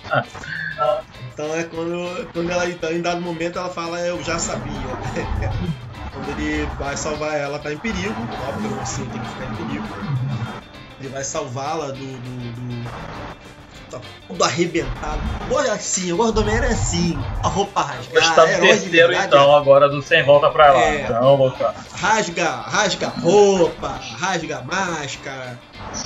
Então 1.33 1.45
é 1.55 1.63
quando, 1.63 2.31
quando 2.31 2.51
ela, 2.51 2.69
então, 2.69 2.91
em 2.91 3.01
dado 3.01 3.21
momento, 3.21 3.57
ela 3.57 3.69
fala, 3.69 3.99
eu 3.99 4.23
já 4.23 4.37
sabia. 4.37 4.73
quando 6.13 6.29
ele 6.39 6.67
vai 6.79 6.95
salvar 6.95 7.35
ela, 7.35 7.57
tá 7.59 7.73
em 7.73 7.77
perigo, 7.77 8.15
óbvio, 8.47 8.69
você 8.83 9.01
tem 9.01 9.19
que 9.19 9.29
ficar 9.29 9.45
em 9.45 9.55
perigo. 9.55 9.87
Ele 10.99 11.09
vai 11.09 11.23
salvá-la 11.23 11.87
do. 11.87 11.95
do, 11.95 12.51
do 12.53 13.32
tá 13.99 14.05
todo 14.27 14.43
arrebentado. 14.43 15.19
Olha 15.51 15.73
assim, 15.73 16.09
eu 16.09 16.17
gosto 16.17 16.33
do 16.33 16.41
Homem-Aranha 16.41 16.73
assim, 16.73 17.17
a 17.43 17.47
roupa 17.47 17.81
rasgada. 17.81 18.09
Mas 18.13 18.35
tá 18.35 18.45
no 18.45 18.53
de 18.53 18.59
terceiro 18.59 19.13
então, 19.13 19.55
agora 19.55 19.89
do 19.89 20.01
sem 20.01 20.23
volta 20.23 20.49
pra 20.49 20.71
lá. 20.73 20.81
É. 20.81 21.01
Então, 21.01 21.37
vou 21.37 21.51
ficar. 21.51 21.73
Rasga, 21.95 22.49
rasga 22.49 23.07
roupa, 23.09 23.99
rasga 24.19 24.61
máscara. 24.61 25.59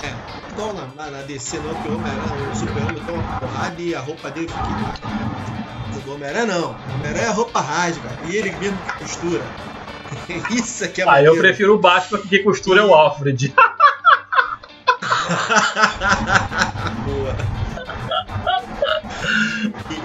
É, 0.04 0.52
igual 0.52 0.74
na, 0.74 0.88
na, 0.96 1.12
na 1.12 1.22
DC 1.24 1.60
não, 1.60 1.74
que 1.76 1.88
o 1.88 1.96
Homem-Aranha, 1.96 2.50
o 2.52 2.56
Super-Homem 2.56 3.04
toma 3.06 3.18
uma 3.20 3.40
porrada 3.40 3.82
e 3.82 3.96
a 3.96 4.00
roupa 4.00 4.30
dele 4.32 4.48
fica. 4.48 5.98
O 5.98 6.02
do 6.02 6.14
Homem-Aranha 6.14 6.46
não. 6.46 6.72
O 6.72 6.94
Homem-Aranha 6.96 7.30
a 7.30 7.34
roupa 7.34 7.62
rasga 7.62 8.10
e 8.26 8.36
ele 8.36 8.52
mesmo 8.58 8.78
que 8.78 8.94
costura. 9.00 9.44
Isso 10.52 10.84
aqui 10.84 11.02
é 11.02 11.04
Ah, 11.04 11.08
eu 11.08 11.14
maneiro. 11.34 11.38
prefiro 11.40 11.76
o 11.76 11.80
Batman 11.80 12.20
porque 12.20 12.40
costura 12.40 12.82
é 12.82 12.84
o 12.84 12.94
Alfred. 12.94 13.54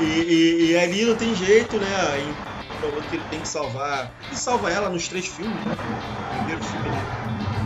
E, 0.03 0.07
e- 0.07 0.33
e- 0.33 0.71
e 0.73 0.77
ali 0.79 1.05
não 1.05 1.17
tem 1.17 1.35
jeito, 1.35 1.79
né? 1.79 2.21
Em- 2.21 2.35
falou 2.81 3.01
que 3.03 3.15
ele 3.17 3.25
tem 3.31 3.41
que 3.41 3.49
salvar. 3.49 4.13
Ele 4.27 4.37
salva 4.37 4.71
ela 4.71 4.91
nos 4.91 5.07
três 5.09 5.27
filmes, 5.27 5.65
né? 5.65 5.77
No 5.85 6.37
primeiro 6.37 6.61
filme, 6.63 6.89
ele- 6.89 7.05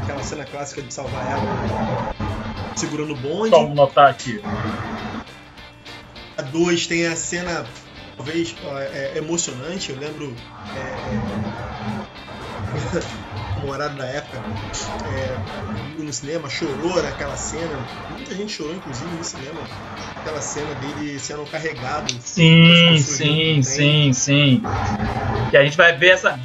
aquela 0.03 0.23
cena 0.23 0.45
clássica 0.45 0.83
de 0.83 0.93
salvar 0.93 1.27
ela 1.27 1.43
segurando 2.75 3.13
o 3.15 3.17
bonde. 3.17 3.51
Vamos 3.51 3.75
notar 3.75 4.11
aqui. 4.11 4.41
A 6.37 6.43
2 6.43 6.87
tem 6.87 7.07
a 7.07 7.17
cena, 7.17 7.67
talvez, 8.17 8.55
é, 8.93 9.13
é 9.15 9.19
emocionante. 9.19 9.91
Eu 9.91 9.99
lembro. 9.99 10.37
É, 10.77 11.19
namorado 13.67 13.97
da 13.97 14.07
época 14.07 14.39
é, 15.99 16.03
no 16.03 16.13
cinema, 16.13 16.49
chorou 16.49 17.03
naquela 17.03 17.37
cena. 17.37 17.79
Muita 18.11 18.35
gente 18.35 18.53
chorou, 18.53 18.75
inclusive, 18.75 19.11
no 19.17 19.25
cinema. 19.25 19.61
Aquela 20.21 20.41
cena 20.41 20.73
dele 20.77 21.19
sendo 21.19 21.45
carregado. 21.51 22.13
Sim, 22.21 22.97
sim, 22.99 23.63
sim, 23.63 24.13
sim. 24.13 24.63
Que 25.51 25.57
a 25.57 25.65
gente 25.65 25.77
vai 25.77 25.97
ver 25.97 26.11
essa. 26.11 26.39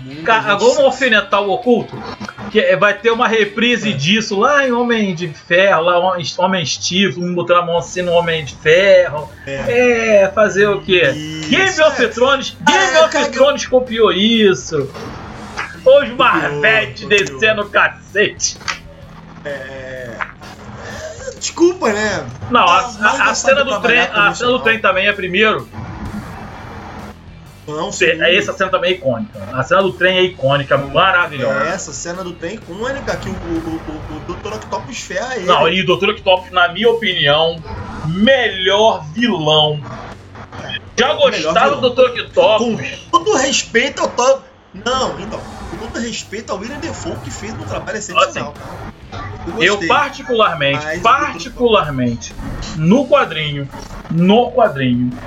Vamos 0.60 0.80
alfinetar 0.80 1.42
o 1.42 1.52
oculto? 1.52 1.96
Que 2.52 2.60
é- 2.60 2.76
vai 2.76 2.94
ter 2.98 3.12
uma 3.12 3.28
reprise 3.28 3.92
É. 3.92 3.94
disso 3.94 4.38
lá 4.40 4.68
em 4.68 4.72
Homem 4.72 5.16
de 5.16 5.28
Ferro, 5.30 5.82
lá 5.84 6.18
Homem, 6.38 6.66
Steve, 6.66 7.20
um 7.20 7.34
botando 7.34 7.60
a 7.60 7.66
mão 7.66 7.78
assim 7.78 8.02
no 8.02 8.12
Homem 8.12 8.44
de 8.44 8.56
Ferro. 8.56 9.30
É. 9.46 10.24
É, 10.24 10.32
fazer 10.34 10.68
o 10.68 10.82
quê? 10.82 11.02
Isso, 11.16 11.50
Game 11.50 11.82
of 11.82 12.04
é. 12.04 12.08
Thrones, 12.10 12.58
Ah, 12.66 12.72
Game 12.72 12.96
é, 12.98 13.06
of 13.06 13.32
Thrones 13.32 13.66
copiou 13.66 14.12
isso. 14.12 14.90
Os 15.86 16.10
Marvete 16.10 17.06
descendo 17.08 17.62
o 17.64 17.70
cacete. 17.70 18.58
É, 19.44 20.16
Desculpa, 21.40 21.92
né? 21.92 22.24
Não, 22.52 22.62
a, 22.62 22.80
a- 23.30 23.34
cena 23.36 23.64
do 23.66 23.80
trem, 23.82 24.00
a 24.00 24.34
cena 24.34 24.52
do 24.52 24.60
trem 24.60 24.80
também 24.80 25.08
é 25.08 25.14
primeiro. 25.14 25.68
Não, 27.68 27.92
sim. 27.92 28.06
Essa 28.22 28.54
cena 28.54 28.70
também 28.70 28.92
é 28.92 28.94
icônica. 28.96 29.40
A 29.54 29.64
cena 29.64 29.82
do 29.82 29.94
trem 29.94 30.18
é 30.18 30.24
icônica, 30.24 30.78
maravilhosa. 30.78 31.64
É 31.64 31.70
essa 31.70 31.94
cena 31.94 32.24
do 32.24 32.34
trem 32.34 32.56
icônica 32.56 33.16
que 33.18 33.30
o, 33.30 33.32
o, 33.34 33.36
o, 33.36 34.18
o 34.18 34.36
Dr. 34.36 34.54
Octopus 34.56 35.00
ferra 35.00 35.36
ele. 35.36 35.46
Não, 35.46 35.68
e 35.68 35.82
o 35.82 35.86
Dr. 35.86 36.10
Octopus, 36.10 36.52
na 36.52 36.68
minha 36.74 36.90
opinião, 36.90 37.64
melhor 38.08 39.04
vilão. 39.14 39.82
Já 41.00 41.14
gostava 41.14 41.78
do 41.78 41.90
Dr. 41.90 42.02
Octopus? 42.22 42.82
Com 43.10 43.24
todo 43.24 43.36
respeito 43.38 44.02
ao 44.02 44.10
Tom. 44.10 44.42
Não, 44.74 45.20
então. 45.20 45.40
Com 45.70 45.78
todo 45.78 46.00
respeito 46.00 46.52
ao 46.52 46.60
William 46.60 46.80
Defoe, 46.80 47.18
que 47.24 47.32
fez 47.32 47.54
um 47.54 47.66
trabalho 47.66 47.98
excepcional, 47.98 48.54
cara. 48.54 48.92
Eu 49.46 49.54
gostei. 49.54 49.88
particularmente, 49.88 50.86
Mas 50.86 51.02
particularmente, 51.02 52.34
no 52.78 53.08
quadrinho, 53.08 53.68
no 54.10 54.52
quadrinho, 54.52 55.18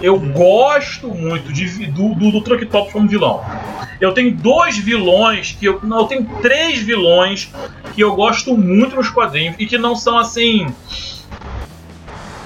eu 0.00 0.16
Hum. 0.16 0.32
gosto 0.32 1.08
muito 1.08 1.52
de, 1.52 1.86
do, 1.86 2.14
do, 2.14 2.30
do 2.30 2.40
Dr. 2.40 2.54
Octopus 2.54 2.92
como 2.92 3.08
vilão. 3.08 3.42
Eu 4.00 4.12
tenho 4.12 4.34
dois 4.34 4.76
vilões 4.78 5.52
que 5.58 5.66
eu. 5.66 5.80
Não, 5.82 6.00
eu 6.00 6.04
tenho 6.06 6.24
três 6.40 6.80
vilões 6.80 7.50
que 7.94 8.02
eu 8.02 8.14
gosto 8.14 8.56
muito 8.56 8.96
nos 8.96 9.10
quadrinhos 9.10 9.56
e 9.58 9.66
que 9.66 9.78
não 9.78 9.94
são 9.94 10.18
assim. 10.18 10.72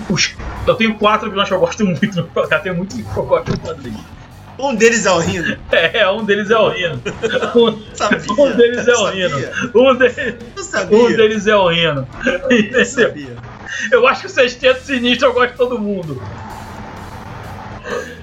Os, 0.09 0.35
eu 0.67 0.75
tenho 0.75 0.95
quatro 0.97 1.29
vilões 1.31 1.49
que 1.49 1.55
eu 1.55 1.61
gosto 1.61 1.85
muito. 1.85 2.29
Eu 2.37 2.63
tenho 2.63 2.77
muito 2.77 2.95
que 2.97 3.03
eu 3.03 3.25
gosto 3.25 3.51
no 3.51 3.59
quadrinho. 3.59 4.16
Um 4.59 4.75
deles 4.75 5.05
é 5.07 5.11
o 5.11 5.19
Rino. 5.19 5.57
É, 5.71 6.09
um 6.11 6.25
deles 6.25 6.51
é 6.51 6.59
o 6.59 6.69
Rino. 6.69 7.03
Um, 7.55 7.83
Sabia. 7.95 8.33
um 8.33 8.53
deles 8.57 8.87
é 8.89 8.95
o. 8.95 9.07
Rino. 9.07 9.37
Um, 9.75 9.95
de- 9.95 10.95
um 10.95 11.17
deles 11.17 11.47
é 11.47 11.57
o 11.57 11.69
Rino. 11.69 12.07
Eu 12.73 12.85
sabia. 12.85 13.37
Eu 13.91 14.07
acho 14.07 14.23
que 14.23 14.27
o 14.27 14.31
Sexteto 14.31 14.83
Sinistro 14.85 15.29
eu 15.29 15.33
gosto 15.35 15.53
de 15.53 15.57
todo 15.59 15.79
mundo. 15.79 16.23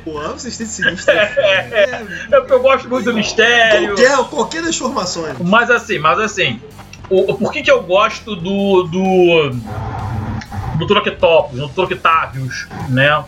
Pô, 0.03 0.19
vocês 0.21 0.57
têm 0.57 0.67
sinistro. 0.67 1.13
É, 1.15 2.01
é 2.31 2.39
porque 2.39 2.53
eu 2.53 2.61
gosto 2.61 2.89
muito 2.89 3.05
do 3.05 3.13
mistério. 3.13 3.95
Qualquer, 3.95 4.17
qualquer 4.29 4.61
das 4.63 4.77
formações. 4.77 5.37
Mas 5.39 5.69
assim, 5.71 5.99
mas 5.99 6.19
assim, 6.19 6.59
o, 7.09 7.31
o- 7.31 7.37
por 7.37 7.51
que, 7.51 7.61
que 7.61 7.71
eu 7.71 7.81
gosto 7.83 8.35
do. 8.35 8.83
do. 8.83 9.49
do 10.77 10.87
Troquetopos, 10.87 11.57
do 11.59 11.69
Troquetávios, 11.69 12.67
né? 12.89 13.23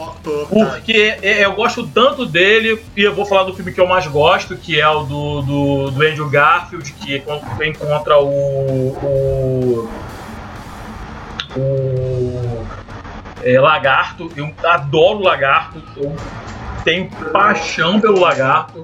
Octo, 0.00 0.46
Porque 0.48 1.16
é, 1.22 1.44
eu 1.44 1.52
gosto 1.54 1.86
tanto 1.86 2.24
dele, 2.26 2.82
e 2.96 3.02
eu 3.02 3.14
vou 3.14 3.26
falar 3.26 3.44
do 3.44 3.54
filme 3.54 3.72
que 3.72 3.80
eu 3.80 3.86
mais 3.86 4.06
gosto, 4.06 4.56
que 4.56 4.80
é 4.80 4.88
o 4.88 5.02
do, 5.04 5.42
do, 5.42 5.90
do 5.90 6.02
Andrew 6.02 6.28
Garfield, 6.28 6.92
que 6.92 7.16
en- 7.16 7.68
encontra 7.68 8.18
o. 8.18 8.28
o. 9.02 9.90
o 11.56 12.66
é, 13.42 13.58
Lagarto. 13.60 14.30
Eu 14.36 14.52
adoro 14.64 15.20
Lagarto, 15.22 15.82
eu 15.96 16.14
tenho 16.84 17.08
paixão 17.32 18.00
pelo 18.00 18.20
Lagarto, 18.20 18.82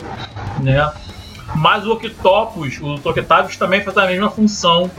né? 0.60 0.90
Mas 1.54 1.86
o 1.86 1.92
Octopus, 1.92 2.78
o 2.80 2.96
Toquetavius 2.96 3.56
também 3.56 3.82
faz 3.82 3.96
a 3.96 4.06
mesma 4.06 4.30
função, 4.30 4.90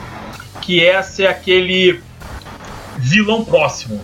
que 0.60 0.84
é 0.84 1.00
ser 1.02 1.26
aquele 1.26 2.02
vilão 2.96 3.44
próximo. 3.44 4.00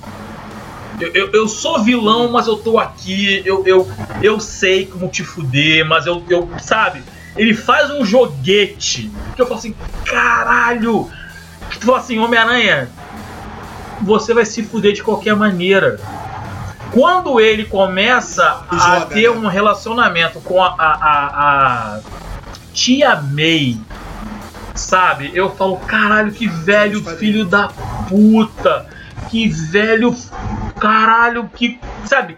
Eu, 1.01 1.13
eu, 1.13 1.31
eu 1.33 1.49
sou 1.49 1.83
vilão, 1.83 2.31
mas 2.31 2.47
eu 2.47 2.57
tô 2.57 2.79
aqui, 2.79 3.43
eu, 3.45 3.67
eu, 3.67 3.91
eu 4.23 4.39
sei 4.39 4.87
como 4.87 5.09
te 5.09 5.25
fuder, 5.25 5.85
mas 5.87 6.07
eu, 6.07 6.23
eu. 6.29 6.49
Sabe? 6.59 7.03
Ele 7.37 7.55
faz 7.55 7.91
um 7.91 8.05
joguete 8.05 9.11
que 9.35 9.43
eu 9.43 9.47
falo 9.47 9.59
assim, 9.59 9.75
caralho! 10.05 11.11
Que 11.71 11.79
tu 11.79 11.87
fala 11.87 11.99
assim, 11.99 12.19
Homem-Aranha, 12.19 12.89
você 14.03 14.33
vai 14.33 14.45
se 14.45 14.63
fuder 14.63 14.93
de 14.93 15.03
qualquer 15.03 15.35
maneira. 15.35 15.99
Quando 16.93 17.41
ele 17.41 17.65
começa 17.65 18.65
a 18.71 18.99
Joga, 19.01 19.07
ter 19.07 19.31
né? 19.31 19.37
um 19.37 19.49
relacionamento 19.49 20.41
com 20.41 20.63
a, 20.63 20.69
a, 20.79 20.93
a, 20.93 21.97
a 21.97 22.01
tia 22.73 23.17
May, 23.17 23.77
sabe? 24.77 25.33
Eu 25.35 25.51
falo, 25.51 25.77
caralho, 25.79 26.31
que 26.31 26.47
velho 26.47 27.03
filho 27.17 27.45
da 27.45 27.69
puta! 28.09 28.94
Que 29.31 29.49
velho 29.49 30.15
caralho, 30.79 31.49
que. 31.55 31.81
Sabe? 32.05 32.37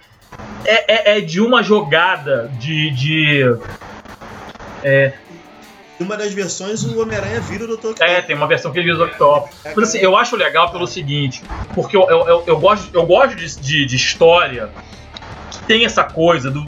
É, 0.64 1.14
é, 1.14 1.18
é 1.18 1.20
de 1.20 1.40
uma 1.40 1.62
jogada 1.62 2.50
de. 2.58 2.90
de 2.90 3.56
é, 4.82 5.12
uma 5.98 6.16
das 6.16 6.32
versões, 6.32 6.84
o 6.84 7.00
Homem-Aranha 7.00 7.40
vira 7.40 7.64
o 7.64 7.76
Dr. 7.76 7.94
É, 8.00 8.20
tem 8.20 8.36
uma 8.36 8.46
versão 8.46 8.70
que 8.70 8.78
ele 8.78 8.92
vira 8.92 9.02
o 9.02 9.08
Octopus. 9.08 9.56
Mas 9.64 9.88
assim, 9.88 9.98
eu 9.98 10.14
acho 10.16 10.36
legal 10.36 10.70
pelo 10.70 10.86
seguinte, 10.86 11.42
porque 11.74 11.96
eu, 11.96 12.02
eu, 12.10 12.28
eu, 12.28 12.44
eu 12.46 12.58
gosto, 12.58 12.94
eu 12.94 13.06
gosto 13.06 13.34
de, 13.34 13.56
de, 13.60 13.86
de 13.86 13.96
história 13.96 14.70
que 15.50 15.58
tem 15.60 15.84
essa 15.84 16.04
coisa 16.04 16.50
do. 16.50 16.64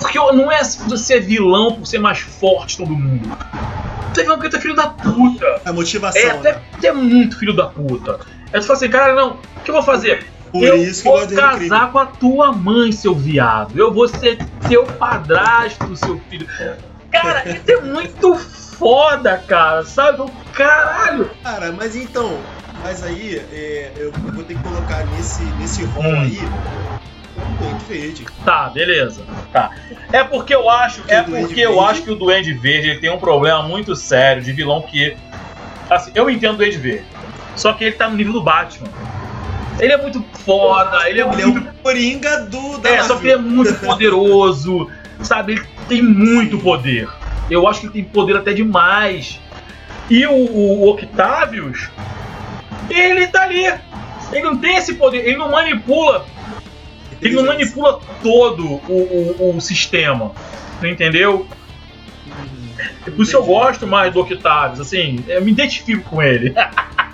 Porque 0.00 0.18
não 0.18 0.50
é 0.50 0.62
você 0.62 1.16
é 1.16 1.20
vilão 1.20 1.74
por 1.74 1.86
ser 1.86 1.98
mais 1.98 2.20
forte 2.20 2.78
todo 2.78 2.90
mundo. 2.90 3.28
Tu 4.14 4.20
é 4.20 4.22
vilão 4.22 4.38
porque 4.38 4.48
tu 4.48 4.56
é 4.56 4.60
filho 4.60 4.74
da 4.74 4.86
puta. 4.86 5.60
A 5.64 5.72
motivação, 5.72 6.22
É, 6.22 6.26
é, 6.28 6.40
né? 6.40 6.62
é 6.82 6.92
muito 6.92 7.38
filho 7.38 7.52
da 7.52 7.66
puta. 7.66 8.18
Aí 8.52 8.60
tu 8.60 8.66
fala 8.66 8.76
assim, 8.78 8.88
cara, 8.88 9.14
não, 9.14 9.34
o 9.34 9.62
que 9.64 9.70
eu 9.70 9.74
vou 9.74 9.82
fazer? 9.82 10.26
Por 10.50 10.64
eu 10.64 10.76
isso 10.76 11.02
que 11.02 11.08
vou 11.08 11.28
casar 11.28 11.92
com 11.92 11.98
a 11.98 12.06
tua 12.06 12.52
mãe, 12.52 12.90
seu 12.90 13.14
viado. 13.14 13.78
Eu 13.78 13.92
vou 13.92 14.08
ser 14.08 14.38
teu 14.66 14.84
padrasto, 14.86 15.94
seu 15.96 16.18
filho. 16.30 16.46
Cara, 17.12 17.42
isso 17.50 17.70
é 17.70 17.80
muito 17.82 18.34
foda, 18.36 19.36
cara. 19.36 19.84
Sabe? 19.84 20.24
Caralho. 20.54 21.30
Cara, 21.42 21.70
mas 21.72 21.94
então, 21.94 22.42
mas 22.82 23.04
aí 23.04 23.36
é, 23.52 23.92
eu 23.98 24.10
vou 24.12 24.42
ter 24.44 24.54
que 24.54 24.62
colocar 24.62 25.04
nesse, 25.04 25.44
nesse 25.52 25.84
rol 25.84 26.04
Hum. 26.04 26.20
aí 26.22 26.48
Duende 27.60 27.84
Verde. 27.84 28.26
Tá, 28.44 28.68
beleza. 28.70 29.22
Tá. 29.52 29.70
É 30.12 30.22
porque 30.24 30.54
eu 30.54 30.70
acho, 30.70 31.02
é 31.08 31.20
o 31.20 31.24
Duende 31.24 31.46
porque 31.46 31.60
eu 31.60 31.74
Verde- 31.74 31.90
acho 31.90 32.02
que 32.04 32.10
o 32.10 32.14
Duende 32.14 32.52
Verde 32.54 33.00
tem 33.00 33.10
um 33.10 33.18
problema 33.18 33.62
muito 33.62 33.94
sério 33.96 34.42
de 34.42 34.52
vilão 34.52 34.80
que 34.82 35.14
assim, 35.90 36.10
eu 36.14 36.30
entendo 36.30 36.54
o 36.54 36.56
Duende 36.58 36.78
Verde. 36.78 37.17
Só 37.58 37.72
que 37.72 37.84
ele 37.84 37.96
tá 37.96 38.08
no 38.08 38.16
nível 38.16 38.32
do 38.32 38.40
Batman. 38.40 38.88
Ele 39.80 39.92
é 39.92 39.96
muito 39.96 40.24
foda, 40.44 41.08
ele 41.08 41.20
é 41.20 41.28
Ele 41.28 41.42
é 41.42 41.46
muito 41.46 41.68
o 41.68 41.74
Coringa 41.82 42.40
do 42.46 42.78
da 42.78 42.90
É, 42.90 43.02
só 43.02 43.16
que 43.16 43.26
ele 43.26 43.32
é 43.32 43.36
muito 43.36 43.74
poderoso, 43.74 44.88
sabe? 45.22 45.52
Ele 45.52 45.62
tem 45.88 46.02
muito 46.02 46.58
poder. 46.58 47.08
Eu 47.50 47.66
acho 47.66 47.80
que 47.80 47.86
ele 47.86 47.92
tem 47.92 48.04
poder 48.04 48.36
até 48.36 48.52
demais. 48.52 49.40
E 50.08 50.24
o, 50.26 50.32
o 50.32 50.88
Octavius, 50.88 51.90
ele 52.88 53.26
tá 53.26 53.42
ali. 53.42 53.64
Ele 54.32 54.42
não 54.42 54.56
tem 54.56 54.76
esse 54.76 54.94
poder, 54.94 55.26
ele 55.26 55.36
não 55.36 55.50
manipula, 55.50 56.26
ele 57.20 57.34
não 57.34 57.46
manipula 57.46 58.00
todo 58.22 58.80
o, 58.88 59.36
o, 59.40 59.56
o 59.56 59.60
sistema. 59.60 60.32
Entendeu? 60.82 61.46
É 63.06 63.10
por 63.10 63.22
isso 63.22 63.36
eu 63.36 63.44
gosto 63.44 63.86
mais 63.86 64.12
do 64.12 64.20
Octavius, 64.20 64.80
assim, 64.80 65.24
eu 65.26 65.42
me 65.42 65.50
identifico 65.50 66.08
com 66.10 66.22
ele. 66.22 66.54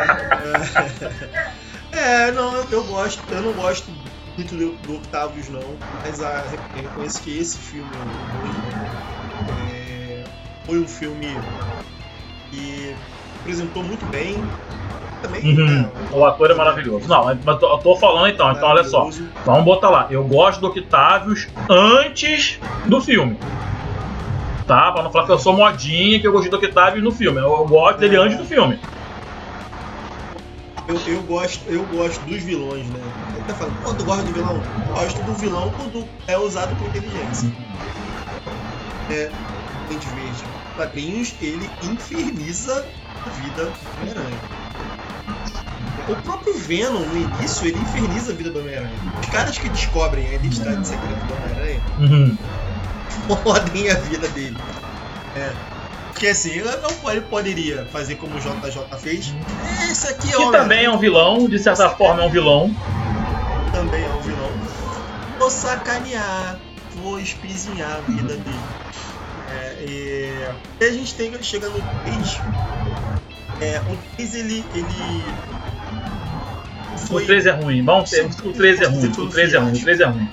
É, 1.92 2.30
não, 2.30 2.54
eu, 2.54 2.66
eu 2.70 2.84
gosto, 2.84 3.20
eu 3.32 3.42
não 3.42 3.52
gosto 3.52 3.90
muito 4.36 4.54
do, 4.54 4.70
do 4.86 4.96
Octavius 4.96 5.48
não, 5.48 5.64
mas 6.04 6.22
a, 6.22 6.44
eu 6.76 6.82
reconheço 6.82 7.20
que 7.20 7.36
esse 7.36 7.58
filme 7.58 7.90
o 7.92 9.50
é, 9.68 10.22
foi 10.66 10.78
um 10.78 10.86
filme 10.86 11.40
que 12.50 12.94
apresentou 13.40 13.82
muito 13.82 14.06
bem. 14.06 14.42
Também, 15.20 15.42
Uhum. 15.44 15.82
né, 15.82 15.90
O 16.12 16.24
ator 16.24 16.50
é 16.50 16.54
maravilhoso. 16.54 17.06
Não, 17.06 17.24
mas 17.24 17.44
eu 17.46 17.78
tô, 17.78 17.96
falando 17.96 18.28
então, 18.28 18.50
então 18.52 18.68
olha 18.68 18.84
só. 18.84 19.10
Vamos 19.44 19.64
botar 19.64 19.90
lá. 19.90 20.06
Eu 20.10 20.24
gosto 20.24 20.60
do 20.60 20.68
Octavius 20.68 21.46
antes 21.68 22.58
do 22.86 23.00
filme. 23.00 23.36
Tá? 24.66 24.92
Pra 24.92 25.02
não 25.02 25.10
falar 25.10 25.26
que 25.26 25.32
eu 25.32 25.38
sou 25.38 25.52
modinha 25.52 26.18
que 26.20 26.26
eu 26.26 26.32
gostei 26.32 26.50
do 26.50 26.56
Octavius 26.56 27.04
no 27.04 27.10
filme. 27.10 27.38
Eu 27.38 27.66
gosto 27.66 27.98
dele 27.98 28.16
antes 28.16 28.38
do 28.38 28.44
filme. 28.46 28.78
Eu, 30.90 30.98
eu, 31.06 31.22
gosto, 31.22 31.60
eu 31.68 31.84
gosto 31.86 32.24
dos 32.24 32.42
vilões, 32.42 32.84
né? 32.90 33.00
Ele 33.34 33.44
tá 33.44 33.54
falando, 33.54 33.76
pô, 33.80 33.94
tu 33.94 34.04
gosta 34.04 34.24
do 34.24 34.32
vilão? 34.32 34.62
Eu 34.74 34.80
gosto 34.80 35.22
do 35.22 35.34
vilão 35.34 35.70
quando 35.70 36.04
é 36.26 36.36
usado 36.36 36.74
com 36.74 36.84
inteligência. 36.84 37.48
É, 39.08 39.30
Dente 39.88 40.08
Verde. 40.08 40.44
Quadrinhos, 40.74 41.32
ele 41.40 41.70
inferniza 41.80 42.84
a 43.24 43.30
vida 43.30 43.66
do 43.66 44.00
Homem-Aranha. 44.00 44.38
O 46.08 46.16
próprio 46.16 46.54
Venom, 46.54 47.06
no 47.06 47.16
início, 47.16 47.68
ele 47.68 47.78
inferniza 47.78 48.32
a 48.32 48.34
vida 48.34 48.50
do 48.50 48.58
Homem-Aranha. 48.58 48.98
Os 49.20 49.28
caras 49.28 49.58
que 49.58 49.68
descobrem 49.68 50.26
a 50.26 50.34
identidade 50.34 50.86
secreta 50.88 51.20
do 51.24 51.34
Homem-Aranha 51.34 51.80
Uhum. 51.98 52.36
fodem 53.44 53.90
a 53.90 53.94
vida 53.94 54.26
dele. 54.28 54.56
É. 55.36 55.52
Porque 56.10 56.26
assim, 56.28 56.50
ele 56.50 56.68
não 56.76 57.10
ele 57.10 57.22
poderia 57.22 57.86
fazer 57.86 58.16
como 58.16 58.36
o 58.36 58.40
JJ 58.40 58.98
fez. 58.98 59.34
Esse 59.90 60.08
aqui 60.08 60.32
é 60.32 60.36
o 60.36 60.46
Que 60.46 60.52
também 60.52 60.84
é 60.84 60.90
um 60.90 60.98
vilão, 60.98 61.48
de 61.48 61.58
certa 61.58 61.90
forma 61.90 62.22
é 62.22 62.26
um 62.26 62.30
vilão. 62.30 62.74
também 63.72 64.04
é 64.04 64.08
um 64.08 64.20
vilão. 64.20 64.50
Vou 65.38 65.50
sacanear, 65.50 66.58
vou 66.96 67.18
espizinhar 67.18 67.96
a 67.96 68.00
vida 68.00 68.36
dele. 68.36 68.60
É, 69.50 69.84
e 69.88 70.20
e 70.80 70.84
a 70.84 70.92
gente 70.92 71.14
tem, 71.14 71.30
chega 71.42 71.68
no 71.68 71.78
3. 72.04 72.40
É, 73.60 73.80
o 73.80 73.98
3 74.16 74.34
ele. 74.34 74.64
ele 74.74 75.24
O 77.10 77.20
3 77.20 77.46
é 77.46 77.50
ruim. 77.50 77.84
Vamos 77.84 78.08
ter. 78.08 78.24
O 78.24 78.52
3 78.52 78.80
é 78.80 78.86
ruim. 78.86 79.06
O 79.06 79.28
3 79.28 79.54
é 79.54 79.58
ruim. 79.58 79.72
O 79.72 79.80
3 79.80 80.00
é 80.00 80.04
ruim. 80.06 80.28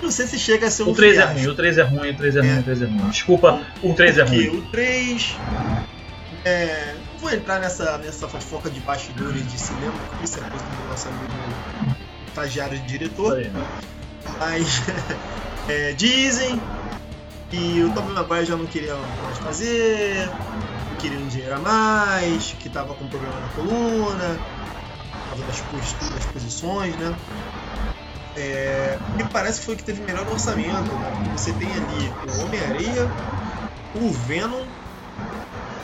Não 0.00 0.10
sei 0.10 0.26
se 0.26 0.38
chega 0.38 0.68
a 0.68 0.70
ser 0.70 0.84
um 0.84 0.90
O 0.90 0.94
3 0.94 1.14
é 1.14 1.16
fiasco. 1.16 1.34
ruim. 1.34 1.46
O 1.48 1.54
3 1.54 1.78
é 1.78 1.82
ruim. 1.82 2.10
O 2.10 2.16
3 2.16 2.36
é 2.36 2.40
ruim. 2.40 2.58
O 2.58 2.62
3 2.62 2.82
é 2.82 2.84
ruim. 2.86 3.10
Desculpa, 3.10 3.62
o 3.82 3.94
3 3.94 4.18
é 4.18 4.22
ruim. 4.22 4.48
o 4.48 4.62
3. 4.70 5.36
É, 6.44 6.94
não 7.12 7.18
vou 7.20 7.30
entrar 7.32 7.58
nessa, 7.60 7.98
nessa 7.98 8.28
fofoca 8.28 8.70
de 8.70 8.80
bastidores 8.80 9.50
de 9.50 9.58
cinema, 9.58 9.92
porque 10.08 10.24
isso 10.24 10.38
é 10.38 10.48
coisa 10.48 10.64
do 10.64 10.88
nosso 10.88 11.08
amigo 11.08 11.32
estagiário 12.28 12.78
de 12.78 12.86
diretor. 12.86 13.36
Aí. 13.38 13.50
Mas 14.38 14.82
é, 15.68 15.92
dizem 15.94 16.60
que 17.50 17.82
o 17.82 17.92
Tobey 17.92 18.12
Maguire 18.12 18.44
já 18.46 18.56
não 18.56 18.66
queria 18.66 18.94
mais 18.94 19.38
fazer, 19.38 20.30
queria 20.98 21.18
um 21.18 21.26
dinheiro 21.28 21.54
a 21.54 21.58
mais, 21.58 22.54
que 22.60 22.68
tava 22.68 22.94
com 22.94 23.06
problema 23.08 23.34
na 23.40 23.48
coluna, 23.48 24.38
por 25.12 25.28
causa 25.30 25.44
das, 25.44 25.60
posturas, 25.60 26.14
das 26.14 26.26
posições, 26.26 26.94
né? 26.96 27.14
É, 28.40 29.00
me 29.16 29.24
parece 29.24 29.58
que 29.60 29.66
foi 29.66 29.74
o 29.74 29.76
que 29.76 29.82
teve 29.84 30.00
melhor 30.02 30.28
orçamento, 30.28 30.96
né? 30.96 31.12
Você 31.32 31.52
tem 31.52 31.74
ali 31.74 32.14
o 32.22 32.44
Homem-Areia, 32.44 33.10
o 33.94 34.12
Venom 34.12 34.68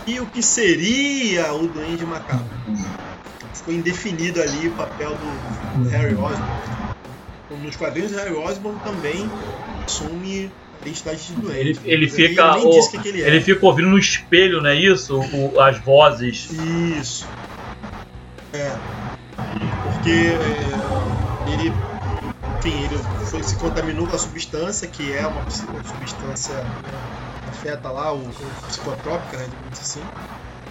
e 0.07 0.21
o 0.21 0.27
que 0.27 0.41
seria 0.43 1.53
o 1.53 1.67
Duende 1.67 2.07
Macabro. 2.07 2.55
Ficou 3.53 3.75
indefinido 3.75 4.41
ali 4.41 4.69
o 4.69 4.75
papel 4.75 5.17
do, 5.17 5.39
do 5.83 5.89
Harry 5.89 6.15
Osborn. 6.15 6.55
Nos 7.51 7.77
quadrinhos, 7.77 8.13
o 8.13 8.17
Harry 8.17 8.35
Osborn 8.35 8.79
também 8.81 9.31
assume 9.87 10.51
a 10.77 10.81
identidade 10.89 11.27
de 11.27 11.35
doente. 11.35 11.59
Ele, 11.61 11.79
ele 11.85 12.09
fica. 12.09 12.57
o- 12.57 12.91
que, 12.91 12.99
que 12.99 13.09
ele 13.09 13.23
é. 13.23 13.29
ele 13.29 13.41
fica 13.41 13.67
ouvindo 13.67 13.89
no 13.91 13.99
espelho, 13.99 14.61
não 14.61 14.71
é 14.71 14.77
isso? 14.77 15.19
O- 15.19 15.59
as 15.61 15.79
vozes. 15.81 16.51
Isso. 16.51 17.29
É. 18.53 18.79
Porque 19.83 20.11
é, 20.41 20.81
ele, 21.47 21.73
enfim, 22.65 22.85
ele 22.85 22.97
foi, 23.27 23.43
se 23.43 23.57
contaminou 23.57 24.07
com 24.07 24.17
a 24.17 24.19
substância, 24.19 24.89
que 24.89 25.13
é 25.13 25.27
uma, 25.27 25.43
substância 25.51 26.55
né, 26.65 26.99
que 27.43 27.51
afeta 27.51 27.91
lá 27.91 28.13
o, 28.13 28.21
o 28.21 28.31
psicotrópica, 28.67 29.37
né, 29.37 29.49
digamos 29.49 29.79
assim. 29.79 30.01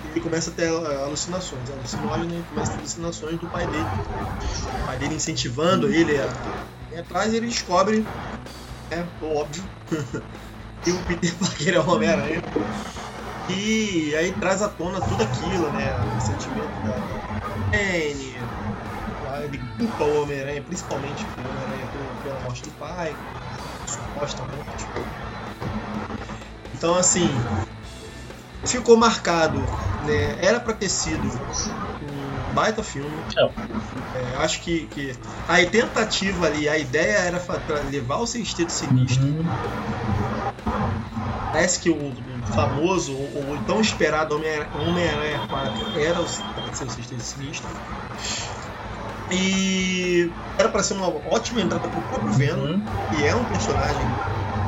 E 0.03 0.07
ele 0.09 0.19
começa 0.19 0.49
a 0.49 0.53
ter 0.53 0.67
ah, 0.69 1.05
alucinações, 1.05 1.69
alucinógeno, 1.69 2.33
ele 2.33 2.43
começa 2.49 2.71
a 2.71 2.75
ter 2.75 2.79
alucinações 2.79 3.39
do 3.39 3.47
pai 3.47 3.67
dele. 3.67 3.85
O 4.81 4.85
pai 4.87 4.97
dele 4.97 5.13
incentivando 5.13 5.93
ele 5.93 6.17
a 6.17 6.25
ir 6.91 6.99
atrás 6.99 7.31
ele 7.31 7.47
descobre, 7.47 8.03
é 8.89 9.05
óbvio, 9.23 9.63
que 10.83 10.91
o 10.91 11.03
Peter 11.03 11.33
Parker 11.35 11.75
é 11.75 11.79
o 11.79 11.89
Homem-Aranha. 11.89 12.41
E 13.49 14.15
aí 14.15 14.31
traz 14.31 14.63
à 14.63 14.67
tona 14.67 14.99
tudo 14.99 15.21
aquilo, 15.21 15.69
né? 15.71 15.93
O 16.17 16.21
sentimento 16.21 16.81
da 16.81 16.95
Anne, 17.71 18.32
ele 19.53 19.63
culpa 19.77 20.03
o 20.03 20.23
Homem-Aranha, 20.23 20.61
principalmente 20.61 21.25
o 21.37 21.49
Homem-Aranha 21.49 21.87
pela- 22.23 22.39
morte 22.43 22.63
do 22.63 22.71
pai, 22.71 23.15
suposta 23.85 24.41
morte. 24.43 24.85
Então 26.73 26.95
assim, 26.95 27.29
ficou 28.65 28.97
marcado, 28.97 29.59
né? 30.05 30.37
Era 30.41 30.59
pra 30.59 30.73
ter 30.73 30.89
sido 30.89 31.27
um 31.27 32.53
baita 32.53 32.83
filme. 32.83 33.09
É. 33.37 33.49
É, 34.15 34.35
acho 34.37 34.61
que, 34.61 34.85
que 34.87 35.15
a 35.47 35.65
tentativa 35.65 36.45
ali, 36.45 36.69
a 36.69 36.77
ideia 36.77 37.17
era 37.17 37.39
pra 37.39 37.57
levar 37.89 38.17
o 38.17 38.27
sexteto 38.27 38.71
sinistro 38.71 39.25
Uhum. 39.25 39.45
Parece 41.51 41.79
que 41.79 41.89
o, 41.89 42.13
famoso, 42.51 43.13
o, 43.13 43.63
tão 43.67 43.79
esperado 43.79 44.35
Homem- 44.35 44.65
Homem-Aranha 44.73 45.39
4 45.47 45.99
era 45.99 46.19
o, 46.19 46.25
para 46.55 46.73
ser 46.73 46.85
o 46.85 46.89
Sexteto 46.89 47.21
Sinistro. 47.21 47.69
E 49.31 50.29
era 50.57 50.69
para 50.69 50.83
ser 50.83 50.93
uma 50.93 51.07
ótima 51.07 51.61
entrada 51.61 51.87
para 51.87 51.99
o 51.99 52.03
próprio 52.03 52.31
Venom, 52.31 52.63
Uhum. 52.65 52.81
que 53.09 53.25
é 53.25 53.35
um 53.35 53.43
personagem, 53.45 54.05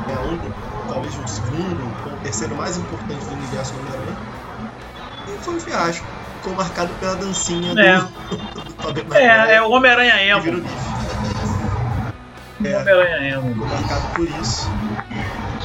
é 0.08 0.18
um, 0.18 0.40
talvez 0.88 1.14
o 1.16 1.28
segundo 1.28 1.82
ou 2.04 2.12
o 2.12 2.16
terceiro 2.22 2.56
mais 2.56 2.76
importante 2.76 3.24
do 3.26 3.34
universo 3.34 3.74
do 3.74 3.80
Homem-Aranha. 3.80 4.16
E 5.26 5.38
foi 5.38 5.54
um 5.54 5.60
fiasco. 5.60 6.04
Ficou 6.36 6.54
marcado 6.54 6.94
pela 6.94 7.16
dancinha 7.16 7.72
É. 7.72 7.98
do, 7.98 8.36
do 8.60 8.72
Tobey 8.74 9.04
Maguire. 9.04 9.24
É, 9.26 9.54
é 9.56 9.62
o 9.62 9.70
Homem-Aranha 9.70 10.22
Emo. 10.24 10.58
um 12.60 12.66
É. 12.66 12.76
Homem-Aranha 12.80 13.36
emo. 13.36 13.54
marcado 13.66 14.14
por 14.14 14.28
isso. 14.28 14.68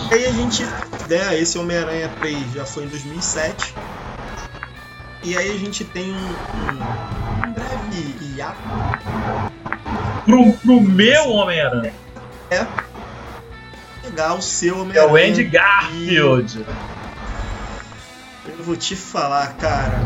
E 0.09 0.13
aí 0.13 0.26
a 0.26 0.31
gente, 0.31 0.63
né, 1.07 1.39
esse 1.39 1.57
Homem-Aranha 1.57 2.09
3 2.19 2.51
já 2.51 2.65
foi 2.65 2.84
em 2.84 2.88
2007. 2.88 3.73
E 5.23 5.38
aí 5.38 5.52
a 5.52 5.57
gente 5.57 5.85
tem 5.85 6.11
um, 6.11 6.15
um, 6.15 7.53
breve 7.53 8.15
hiato. 8.22 8.57
Pro, 10.26 10.53
pro 10.53 10.81
meu 10.81 11.30
Homem-Aranha. 11.30 11.93
Pegar 14.02 14.34
o 14.34 14.41
seu 14.41 14.76
É 14.76 14.77
o 14.77 14.81
Homem-Aranha. 14.81 15.30
Andy 15.30 15.43
Garfield. 15.43 16.65
Eu 18.48 18.64
vou 18.64 18.76
te 18.76 18.95
falar, 18.95 19.56
cara. 19.57 19.99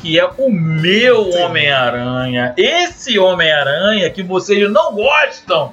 Que 0.00 0.20
é 0.20 0.30
o 0.38 0.50
meu. 0.52 1.30
Homem-Aranha. 1.30 2.54
Esse 2.56 3.18
Homem-Aranha 3.18 4.08
que 4.10 4.22
vocês 4.22 4.70
não 4.70 4.94
gostam. 4.94 5.72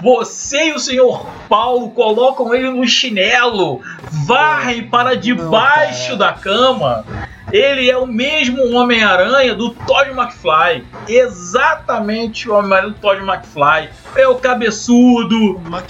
Você 0.00 0.68
e 0.68 0.72
o 0.72 0.78
senhor 0.78 1.26
Paulo 1.48 1.90
colocam 1.90 2.54
ele 2.54 2.70
no 2.70 2.86
chinelo, 2.86 3.80
varrem 4.26 4.86
para 4.88 5.16
debaixo 5.16 6.10
Não, 6.10 6.18
da 6.18 6.32
cama. 6.32 7.04
Ele 7.52 7.88
é 7.90 7.96
o 7.96 8.06
mesmo 8.06 8.74
Homem-Aranha 8.74 9.54
do 9.54 9.70
Todd 9.70 10.10
McFly. 10.10 10.84
Exatamente 11.08 12.48
o 12.50 12.54
Homem-Aranha 12.54 12.92
do 12.92 12.98
Todd 12.98 13.20
McFly. 13.22 13.88
É 14.16 14.26
o 14.26 14.34
cabeçudo, 14.36 15.60
Mac... 15.64 15.84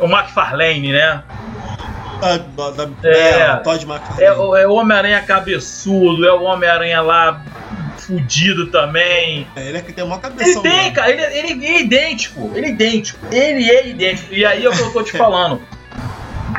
o 0.00 0.06
McFarlane, 0.06 0.92
né? 0.92 1.22
Ah, 2.22 2.38
da, 2.56 2.70
da, 2.70 2.88
É. 3.08 3.30
é, 3.40 3.56
Todd 3.56 3.84
McFarlane. 3.86 4.22
É, 4.24 4.32
o- 4.32 4.56
é 4.56 4.66
o 4.66 4.74
Homem-Aranha 4.74 5.20
cabeçudo, 5.22 6.26
é 6.26 6.32
o 6.32 6.42
Homem-Aranha 6.42 7.00
lá 7.00 7.42
fudido 7.98 8.68
também. 8.68 9.46
É, 9.56 9.68
ele 9.68 9.78
é 9.78 9.82
que 9.82 9.92
tem 9.92 10.04
uma 10.04 10.14
Ele 10.16 10.22
cabeça. 10.22 10.60
tem, 10.62 10.92
cara, 10.92 11.10
ele, 11.10 11.22
ele 11.22 11.66
é 11.66 11.80
idêntico. 11.80 12.50
Ele 12.54 12.66
é 12.66 12.68
idêntico. 12.70 13.26
Ele 13.32 13.70
é 13.70 13.88
idêntico. 13.88 14.32
E 14.34 14.44
aí 14.46 14.64
é 14.64 14.68
o 14.68 14.72
que 14.72 14.80
eu 14.80 14.92
tô 14.92 15.02
te 15.02 15.12
falando. 15.18 15.60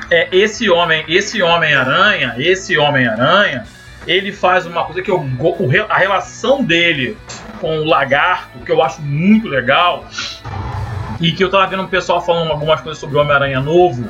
É, 0.09 0.27
esse 0.31 0.69
homem, 0.69 1.05
esse 1.07 1.41
Homem-Aranha, 1.41 2.35
esse 2.37 2.77
Homem-Aranha, 2.77 3.65
ele 4.07 4.31
faz 4.31 4.65
uma 4.65 4.83
coisa 4.83 5.01
que 5.01 5.11
eu 5.11 5.23
a 5.89 5.97
relação 5.97 6.63
dele 6.63 7.17
com 7.59 7.79
o 7.79 7.85
lagarto, 7.85 8.59
que 8.59 8.71
eu 8.71 8.81
acho 8.81 9.01
muito 9.01 9.47
legal, 9.47 10.05
e 11.19 11.31
que 11.31 11.43
eu 11.43 11.49
tava 11.49 11.67
vendo 11.67 11.83
um 11.83 11.87
pessoal 11.87 12.19
falando 12.19 12.51
algumas 12.51 12.81
coisas 12.81 12.99
sobre 12.99 13.17
o 13.17 13.21
Homem-Aranha 13.21 13.61
novo. 13.61 14.09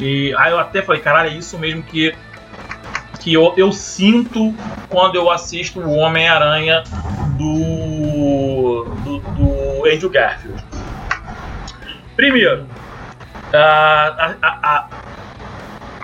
E 0.00 0.34
aí 0.38 0.50
eu 0.50 0.58
até 0.58 0.80
falei, 0.80 1.02
caralho, 1.02 1.30
é 1.30 1.34
isso 1.34 1.58
mesmo 1.58 1.82
que, 1.82 2.14
que 3.20 3.34
eu, 3.34 3.52
eu 3.56 3.70
sinto 3.70 4.54
quando 4.88 5.16
eu 5.16 5.30
assisto 5.30 5.80
o 5.80 5.90
Homem-Aranha 5.90 6.82
do, 7.36 8.84
do, 9.04 9.18
do 9.18 9.86
Andrew 9.86 10.08
Garfield. 10.08 10.64
Primeiro, 12.16 12.66
a, 13.52 14.36
a, 14.40 14.48
a, 14.62 14.88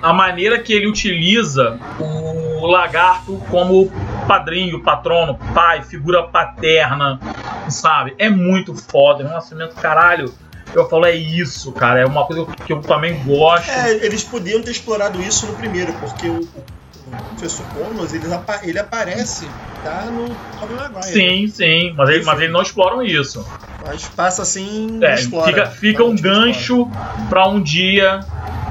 a 0.02 0.12
maneira 0.12 0.58
que 0.58 0.72
ele 0.72 0.86
utiliza 0.86 1.78
o 1.98 2.66
lagarto 2.66 3.36
como 3.50 3.90
padrinho, 4.26 4.82
patrono, 4.82 5.38
pai, 5.54 5.82
figura 5.82 6.22
paterna, 6.22 7.20
sabe? 7.68 8.14
É 8.18 8.28
muito 8.30 8.74
foda, 8.74 9.22
é 9.22 9.26
um 9.26 9.30
nascimento 9.30 9.76
caralho. 9.76 10.32
Eu 10.72 10.88
falo, 10.88 11.04
é 11.04 11.14
isso, 11.14 11.72
cara, 11.72 12.00
é 12.00 12.06
uma 12.06 12.24
coisa 12.26 12.46
que 12.64 12.72
eu 12.72 12.80
também 12.80 13.24
gosto. 13.24 13.68
É, 13.68 14.06
eles 14.06 14.22
podiam 14.22 14.62
ter 14.62 14.70
explorado 14.70 15.20
isso 15.20 15.46
no 15.46 15.54
primeiro, 15.56 15.92
porque 15.94 16.28
o, 16.28 16.40
o 16.40 17.24
professor 17.30 17.66
Connors, 17.74 18.14
ele, 18.14 18.26
ele 18.62 18.78
aparece, 18.78 19.48
tá 19.82 20.04
no 20.04 20.28
Tobey 20.60 20.76
Maguire. 20.76 21.12
Sim, 21.12 21.48
sim, 21.48 21.92
mas, 21.96 22.08
ele, 22.08 22.24
mas 22.24 22.38
eles 22.38 22.52
não 22.52 22.62
exploram 22.62 23.02
isso. 23.02 23.44
Mas 23.80 24.06
passa 24.06 24.42
assim, 24.42 25.00
É, 25.02 25.14
explora. 25.14 25.46
fica, 25.46 25.66
fica 25.66 26.04
um 26.04 26.14
gancho 26.14 26.88
pra 27.28 27.48
um 27.48 27.60
dia 27.60 28.20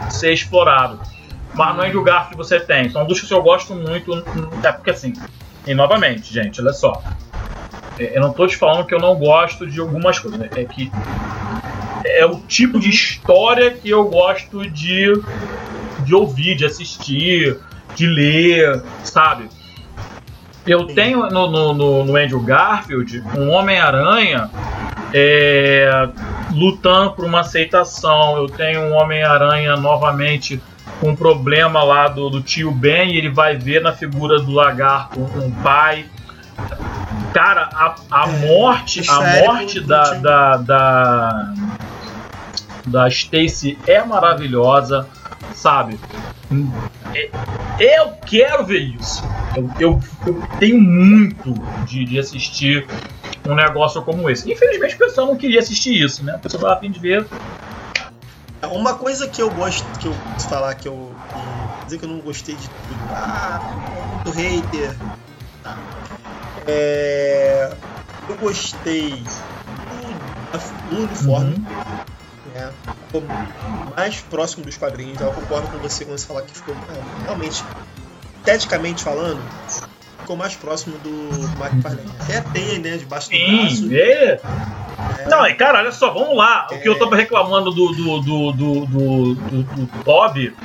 ser 0.09 0.31
explorado. 0.31 1.08
Mas 1.53 1.75
no 1.75 1.83
Andrew 1.83 2.03
Garfield 2.03 2.37
você 2.37 2.59
tem. 2.59 2.89
São 2.89 3.05
dos 3.05 3.21
que 3.21 3.33
eu 3.33 3.41
gosto 3.41 3.75
muito. 3.75 4.13
É 4.63 4.71
porque 4.71 4.91
assim. 4.91 5.13
E 5.65 5.73
novamente, 5.73 6.33
gente, 6.33 6.61
olha 6.61 6.73
só. 6.73 7.01
É, 7.97 8.17
Eu 8.17 8.21
não 8.21 8.33
tô 8.33 8.47
te 8.47 8.55
falando 8.55 8.85
que 8.85 8.93
eu 8.93 8.99
não 8.99 9.15
gosto 9.15 9.67
de 9.67 9.79
algumas 9.79 10.19
coisas. 10.19 10.41
É 10.55 10.63
que 10.63 10.91
é 12.05 12.25
o 12.25 12.39
tipo 12.41 12.79
de 12.79 12.89
história 12.89 13.71
que 13.71 13.89
eu 13.89 14.05
gosto 14.05 14.69
de, 14.69 15.13
de 15.99 16.15
ouvir, 16.15 16.55
de 16.55 16.65
assistir, 16.65 17.59
de 17.95 18.07
ler, 18.07 18.81
sabe? 19.03 19.49
Eu 20.65 20.87
tenho 20.87 21.29
no, 21.29 21.49
no, 21.49 21.73
no, 21.73 22.05
no 22.05 22.15
Andrew 22.15 22.39
Garfield 22.41 23.23
um 23.35 23.49
Homem-Aranha 23.49 24.49
é, 25.13 26.09
lutando 26.51 27.13
por 27.13 27.25
uma 27.25 27.41
aceitação. 27.41 28.37
Eu 28.37 28.47
tenho 28.47 28.81
um 28.81 28.93
Homem-Aranha 28.93 29.75
novamente 29.75 30.61
com 30.99 31.09
um 31.09 31.15
problema 31.15 31.83
lá 31.83 32.07
do, 32.07 32.29
do 32.29 32.41
tio 32.41 32.71
Ben 32.71 33.13
e 33.13 33.17
ele 33.17 33.29
vai 33.29 33.55
ver 33.55 33.81
na 33.81 33.93
figura 33.93 34.39
do 34.39 34.51
lagarto 34.51 35.19
um, 35.19 35.45
um 35.45 35.51
pai. 35.63 36.05
Cara, 37.33 37.69
a, 37.73 37.95
a 38.11 38.27
É, 38.29 38.31
morte, 38.47 38.99
a 39.01 39.03
sério, 39.03 39.45
morte 39.47 39.79
da, 39.81 40.13
da, 40.15 40.57
da, 40.57 41.53
da 42.85 43.07
Stacy 43.07 43.77
é 43.87 44.03
maravilhosa, 44.03 45.07
sabe? 45.53 45.99
É- 47.13 47.29
Eu 47.79 48.11
quero 48.25 48.65
ver 48.65 48.79
isso. 48.81 49.23
Eu, 49.55 49.69
eu- 49.79 49.99
eu 50.25 50.43
tenho 50.59 50.81
muito 50.81 51.53
de, 51.85 52.03
de 52.03 52.19
assistir 52.19 52.85
um 53.45 53.55
negócio 53.55 54.01
como 54.01 54.29
esse. 54.29 54.51
Infelizmente, 54.51 54.95
o 54.95 54.97
pessoal 54.97 55.27
não 55.27 55.37
queria 55.37 55.59
assistir 55.59 55.97
isso, 56.03 56.25
né? 56.25 56.35
O 56.35 56.39
pessoal 56.39 56.63
tava 56.63 56.73
a 56.75 56.79
fim 56.79 56.91
de 56.91 56.99
ver. 56.99 57.25
Uma 58.67 58.95
coisa 58.95 59.27
que 59.27 59.41
eu 59.41 59.49
gosto, 59.49 59.97
que 59.99 60.07
eu 60.07 60.15
falar 60.47 60.75
que 60.75 60.87
eu. 60.87 61.15
Que, 61.33 61.85
dizer 61.85 61.99
que 61.99 62.05
eu 62.05 62.09
não 62.09 62.19
gostei 62.19 62.55
de 62.55 62.67
tudo. 62.67 63.13
Ah, 63.13 63.61
muito 64.19 64.31
hater. 64.31 64.95
Tá. 65.63 65.79
É, 66.67 67.71
eu 68.27 68.35
gostei 68.37 69.23
do, 69.89 70.89
do 70.89 71.03
uniforme. 71.03 71.55
Uhum. 71.55 72.53
né? 72.53 72.73
Ficou 73.05 73.23
mais 73.95 74.19
próximo 74.21 74.65
dos 74.65 74.77
quadrinhos. 74.77 75.19
Eu 75.19 75.31
concordo 75.31 75.67
com 75.69 75.77
você 75.79 76.05
quando 76.05 76.17
você 76.17 76.27
falar 76.27 76.41
que 76.43 76.53
ficou 76.53 76.75
é, 76.89 77.23
realmente, 77.23 77.65
esteticamente 78.39 79.03
falando, 79.03 79.41
ficou 80.29 80.37
mais 80.37 80.55
próximo 80.55 80.95
do 80.99 81.09
McFarlane. 81.59 82.07
Até 82.19 82.37
a 82.37 82.41
teia, 82.43 82.77
né? 82.77 82.97
Debaixo 82.97 83.31
do 83.31 83.35
braço. 83.37 83.75
Sim, 83.77 83.95
é. 83.95 84.39
É. 85.19 85.27
Não, 85.27 85.47
e 85.47 85.55
cara, 85.55 85.79
olha 85.79 85.91
só, 85.91 86.11
vamos 86.13 86.37
lá. 86.37 86.67
O 86.71 86.77
que 86.79 86.87
eu 86.87 86.93
É. 86.93 86.99
tava 86.99 87.15
reclamando 87.15 87.71
do, 87.71 87.87
do, 87.93 88.19
do, 88.21 88.51
do, 88.51 88.85
do, 88.85 89.35
do, 89.35 89.63
do 89.63 90.03
Toby, 90.03 90.55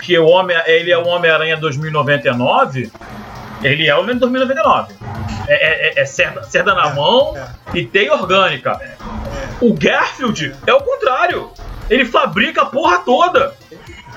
que 0.00 0.18
o 0.18 0.26
homem, 0.26 0.56
ele 0.66 0.90
é 0.90 0.96
o 0.96 1.06
Homem-Aranha 1.06 1.56
2099, 1.58 2.90
ele 3.62 3.86
é 3.86 3.94
o 3.94 4.00
Homem 4.00 4.16
2099. 4.16 4.94
É, 5.46 5.52
é, 5.52 5.88
é- 5.88 6.00
é 6.00 6.06
cerda, 6.06 6.42
cerda 6.44 6.74
na 6.74 6.88
É, 6.88 6.94
mão 6.94 7.36
é. 7.36 7.46
e 7.76 7.84
tem 7.84 8.10
orgânica. 8.10 8.80
O 9.60 9.74
Garfield 9.74 10.54
é 10.66 10.72
o 10.72 10.80
contrário. 10.80 11.50
Ele 11.90 12.06
fabrica 12.06 12.62
a 12.62 12.66
porra 12.66 13.00
toda. 13.00 13.52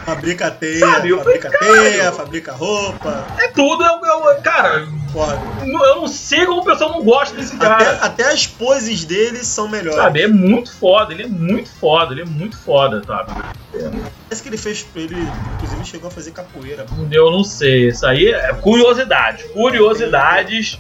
Fabrica 0.08 0.50
teia, 0.50 0.80
Sabe, 0.80 1.14
fabrica 1.18 1.52
falei, 1.52 1.92
teia, 1.92 2.12
fabrica 2.14 2.52
roupa. 2.54 3.28
É 3.42 3.50
tudo. 3.50 3.84
É, 3.84 3.92
o- 3.92 4.30
é 4.32 4.36
cara, 4.36 4.88
Porra. 5.12 5.38
eu 5.66 5.96
não 5.98 6.08
sei 6.08 6.46
como 6.46 6.62
o 6.62 6.64
pessoal 6.64 6.92
não 6.92 7.04
gosta 7.04 7.36
desse 7.36 7.58
Até, 7.58 7.68
cara. 7.68 7.92
até 8.02 8.24
as 8.32 8.48
poses 8.48 9.04
dele 9.04 9.44
são 9.44 9.68
melhores. 9.68 10.00
Sabe, 10.00 10.22
é 10.22 10.28
muito 10.30 10.74
foda, 10.74 11.14
ele 11.14 11.24
é 11.24 11.28
muito 11.28 11.70
foda, 11.70 12.14
ele 12.14 12.22
é 12.22 12.26
muito 12.26 12.58
foda, 12.58 13.04
sabe? 13.06 13.34
Parece 13.74 14.42
que 14.42 14.48
ele 14.48 14.58
fez. 14.58 14.88
Ele, 14.96 15.18
inclusive, 15.56 15.84
chegou 15.86 16.08
a 16.08 16.12
fazer 16.12 16.32
capoeira. 16.32 16.86
Eu 17.12 17.30
não 17.30 17.44
sei, 17.44 17.90
isso 17.90 18.08
aí 18.08 18.30
é 18.30 18.54
curiosidade, 18.54 19.44
curiosidades. 19.50 20.80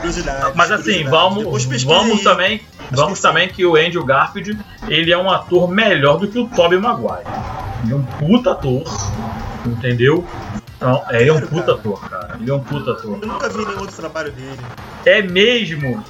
Curiosidade. 0.00 0.52
Mas 0.56 0.72
assim, 0.72 1.04
curiosidade. 1.04 1.10
vamos, 1.10 1.84
vamos 1.84 2.18
aí. 2.18 2.24
também, 2.24 2.60
vamos 2.90 3.20
que 3.20 3.22
também 3.22 3.48
que 3.48 3.64
o 3.64 3.76
Andrew 3.76 4.04
Garfield, 4.04 4.58
ele 4.88 5.12
é 5.12 5.16
um 5.18 5.30
ator 5.30 5.68
melhor 5.70 6.18
do 6.18 6.26
que 6.26 6.38
o 6.40 6.48
Tobey 6.48 6.76
Maguire. 6.78 7.22
Ele 7.84 7.92
é 7.92 7.96
um 7.96 8.02
puta 8.02 8.54
ator, 8.64 8.82
entendeu? 9.66 10.24
Então, 10.76 11.02
é, 11.10 11.20
ele 11.20 11.30
é 11.30 11.32
um 11.32 11.40
puta 11.40 11.72
ator, 11.72 12.08
cara. 12.08 12.36
Ele 12.40 12.50
é 12.50 12.54
um 12.54 12.60
puta 12.60 12.92
ator. 12.92 13.18
Eu 13.20 13.28
nunca 13.28 13.48
vi 13.48 13.64
nenhum 13.64 13.80
outro 13.80 13.96
trabalho 13.96 14.32
dele. 14.32 14.58
É 15.04 15.22
mesmo? 15.22 16.04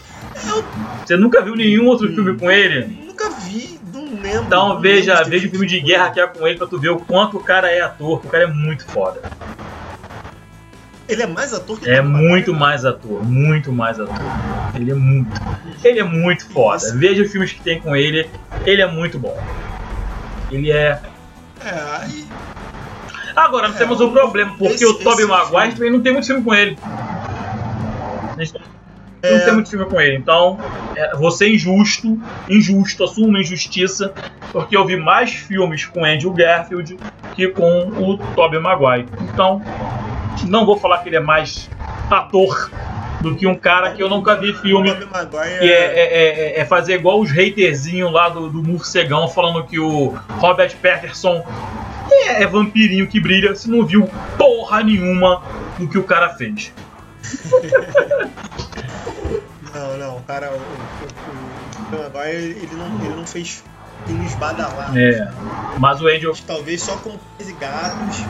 Eu 0.46 0.64
Você 1.04 1.16
nunca 1.16 1.42
viu 1.42 1.54
nenhum 1.54 1.86
outro 1.86 2.08
filme 2.12 2.36
com 2.38 2.50
ele? 2.50 3.04
nunca 3.06 3.30
vi, 3.30 3.78
não 3.92 4.04
lembro. 4.04 4.44
Então 4.44 4.68
não 4.70 4.80
veja, 4.80 5.14
lembro 5.14 5.30
veja 5.30 5.46
o 5.46 5.50
filme 5.50 5.66
de 5.66 5.80
guerra 5.80 6.10
que 6.10 6.20
é 6.20 6.26
com 6.26 6.46
ele 6.46 6.58
pra 6.58 6.66
tu 6.66 6.78
ver 6.78 6.88
o 6.90 6.98
quanto 6.98 7.36
o 7.36 7.40
cara 7.40 7.70
é 7.70 7.80
ator, 7.80 8.20
o 8.24 8.28
cara 8.28 8.44
é 8.44 8.46
muito 8.46 8.84
foda. 8.86 9.20
Ele 11.06 11.22
é 11.22 11.26
mais 11.26 11.52
ator 11.52 11.78
que 11.78 11.88
É 11.88 12.00
muito 12.00 12.54
mais 12.54 12.84
ator, 12.84 13.22
muito 13.22 13.70
mais 13.70 14.00
ator. 14.00 14.16
Ele 14.74 14.90
é 14.90 14.94
muito. 14.94 15.30
Ele 15.84 16.00
é 16.00 16.04
muito 16.04 16.48
foda. 16.48 16.94
Veja 16.94 17.22
os 17.22 17.30
filmes 17.30 17.52
que 17.52 17.60
tem 17.60 17.78
com 17.78 17.94
ele, 17.94 18.28
ele 18.64 18.80
é 18.80 18.86
muito 18.86 19.18
bom. 19.18 19.38
Ele 20.50 20.72
é. 20.72 20.98
É, 21.64 22.02
aí. 22.02 22.26
Agora, 23.34 23.66
nós 23.68 23.76
É, 23.76 23.78
temos 23.80 24.00
um 24.00 24.12
problema, 24.12 24.52
porque 24.58 24.74
esse- 24.74 24.86
o 24.86 24.94
Tobey 24.94 25.26
Maguire 25.26 25.50
filme- 25.72 25.74
também 25.74 25.90
não 25.92 26.00
tem 26.02 26.12
muito 26.12 26.26
filme 26.26 26.42
com 26.44 26.54
ele. 26.54 26.78
é. 29.22 29.32
não 29.38 29.44
tem 29.44 29.54
muito 29.54 29.70
filme 29.70 29.86
com 29.86 30.00
ele. 30.00 30.16
Então, 30.16 30.58
é, 30.94 31.16
você 31.16 31.52
injusto, 31.52 32.18
injusto, 32.48 33.04
assumo 33.04 33.28
uma 33.28 33.40
injustiça, 33.40 34.12
porque 34.52 34.76
eu 34.76 34.84
vi 34.84 34.96
mais 34.96 35.32
filmes 35.32 35.86
com 35.86 36.04
Andrew 36.04 36.32
Garfield 36.32 36.98
que 37.34 37.48
com 37.48 37.88
o 37.88 38.16
Tobey 38.34 38.60
Maguire. 38.60 39.08
Então, 39.32 39.60
não 40.46 40.64
vou 40.66 40.76
falar 40.76 40.98
que 40.98 41.08
ele 41.08 41.16
é 41.16 41.20
mais 41.20 41.68
ator 42.10 42.70
do 43.24 43.34
que 43.34 43.46
um 43.46 43.54
cara 43.54 43.92
que 43.92 44.02
eu 44.02 44.08
nunca 44.08 44.36
vi 44.36 44.52
filme. 44.52 44.94
Que 44.94 45.72
é, 45.72 45.84
é, 45.84 46.58
é, 46.58 46.60
é 46.60 46.64
fazer 46.64 46.96
igual 46.96 47.20
os 47.20 47.30
haterzinhos 47.30 48.12
lá 48.12 48.28
do, 48.28 48.50
do 48.50 48.62
morcegão 48.62 49.26
falando 49.28 49.64
que 49.64 49.78
o 49.78 50.14
Robert 50.38 50.76
Patterson 50.76 51.42
é, 52.10 52.42
é 52.42 52.46
vampirinho 52.46 53.06
que 53.06 53.18
brilha 53.18 53.54
se 53.54 53.70
não 53.70 53.86
viu 53.86 54.08
porra 54.36 54.82
nenhuma 54.82 55.42
do 55.78 55.88
que 55.88 55.96
o 55.96 56.04
cara 56.04 56.28
fez. 56.30 56.72
não, 59.74 59.96
não, 59.96 60.16
o 60.18 60.22
cara, 60.22 60.50
o, 60.52 60.56
o, 60.56 61.96
o, 61.96 62.06
agora 62.06 62.30
ele 62.30 62.68
não, 62.74 63.04
ele 63.04 63.16
não 63.16 63.26
fez 63.26 63.64
filmes 64.06 64.34
badalados. 64.34 64.94
É, 64.96 65.32
mas 65.78 66.02
o 66.02 66.06
Angel... 66.06 66.34
Talvez 66.46 66.82
só 66.82 66.96
com 66.96 67.18
e 67.40 67.52
gatos. 67.52 68.22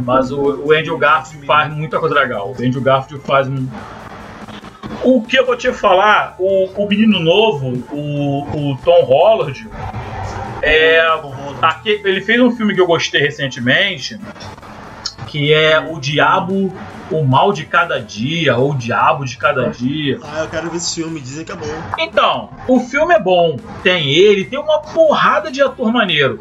Mas 0.00 0.32
o, 0.32 0.66
o 0.66 0.72
Angel 0.72 0.98
Garfield 0.98 1.46
faz 1.46 1.72
muita 1.72 2.00
coisa 2.00 2.16
legal. 2.16 2.50
O 2.50 2.54
Angel 2.60 2.80
Garfield 2.80 3.24
faz 3.24 3.46
um, 3.46 3.68
o 5.04 5.22
que 5.22 5.38
eu 5.38 5.46
vou 5.46 5.56
te 5.56 5.72
falar, 5.72 6.36
o, 6.38 6.66
o 6.76 6.88
menino 6.88 7.20
novo, 7.20 7.84
o, 7.90 8.70
o 8.72 8.78
Tom 8.78 9.02
Holland, 9.04 9.68
é, 10.62 11.00
aqui, 11.60 12.00
ele 12.04 12.20
fez 12.20 12.40
um 12.40 12.50
filme 12.50 12.74
que 12.74 12.80
eu 12.80 12.86
gostei 12.86 13.20
recentemente, 13.20 14.18
que 15.26 15.52
é 15.52 15.80
O 15.80 15.98
Diabo, 15.98 16.72
o 17.10 17.24
Mal 17.24 17.52
de 17.52 17.64
Cada 17.64 17.98
Dia, 17.98 18.56
ou 18.56 18.72
O 18.72 18.74
Diabo 18.76 19.24
de 19.24 19.36
Cada 19.36 19.70
Dia. 19.70 20.18
Ah, 20.22 20.40
eu 20.40 20.48
quero 20.48 20.70
ver 20.70 20.76
esse 20.76 20.94
filme, 20.94 21.20
dizem 21.20 21.44
que 21.44 21.52
é 21.52 21.56
bom. 21.56 21.66
Então, 21.98 22.50
o 22.68 22.78
filme 22.80 23.14
é 23.14 23.20
bom. 23.20 23.56
Tem 23.82 24.10
ele, 24.12 24.44
tem 24.44 24.58
uma 24.58 24.80
porrada 24.80 25.50
de 25.50 25.62
ator 25.62 25.90
maneiro 25.90 26.38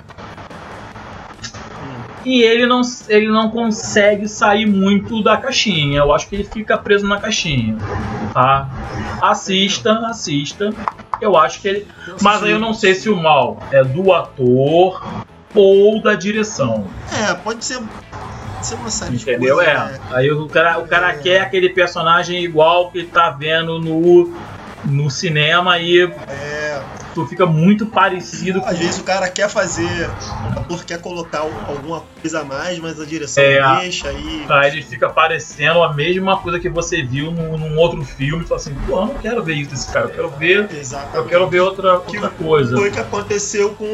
e 2.24 2.42
ele 2.42 2.66
não, 2.66 2.82
ele 3.08 3.28
não 3.28 3.50
consegue 3.50 4.28
sair 4.28 4.66
muito 4.66 5.24
da 5.24 5.38
caixinha. 5.38 6.00
Eu 6.00 6.14
acho 6.14 6.28
que 6.28 6.36
ele 6.36 6.44
fica 6.44 6.78
preso 6.78 7.08
na 7.08 7.20
caixinha. 7.20 7.78
Tá? 8.34 8.70
Assista, 9.22 9.94
assista. 10.08 10.74
Eu 11.20 11.38
acho 11.38 11.62
que 11.62 11.68
ele. 11.68 11.88
Mas 12.22 12.44
aí 12.44 12.52
eu 12.52 12.60
não 12.60 12.74
sei 12.74 12.96
se 12.96 13.10
o 13.10 13.16
mal 13.16 13.62
é 13.72 13.84
do 13.84 14.12
ator 14.14 15.24
ou 15.54 16.02
da 16.02 16.16
direção. 16.16 16.88
É, 17.28 17.34
pode 17.34 17.64
ser. 17.66 17.80
ser 18.62 18.76
uma 18.76 18.90
série 18.90 19.16
Entendeu? 19.16 19.56
Coisa, 19.56 19.72
é. 19.72 19.76
Né? 19.76 20.00
Aí 20.12 20.32
o 20.32 20.48
cara, 20.48 20.80
o 20.80 20.88
cara 20.88 21.10
é. 21.12 21.18
quer 21.18 21.42
aquele 21.42 21.70
personagem 21.70 22.44
igual 22.44 22.92
que 22.92 23.04
tá 23.04 23.30
vendo 23.30 23.80
no, 23.80 24.34
no 24.86 25.10
cinema 25.10 25.80
e. 25.80 26.04
É 26.28 27.01
tu 27.14 27.26
fica 27.28 27.46
muito 27.46 27.86
parecido 27.86 28.60
Às 28.60 28.66
com... 28.66 28.76
vezes 28.76 29.00
o 29.00 29.04
cara 29.04 29.30
quer 29.30 29.50
fazer, 29.50 30.10
o 30.56 30.60
ator 30.60 30.84
quer 30.86 31.00
colocar 31.00 31.40
alguma 31.40 32.04
coisa 32.22 32.42
a 32.42 32.44
mais, 32.44 32.80
mas 32.80 33.00
a 33.00 33.06
direção 33.06 33.44
é, 33.44 33.82
deixa 33.82 34.10
aí. 34.10 34.46
Aí 34.50 34.72
ele 34.72 34.82
fica 34.82 35.10
parecendo 35.10 35.84
a 35.84 35.94
mesma 35.94 36.38
coisa 36.38 36.60
que 36.60 36.70
você 36.70 37.04
viu 37.04 37.32
num, 37.32 37.58
num 37.58 37.78
outro 37.78 38.04
filme, 38.04 38.44
e 38.44 38.48
fala 38.48 38.60
assim, 38.60 38.76
pô, 38.88 39.00
eu 39.00 39.06
não 39.08 39.16
quero 39.16 39.44
ver 39.44 39.56
isso 39.56 39.70
desse 39.72 39.92
cara, 39.92 40.06
eu 40.06 40.10
quero 40.12 40.30
ver. 40.32 40.70
Exatamente. 40.74 41.18
Eu 41.18 41.26
quero 41.26 41.50
ver 41.50 41.60
outra, 41.60 42.00
que 42.02 42.18
outra 42.18 42.30
coisa. 42.32 42.76
Foi 42.76 42.90
o 42.90 42.92
que 42.92 43.00
aconteceu 43.00 43.72
com 43.72 43.86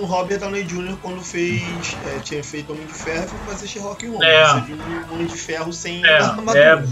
o 0.00 0.04
Robert 0.04 0.38
Downey 0.38 0.64
Jr. 0.64 0.96
quando 1.02 1.22
fez. 1.22 1.62
É, 2.06 2.18
tinha 2.20 2.42
feito 2.42 2.72
Homem 2.72 2.86
de 2.86 2.94
Ferro 2.94 3.24
e 3.24 3.28
foi 3.28 3.38
fazer 3.46 3.66
Sherlock 3.66 4.06
Holmes. 4.06 4.26
É. 4.26 4.46
Você 4.46 4.60
viu 4.60 4.76
um 4.76 5.14
Homem 5.14 5.26
de 5.26 5.36
Ferro 5.36 5.72
sem 5.72 6.04
é, 6.04 6.18
armadura. 6.18 6.84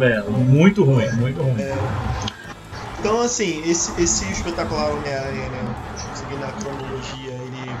É, 0.00 0.06
é, 0.06 0.20
muito 0.30 0.84
ruim, 0.84 1.10
muito 1.12 1.42
ruim. 1.42 1.60
É. 1.60 2.35
Então, 3.06 3.20
assim, 3.20 3.62
esse, 3.70 4.02
esse 4.02 4.32
espetacular 4.32 4.90
Homem-Aranha, 4.90 5.48
né? 5.48 5.64
Seguindo 6.12 6.42
a 6.42 6.52
cronologia, 6.54 7.30
ele 7.34 7.76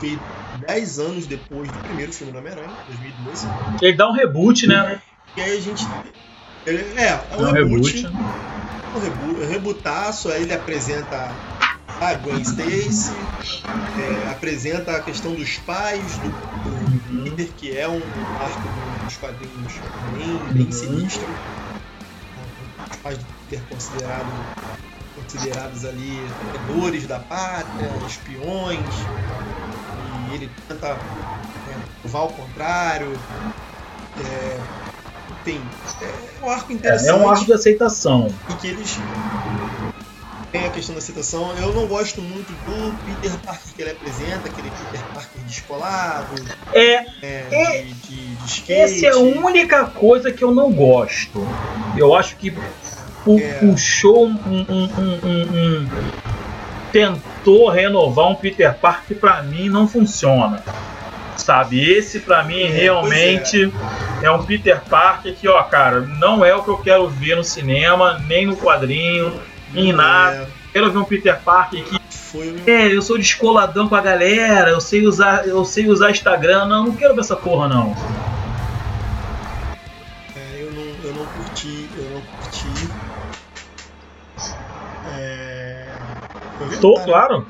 feito 0.00 0.24
10 0.66 0.98
anos 0.98 1.26
depois 1.28 1.70
do 1.70 1.78
primeiro 1.78 2.12
filme 2.12 2.32
do 2.32 2.38
Homem-Aranha, 2.40 2.76
2012. 2.88 3.46
Ele 3.80 3.96
dá 3.96 4.08
um 4.10 4.12
reboot, 4.12 4.66
né? 4.66 5.00
E 5.36 5.40
aí 5.40 5.56
a 5.56 5.60
gente. 5.60 5.86
Ele, 6.66 6.98
é, 6.98 7.10
é 7.10 7.36
um, 7.36 7.42
um 7.42 7.52
reboot. 7.52 7.92
reboot. 7.92 8.18
Um 8.92 8.98
reboot, 8.98 9.40
um 9.40 9.48
rebutaço, 9.48 10.30
aí 10.30 10.42
ele 10.42 10.52
apresenta 10.52 11.32
a 12.00 12.14
Gwen 12.14 12.42
Stacy, 12.42 13.12
é, 14.00 14.26
apresenta 14.30 14.96
a 14.96 15.00
questão 15.00 15.32
dos 15.32 15.58
pais 15.58 16.18
do, 16.18 16.28
do 16.28 17.22
Peter, 17.22 17.52
que 17.52 17.70
é 17.70 17.86
um 17.88 18.00
arco 18.36 18.66
dos 19.04 19.16
quadrinhos 19.16 19.74
bem, 20.12 20.38
bem 20.52 20.72
sinistro. 20.72 21.28
Os 22.90 22.96
pais 22.96 23.37
ter 23.48 23.60
considerado 23.68 24.26
considerados 25.14 25.84
ali 25.84 26.20
traidores 26.52 27.06
da 27.06 27.18
pátria, 27.18 27.90
espiões, 28.06 28.78
e 30.30 30.34
ele 30.34 30.50
tenta 30.68 30.88
é, 30.88 30.98
provar 32.02 32.24
o 32.24 32.28
contrário. 32.28 33.18
É, 34.24 34.58
tem 35.44 35.60
é 35.60 36.44
um 36.44 36.50
arco 36.50 36.72
interessante. 36.72 37.08
É, 37.08 37.10
é 37.10 37.14
um 37.14 37.28
arco 37.28 37.44
de 37.44 37.52
aceitação. 37.52 38.28
E 38.48 38.54
que 38.54 38.68
eles 38.68 38.98
tem 40.50 40.64
a 40.64 40.70
questão 40.70 40.94
da 40.94 40.98
aceitação. 40.98 41.54
Eu 41.58 41.74
não 41.74 41.86
gosto 41.86 42.22
muito 42.22 42.50
do 42.64 42.96
Peter 43.04 43.38
Parker 43.40 43.74
que 43.74 43.82
ele 43.82 43.90
apresenta, 43.90 44.48
aquele 44.48 44.70
Peter 44.70 45.06
Parker 45.12 45.42
descolado. 45.42 46.34
É. 46.72 46.94
é, 47.22 47.46
é 47.50 47.82
de, 47.82 47.92
de, 47.92 48.34
de 48.36 48.72
Essa 48.72 49.06
é 49.06 49.10
a 49.10 49.18
única 49.18 49.86
coisa 49.86 50.32
que 50.32 50.42
eu 50.42 50.54
não 50.54 50.72
gosto. 50.72 51.46
Eu 51.96 52.14
acho 52.14 52.36
que 52.36 52.50
pu 53.28 53.38
é. 53.38 53.52
puxou 53.54 54.26
um, 54.26 54.38
um, 54.46 54.88
um, 55.24 55.88
tentou 56.90 57.68
renovar 57.68 58.28
um 58.28 58.34
Peter 58.34 58.74
Parker 58.74 59.04
que 59.08 59.14
para 59.14 59.42
mim 59.42 59.68
não 59.68 59.86
funciona. 59.86 60.62
Sabe, 61.36 61.80
esse 61.90 62.20
para 62.20 62.42
mim 62.42 62.62
é, 62.62 62.66
realmente 62.66 63.72
é. 64.22 64.26
é. 64.26 64.30
um 64.30 64.42
Peter 64.42 64.80
Parker 64.88 65.34
que, 65.34 65.46
ó, 65.46 65.62
cara, 65.62 66.00
não 66.00 66.44
é 66.44 66.54
o 66.54 66.62
que 66.62 66.68
eu 66.68 66.78
quero 66.78 67.08
ver 67.08 67.36
no 67.36 67.44
cinema, 67.44 68.20
nem 68.26 68.46
no 68.46 68.56
quadrinho, 68.56 69.32
nem 69.72 69.92
nada. 69.92 70.36
É. 70.42 70.46
Quero 70.72 70.90
ver 70.90 70.98
um 70.98 71.04
Peter 71.04 71.38
Parker 71.38 71.84
que 71.84 71.98
foi... 72.10 72.56
É, 72.66 72.94
eu 72.94 73.00
sou 73.00 73.16
descoladão 73.16 73.88
com 73.88 73.94
a 73.94 74.00
galera, 74.00 74.70
eu 74.70 74.80
sei 74.80 75.06
usar, 75.06 75.46
eu 75.46 75.64
sei 75.64 75.88
usar 75.88 76.10
Instagram, 76.10 76.66
não, 76.66 76.86
não 76.86 76.94
quero 76.94 77.14
ver 77.14 77.20
essa 77.20 77.36
porra 77.36 77.68
não. 77.68 77.94
Tô, 86.80 86.94
claro. 87.00 87.46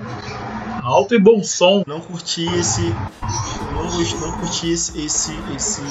Alto 0.83 1.15
e 1.15 1.19
bom 1.19 1.43
som. 1.43 1.83
Não 1.87 2.01
curti 2.01 2.47
esse. 2.59 2.95
Não, 3.73 3.85
não 4.21 4.33
curti 4.39 4.73
esse, 4.73 5.05
esse, 5.05 5.39
esse 5.55 5.83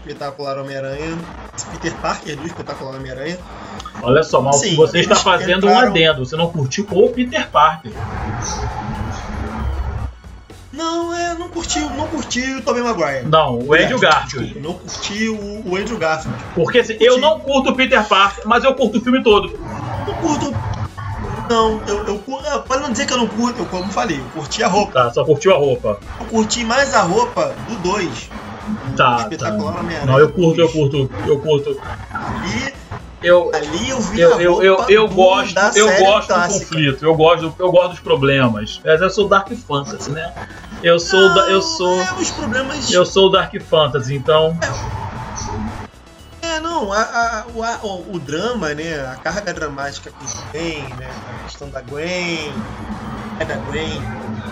espetacular 0.00 0.58
Homem-Aranha. 0.58 1.18
Esse 1.56 1.66
Peter 1.66 1.94
Parker 1.96 2.36
do 2.36 2.46
espetacular 2.46 2.96
Homem-Aranha. 2.96 3.38
Olha 4.02 4.22
só, 4.22 4.40
mal, 4.40 4.52
Sim, 4.52 4.76
você 4.76 5.00
está 5.00 5.16
fazendo 5.16 5.66
entraram... 5.66 5.88
um 5.88 5.90
adendo. 5.90 6.24
Você 6.24 6.36
não 6.36 6.50
curtiu 6.50 6.86
o 6.90 7.08
Peter 7.08 7.48
Parker. 7.50 7.92
Não, 10.72 11.14
é, 11.14 11.34
não 11.34 11.48
curti, 11.48 11.80
não 11.80 12.06
curti 12.06 12.40
o 12.54 12.62
Tobey 12.62 12.82
Maguire. 12.82 13.26
Não, 13.26 13.58
o 13.58 13.74
Andrew 13.74 14.00
Garfield. 14.00 14.58
Não 14.58 14.74
curti 14.74 15.28
o, 15.28 15.68
o 15.68 15.76
Andrew 15.76 15.98
Garfield. 15.98 16.38
Porque 16.54 16.78
assim, 16.78 16.96
eu 16.98 17.18
não 17.18 17.38
curto 17.40 17.70
o 17.70 17.76
Peter 17.76 18.02
Parker, 18.06 18.46
mas 18.46 18.64
eu 18.64 18.74
curto 18.74 18.98
o 18.98 19.00
filme 19.00 19.22
todo. 19.22 19.58
Não 20.06 20.14
curto 20.14 20.52
não, 21.52 21.82
eu, 21.86 22.06
eu, 22.06 22.62
Pode 22.66 22.82
não 22.82 22.90
dizer 22.90 23.06
que 23.06 23.12
eu 23.12 23.18
não 23.18 23.28
curto, 23.28 23.60
eu, 23.60 23.66
como 23.66 23.92
falei, 23.92 24.18
eu 24.18 24.24
curti 24.32 24.62
a 24.62 24.68
roupa. 24.68 24.92
Tá, 24.92 25.12
só 25.12 25.24
curtiu 25.24 25.54
a 25.54 25.58
roupa. 25.58 25.98
Eu 26.18 26.26
curti 26.26 26.64
mais 26.64 26.94
a 26.94 27.02
roupa 27.02 27.54
do 27.68 27.76
2. 27.76 28.30
Tá. 28.96 29.18
Espetacular 29.20 29.74
tá. 29.74 29.80
Homem-Aranha. 29.80 30.10
Não, 30.10 30.18
eu 30.18 30.32
curto, 30.32 30.60
eu 30.60 30.68
curto, 30.70 31.10
eu 31.26 31.38
curto. 31.40 31.80
Ali. 32.10 32.72
Eu, 33.22 33.52
ali 33.54 33.88
eu 33.88 34.00
vi 34.00 34.20
eu, 34.20 34.40
eu, 34.40 34.62
eu, 34.64 34.84
eu 34.88 35.08
gosto, 35.08 35.56
eu 35.76 35.86
gosto 36.04 36.34
do 36.34 36.58
conflito, 36.58 37.04
eu 37.04 37.14
gosto, 37.14 37.54
eu 37.56 37.70
gosto 37.70 37.90
dos 37.90 38.00
problemas. 38.00 38.80
Mas 38.84 39.00
eu 39.00 39.10
sou 39.10 39.28
Dark 39.28 39.48
Fantasy, 39.52 40.10
né? 40.10 40.32
Eu 40.82 40.98
sou, 40.98 41.20
não, 41.20 41.34
da, 41.36 41.42
eu 41.42 41.62
sou, 41.62 42.00
é, 42.00 42.14
os 42.18 42.30
problemas... 42.32 42.90
eu 42.90 43.06
sou 43.06 43.30
Dark 43.30 43.54
Fantasy, 43.62 44.16
então. 44.16 44.58
É 44.60 45.01
é, 46.82 46.86
não, 46.86 46.92
a, 46.92 47.02
a, 47.02 47.46
o, 47.54 47.62
a, 47.62 47.80
o, 47.84 48.18
drama, 48.18 48.74
né, 48.74 49.00
a 49.06 49.16
carga 49.16 49.52
dramática 49.52 50.10
que 50.10 50.52
tem, 50.52 50.82
né, 50.96 51.10
a 51.28 51.44
questão 51.44 51.68
da 51.70 51.80
Gwen, 51.82 52.52
é 53.38 53.44
da 53.44 53.56
Gwen, 53.56 54.00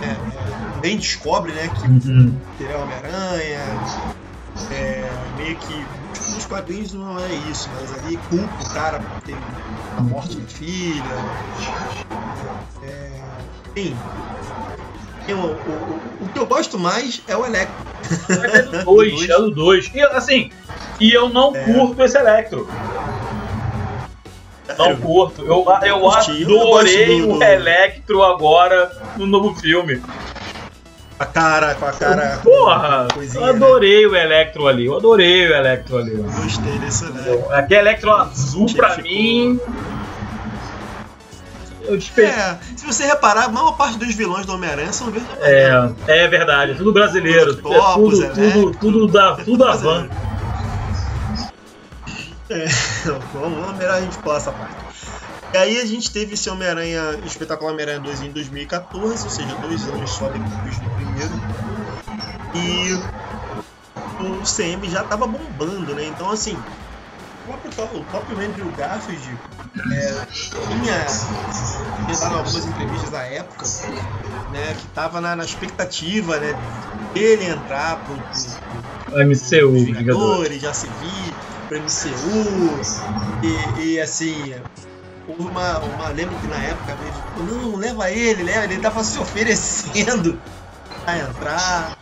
né, 0.00 0.16
é, 0.16 0.80
nem 0.82 0.96
descobre, 0.96 1.52
né, 1.52 1.68
que 1.68 2.08
uhum. 2.08 2.34
ele 2.58 2.72
é 2.72 2.76
Homem-Aranha, 2.76 3.60
é, 4.70 5.10
meio 5.36 5.56
que 5.56 5.86
nos 6.34 6.46
quadrinhos 6.46 6.92
não 6.92 7.18
é 7.18 7.32
isso, 7.50 7.68
mas 7.74 7.98
ali 7.98 8.16
culpa 8.28 8.54
o 8.62 8.70
cara 8.70 9.00
por 9.00 9.20
ter 9.22 9.36
a 9.96 10.00
morte 10.00 10.36
da 10.36 10.46
filha, 10.46 11.04
é, 12.82 13.20
enfim, 13.76 13.96
o, 15.32 15.38
o, 15.38 16.00
o, 16.22 16.28
que 16.32 16.38
eu 16.38 16.46
gosto 16.46 16.78
mais 16.78 17.22
é 17.26 17.36
o 17.36 17.44
Electro. 17.44 17.74
É 18.28 18.62
do 18.62 18.84
2, 18.84 19.28
é 19.28 19.36
do 19.36 19.50
2. 19.50 19.90
E 19.94 20.00
assim, 20.00 20.50
e 20.98 21.12
eu 21.12 21.28
não 21.28 21.54
é. 21.54 21.64
curto 21.64 22.02
esse 22.02 22.18
Electro. 22.18 22.68
Não 24.78 24.96
curto. 24.96 25.42
Eu, 25.42 25.66
eu 25.82 26.10
adorei 26.10 27.22
o 27.22 27.42
Electro 27.42 28.22
agora 28.22 28.90
no 29.16 29.26
novo 29.26 29.54
filme. 29.54 30.00
A 31.20 31.26
cara, 31.26 31.74
com 31.74 31.84
a 31.84 31.92
cara. 31.92 32.40
Porra! 32.42 33.06
coisinha, 33.12 33.44
Eu 33.44 33.50
adorei 33.50 34.06
o 34.06 34.16
Electro 34.16 34.66
ali. 34.66 34.86
Eu 34.86 34.96
adorei 34.96 35.48
o 35.48 35.54
Electro 35.54 35.98
ali. 35.98 36.14
Né? 36.14 36.32
Gostei 36.34 36.78
desse, 36.78 37.04
né? 37.12 37.44
Aquele 37.50 37.80
Electro 37.80 38.10
azul 38.12 38.66
pra 38.74 38.96
mim. 38.96 39.60
Eu. 41.90 42.24
É, 42.24 42.58
se 42.76 42.86
você 42.86 43.04
reparar, 43.04 43.46
a 43.46 43.48
maior 43.48 43.72
parte 43.72 43.98
dos 43.98 44.14
vilões 44.14 44.46
do 44.46 44.54
Homem-Aranha 44.54 44.92
são 44.92 45.10
verdes. 45.10 45.28
É, 45.40 45.92
é 46.06 46.28
verdade, 46.28 46.72
é 46.72 46.74
tudo 46.74 46.92
brasileiro. 46.92 47.50
É 47.50 47.54
Octopus, 47.54 48.18
tudo, 48.18 48.28
tudo, 48.28 48.40
Electro, 48.40 48.74
tudo 48.78 49.08
da, 49.08 49.36
é 49.38 49.44
tudo 49.44 49.58
da 49.58 49.64
brasileiro. 49.66 50.08
van. 50.08 50.30
É, 52.50 52.66
vamos, 53.32 53.58
vamos, 53.58 53.78
melhor 53.78 53.94
a 53.94 54.00
gente 54.00 54.18
pular 54.18 54.36
essa 54.36 54.52
parte. 54.52 54.76
E 55.52 55.56
aí 55.56 55.80
a 55.80 55.84
gente 55.84 56.12
teve 56.12 56.34
esse 56.34 56.48
Homem-Aranha, 56.48 57.18
espetacular 57.24 57.72
Homem-Aranha 57.72 58.00
2 58.00 58.22
em 58.22 58.30
2014, 58.30 59.24
ou 59.24 59.30
seja, 59.30 59.54
dois 59.56 59.88
anos 59.88 60.10
só 60.10 60.28
depois 60.28 60.78
do 60.78 60.90
primeiro. 60.90 61.32
E 62.54 62.94
o 64.22 64.42
CM 64.44 64.88
já 64.88 65.02
tava 65.02 65.26
bombando, 65.26 65.94
né? 65.94 66.04
Então 66.04 66.30
assim, 66.30 66.56
o 67.48 67.58
próprio, 67.72 68.00
o 68.00 68.04
próprio 68.04 68.38
Andrew 68.38 68.70
Garfield 68.76 69.38
é, 69.92 70.26
tinha 70.68 72.18
dado 72.18 72.36
algumas 72.36 72.66
entrevistas 72.66 73.10
na 73.10 73.22
época, 73.22 73.66
né? 74.50 74.74
Que 74.74 74.86
tava 74.88 75.20
na, 75.20 75.36
na 75.36 75.44
expectativa, 75.44 76.38
né? 76.38 76.54
Dele 77.14 77.46
entrar 77.46 77.96
pro, 78.04 78.16
pro, 79.06 79.26
MCU, 79.26 79.68
os 79.68 79.82
Vingador. 79.82 79.96
Vingadores, 79.96 80.62
já 80.62 80.72
se 80.72 80.86
vi, 80.86 81.34
pro 81.68 81.78
MCU, 81.78 82.80
e, 83.42 83.80
e 83.80 84.00
assim, 84.00 84.54
houve 85.26 85.42
uma, 85.42 85.78
uma. 85.78 86.08
Lembro 86.08 86.36
que 86.38 86.46
na 86.48 86.56
época 86.56 86.92
ele 86.92 87.12
falou, 87.34 87.70
não, 87.70 87.76
leva 87.76 88.10
ele, 88.10 88.42
leva 88.42 88.64
ele, 88.64 88.74
ele 88.74 88.82
tava 88.82 89.04
se 89.04 89.18
oferecendo 89.18 90.40
a 91.06 91.18
entrar. 91.18 91.96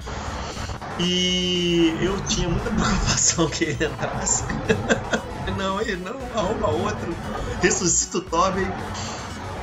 E 1.00 1.96
eu 2.00 2.20
tinha 2.22 2.48
muita 2.48 2.70
preocupação 2.70 3.48
que 3.48 3.64
ele 3.64 3.84
entrasse. 3.84 4.42
não, 5.52 5.80
ele 5.80 5.96
não, 5.96 6.16
arruma 6.34 6.68
outro, 6.68 7.14
ressuscita 7.62 8.18
o 8.18 8.20
Tobey. 8.22 8.66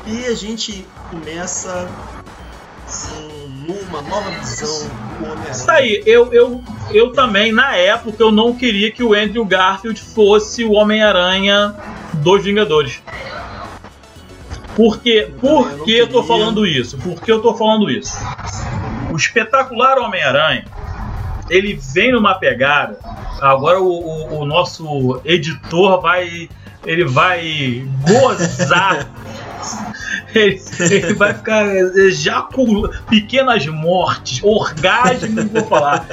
E 0.08 0.26
a 0.26 0.36
gente 0.36 0.86
começa 1.10 1.90
um- 3.68 3.74
uma 3.90 4.02
nova 4.04 4.30
visão 4.32 4.68
do 5.20 5.26
Homem-Aranha. 5.26 5.52
Isso 5.52 5.72
aí, 5.72 6.04
eu, 6.06 6.32
eu, 6.32 6.64
eu 6.92 7.12
também, 7.12 7.52
na 7.52 7.76
época, 7.76 8.22
eu 8.22 8.32
não 8.32 8.54
queria 8.54 8.92
que 8.92 9.04
o 9.04 9.14
Andrew 9.14 9.44
Garfield 9.46 10.00
fosse 10.02 10.64
o 10.64 10.74
Homem-Aranha 10.74 11.76
dos 12.14 12.44
Vingadores. 12.44 13.02
Por 14.76 15.00
quê? 15.00 15.30
Eu 15.32 15.40
Por 15.40 15.72
eu 15.72 15.78
não 15.78 15.86
que 15.86 15.94
eu 15.98 16.08
tô 16.10 16.24
falando 16.24 16.68
isso? 16.68 16.98
Por 16.98 17.22
que 17.22 17.32
eu 17.32 17.42
tô 17.42 17.54
falando 17.56 17.90
isso? 17.90 18.18
O 19.12 19.16
espetacular 19.16 19.98
Homem-Aranha, 19.98 20.66
ele 21.50 21.80
vem 21.94 22.12
numa 22.12 22.36
pegada. 22.36 22.98
Agora 23.42 23.80
o, 23.80 23.88
o- 23.90 24.40
o 24.40 24.46
nosso 24.46 25.22
editor 25.26 26.02
vai. 26.02 26.50
Ele 26.86 27.04
vai 27.06 27.84
gozar. 28.08 29.08
Ele, 30.34 30.62
ele 30.80 31.14
vai 31.14 31.34
ficar 31.34 31.66
ejaculando. 31.66 32.94
Pequenas 33.10 33.66
mortes, 33.68 34.44
orgasmos, 34.44 35.46
vou 35.52 35.64
falar. 35.66 36.06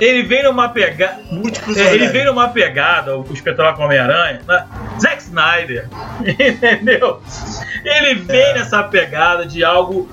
Ele 0.00 0.22
vem 0.22 0.42
numa 0.44 0.68
pegada. 0.70 1.20
Múltiplos 1.30 1.76
É, 1.76 1.94
ele 1.94 2.08
veio 2.08 2.26
numa 2.26 2.48
pegada, 2.48 3.16
o 3.18 3.26
espetacular 3.32 3.74
com 3.76 3.84
Homem-Aranha, 3.84 4.40
né? 4.48 4.66
Zack 5.00 5.22
Snyder, 5.22 5.88
entendeu? 6.26 7.20
Ele 7.84 8.14
vem 8.14 8.40
É. 8.40 8.54
nessa 8.54 8.82
pegada 8.82 9.46
de 9.46 9.62
algo. 9.62 10.08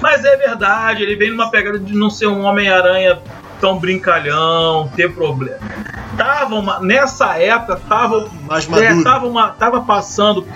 Mas 0.00 0.24
é 0.24 0.36
verdade, 0.36 1.02
ele 1.02 1.16
vem 1.16 1.30
numa 1.30 1.50
pegada 1.50 1.78
de 1.78 1.92
não 1.94 2.08
ser 2.10 2.28
um 2.28 2.44
Homem-Aranha 2.44 3.18
tão 3.60 3.78
brincalhão, 3.78 4.88
ter 4.94 5.12
problema. 5.14 5.58
Tava 6.16 6.54
uma, 6.54 6.80
nessa 6.80 7.36
época, 7.38 7.76
tava, 7.88 8.28
mais 8.42 8.66
é, 8.66 8.70
maduro. 8.70 9.04
tava, 9.04 9.26
uma, 9.26 9.48
tava 9.50 9.80
passando 9.82 10.46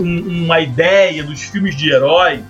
um- 0.00 0.44
uma 0.44 0.60
ideia 0.60 1.22
dos 1.24 1.42
filmes 1.42 1.74
de 1.76 1.90
herói 1.92 2.42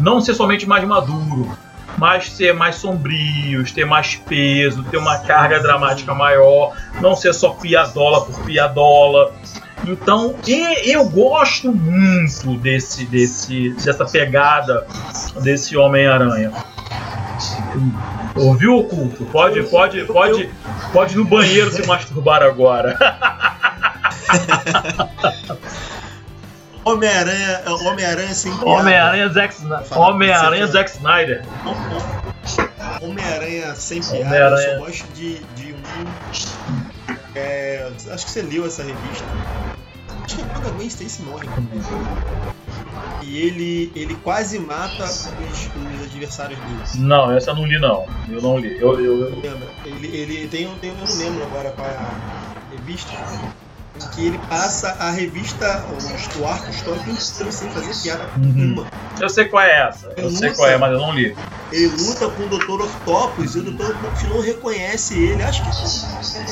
não 0.00 0.20
ser 0.20 0.34
somente 0.34 0.66
mais 0.66 0.84
maduro, 0.84 1.50
mas 1.96 2.30
ser 2.30 2.52
mais 2.54 2.76
sombrios, 2.76 3.70
ter 3.70 3.84
mais 3.84 4.16
peso, 4.16 4.82
ter 4.84 4.96
uma 4.96 5.18
carga 5.18 5.60
dramática 5.60 6.12
maior, 6.14 6.72
não 7.00 7.14
ser 7.14 7.32
só 7.32 7.50
piadola 7.50 8.24
por 8.24 8.40
piadola. 8.40 9.32
Então, 9.86 10.34
eu 10.84 11.08
gosto 11.08 11.72
muito 11.72 12.56
desse, 12.58 13.06
desse, 13.06 13.70
dessa 13.70 14.04
pegada 14.04 14.86
desse 15.42 15.76
Homem-Aranha. 15.76 16.52
Ouviu 18.36 18.78
o 18.78 18.84
culto? 18.84 19.24
Pode, 19.26 19.62
pode, 19.64 20.04
pode, 20.04 20.48
pode 20.92 21.14
ir 21.14 21.16
no 21.16 21.24
banheiro 21.24 21.72
se 21.72 21.84
masturbar 21.86 22.42
agora. 22.42 22.96
Homem-Aranha, 26.84 27.62
Homem-Aranha 27.66 28.34
sem 28.34 28.52
piada. 28.52 28.70
Homem-Aranha 28.70 29.28
Zack. 29.28 29.54
Homem-Aranha 29.94 30.66
Zack 30.66 30.90
Snyder. 30.90 31.44
Homem-Aranha 33.00 33.74
sem 33.74 34.00
piada. 34.00 34.26
Homem-Aranha. 34.26 34.68
Eu 34.68 34.78
só 34.78 34.86
gosto 34.86 35.12
de, 35.12 35.38
de 35.54 35.72
um. 35.72 36.81
É, 37.34 37.90
acho 38.10 38.24
que 38.26 38.30
você 38.30 38.42
leu 38.42 38.66
essa 38.66 38.82
revista. 38.82 39.26
Acho 40.24 40.36
que 40.36 40.42
é 40.42 40.44
quando 40.44 40.66
a 40.68 40.70
Gwen 40.70 40.86
Stacy 40.88 41.22
morre. 41.22 41.48
E 43.20 43.38
ele, 43.38 43.92
ele 43.94 44.16
quase 44.16 44.58
mata 44.58 45.04
os, 45.04 45.68
os 45.76 46.02
adversários 46.02 46.58
dele. 46.60 46.82
Não, 46.96 47.30
essa 47.30 47.50
eu 47.50 47.54
não 47.54 47.66
li 47.66 47.78
não. 47.78 48.04
Eu 48.28 48.42
não 48.42 48.58
li. 48.58 48.76
Eu, 48.80 49.00
eu, 49.00 49.20
eu-? 49.20 49.42
Ele, 49.84 50.08
ele 50.16 50.48
tem, 50.48 50.66
um- 50.66 50.76
tem, 50.76 50.90
eu 50.90 50.96
não 51.06 51.14
lembro 51.14 51.44
agora 51.44 51.70
qual 51.70 51.88
é 51.88 51.94
a 51.96 52.14
revista. 52.70 53.12
Em 54.04 54.08
que 54.14 54.26
ele 54.26 54.38
passa 54.38 54.88
a 54.98 55.10
revista, 55.10 55.84
o, 56.36 56.46
arco 56.46 56.70
histórico 56.70 57.10
inteiro 57.10 57.52
sem 57.52 57.70
fazer 57.70 57.94
piada 58.02 58.30
Uhum. 58.36 58.52
nenhuma. 58.52 58.88
eu 59.20 59.28
sei 59.28 59.44
qual 59.46 59.62
é 59.62 59.88
essa. 59.88 60.12
Eu 60.16 60.30
sei 60.30 60.50
qual 60.52 60.68
é, 60.68 60.76
mas 60.76 60.92
eu 60.92 60.98
não 60.98 61.12
li. 61.12 61.36
Ele 61.70 61.86
luta 61.88 62.28
com 62.28 62.42
o 62.44 62.48
Dr. 62.48 62.82
Octopus 62.82 63.54
e 63.54 63.58
o 63.60 63.62
Dr. 63.62 63.90
Octopus 63.90 64.22
não 64.24 64.40
reconhece 64.40 65.18
ele. 65.18 65.42
Acho 65.42 65.62
que 65.62 65.70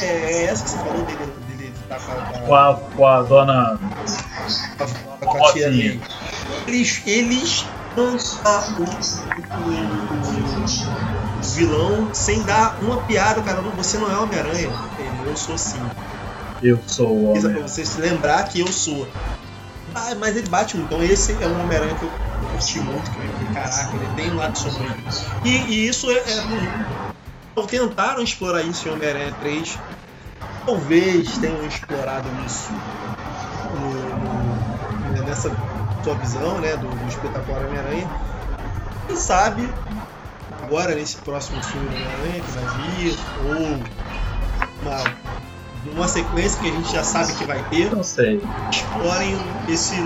é, 0.02 0.06
é 0.06 0.44
essa 0.44 0.64
que 0.64 0.70
você 0.70 0.78
falou 0.78 1.04
dele, 1.04 1.26
dele 1.46 1.72
estar 1.82 2.00
com 2.00 2.12
a, 2.12 2.16
Com 2.46 2.54
a, 2.54 2.74
com 2.74 3.06
a 3.06 3.22
dona. 3.22 3.78
com 4.78 4.84
a, 4.84 4.86
com 5.18 5.46
a 5.46 5.52
tia 5.52 5.70
dele. 5.70 6.02
Eles, 6.66 7.02
eles 7.06 7.66
matam 7.94 8.14
o, 8.78 8.84
o- 8.84 8.86
o 11.38 11.42
vilão 11.42 12.08
sem 12.14 12.42
dar 12.42 12.78
uma 12.82 13.02
piada, 13.02 13.42
cara. 13.42 13.60
Não, 13.60 13.72
Você 13.72 13.98
não 13.98 14.10
é 14.10 14.18
Homem-Aranha. 14.18 14.70
Eu 15.26 15.36
sou 15.36 15.58
sim. 15.58 15.90
Eu 16.62 16.78
sou 16.86 17.08
o 17.32 17.36
é 17.36 17.40
pra 17.40 17.50
homem. 17.50 17.62
você 17.62 17.84
se 17.84 18.00
lembrar 18.00 18.48
que 18.48 18.60
eu 18.60 18.72
sou. 18.72 19.08
Ah, 19.94 20.14
mas 20.14 20.36
ele 20.36 20.48
bate 20.48 20.76
muito. 20.76 20.88
Então 20.92 21.02
esse 21.02 21.42
é 21.42 21.46
um 21.46 21.60
Homem-Aranha 21.60 21.94
que 21.94 22.04
eu 22.04 22.12
curti 22.50 22.80
muito. 22.80 23.10
Que 23.10 23.18
eu 23.18 23.32
falei, 23.32 23.48
caraca, 23.48 23.96
ele 23.96 24.08
tem 24.08 24.30
um 24.30 24.36
lado 24.36 24.56
sombrio. 24.56 24.94
E, 25.44 25.48
e 25.48 25.88
isso 25.88 26.10
é, 26.10 26.18
é 26.30 26.40
ruim. 26.40 26.84
Então, 27.52 27.66
tentaram 27.66 28.22
explorar 28.22 28.62
isso 28.62 28.86
em 28.88 28.92
Homem-Aranha 28.92 29.34
3. 29.40 29.78
Talvez 30.64 31.38
tenham 31.38 31.64
explorado 31.64 32.28
isso 32.44 32.72
no- 33.74 34.14
no- 34.14 34.54
né, 35.12 35.22
nessa 35.22 35.52
sua 36.04 36.14
visão 36.14 36.60
né, 36.60 36.76
do, 36.76 36.88
do 36.88 37.08
espetacular 37.08 37.62
Homem-Aranha. 37.64 38.08
Quem 39.06 39.16
sabe 39.16 39.74
agora 40.62 40.94
nesse 40.94 41.16
próximo 41.16 41.62
filme 41.62 41.88
do 41.88 41.96
Homem-Aranha 41.96 42.40
que 42.40 42.50
vai 42.52 42.64
vir, 42.66 43.18
ou 43.44 43.80
uma, 44.82 45.02
uma 45.94 46.06
sequência 46.08 46.60
que 46.60 46.68
a 46.68 46.72
gente 46.72 46.92
já 46.92 47.02
sabe 47.02 47.32
que 47.34 47.44
vai 47.44 47.62
ter, 47.70 47.90
Não 47.94 48.02
sei. 48.02 48.40
explorem 48.70 49.38
esse 49.68 49.96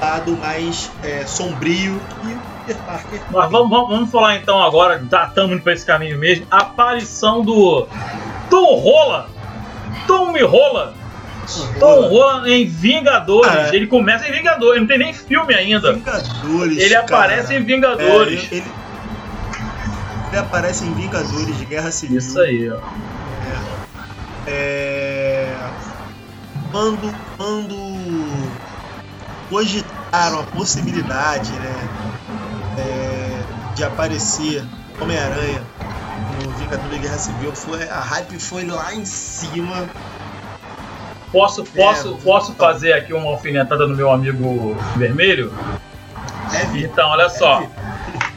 lado 0.00 0.36
mais 0.36 0.90
é, 1.02 1.24
sombrio 1.26 2.00
e 2.24 2.32
o 2.32 2.38
Peter 2.66 2.82
Parker. 2.82 3.20
Mas 3.30 3.50
vamos, 3.50 3.70
vamos, 3.70 3.88
vamos 3.88 4.10
falar 4.10 4.36
então 4.36 4.62
agora, 4.62 5.02
estamos 5.28 5.52
indo 5.52 5.62
pra 5.62 5.72
esse 5.72 5.86
caminho 5.86 6.18
mesmo. 6.18 6.46
A 6.50 6.58
aparição 6.58 7.42
do 7.42 7.86
Tom 8.50 8.76
Holland. 8.78 9.28
Tom 10.06 10.32
me 10.32 10.42
rola. 10.42 10.94
Tom 11.78 12.08
Holland 12.08 12.50
em 12.50 12.66
Vingadores. 12.66 13.72
É. 13.72 13.76
Ele 13.76 13.86
começa 13.86 14.28
em 14.28 14.32
Vingadores, 14.32 14.80
não 14.80 14.86
tem 14.86 14.98
nem 14.98 15.12
filme 15.12 15.54
ainda. 15.54 15.92
Vingadores. 15.92 16.78
Ele 16.78 16.94
cara. 16.94 17.04
aparece 17.04 17.54
em 17.54 17.62
Vingadores. 17.62 18.48
É, 18.50 18.56
ele, 18.56 18.64
ele 20.30 20.38
aparece 20.38 20.84
em 20.84 20.92
Vingadores 20.94 21.58
de 21.58 21.64
Guerra 21.64 21.90
Civil. 21.90 22.18
Isso 22.18 22.40
aí, 22.40 22.70
ó. 22.70 22.78
É, 24.46 25.01
quando, 26.72 27.14
quando 27.36 27.76
cogitaram 29.48 30.40
a 30.40 30.42
possibilidade 30.44 31.52
né, 31.52 31.88
é, 32.78 33.74
de 33.74 33.84
aparecer 33.84 34.64
Homem-Aranha 35.00 35.62
no 36.44 36.50
Vingador 36.52 36.88
da 36.90 36.96
Guerra 36.96 37.18
Civil, 37.18 37.52
foi, 37.54 37.88
a 37.88 38.00
hype 38.00 38.38
foi 38.38 38.64
lá 38.64 38.94
em 38.94 39.04
cima. 39.04 39.88
Posso, 41.30 41.64
posso, 41.64 42.16
posso 42.16 42.52
fazer 42.54 42.92
aqui 42.92 43.12
uma 43.14 43.30
alfinetada 43.30 43.86
no 43.86 43.96
meu 43.96 44.10
amigo 44.10 44.74
vermelho? 44.96 45.52
Deve, 46.50 46.84
Então, 46.84 47.08
olha 47.10 47.28
só. 47.28 47.60
deve. 47.60 47.72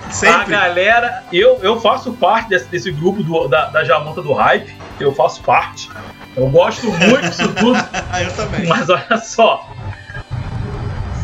A 0.07 0.12
Sempre. 0.12 0.52
galera, 0.52 1.24
eu, 1.34 1.57
eu 1.62 1.82
faço 1.82 2.14
parte 2.14 2.48
desse, 2.49 2.66
desse 2.68 2.91
grupo 2.91 3.22
do- 3.24 3.48
da, 3.49 3.66
da 3.66 3.84
Jamanta 3.84 4.22
do 4.22 4.32
Hype, 4.34 4.74
eu 4.99 5.14
faço 5.14 5.41
parte. 5.41 5.90
Eu 6.38 6.48
gosto 6.49 6.88
muito 6.88 7.22
disso 7.22 7.48
tudo, 7.56 7.78
Ah, 8.12 8.22
eu 8.24 8.32
também. 8.34 8.66
mas 8.68 8.90
olha 8.90 9.18
só. 9.18 9.70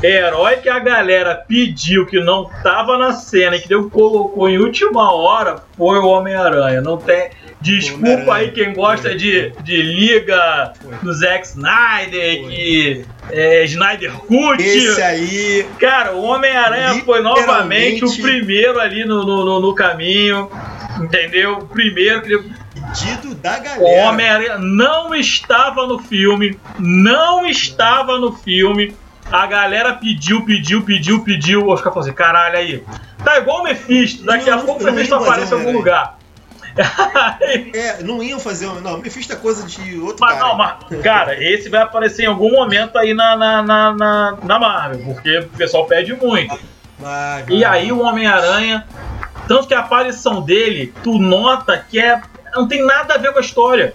Herói 0.04 0.58
que 0.58 0.68
a 0.70 0.80
galera 0.80 1.36
pediu 1.48 2.08
que 2.08 2.20
não 2.20 2.46
tava 2.64 2.98
na 2.98 3.14
cena 3.14 3.56
e 3.56 3.62
que 3.62 3.68
Deus 3.68 3.92
colocou 3.92 4.50
em 4.50 4.58
última 4.58 5.14
hora 5.14 5.58
foi 5.78 6.00
o 6.00 6.08
Homem-Aranha. 6.08 6.82
Não 6.82 6.98
tem. 6.98 7.30
Desculpa 7.62 8.34
aí 8.34 8.50
quem 8.50 8.74
gosta 8.74 9.14
de, 9.16 9.52
de 9.62 9.80
Liga 9.80 10.74
do 11.04 11.14
Zack 11.14 11.46
Snyder, 11.46 12.48
que 12.48 13.06
é 13.30 13.64
Snyder 13.66 14.12
Cut. 14.14 14.60
Esse 14.64 15.00
aí. 15.04 15.68
Cara, 15.80 16.14
o 16.14 16.24
Homem-Aranha 16.24 17.00
foi 17.06 17.22
novamente 17.22 18.04
o 18.04 18.22
primeiro 18.24 18.80
ali 18.80 19.06
no, 19.06 19.24
no, 19.24 19.46
no- 19.46 19.60
no 19.60 19.76
caminho. 19.76 20.50
Entendeu? 21.00 21.60
O 21.60 21.68
primeiro 21.68 22.24
que. 22.24 22.61
Pedido 22.92 23.36
da 23.36 23.58
O 23.58 23.64
galera. 23.64 24.10
Homem-Aranha 24.10 24.58
não 24.58 25.16
estava 25.16 25.88
no 25.88 26.00
filme. 26.00 26.60
Não 26.78 27.46
estava 27.46 28.20
no 28.20 28.34
filme. 28.34 28.96
A 29.32 29.46
galera 29.48 29.94
pediu, 29.94 30.44
pediu, 30.46 30.84
pediu, 30.84 31.24
pediu. 31.24 31.66
O 31.66 31.70
Oscar 31.70 31.94
falou 31.94 32.08
assim: 32.08 32.16
caralho 32.16 32.58
aí. 32.58 32.84
Tá 33.24 33.38
igual 33.38 33.62
o 33.62 33.64
Mephisto. 33.64 34.26
Daqui 34.26 34.50
Não, 34.50 34.60
a 34.60 34.62
pouco 34.64 34.82
o 34.82 34.86
Mephisto 34.86 35.16
aparece 35.16 35.54
em 35.54 35.58
algum 35.58 35.72
lugar. 35.72 36.18
É, 37.74 38.02
não 38.02 38.24
iam 38.24 38.40
fazer. 38.40 38.66
Não, 38.82 38.98
Mephisto 38.98 39.34
é 39.34 39.36
coisa 39.36 39.68
de 39.68 40.00
outro 40.00 40.18
Mas 40.22 40.36
cara. 40.38 40.48
não, 40.48 40.56
mas, 40.58 41.02
cara, 41.04 41.44
esse 41.44 41.68
vai 41.68 41.82
aparecer 41.82 42.24
em 42.24 42.28
algum 42.28 42.50
momento 42.52 42.98
aí 42.98 43.14
na, 43.14 43.36
na, 43.36 43.62
na, 43.62 43.94
na, 43.94 44.38
na 44.42 44.60
Marvel, 44.60 45.04
porque 45.04 45.40
o 45.40 45.50
pessoal 45.50 45.86
pede 45.86 46.14
muito. 46.14 46.58
Vai, 46.98 47.44
E 47.50 47.66
aí 47.66 47.92
o 47.92 48.00
Homem-Aranha, 48.00 48.88
tanto 49.50 49.68
que 49.68 49.74
a 49.74 49.80
aparição 49.80 50.42
dele, 50.42 50.94
tu 51.04 51.20
nota 51.20 51.78
que 51.78 52.00
é 52.00 52.22
não 52.54 52.68
tem 52.68 52.86
nada 52.86 53.16
a 53.16 53.18
ver 53.18 53.32
com 53.34 53.40
a 53.40 53.42
história. 53.42 53.94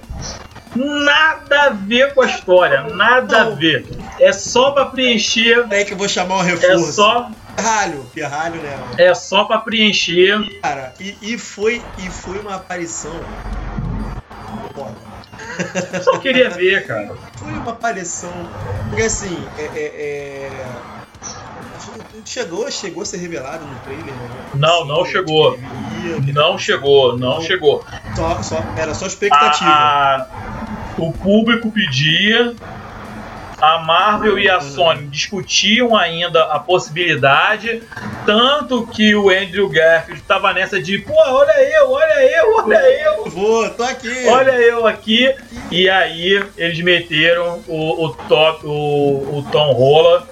Nada 0.75 1.63
a 1.63 1.69
ver 1.71 2.13
com 2.13 2.21
a 2.23 2.27
história, 2.27 2.83
nada 2.95 3.43
a 3.43 3.51
ver. 3.51 3.87
É 4.21 4.31
só 4.33 4.73
pra 4.73 4.87
preencher, 4.87 5.67
Peraí 5.69 5.85
que 5.85 5.93
eu 5.95 5.97
vou 5.97 6.09
chamar 6.09 6.37
o 6.37 6.41
é 6.43 6.45
reforço. 6.45 6.93
só 6.93 7.31
Pirralho, 7.57 8.05
pirralho, 8.13 8.57
né? 8.63 8.77
é 8.99 9.15
só 9.15 9.45
para 9.45 9.59
preencher. 9.61 10.39
Cara, 10.61 10.93
e, 11.01 11.17
e 11.23 11.39
foi, 11.39 11.83
e 11.97 12.11
foi 12.11 12.39
uma 12.39 12.57
aparição. 12.57 13.13
Foda. 14.75 16.03
Só 16.03 16.19
queria 16.19 16.51
ver, 16.51 16.87
cara. 16.87 17.15
Foi 17.39 17.53
uma 17.53 17.71
aparição. 17.73 18.31
Porque 18.91 19.03
assim, 19.03 19.43
é. 19.59 19.63
é- 19.63 19.93
é- 19.97 20.96
Chegou, 22.27 22.71
chegou 22.71 23.03
a 23.03 23.07
ser 23.07 23.19
revelado 23.19 23.65
no 23.65 23.79
trailer, 23.81 24.13
né? 24.15 24.29
Não, 24.55 24.85
não 24.85 25.05
chegou. 25.07 25.59
Não 26.35 26.59
chegou, 26.59 27.17
não 27.17 27.41
chegou. 27.41 27.85
Só, 28.15 28.43
só, 28.43 28.65
era 28.77 28.93
só 28.95 29.07
expectativa. 29.07 29.71
A- 29.71 30.17
a- 30.17 30.27
o 30.99 31.13
público 31.13 31.71
pedia, 31.71 32.55
a 33.61 33.79
Marvel 33.79 34.39
e 34.39 34.49
a 34.51 34.61
Sony 34.61 35.07
discutiam 35.07 35.97
ainda 35.97 36.43
a 36.45 36.59
possibilidade, 36.59 37.83
tanto 38.27 38.87
que 38.89 39.15
o 39.15 39.29
Andrew 39.31 39.69
Garfield 39.69 40.21
estava 40.21 40.53
nessa 40.53 40.81
de, 40.83 40.99
pô, 40.99 41.15
olha 41.17 41.53
eu, 41.75 41.91
olha 41.91 42.23
eu, 42.37 42.57
olha 42.57 43.03
eu, 43.05 43.31
Vou, 43.31 43.71
tô 43.71 43.83
aqui. 43.85 44.27
olha 44.29 44.53
eu 44.53 44.87
aqui. 44.87 45.33
E 45.71 45.89
aí 45.89 46.45
eles 46.57 46.81
meteram 46.81 47.63
o, 47.69 48.05
o, 48.07 48.15
top, 48.29 48.67
o, 48.67 49.39
o 49.39 49.47
Tom 49.53 49.73
Rola. 49.73 50.29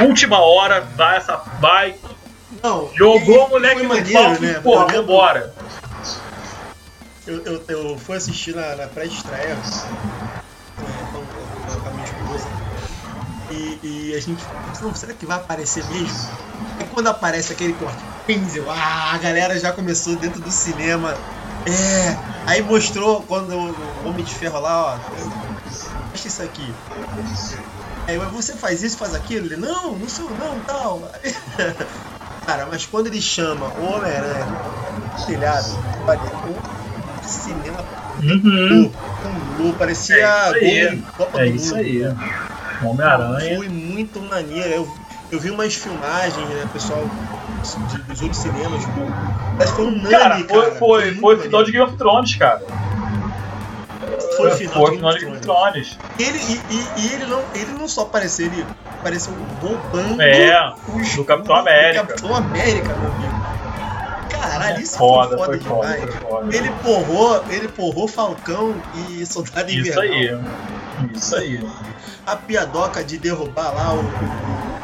Última 0.00 0.40
hora, 0.40 0.80
vai 0.96 1.16
essa. 1.16 1.36
Vai. 1.60 1.94
Não, 2.62 2.90
Jogou 2.94 3.34
e- 3.34 3.38
o 3.38 3.48
moleque 3.48 3.82
no 3.82 3.88
palco 4.12 4.42
né? 4.42 4.56
e, 4.58 4.60
porra, 4.60 4.94
Eu 4.94 5.02
vambora. 5.02 5.54
Eu, 7.26 7.44
eu, 7.44 7.64
eu 7.68 7.98
fui 7.98 8.16
assistir 8.16 8.54
na, 8.54 8.74
na 8.74 8.86
pré-estreia 8.88 9.56
é, 9.56 9.56
com, 11.12 11.88
a 11.88 11.92
minha 11.92 12.04
esposa. 12.04 12.46
E, 13.50 13.78
e 13.82 14.14
a 14.16 14.20
gente 14.20 14.42
não, 14.80 14.94
será 14.94 15.12
que 15.12 15.24
vai 15.24 15.36
aparecer 15.36 15.84
mesmo? 15.84 16.28
E 16.80 16.84
quando 16.84 17.06
aparece 17.08 17.52
aquele 17.52 17.74
corte, 17.74 18.02
pincel, 18.26 18.64
ah, 18.68 19.12
a 19.12 19.18
galera 19.18 19.58
já 19.58 19.72
começou 19.72 20.16
dentro 20.16 20.40
do 20.40 20.50
cinema. 20.50 21.14
É, 21.64 22.16
aí 22.46 22.62
mostrou 22.62 23.22
quando 23.22 23.54
o 23.54 24.08
Homem 24.08 24.24
de 24.24 24.34
Ferro 24.34 24.58
lá, 24.58 24.94
ó, 24.94 24.98
deixa 26.12 26.26
isso 26.28 26.42
aqui. 26.42 26.74
Aí 28.06 28.16
eu, 28.16 28.30
você 28.30 28.56
faz 28.56 28.82
isso, 28.82 28.96
faz 28.98 29.14
aquilo? 29.14 29.46
Ele, 29.46 29.56
não, 29.56 29.98
não 29.98 30.08
sou 30.08 30.30
não, 30.34 30.60
tal. 30.60 31.10
Cara, 32.46 32.66
mas 32.66 32.86
quando 32.86 33.06
ele 33.06 33.20
chama 33.22 33.66
o 33.68 33.82
Homem-Aranha 33.84 34.46
no 34.46 35.24
telhado, 35.26 35.68
olha, 36.06 36.20
o 36.44 36.60
cinema 37.22 37.84
Uhum. 38.22 38.90
pulou, 38.90 38.94
pulou, 39.22 39.76
parecia 39.76 40.16
É 40.16 40.48
isso 40.48 40.54
aí. 40.56 40.96
gol 40.96 41.12
Copa 41.16 41.38
É 41.40 41.46
do 41.46 41.54
isso 41.54 41.74
Mundo. 41.74 41.84
aí. 41.84 42.02
Homem-Aranha. 42.84 43.56
Foi 43.56 43.68
muito 43.68 44.20
maneiro. 44.22 44.68
Eu, 44.68 44.88
eu 45.30 45.40
vi 45.40 45.50
umas 45.50 45.74
filmagens, 45.74 46.48
né, 46.48 46.66
pessoal 46.66 47.06
de, 47.06 48.02
dos 48.02 48.20
outros 48.22 48.40
cinemas. 48.42 48.82
Parece 49.56 49.74
que 49.76 49.82
foi 49.82 49.86
unânime, 49.86 50.10
Cara, 50.10 50.38
foi, 50.40 50.46
cara. 50.64 50.78
foi, 50.78 51.14
foi 51.14 51.36
o 51.36 51.40
final 51.40 51.64
de 51.64 51.72
Game 51.72 51.84
of 51.84 51.96
Thrones, 51.96 52.34
cara. 52.36 52.60
Foi 54.36 54.50
o 54.50 54.56
final 54.56 54.74
Foi 54.74 54.90
de 54.90 54.96
final 54.96 55.12
de 55.12 55.18
Game 55.20 55.32
of 55.32 55.40
Thrones. 55.42 55.98
Ele, 56.18 56.38
e, 56.38 56.52
e- 56.74 56.88
e 57.00 57.12
ele, 57.14 57.26
não, 57.26 57.42
ele 57.54 57.72
não 57.72 57.88
só 57.88 58.02
apareceu, 58.02 58.46
ele 58.46 58.66
apareceu 59.00 59.32
roubando 59.60 60.20
É, 60.22 60.74
o 60.88 61.00
escudo 61.00 61.24
Capitão 61.26 61.56
América. 61.56 62.02
do 62.02 62.08
Capitão 62.08 62.36
América, 62.36 62.88
meu 62.96 63.10
amigo. 63.12 63.42
Caralho, 64.30 64.80
isso 64.82 64.98
Foda, 64.98 65.36
foi 65.38 65.46
foi 65.46 65.60
foda 65.60 65.74
foda, 65.86 65.94
demais. 65.96 66.14
foi 66.14 66.30
foda. 66.30 66.56
Ele 66.56 66.70
porrou, 66.82 67.44
ele 67.48 67.68
porrou 67.68 68.08
Falcão 68.08 68.74
e 69.08 69.24
Soldado 69.24 69.70
Isso 69.70 69.90
Invernal. 69.90 70.02
aí. 71.02 71.16
Isso 71.16 71.36
aí. 71.36 71.68
A 72.26 72.36
piadoca 72.36 73.02
de 73.04 73.18
derrubar 73.18 73.72
lá 73.74 73.94
o, 73.94 73.98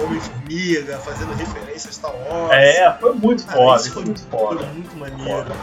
o 0.02 0.04
Homem-Formiga, 0.06 0.98
fazendo 0.98 1.34
referência 1.34 1.90
a 1.90 1.92
Star 1.92 2.12
Wars. 2.12 2.52
É, 2.52 2.92
foi 3.00 3.12
muito 3.14 3.44
Cara, 3.44 3.56
foda. 3.58 3.80
isso 3.80 3.92
Foi 3.92 4.02
foi, 4.02 4.04
muito 4.04 4.20
foi 4.30 4.38
foda. 4.40 4.66
muito 4.66 4.96
maneiro. 4.96 5.44
Foda. 5.44 5.56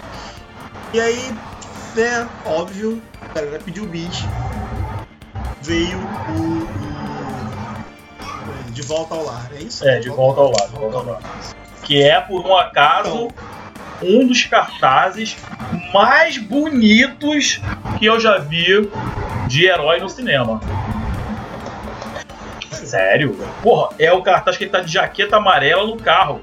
E 0.93 0.99
aí, 0.99 1.33
né, 1.95 2.27
óbvio, 2.45 3.01
a 3.21 3.27
galera 3.33 3.59
pediu 3.63 3.83
o 3.83 3.87
beat. 3.87 4.23
Veio 5.61 5.97
o, 5.97 6.63
o- 6.63 6.65
De 8.71 8.81
volta 8.81 9.15
ao 9.15 9.23
lar, 9.25 9.49
é 9.57 9.61
isso? 9.63 9.87
É, 9.87 9.99
de 9.99 10.09
volta 10.09 10.41
ao 10.41 10.47
lado, 10.51 10.71
de 10.73 10.79
volta 10.79 10.97
ao 10.97 11.05
lado. 11.05 11.23
Que 11.83 12.01
é, 12.03 12.19
por 12.19 12.45
um 12.45 12.55
acaso, 12.57 13.29
um 14.01 14.27
dos 14.27 14.43
cartazes 14.45 15.37
mais 15.93 16.37
bonitos 16.37 17.61
que 17.97 18.05
eu 18.05 18.19
já 18.19 18.37
vi 18.37 18.89
de 19.47 19.65
herói 19.65 19.99
no 19.99 20.09
cinema. 20.09 20.59
Sério? 22.71 23.35
Porra, 23.63 23.89
é 23.97 24.11
o 24.11 24.21
cartaz 24.21 24.57
que 24.57 24.65
ele 24.65 24.71
tá 24.71 24.81
de 24.81 24.91
jaqueta 24.91 25.37
amarela 25.37 25.85
no 25.87 25.97
carro. 25.97 26.41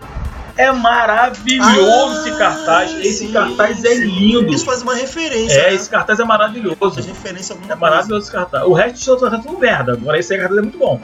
É 0.56 0.70
maravilhoso 0.72 2.28
esse 2.28 2.38
cartaz. 2.38 2.90
Esse 3.00 3.24
Ah, 3.24 3.26
sim, 3.28 3.32
cartaz 3.32 3.84
é 3.84 3.94
sim. 3.94 4.04
lindo. 4.04 4.52
Isso 4.52 4.64
faz 4.64 4.82
uma 4.82 4.94
referência. 4.94 5.58
É, 5.58 5.70
né? 5.70 5.74
esse 5.74 5.88
cartaz 5.88 6.18
é 6.20 6.24
maravilhoso. 6.24 6.76
Faz 6.76 7.06
referência 7.06 7.54
alguma 7.54 7.72
É 7.72 7.76
maravilhoso 7.76 8.24
esse 8.26 8.32
cartaz. 8.32 8.64
O 8.64 8.72
resto 8.72 9.14
do 9.16 9.20
cartaz 9.20 9.40
é 9.40 9.42
tudo 9.48 9.58
merda. 9.58 9.92
Agora 9.92 10.18
esse 10.18 10.36
cartaz 10.36 10.58
é 10.58 10.62
muito 10.62 10.78
bom. 10.78 11.00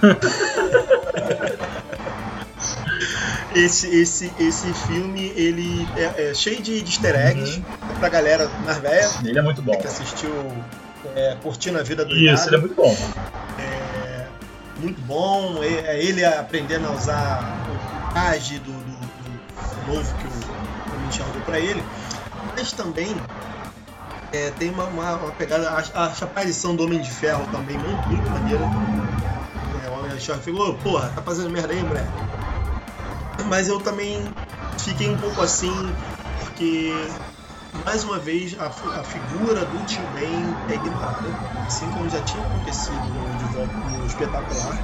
coisa. 0.00 0.18
Esse, 3.54 3.86
esse, 4.00 4.32
esse 4.40 4.74
filme, 4.88 5.32
ele 5.36 5.86
é, 5.96 6.30
é 6.30 6.34
cheio 6.34 6.60
de, 6.60 6.82
de 6.82 6.90
easter 6.90 7.14
eggs 7.14 7.58
Uhum. 7.58 7.94
pra 8.00 8.08
galera 8.08 8.50
mais 8.64 8.78
velha 8.78 9.08
Ele 9.24 9.38
é 9.38 9.42
muito 9.42 9.62
bom. 9.62 9.78
que 9.78 9.86
assistiu 9.86 10.30
é, 11.14 11.36
Curtindo 11.40 11.78
a 11.78 11.82
Vida 11.84 12.04
do 12.04 12.16
Isso, 12.16 12.48
ele 12.48 12.56
é 12.56 12.58
muito 12.58 12.74
bom. 12.74 12.96
É 13.60 14.26
muito 14.80 15.00
bom. 15.02 15.60
É 15.62 15.94
é 15.96 16.02
ele 16.04 16.24
aprendendo 16.24 16.88
a 16.88 16.90
usar 16.92 17.63
o 18.14 18.60
do, 18.60 18.72
do- 18.72 19.84
do 19.84 19.92
novo 19.92 20.14
que 20.18 20.26
o 20.26 21.10
Ferro 21.10 21.32
deu 21.32 21.42
pra 21.42 21.58
ele. 21.58 21.82
Mas 22.56 22.72
também 22.72 23.16
é, 24.32 24.50
tem 24.52 24.70
uma, 24.70 24.84
uma- 24.84 25.16
uma 25.16 25.32
pegada. 25.32 25.68
A, 25.70 25.78
a 26.04 26.06
aparição 26.06 26.74
do 26.76 26.84
Homem 26.84 27.00
de 27.00 27.10
Ferro 27.10 27.46
também 27.48 27.78
muito, 27.78 28.06
muito 28.08 28.30
maneira. 28.30 28.68
É, 29.84 29.88
o 29.88 29.92
Homem 29.98 30.14
de 30.16 30.24
Ferro 30.24 30.40
falou: 30.40 30.74
porra, 30.78 31.08
tá 31.10 31.22
fazendo 31.22 31.50
merda 31.50 31.72
aí, 31.72 31.82
moleque. 31.82 32.08
Mas 33.48 33.68
eu 33.68 33.80
também 33.80 34.32
fiquei 34.78 35.08
um 35.10 35.16
pouco 35.16 35.40
assim, 35.42 35.94
porque 36.40 37.08
mais 37.84 38.04
uma 38.04 38.18
vez 38.18 38.56
a, 38.58 38.66
a 39.00 39.04
figura 39.04 39.64
do 39.64 39.84
Tio 39.84 40.06
Ben 40.08 40.56
é 40.68 40.74
ignorada, 40.74 41.28
assim 41.66 41.90
como 41.90 42.08
já 42.08 42.20
tinha 42.22 42.42
acontecido 42.44 43.08
no, 43.08 43.34
de 43.36 43.44
volta, 43.46 43.72
no 43.84 44.06
espetacular. 44.06 44.78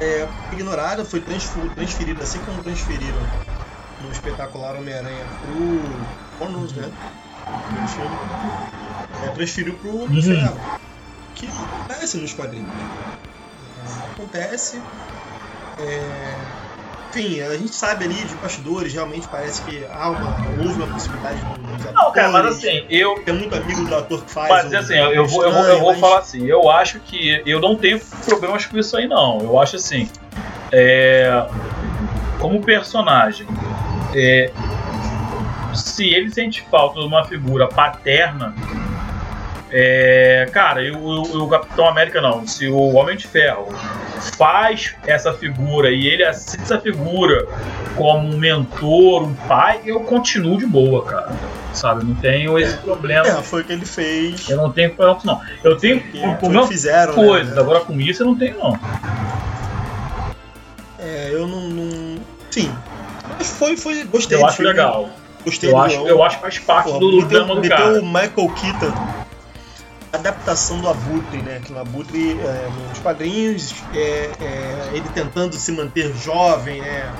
É 0.00 0.32
ignorada, 0.50 1.04
foi 1.04 1.20
transferida, 1.20 2.22
assim 2.22 2.40
como 2.40 2.62
transferiram 2.62 3.22
no 4.00 4.10
espetacular 4.10 4.76
Homem-Aranha 4.76 5.28
pro 5.40 6.06
Bonus, 6.38 6.72
né? 6.72 6.90
É, 9.20 9.28
transferiu 9.30 9.78
pro 9.78 9.90
Uhum. 9.90 10.22
Ferro. 10.22 10.66
que 11.34 11.46
acontece 11.66 12.16
nos 12.18 12.32
quadrinhos. 12.34 12.82
Acontece. 14.12 14.82
É, 15.76 16.59
enfim, 17.10 17.40
a 17.40 17.56
gente 17.56 17.74
sabe 17.74 18.04
ali 18.04 18.14
de 18.14 18.34
bastidores, 18.36 18.92
realmente 18.92 19.26
parece 19.28 19.62
que 19.62 19.84
há 19.90 20.10
uma, 20.10 20.36
houve 20.62 20.74
uma 20.80 20.86
possibilidade 20.86 21.40
atores. 21.40 21.94
Não, 21.94 22.12
cara, 22.12 22.28
mas 22.30 22.46
assim, 22.46 22.84
eu. 22.88 23.16
Tem 23.24 23.34
muito 23.34 23.54
amigo 23.54 23.84
do 23.84 23.94
ator 23.96 24.24
que 24.24 24.30
faz. 24.30 24.48
Mas 24.48 24.74
assim, 24.74 24.94
eu, 24.94 25.12
eu 25.12 25.26
vou, 25.26 25.44
eu 25.44 25.52
vou, 25.52 25.64
eu 25.64 25.80
vou 25.80 25.90
mas- 25.90 26.00
falar 26.00 26.18
assim, 26.20 26.46
eu 26.46 26.70
acho 26.70 27.00
que 27.00 27.42
eu 27.44 27.60
não 27.60 27.74
tenho 27.76 28.00
problemas 28.24 28.64
com 28.66 28.78
isso 28.78 28.96
aí 28.96 29.08
não. 29.08 29.40
Eu 29.40 29.60
acho 29.60 29.76
assim, 29.76 30.08
é, 30.72 31.46
como 32.38 32.62
personagem, 32.62 33.46
é, 34.14 34.50
se 35.74 36.08
ele 36.08 36.30
sente 36.30 36.64
falta 36.70 37.00
de 37.00 37.06
uma 37.06 37.24
figura 37.24 37.66
paterna, 37.66 38.54
é, 39.72 40.48
cara, 40.52 40.82
eu, 40.82 40.94
eu- 40.94 41.42
o 41.44 41.48
Capitão 41.48 41.86
América 41.86 42.20
não. 42.20 42.46
Se 42.46 42.68
o 42.68 42.94
Homem 42.94 43.16
de 43.16 43.26
Ferro 43.26 43.68
faz 44.36 44.94
essa 45.06 45.32
figura 45.32 45.90
e 45.90 46.06
ele 46.06 46.24
aceita 46.24 46.62
essa 46.64 46.80
figura 46.80 47.46
como 47.96 48.28
um 48.28 48.36
mentor, 48.38 49.22
um 49.24 49.34
pai, 49.34 49.80
eu 49.84 50.00
continuo 50.00 50.58
de 50.58 50.66
boa, 50.66 51.04
cara. 51.04 51.32
Sabe, 51.72 52.04
não 52.04 52.14
tenho 52.16 52.58
esse 52.58 52.76
problema. 52.78 53.26
É, 53.28 53.42
foi 53.42 53.62
o 53.62 53.64
que 53.64 53.72
ele 53.72 53.86
fez. 53.86 54.48
Eu 54.50 54.56
não 54.56 54.72
tenho 54.72 54.90
problema 54.94 55.20
não. 55.24 55.40
Eu 55.62 55.76
tenho 55.76 56.02
meu 56.50 56.62
que 56.62 56.68
fizeram. 56.68 57.14
né? 57.16 57.24
coisas, 57.24 57.56
agora 57.56 57.80
com 57.80 58.00
isso 58.00 58.22
eu 58.22 58.26
não 58.26 58.34
tenho, 58.34 58.58
não. 58.58 58.78
É, 60.98 61.28
eu 61.32 61.46
não. 61.46 61.60
não... 61.68 62.18
Sim. 62.50 62.70
Mas 63.38 63.50
foi, 63.50 63.76
foi. 63.76 64.02
Gostei 64.04 64.36
Eu 64.38 64.46
acho 64.46 64.62
legal. 64.62 65.08
Gostei 65.44 65.70
Eu 65.70 65.74
do 65.74 65.80
acho, 65.80 65.94
eu 66.08 66.22
acho 66.22 66.36
que 66.36 66.42
faz 66.42 66.58
parte 66.58 66.86
Porra, 66.88 66.98
do 67.00 67.12
meteu, 67.12 67.28
drama 67.28 67.54
do 67.54 67.60
meteu 67.60 67.76
cara. 67.76 68.00
o 68.00 68.04
Michael 68.06 68.54
Keaton. 68.60 69.19
Adaptação 70.12 70.80
do 70.80 70.88
Abutre, 70.88 71.40
né? 71.42 71.60
Que 71.64 71.72
no 71.72 71.80
Abutre, 71.80 72.32
é, 72.40 72.68
nos 72.88 72.98
quadrinhos, 72.98 73.74
é, 73.94 74.30
é, 74.40 74.90
ele 74.92 75.08
tentando 75.14 75.54
se 75.54 75.70
manter 75.72 76.12
jovem, 76.16 76.80
né? 76.80 77.12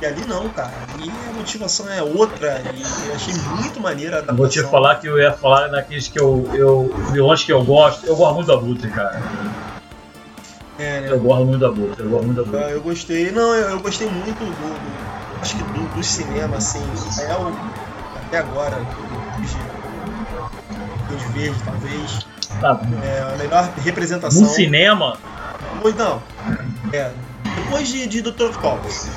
E 0.00 0.06
ali 0.06 0.24
não, 0.26 0.48
cara. 0.48 0.72
Ali 0.94 1.12
a 1.28 1.32
motivação 1.34 1.86
é 1.92 2.02
outra. 2.02 2.62
E 2.74 3.08
eu 3.08 3.14
achei 3.14 3.34
muito 3.34 3.78
maneira 3.80 4.16
a 4.16 4.18
Eu 4.20 4.22
adaptação. 4.22 4.36
Vou 4.38 4.48
te 4.48 4.62
falar 4.62 4.94
que 4.96 5.06
eu 5.06 5.18
ia 5.18 5.30
falar 5.32 5.68
naqueles 5.68 6.08
que 6.08 6.18
eu, 6.18 6.48
eu. 6.54 6.90
vilões 7.12 7.44
que 7.44 7.52
eu 7.52 7.62
gosto. 7.62 8.06
Eu 8.06 8.16
gosto 8.16 8.34
muito 8.34 8.46
do 8.46 8.52
Abutre, 8.54 8.88
cara. 8.90 9.20
É, 10.78 11.00
né? 11.02 11.08
Eu 11.10 11.20
gosto 11.20 11.44
muito 11.44 11.58
do 11.58 11.66
Abutre, 11.66 12.02
eu 12.02 12.08
gosto 12.08 12.24
muito 12.24 12.36
do 12.36 12.40
Abutre. 12.42 12.62
Eu, 12.62 12.68
eu 12.76 12.80
gostei. 12.80 13.30
Não, 13.30 13.54
eu, 13.54 13.70
eu 13.72 13.80
gostei 13.80 14.08
muito 14.08 14.38
do. 14.38 14.50
do- 14.50 15.40
acho 15.42 15.56
que 15.56 15.62
do, 15.64 15.94
do 15.94 16.02
cinema, 16.02 16.56
assim. 16.56 16.82
É 17.20 17.34
o. 17.36 17.52
Até 18.26 18.38
agora, 18.38 18.76
dos 19.38 19.50
dos 21.10 21.22
verdes, 21.34 21.60
talvez. 21.64 22.26
Tá, 22.60 22.80
É 23.04 23.22
a 23.34 23.36
melhor 23.36 23.70
representação. 23.84 24.42
no 24.42 24.48
cinema, 24.48 25.16
Pois 25.82 25.94
não. 25.94 26.20
É. 26.92 27.10
Depois 27.56 27.88
de, 27.88 28.06
de 28.06 28.22
Dr. 28.22 28.44
Octopus. 28.46 29.08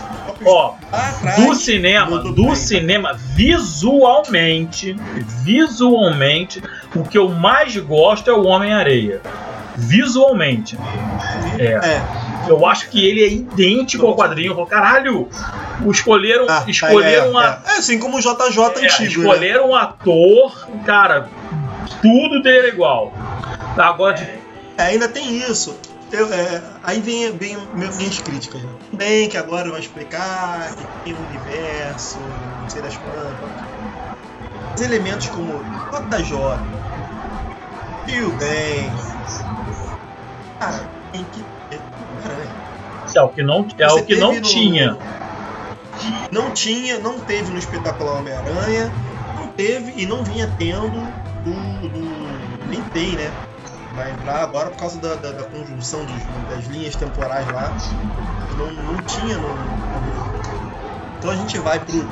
Ó, 0.46 0.76
atrás, 0.92 1.36
do 1.46 1.56
cinema, 1.56 2.20
do 2.20 2.56
cinema, 2.56 3.14
visualmente, 3.14 4.96
visualmente, 5.44 6.62
o 6.96 7.04
que 7.04 7.18
eu 7.18 7.30
mais 7.30 7.76
gosto 7.78 8.30
é 8.30 8.34
o 8.34 8.44
Homem-Areia. 8.46 9.22
Visualmente. 9.76 10.78
É. 11.58 11.66
É. 11.66 12.02
Eu 12.48 12.66
acho 12.66 12.90
que 12.90 13.06
ele 13.08 13.24
é 13.24 13.28
idêntico 13.28 14.06
ao 14.06 14.16
quadrinho. 14.16 14.52
Eu 14.52 14.56
falo, 14.56 14.68
caralho, 14.68 15.30
escolheram, 15.88 16.46
Ah, 16.50 16.64
escolheram, 16.68 17.40
é, 17.40 17.46
a- 17.46 17.60
é. 17.66 17.76
é 17.76 17.78
assim 17.78 17.98
como 18.00 18.18
o 18.18 18.20
JJ 18.22 18.36
é, 18.36 18.86
antigo. 18.86 19.00
né? 19.00 19.08
escolheram 19.08 19.70
um 19.70 19.76
ator, 19.76 20.68
cara, 20.86 21.30
tudo 22.02 22.42
dele 22.42 22.60
era 22.60 22.68
igual. 22.70 23.14
Agora, 23.78 24.16
de- 24.16 24.44
É, 24.78 24.84
ainda 24.84 25.08
tem 25.08 25.38
isso. 25.38 25.78
Eu, 26.12 26.32
é, 26.32 26.62
aí 26.84 27.00
vem, 27.00 27.32
vem 27.38 27.58
minhas 27.74 28.20
críticas. 28.20 28.62
Né? 28.62 28.70
Bem 28.94 29.30
que 29.30 29.38
agora 29.38 29.70
vai 29.72 29.80
explicar 29.80 30.74
que 30.76 30.86
tem 31.04 31.14
um 31.16 31.24
universo, 31.24 32.20
não 32.20 32.70
sei 32.70 32.82
das 32.82 32.96
quantas. 32.98 33.50
Os 34.76 34.82
elementos 34.82 35.28
como 35.30 35.64
JJ, 35.92 36.38
Tio 38.06 38.32
Ben. 38.34 38.94
Cara, 40.60 40.88
tem 41.12 41.24
que 41.26 41.46
ter 41.70 41.82
é 43.10 43.22
o 43.22 43.30
que 43.30 43.44
não, 43.44 43.68
é 43.78 43.88
Você 43.90 44.00
o 44.02 44.06
que 44.06 44.16
não 44.16 44.34
no- 44.34 44.42
tinha. 44.42 44.98
Não 46.32 46.52
tinha, 46.52 46.98
não 47.00 47.20
teve 47.20 47.52
no 47.52 47.60
espetacular 47.60 48.20
Homem-Aranha, 48.20 48.92
não 49.36 49.48
teve 49.48 49.94
e 50.02 50.06
não 50.06 50.24
vinha 50.24 50.48
tendo 50.58 51.14
do. 51.44 51.90
do 51.90 52.68
nem 52.70 52.82
tem, 52.82 53.16
né? 53.16 53.32
Vai 53.96 54.12
entrar 54.12 54.42
agora 54.42 54.70
por 54.72 54.78
causa 54.78 55.00
da, 55.00 55.16
da, 55.16 55.32
da 55.32 55.44
conjunção 55.44 56.04
dos- 56.06 56.14
das 56.50 56.66
linhas 56.68 56.96
temporais 56.96 57.48
lá. 57.52 57.72
Não, 58.58 58.72
não 58.72 58.98
tinha 59.04 59.38
no, 59.38 59.48
Então 61.20 61.30
a 61.32 61.36
gente 61.36 61.58
vai 61.60 61.80
pro 61.80 62.04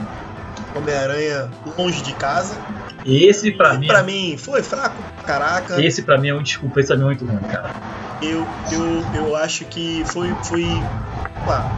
Homem-Aranha 0.76 1.50
longe 1.78 2.02
de 2.02 2.14
casa. 2.14 2.58
Esse 3.04 3.52
pra 3.52 3.74
E 3.74 3.80
mim, 3.80 3.88
pra 3.88 4.04
mim 4.04 4.38
foi 4.38 4.62
fraco 4.62 5.02
caraca. 5.26 5.82
esse 5.82 6.04
pra 6.04 6.18
mim 6.20 6.30
é 6.30 6.36
um 6.36 6.44
desculpa, 6.44 6.80
esse 6.80 6.94
é 6.94 6.96
muito 6.98 7.26
ruim, 7.26 7.40
cara. 7.50 7.74
Eu, 8.22 8.48
eu, 8.72 9.04
eu 9.16 9.36
acho 9.36 9.66
que 9.66 10.04
foi. 10.06 10.36
foi 10.44 10.84
lá, 11.48 11.72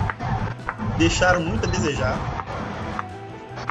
deixaram 0.98 1.40
muito 1.40 1.66
a 1.66 1.70
desejar. 1.70 2.20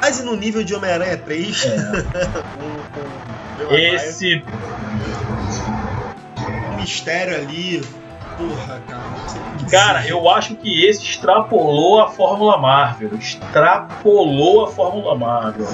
Quase 0.00 0.24
no 0.24 0.34
nível 0.34 0.64
de 0.64 0.74
Homem-Aranha 0.74 1.16
3. 1.18 1.64
É. 1.66 1.76
com, 2.56 2.82
com. 2.94 3.31
Esse, 3.70 4.42
mistério 6.76 7.36
ali. 7.36 7.82
Porra, 8.36 8.80
cara. 8.88 9.70
cara, 9.70 10.06
eu 10.06 10.28
acho 10.30 10.56
que 10.56 10.86
esse 10.86 11.02
extrapolou 11.02 12.00
a 12.00 12.08
Fórmula 12.08 12.56
Marvel. 12.58 13.10
Extrapolou 13.14 14.64
a 14.64 14.70
Fórmula 14.70 15.14
Marvel. 15.14 15.68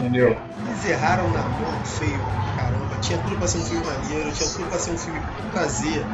Entendeu? 0.00 0.36
Eles 0.66 0.88
erraram 0.88 1.28
na 1.30 1.42
mão 1.42 1.84
feio, 1.84 2.18
caramba. 2.56 2.96
Tinha 3.00 3.18
tudo 3.18 3.36
pra 3.36 3.46
ser 3.46 3.58
um 3.58 3.64
filme 3.64 3.84
maneiro, 3.84 4.32
tinha 4.32 4.48
tudo 4.50 4.68
pra 4.68 4.78
ser 4.78 4.90
um 4.92 4.98
filme 4.98 5.20
trazer 5.52 6.04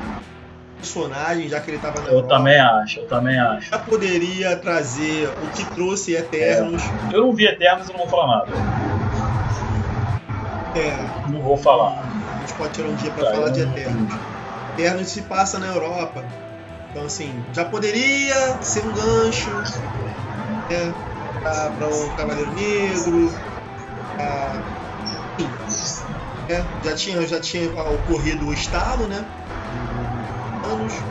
personagem, 0.79 1.49
já 1.49 1.61
que 1.61 1.71
ele 1.71 1.79
tava 1.79 2.01
na 2.01 2.09
Eu 2.09 2.15
Europa. 2.15 2.37
também 2.37 2.61
acho, 2.61 3.01
eu 3.01 3.07
também 3.07 3.39
acho. 3.39 3.71
Já 3.71 3.79
poderia 3.79 4.57
trazer 4.57 5.29
o 5.29 5.51
que 5.57 5.65
trouxe 5.75 6.15
Eternos. 6.15 6.83
Eu 7.13 7.23
não 7.23 7.33
vi 7.33 7.47
Eternos 7.47 7.89
e 7.89 7.93
não 7.93 8.01
vou 8.01 8.09
falar 8.09 8.39
nada. 8.39 8.53
Não 11.27 11.41
vou 11.41 11.57
falar. 11.57 12.01
a 12.01 12.41
gente 12.41 12.55
pode 12.55 12.73
tirar 12.73 12.89
um 12.89 12.95
dia 12.95 13.11
pra 13.11 13.25
Tá, 13.25 13.31
falar 13.31 13.51
de 13.51 13.61
Eternos. 13.61 14.15
Eternos 14.73 15.09
se 15.09 15.23
passa 15.23 15.59
na 15.59 15.67
Europa. 15.67 16.25
Então, 16.91 17.07
assim, 17.07 17.43
já 17.53 17.65
poderia 17.65 18.63
ser 18.63 18.85
um 18.85 18.93
gancho 18.93 19.51
né, 20.69 20.95
pra, 21.43 21.71
pra 21.71 21.89
um 21.89 22.09
Cavaleiro 22.11 22.53
Negro. 22.53 23.35
Pra, 24.17 24.63
enfim, 25.39 25.51
né, 26.49 26.67
já, 26.83 26.95
tinha, 26.95 27.27
já 27.27 27.41
tinha 27.41 27.69
ocorrido 27.69 28.47
o 28.47 28.53
estalo, 28.53 29.07
né? 29.07 29.25
Anos. 30.65 31.03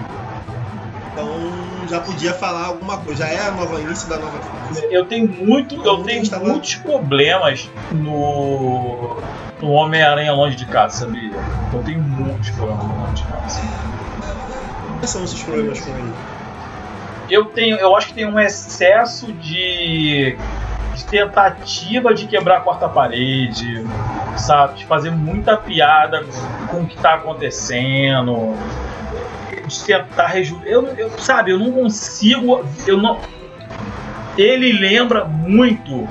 Então 1.12 1.88
já 1.88 2.00
podia 2.00 2.34
falar 2.34 2.66
alguma 2.68 2.98
coisa. 2.98 3.26
Já 3.26 3.32
é 3.32 3.40
a 3.48 3.52
nova 3.52 3.80
início 3.80 4.10
da 4.10 4.18
nova 4.18 4.42
fase. 4.42 4.84
Eu 4.90 5.06
tenho 5.06 5.28
muito, 5.46 5.76
eu 5.76 5.98
Não 5.98 6.04
tenho 6.04 6.24
muitos 6.40 6.76
problemas 6.76 7.70
no, 7.92 9.22
no 9.64 9.72
Homem-Aranha 9.72 10.34
longe 10.34 10.58
de 10.58 10.66
casa, 10.66 11.06
sabia? 11.06 11.32
Eu 11.72 11.82
tenho 11.84 12.02
muitos 12.02 12.50
problemas 12.50 12.86
longe 12.86 13.24
de 13.24 13.32
casa. 13.32 13.62
Quais 15.00 15.10
são 15.10 15.24
esses 15.24 15.42
problemas 15.42 15.80
com 15.80 15.92
ele? 15.92 16.14
Eu 17.30 17.46
tenho, 17.46 17.78
eu 17.78 17.96
acho 17.96 18.08
que 18.08 18.14
tem 18.14 18.26
um 18.26 18.38
excesso 18.38 19.32
de, 19.32 20.38
de 20.96 21.06
tentativa 21.06 22.14
de 22.14 22.28
quebrar 22.28 22.58
a 22.58 22.60
quarta 22.60 22.90
parede, 22.90 23.86
sabe? 24.36 24.80
De 24.80 24.86
fazer 24.86 25.12
muita 25.12 25.56
piada 25.56 26.26
com 26.70 26.82
o 26.82 26.86
que 26.86 26.98
tá 26.98 27.14
acontecendo. 27.14 28.56
De 29.66 29.84
tentar 29.86 30.28
reju... 30.28 30.62
eu, 30.66 30.88
eu 30.98 31.10
sabe, 31.18 31.52
eu 31.52 31.58
não 31.58 31.72
consigo, 31.72 32.66
eu 32.86 32.98
não 32.98 33.18
ele 34.38 34.74
lembra 34.74 35.24
muito 35.24 36.08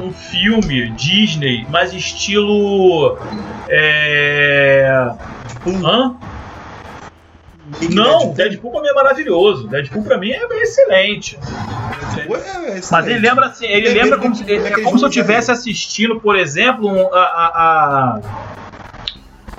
um 0.00 0.12
filme 0.12 0.90
Disney, 0.90 1.66
mas 1.70 1.92
estilo 1.92 3.16
é... 3.68 5.10
Tipo, 5.48 5.70
Hã? 5.86 6.16
Não, 7.90 8.18
Deadpool. 8.18 8.34
Deadpool 8.34 8.70
pra 8.72 8.82
mim 8.82 8.88
é 8.88 8.92
maravilhoso. 8.92 9.68
Deadpool 9.68 10.02
pra 10.04 10.18
mim 10.18 10.30
é 10.30 10.62
excelente. 10.62 11.38
É- 12.16 12.20
é 12.20 12.28
Mas 12.28 12.70
ele 12.70 12.78
excelente. 12.78 13.20
lembra 13.20 13.46
assim, 13.46 13.64
ele 13.66 13.88
Ele- 13.88 14.02
lembra 14.02 14.18
como 14.18 14.34
se, 14.34 14.42
é 14.42 14.56
aquele 14.58 14.82
como 14.82 14.82
se 14.82 14.92
eu 14.92 14.98
jogo 14.98 15.06
estivesse 15.08 15.50
assistindo, 15.50 16.20
por 16.20 16.36
exemplo, 16.36 16.86
um- 16.88 17.12
a, 17.14 17.18
a, 17.20 17.46
a, 17.54 18.20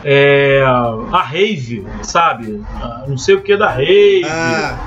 é, 0.03 0.61
a 0.63 1.21
Rave, 1.21 1.85
sabe? 2.03 2.63
A 2.81 3.03
não 3.07 3.17
sei 3.17 3.35
o 3.35 3.41
que 3.41 3.57
da 3.57 3.69
Rave. 3.69 4.23
Ah, 4.29 4.77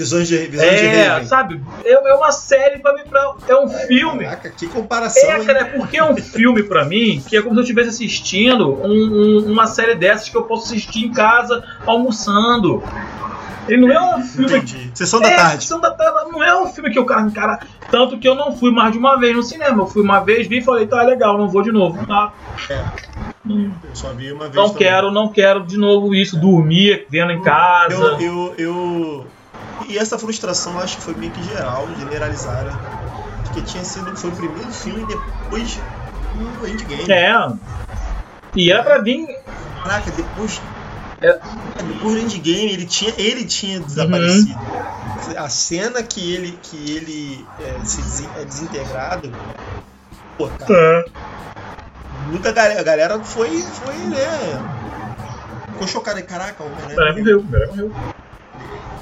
Visões 0.00 0.28
de, 0.28 0.36
visões 0.46 0.80
de 0.80 0.86
É, 0.86 1.08
Raven. 1.08 1.26
sabe? 1.26 1.60
É, 1.84 1.92
é 1.92 2.14
uma 2.14 2.32
série 2.32 2.78
pra 2.78 2.94
mim, 2.94 3.02
pra, 3.08 3.34
é 3.46 3.54
um 3.56 3.68
filme. 3.68 4.24
Caraca, 4.24 4.48
que 4.50 4.66
comparação. 4.66 5.30
É, 5.30 5.44
cara, 5.44 5.58
é 5.60 5.64
porque 5.64 5.98
é 5.98 6.04
um 6.04 6.16
filme 6.16 6.62
pra 6.62 6.84
mim 6.86 7.22
que 7.28 7.36
é 7.36 7.42
como 7.42 7.54
se 7.54 7.58
eu 7.60 7.62
estivesse 7.64 7.88
assistindo 7.90 8.68
um- 8.82 8.86
um- 9.46 9.52
uma 9.52 9.66
série 9.66 9.94
dessas 9.94 10.28
que 10.30 10.36
eu 10.36 10.44
posso 10.44 10.64
assistir 10.72 11.04
em 11.04 11.12
casa 11.12 11.62
almoçando. 11.86 12.82
Ele 13.68 13.86
não 13.86 13.92
é 13.92 14.16
um 14.16 14.22
filme 14.22 14.56
Entendi. 14.56 14.90
Sessão 14.94 15.20
da 15.20 15.30
é, 15.30 15.36
tarde. 15.36 15.62
Sessão 15.62 15.80
da 15.80 15.90
tarde 15.90 16.30
não 16.32 16.42
é 16.42 16.56
um 16.60 16.66
filme 16.72 16.90
que 16.90 16.98
eu 16.98 17.04
quero 17.06 17.20
encarar. 17.20 17.64
Tanto 17.90 18.18
que 18.18 18.26
eu 18.26 18.34
não 18.34 18.56
fui 18.56 18.72
mais 18.72 18.90
de 18.92 18.98
uma 18.98 19.16
vez 19.18 19.36
no 19.36 19.42
cinema. 19.42 19.82
Eu 19.82 19.86
fui 19.86 20.02
uma 20.02 20.20
vez, 20.20 20.46
vi 20.48 20.58
e 20.58 20.62
falei, 20.62 20.86
tá 20.86 21.02
legal, 21.02 21.36
não 21.38 21.46
vou 21.48 21.62
de 21.62 21.70
novo. 21.70 22.04
Tá? 22.06 22.32
É. 22.70 22.84
Hum, 23.46 23.70
Eu 23.84 23.94
só 23.94 24.08
vi 24.14 24.32
uma 24.32 24.44
vez. 24.44 24.54
Não 24.54 24.70
também. 24.70 24.78
quero, 24.78 25.10
não 25.10 25.28
quero 25.28 25.60
de 25.64 25.76
novo 25.76 26.14
isso, 26.14 26.38
dormir 26.40 27.06
vendo 27.10 27.32
em 27.32 27.42
casa. 27.42 27.94
Eu, 27.94 28.18
eu, 28.20 28.54
eu. 28.58 29.26
E 29.88 29.98
essa 29.98 30.18
frustração 30.18 30.78
acho 30.78 30.96
que 30.98 31.02
foi 31.02 31.14
meio 31.14 31.32
que 31.32 31.42
geral, 31.42 31.86
generalizada. 31.94 32.70
Porque 33.44 33.62
tinha 33.62 33.84
sido. 33.84 34.16
Foi 34.16 34.30
o 34.30 34.36
primeiro 34.36 34.70
filme 34.72 35.04
depois 35.04 35.78
do 36.34 36.66
Endgame. 36.66 37.10
É. 37.10 37.32
E 38.54 38.70
era 38.70 38.82
pra 38.82 38.98
vir. 38.98 39.26
Caraca, 39.82 40.10
depois. 40.10 40.60
É. 41.20 41.32
Depois 41.82 42.14
do 42.14 42.18
Endgame 42.18 42.72
ele 42.72 42.86
tinha, 42.86 43.12
ele 43.18 43.44
tinha 43.44 43.80
desaparecido. 43.80 44.70
A 45.36 45.48
cena 45.48 46.02
que 46.02 46.32
ele, 46.34 46.52
que 46.62 46.76
ele 46.92 47.46
é, 47.60 47.78
se 47.84 48.28
é 48.34 48.44
desintegrado. 48.44 49.32
Pô, 50.36 50.48
cara, 50.48 51.04
muita 52.26 52.52
galera, 52.52 52.80
a 52.80 52.84
galera 52.84 53.22
foi, 53.22 53.62
foi, 53.62 53.96
né? 53.96 54.62
Ficou 55.72 55.86
chocada. 55.86 56.22
Caraca, 56.22 56.62
o 56.62 56.66
É, 56.66 56.70
Homem-Aranha 56.70 57.18
morreu, 57.18 57.44
é, 57.52 57.66
morreu. 57.66 57.92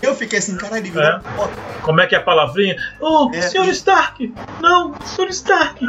Eu 0.03 0.15
fiquei 0.15 0.39
assim, 0.39 0.57
caralho, 0.57 0.83
ele 0.83 0.91
virou 0.91 1.07
É. 1.07 1.21
Como 1.83 2.01
é 2.01 2.07
que 2.07 2.15
é 2.15 2.19
a 2.19 2.23
palavrinha? 2.23 2.77
Oh, 3.01 3.31
É. 3.35 3.43
senhor 3.43 3.67
Stark! 3.69 4.33
Não, 4.61 4.95
senhor 5.05 5.29
Stark! 5.31 5.85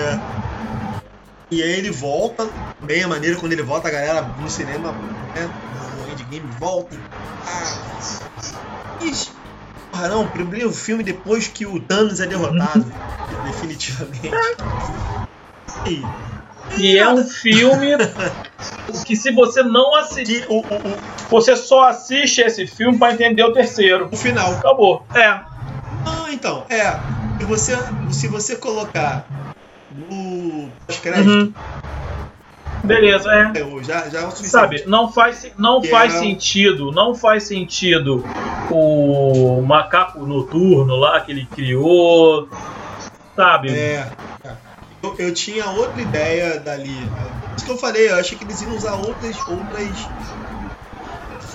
É. 0.00 0.18
E 1.50 1.62
aí 1.62 1.72
ele 1.72 1.90
volta, 1.90 2.48
bem 2.80 3.02
a 3.02 3.08
maneira 3.08 3.36
quando 3.36 3.52
ele 3.52 3.62
volta, 3.62 3.88
a 3.88 3.90
galera 3.90 4.22
no 4.40 4.48
cinema, 4.48 4.92
né? 4.92 5.48
No 6.04 6.10
endgame 6.12 6.50
volta. 6.58 6.96
Ah, 7.46 9.04
Ixi. 9.04 9.30
Ah 9.92 10.08
não, 10.08 10.22
o 10.24 10.28
primeiro 10.28 10.72
filme 10.72 11.04
depois 11.04 11.48
que 11.48 11.66
o 11.66 11.78
Thanos 11.80 12.20
é 12.20 12.26
derrotado. 12.26 12.84
definitivamente. 13.44 14.30
E, 15.86 16.02
E 16.78 16.96
é 16.98 17.08
um 17.08 17.24
filme 17.24 17.90
que 19.06 19.14
se 19.16 19.30
você 19.32 19.62
não 19.62 19.94
assistir, 19.96 20.46
você 21.30 21.56
só 21.56 21.84
assiste 21.84 22.40
esse 22.40 22.66
filme 22.66 22.98
pra 22.98 23.12
entender 23.12 23.44
o 23.44 23.52
terceiro. 23.52 24.08
o 24.10 24.16
final. 24.16 24.52
Acabou. 24.52 25.04
É. 25.14 25.26
Ah, 25.28 26.26
então, 26.32 26.64
é. 26.68 26.92
Se 27.38 27.44
você, 27.46 27.78
se 28.10 28.28
você 28.28 28.56
colocar 28.56 29.26
no 29.90 30.68
pós-crédito, 30.86 31.28
Uhum. 31.28 31.52
Beleza, 32.84 33.30
é. 33.32 33.60
é, 33.60 33.84
já, 33.84 34.08
já 34.08 34.22
é. 34.22 34.30
Sabe, 34.32 34.82
não 34.86 35.12
faz, 35.12 35.52
não 35.56 35.80
Que 35.80 35.88
faz 35.88 36.14
é- 36.14 36.18
sentido, 36.18 36.90
não 36.90 37.14
faz 37.14 37.44
sentido 37.44 38.24
o 38.70 39.62
macaco 39.62 40.26
noturno 40.26 40.96
lá 40.96 41.20
que 41.20 41.30
ele 41.30 41.46
criou, 41.46 42.48
sabe? 43.36 43.70
É. 43.70 44.06
é. 45.02 45.06
Eu, 45.06 45.14
eu 45.18 45.34
tinha 45.34 45.66
outra 45.70 46.00
ideia 46.00 46.60
dali. 46.60 47.08
Isso 47.56 47.64
que 47.64 47.70
eu 47.72 47.78
falei, 47.78 48.10
eu 48.10 48.16
achei 48.16 48.36
que 48.36 48.44
eles 48.44 48.62
iam 48.62 48.74
usar 48.76 48.94
outras. 48.94 49.36
outras... 49.48 50.08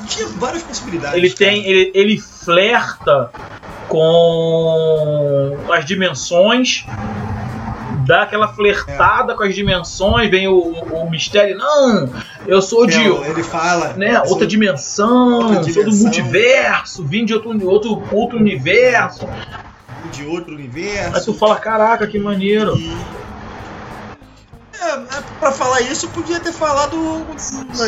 Tinha 0.07 0.27
várias 0.29 0.63
possibilidades. 0.63 1.17
ele 1.17 1.29
cara. 1.29 1.51
tem, 1.51 1.65
ele, 1.65 1.91
ele 1.93 2.17
flerta 2.17 3.29
com 3.87 5.57
as 5.71 5.85
dimensões, 5.85 6.85
dá 8.05 8.23
aquela 8.23 8.47
flertada 8.47 9.35
com 9.35 9.43
as 9.43 9.53
dimensões, 9.53 10.29
vem 10.29 10.47
o, 10.47 10.59
o 10.59 11.09
mistério, 11.09 11.57
não, 11.57 12.09
eu 12.45 12.61
sou 12.61 12.85
de 12.85 12.99
ele 12.99 13.43
fala. 13.43 13.93
né, 13.93 14.19
sou 14.19 14.29
outra 14.31 14.47
dimensão, 14.47 15.39
outra 15.39 15.63
sou 15.63 15.83
do 15.83 15.91
dimensão. 15.91 16.03
multiverso, 16.03 17.05
vim 17.05 17.25
de 17.25 17.33
outro, 17.33 17.69
outro, 17.69 18.03
outro 18.11 18.37
universo. 18.37 19.27
de 20.11 20.25
outro 20.25 20.53
universo. 20.53 21.15
Aí 21.15 21.23
tu 21.23 21.33
fala, 21.33 21.57
caraca, 21.57 22.07
que 22.07 22.17
maneiro. 22.19 22.77
E... 22.77 23.26
É, 24.87 25.17
é, 25.17 25.21
pra 25.39 25.51
falar 25.51 25.81
isso, 25.81 26.07
podia 26.09 26.39
ter 26.39 26.53
falado 26.53 27.25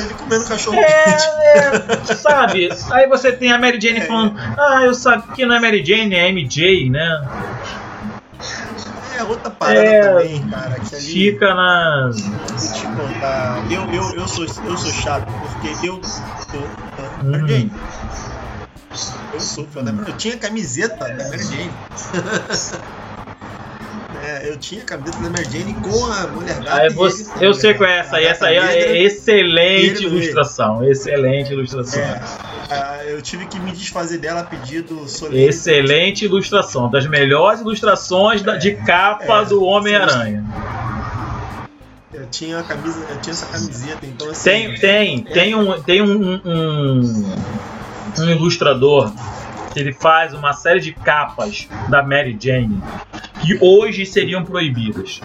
ele 0.04 0.14
comendo 0.16 0.46
cachorro. 0.46 0.78
É, 0.78 1.16
é, 1.16 2.16
sabe? 2.16 2.70
Aí 2.92 3.08
você 3.08 3.32
tem 3.32 3.52
a 3.52 3.58
Mary 3.58 3.80
Jane 3.80 4.00
É. 4.00 4.06
falando, 4.06 4.38
ah, 4.58 4.82
eu 4.84 4.94
sabia 4.94 5.34
que 5.34 5.46
não 5.46 5.56
é 5.56 5.60
Mary 5.60 5.84
Jane, 5.86 6.14
é 6.14 6.30
MJ, 6.30 6.90
né? 6.90 7.30
É 9.18 9.24
outra 9.24 9.50
parada 9.52 9.90
É, 9.90 10.02
também, 10.02 10.48
cara. 10.48 10.80
Que 10.80 10.96
ali, 10.96 11.06
Fica 11.06 11.54
na. 11.54 12.12
Vou 12.12 12.72
te 12.72 12.88
contar. 12.88 13.64
Eu, 13.70 13.92
eu, 13.92 14.16
eu, 14.16 14.28
sou, 14.28 14.46
eu 14.46 14.78
sou 14.78 14.92
chato, 14.94 15.34
porque 15.40 15.76
eu 15.84 16.02
sou 16.04 16.70
fã 16.96 17.12
Hum. 17.22 17.32
Mary 17.32 17.48
Jane. 17.48 17.72
Eu 19.32 19.40
sou 19.42 19.68
fã 19.68 19.84
da 19.84 19.92
Mary 19.92 20.06
Jane. 20.06 20.12
Eu 20.12 20.18
tinha 20.18 20.38
camiseta 20.38 20.96
da 20.98 21.30
Mary 21.30 21.44
Jane. 21.44 21.74
É, 24.30 24.48
eu 24.50 24.58
tinha 24.58 24.82
camiseta 24.84 25.18
da 25.24 25.30
Mary 25.30 25.46
Jane 25.46 25.74
com 25.74 26.06
a 26.06 26.28
mulher 26.28 26.60
gata. 26.60 26.90
Você, 26.94 27.32
ele- 27.38 27.48
eu 27.48 27.54
sei 27.56 27.74
qual 27.74 27.90
é 27.90 27.98
essa 28.00 28.18
aí, 28.18 28.26
essa 28.26 28.46
aí 28.46 28.58
é 28.58 29.02
excelente 29.02 30.04
ilustração, 30.04 30.84
excelente 30.84 31.52
ilustração. 31.52 32.00
É, 32.02 32.22
ah, 32.70 33.00
eu 33.08 33.22
tive 33.24 33.48
que 33.48 33.60
me 33.60 33.72
desfazer 33.72 34.20
dela 34.20 34.42
a 34.42 34.44
pedido. 34.44 35.06
Excelente 35.32 36.26
ilustração, 36.26 36.90
das 36.92 37.08
melhores 37.08 37.62
ilustrações 37.62 38.44
da- 38.44 38.56
de 38.56 38.76
capa 38.76 39.42
É, 39.42 39.46
do 39.46 39.64
Homem-Aranha. 39.64 40.44
Eu 42.14 42.26
tinha 42.30 42.60
a 42.60 42.64
camisa, 42.64 43.00
eu 43.10 43.20
tinha 43.22 43.34
essa 43.34 43.46
camiseta, 43.48 44.06
então 44.06 44.30
assim. 44.30 44.44
Tem, 44.50 44.76
tem, 44.76 45.24
tem 45.24 45.56
um, 45.56 45.82
tem 45.82 46.02
um, 46.02 46.40
um, 46.46 47.34
um 48.20 48.30
ilustrador 48.30 49.12
que 49.80 49.88
ele 49.88 49.94
faz 49.94 50.34
uma 50.34 50.52
série 50.52 50.82
de 50.82 50.92
capas 50.92 51.70
da 51.88 52.04
Mary 52.04 52.38
Jane 52.40 52.82
que 53.42 53.58
hoje 53.62 54.06
seriam 54.06 54.44
proibidas. 54.44 55.22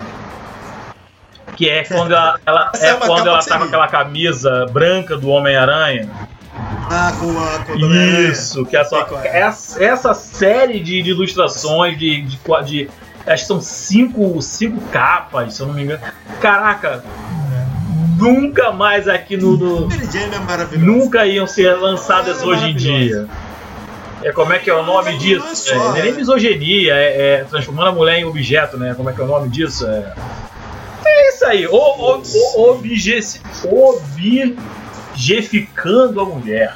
Que 1.56 1.68
é 1.68 1.82
quando 1.84 2.12
ela, 2.14 2.38
ela- 2.46 2.70
é 2.80 2.90
é 2.90 2.94
quando 2.94 3.28
ela 3.28 3.40
tá 3.40 3.58
com 3.58 3.64
aquela 3.64 3.88
camisa 3.88 4.66
branca 4.72 5.16
do 5.16 5.28
Homem-Aranha. 5.28 6.08
Ah, 6.88 7.12
com 7.18 7.30
a 7.36 7.64
com. 7.64 7.74
Isso, 8.30 8.64
que 8.64 8.76
é 8.76 8.84
só 8.84 9.00
é. 9.24 9.40
essa, 9.40 9.82
essa 9.82 10.14
série 10.14 10.78
de, 10.78 11.02
de 11.02 11.10
ilustrações 11.10 11.98
de, 11.98 12.22
de, 12.22 12.38
de- 12.64 12.90
acho 13.26 13.42
que 13.42 13.48
são 13.48 13.60
cinco, 13.60 14.40
cinco 14.40 14.80
capas, 14.92 15.54
se 15.54 15.62
eu 15.62 15.66
não 15.66 15.74
me 15.74 15.82
engano. 15.82 16.00
Caraca, 16.40 17.02
nunca 18.16 18.70
mais 18.70 19.08
aqui 19.08 19.36
no, 19.36 19.56
no- 19.56 19.88
é 19.92 20.76
nunca 20.76 21.26
iam 21.26 21.46
ser 21.46 21.74
lançadas 21.74 22.40
É 22.40 22.44
hoje 22.44 22.70
em 22.70 22.76
dia. 22.76 23.28
É 24.24 24.32
como 24.32 24.54
é 24.54 24.58
que 24.58 24.70
é 24.70 24.74
o 24.74 24.82
nome 24.82 25.18
disso? 25.18 25.46
é 25.46 25.54
só, 25.54 25.96
É, 25.96 26.02
nem 26.02 26.12
é. 26.12 26.16
misoginia, 26.16 26.94
é, 26.94 27.40
é 27.40 27.44
transformando 27.44 27.88
a 27.88 27.92
mulher 27.92 28.18
em 28.18 28.24
objeto, 28.24 28.78
né? 28.78 28.94
Como 28.94 29.10
é 29.10 29.12
que 29.12 29.20
é 29.20 29.24
o 29.24 29.26
nome 29.26 29.50
disso? 29.50 29.86
É, 29.86 30.14
é 31.04 31.28
isso 31.28 31.44
aí, 31.44 31.66
o, 31.66 31.76
o, 31.76 32.22
o, 32.22 32.70
obje, 32.70 33.20
objeficando 35.12 36.22
a 36.22 36.24
mulher. 36.24 36.74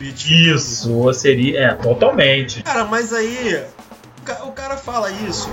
Isso, 0.00 1.12
seria. 1.12 1.60
É, 1.60 1.74
totalmente. 1.74 2.62
Cara, 2.62 2.84
mas 2.84 3.12
aí. 3.12 3.64
O 4.46 4.52
cara 4.52 4.76
fala 4.76 5.10
isso. 5.10 5.50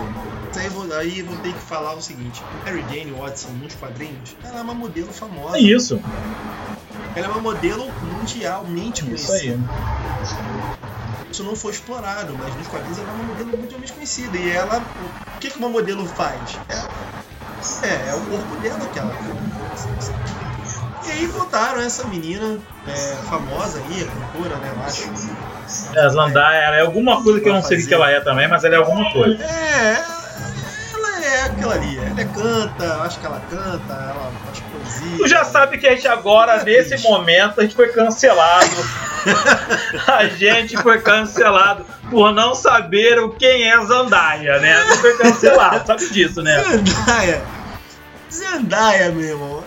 Aí, 0.57 0.69
vou- 0.69 0.93
aí 0.97 1.21
vou 1.21 1.35
ter 1.37 1.53
que 1.53 1.59
falar 1.59 1.93
o 1.95 2.01
seguinte: 2.01 2.41
Mary 2.63 2.83
Jane 2.89 3.11
Watson 3.11 3.49
nos 3.61 3.75
quadrinhos, 3.75 4.35
ela 4.43 4.59
é 4.59 4.61
uma 4.61 4.73
modelo 4.73 5.11
famosa. 5.11 5.57
É 5.57 5.61
isso. 5.61 5.99
Ela 7.15 7.27
é 7.27 7.29
uma 7.29 7.41
modelo 7.41 7.85
mundialmente 8.01 9.01
Isso 9.13 9.27
conhecida. 9.27 9.53
aí. 9.55 11.25
Isso 11.31 11.43
não 11.43 11.55
foi 11.55 11.71
explorado, 11.71 12.33
mas 12.37 12.55
nos 12.55 12.67
quadrinhos 12.67 12.97
ela 12.97 13.09
é 13.09 13.13
uma 13.13 13.23
modelo 13.23 13.57
mundialmente 13.57 13.93
conhecida. 13.93 14.37
E 14.37 14.49
ela. 14.51 14.81
O 15.35 15.39
que, 15.39 15.49
que 15.49 15.57
uma 15.57 15.69
modelo 15.69 16.05
faz? 16.05 16.57
É, 16.69 17.87
é, 17.87 18.09
é 18.09 18.15
o 18.15 18.21
corpo 18.21 18.55
dela 18.61 18.79
que 18.91 18.99
ela. 18.99 19.13
E 21.05 21.11
aí 21.11 21.27
botaram 21.27 21.81
essa 21.81 22.03
menina 22.07 22.57
é, 22.87 23.15
famosa 23.29 23.79
aí, 23.79 24.03
a 24.03 24.07
cantora, 24.07 24.55
né? 24.57 24.73
Eu 24.75 24.83
acho. 24.83 25.03
É, 25.95 26.05
ela 26.65 26.75
é 26.77 26.81
alguma 26.81 27.21
coisa 27.21 27.39
que 27.41 27.49
eu 27.49 27.53
não 27.53 27.61
sei 27.61 27.77
o 27.83 27.87
que 27.87 27.93
ela 27.93 28.09
é 28.09 28.19
também, 28.21 28.47
mas 28.47 28.63
ela 28.63 28.75
é 28.75 28.77
alguma 28.77 29.11
coisa. 29.11 29.43
É, 29.43 30.14
ela 31.63 31.73
é 31.73 31.75
aquela 31.75 31.75
ali. 31.75 31.97
Ela 31.97 32.25
canta, 32.25 33.01
acho 33.01 33.19
que 33.19 33.25
ela 33.25 33.41
canta, 33.49 33.93
ela 33.93 34.31
faz 34.45 34.59
poesia. 34.59 35.17
Tu 35.17 35.27
já 35.27 35.43
sabe 35.43 35.77
que 35.77 35.87
a 35.87 35.91
gente 35.91 36.07
agora, 36.07 36.63
nesse 36.63 36.97
momento, 37.03 37.59
a 37.59 37.63
gente 37.63 37.75
foi 37.75 37.89
cancelado. 37.89 38.75
a 40.07 40.25
gente 40.27 40.77
foi 40.77 41.01
cancelado 41.01 41.85
por 42.09 42.31
não 42.31 42.53
saber 42.53 43.19
o 43.19 43.29
quem 43.29 43.69
é 43.69 43.85
Zandaia, 43.85 44.59
né? 44.59 44.73
A 44.73 44.83
gente 44.83 44.97
foi 44.99 45.17
cancelado, 45.17 45.87
sabe 45.87 46.09
disso, 46.09 46.41
né? 46.41 46.63
Zendaya. 46.63 47.41
Zendaya, 48.31 49.11
meu 49.11 49.27
irmão. 49.27 49.63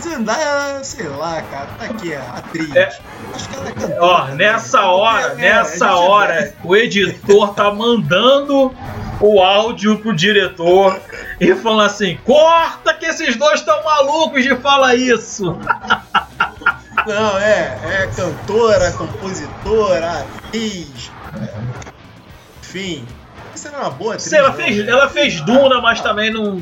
Zendaya, 0.00 0.82
sei 0.84 1.08
lá, 1.08 1.42
cara, 1.42 1.68
tá 1.78 1.84
aqui, 1.86 2.14
a 2.14 2.22
atriz. 2.36 2.74
É. 2.76 2.98
Acho 3.34 3.48
que 3.48 3.56
ela 3.56 3.68
é 3.68 3.72
cantora. 3.72 4.04
Ó, 4.04 4.24
nessa 4.28 4.82
hora, 4.86 5.32
É, 5.32 5.34
nessa 5.34 5.94
hora, 5.96 6.54
o 6.62 6.76
editor 6.76 7.54
tá 7.54 7.72
mandando 7.72 8.72
o 9.20 9.42
áudio 9.42 9.98
pro 9.98 10.14
diretor 10.14 11.00
e 11.40 11.54
falando 11.54 11.86
assim: 11.86 12.18
corta 12.24 12.94
que 12.94 13.06
esses 13.06 13.36
dois 13.36 13.60
estão 13.60 13.82
malucos 13.84 14.42
de 14.42 14.54
falar 14.56 14.94
isso. 14.94 15.56
Não, 17.06 17.38
é, 17.38 17.78
é 17.84 18.10
cantora, 18.14 18.92
compositora, 18.92 20.26
atriz. 20.46 21.10
Enfim, 22.60 23.06
isso 23.54 23.68
era 23.68 23.78
uma 23.78 23.90
boa 23.90 24.14
atriz. 24.14 24.30
Ela 24.30 24.52
fez, 24.52 24.86
ela 24.86 25.08
fez 25.08 25.40
Duna, 25.40 25.80
mas 25.80 26.02
também 26.02 26.30
não. 26.30 26.60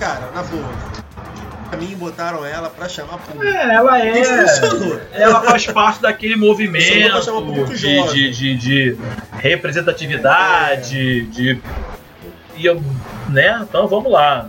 Cara, 0.00 0.30
na 0.34 0.42
boa. 0.42 1.01
Pra 1.72 1.80
mim, 1.80 1.96
botaram 1.96 2.44
ela 2.44 2.68
pra 2.68 2.86
chamar 2.86 3.16
público. 3.16 3.46
É, 3.46 3.74
ela 3.76 3.98
é. 3.98 4.20
E 4.20 4.24
funcionou. 4.26 5.00
Ela 5.10 5.40
faz 5.40 5.66
parte 5.68 6.02
daquele 6.02 6.36
movimento 6.36 6.84
de, 7.74 8.12
de, 8.12 8.30
de, 8.30 8.56
de 8.58 8.98
representatividade, 9.38 11.22
de. 11.22 11.58
e 12.56 12.66
eu- 12.66 12.82
né? 13.30 13.58
Então 13.62 13.88
vamos 13.88 14.12
lá. 14.12 14.48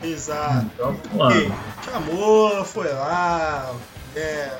Exato. 0.00 0.66
Então, 0.72 0.96
vamos 1.16 1.48
lá. 1.48 1.56
Chamou, 1.84 2.64
foi 2.64 2.92
lá. 2.92 3.72
É, 4.14 4.50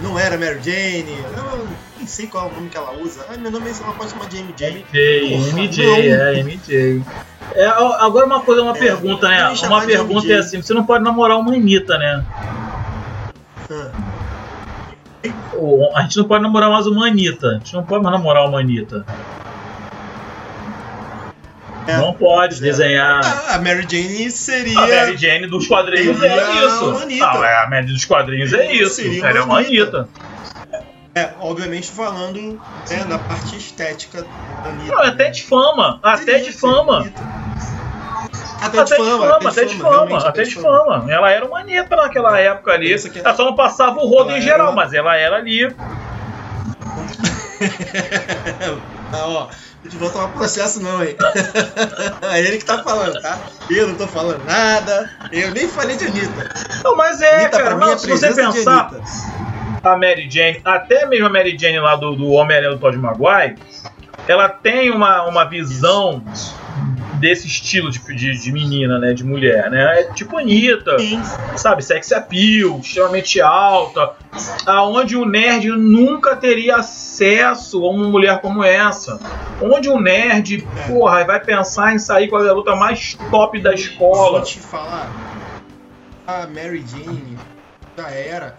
e 0.00 0.02
não 0.02 0.18
era 0.18 0.36
Mary 0.36 0.58
Jane. 0.64 1.16
Eu 1.36 1.68
nem 2.06 2.12
sei 2.12 2.28
qual 2.28 2.46
é 2.46 2.52
o 2.52 2.54
nome 2.54 2.68
que 2.68 2.76
ela 2.76 2.92
usa. 2.92 3.26
Ai, 3.28 3.36
meu 3.36 3.50
nome 3.50 3.68
é 3.68 3.72
ela 3.82 3.92
pode 3.92 4.10
chamar 4.12 4.28
de 4.28 4.36
MJ. 4.40 4.70
MJ, 4.70 5.30
Porra, 5.30 5.52
MJ, 5.60 5.86
não. 5.86 6.24
é, 6.24 6.40
MJ. 6.40 7.02
É, 7.52 7.66
agora 7.66 8.26
uma 8.26 8.40
coisa, 8.42 8.62
uma 8.62 8.76
É, 8.76 8.78
pergunta, 8.78 9.28
né? 9.28 9.48
Uma 9.64 9.82
pergunta 9.84 10.32
é 10.32 10.36
assim, 10.36 10.62
você 10.62 10.72
não 10.72 10.86
pode 10.86 11.02
namorar 11.02 11.36
uma 11.36 11.52
Anitta, 11.52 11.98
né? 11.98 12.24
Ah, 13.70 13.90
Ou 15.54 15.96
A 15.96 16.02
gente 16.02 16.16
não 16.18 16.24
pode 16.26 16.42
namorar 16.44 16.70
mais 16.70 16.86
uma 16.86 17.08
Anitta. 17.08 17.48
A 17.48 17.54
gente 17.54 17.74
não 17.74 17.82
pode 17.82 18.04
mais 18.04 18.16
namorar 18.16 18.48
uma 18.48 18.60
Anitta. 18.60 19.04
É. 21.88 21.96
Não 21.98 22.12
pode 22.14 22.56
É. 22.56 22.60
desenhar. 22.60 23.20
Ah, 23.24 23.54
a 23.56 23.58
Mary 23.58 23.84
Jane 23.88 24.30
seria. 24.30 24.78
A 24.78 24.86
Mary 24.86 25.16
Jane 25.16 25.46
dos 25.48 25.66
quadrinhos 25.66 26.18
Seria 26.18 26.40
é 26.40 26.66
isso. 26.66 26.84
Não, 27.18 27.44
é, 27.44 27.62
a 27.64 27.68
Mary 27.68 27.86
dos 27.86 28.04
quadrinhos 28.04 28.52
é 28.52 28.72
isso. 28.72 28.94
Seria 28.96 29.24
é 29.24 29.32
uma 29.40 29.44
uma 29.44 29.58
Anitta. 29.58 29.98
Anitta. 29.98 30.08
É, 31.16 31.30
obviamente 31.40 31.90
falando 31.90 32.60
né, 32.90 33.04
da 33.08 33.18
parte 33.18 33.56
estética 33.56 34.22
da 34.62 34.68
Anitta. 34.68 34.94
Não, 34.94 35.02
até 35.02 35.30
de 35.30 35.42
fama. 35.44 35.98
Até 36.02 36.40
de 36.40 36.52
fama. 36.52 37.10
Até, 38.60 38.80
Até 38.80 38.96
de 38.96 39.02
fama, 39.02 39.48
até 39.48 39.64
de 39.64 39.76
fama, 39.78 40.18
até 40.18 40.42
de 40.42 40.54
fama. 40.54 41.06
Ela 41.08 41.30
era 41.30 41.46
uma 41.46 41.60
Anitta 41.60 41.96
naquela 41.96 42.38
época 42.38 42.72
ali. 42.72 42.94
Que- 43.10 43.18
Ela 43.20 43.34
só 43.34 43.46
não 43.46 43.56
passava 43.56 43.98
o 43.98 44.06
rodo 44.06 44.28
Ela 44.28 44.38
em 44.38 44.42
geral, 44.42 44.66
era- 44.68 44.76
mas 44.76 44.92
ela 44.92 45.16
era 45.16 45.36
ali. 45.36 45.64
ah, 49.12 49.26
ó, 49.26 49.48
a 49.48 49.48
gente 49.88 49.96
vai 49.96 50.10
tomar 50.10 50.28
processo 50.28 50.82
não, 50.82 51.02
hein? 51.02 51.16
é 52.30 52.40
ele 52.40 52.58
que 52.58 52.64
tá 52.66 52.82
falando, 52.82 53.18
tá? 53.22 53.38
Eu 53.70 53.88
não 53.88 53.94
tô 53.94 54.06
falando 54.06 54.44
nada, 54.44 55.10
eu 55.32 55.50
nem 55.52 55.66
falei 55.66 55.96
de 55.96 56.04
Anitta. 56.06 56.46
Não, 56.84 56.94
mas 56.94 57.22
é, 57.22 57.36
Anitta, 57.42 57.62
cara, 57.62 57.76
mim, 57.76 57.90
é 57.90 57.96
se 57.96 58.06
você 58.06 58.34
pensar. 58.34 58.90
A 59.92 59.96
Mary 59.96 60.28
Jane, 60.30 60.60
até 60.64 61.06
mesmo 61.06 61.26
a 61.26 61.30
Mary 61.30 61.56
Jane 61.58 61.78
lá 61.78 61.96
do, 61.96 62.14
do 62.14 62.30
Homem-Aranha 62.30 62.74
do 62.74 62.78
Todd 62.78 62.96
Maguire, 62.96 63.56
ela 64.28 64.48
tem 64.48 64.90
uma, 64.90 65.24
uma 65.24 65.44
visão 65.44 66.22
desse 67.16 67.46
estilo 67.46 67.90
de, 67.90 67.98
de, 68.14 68.38
de 68.38 68.52
menina, 68.52 68.98
né? 68.98 69.12
De 69.12 69.24
mulher, 69.24 69.70
né? 69.70 70.00
É 70.00 70.12
tipo 70.12 70.36
Anitta, 70.36 70.98
Sim, 70.98 71.22
sabe? 71.56 71.82
Sex 71.82 72.12
appeal, 72.12 72.78
extremamente 72.78 73.40
alta, 73.40 74.12
aonde 74.66 75.16
o 75.16 75.24
nerd 75.24 75.68
nunca 75.68 76.36
teria 76.36 76.76
acesso 76.76 77.84
a 77.84 77.90
uma 77.90 78.08
mulher 78.08 78.40
como 78.40 78.62
essa. 78.62 79.18
Onde 79.60 79.88
o 79.88 79.98
nerd, 79.98 80.66
porra, 80.86 81.24
vai 81.24 81.40
pensar 81.40 81.94
em 81.94 81.98
sair 81.98 82.28
com 82.28 82.36
a 82.36 82.44
garota 82.44 82.76
mais 82.76 83.14
top 83.30 83.60
da 83.60 83.72
escola. 83.72 84.38
Vou 84.38 84.42
te 84.42 84.58
falar, 84.58 85.10
a 86.26 86.46
Mary 86.46 86.84
Jane 86.86 87.38
já 87.96 88.10
era. 88.10 88.56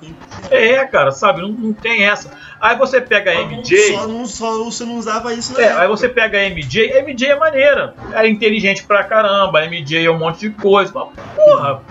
É, 0.49 0.85
cara, 0.85 1.11
sabe? 1.11 1.41
Não, 1.41 1.49
não 1.49 1.73
tem 1.73 2.03
essa. 2.05 2.31
Aí 2.59 2.76
você 2.77 2.99
pega 3.01 3.31
a 3.31 3.35
MJ. 3.43 3.77
Só, 3.93 4.07
não, 4.07 4.26
só 4.26 4.64
você 4.64 4.84
não 4.85 4.97
usava 4.97 5.34
isso 5.34 5.53
na 5.53 5.59
É, 5.61 5.65
época. 5.65 5.81
aí 5.81 5.88
você 5.88 6.09
pega 6.09 6.38
a 6.39 6.49
MJ, 6.49 6.93
a 6.97 7.01
MJ 7.03 7.30
é 7.31 7.35
maneira. 7.35 7.93
É 8.14 8.27
inteligente 8.27 8.84
pra 8.84 9.03
caramba, 9.03 9.59
a 9.59 9.65
MJ 9.65 10.05
é 10.05 10.11
um 10.11 10.18
monte 10.18 10.39
de 10.41 10.49
coisa. 10.51 10.91
Mas, 10.93 11.09
porra, 11.35 11.81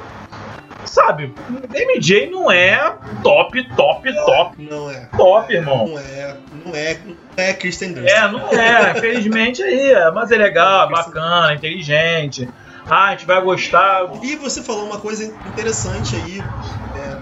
sabe? 0.85 1.35
MJ 1.73 2.31
não 2.31 2.51
é 2.51 2.95
top, 3.23 3.63
top, 3.77 4.15
top, 4.25 4.69
Não 4.71 4.91
é. 4.91 5.09
top, 5.17 5.53
irmão. 5.55 5.87
Não 5.89 5.99
é. 5.99 6.37
Não 6.65 6.75
é. 6.75 6.99
Não 7.07 7.45
é 7.45 7.53
Kristen 7.53 7.93
Dunst. 7.93 8.09
É, 8.11 8.29
não 8.29 8.49
é, 8.51 8.93
infelizmente 8.97 9.63
aí. 9.63 9.93
é, 9.93 10.11
Mas 10.11 10.31
é 10.31 10.37
legal, 10.37 10.89
bacana, 10.89 11.55
inteligente. 11.55 12.49
Ah, 12.89 13.07
a 13.07 13.11
gente 13.11 13.27
vai 13.27 13.41
gostar. 13.43 14.05
E 14.23 14.37
você 14.37 14.63
falou 14.63 14.85
uma 14.87 14.99
coisa 14.99 15.25
interessante 15.25 16.15
aí, 16.15 16.41
é, 16.41 17.16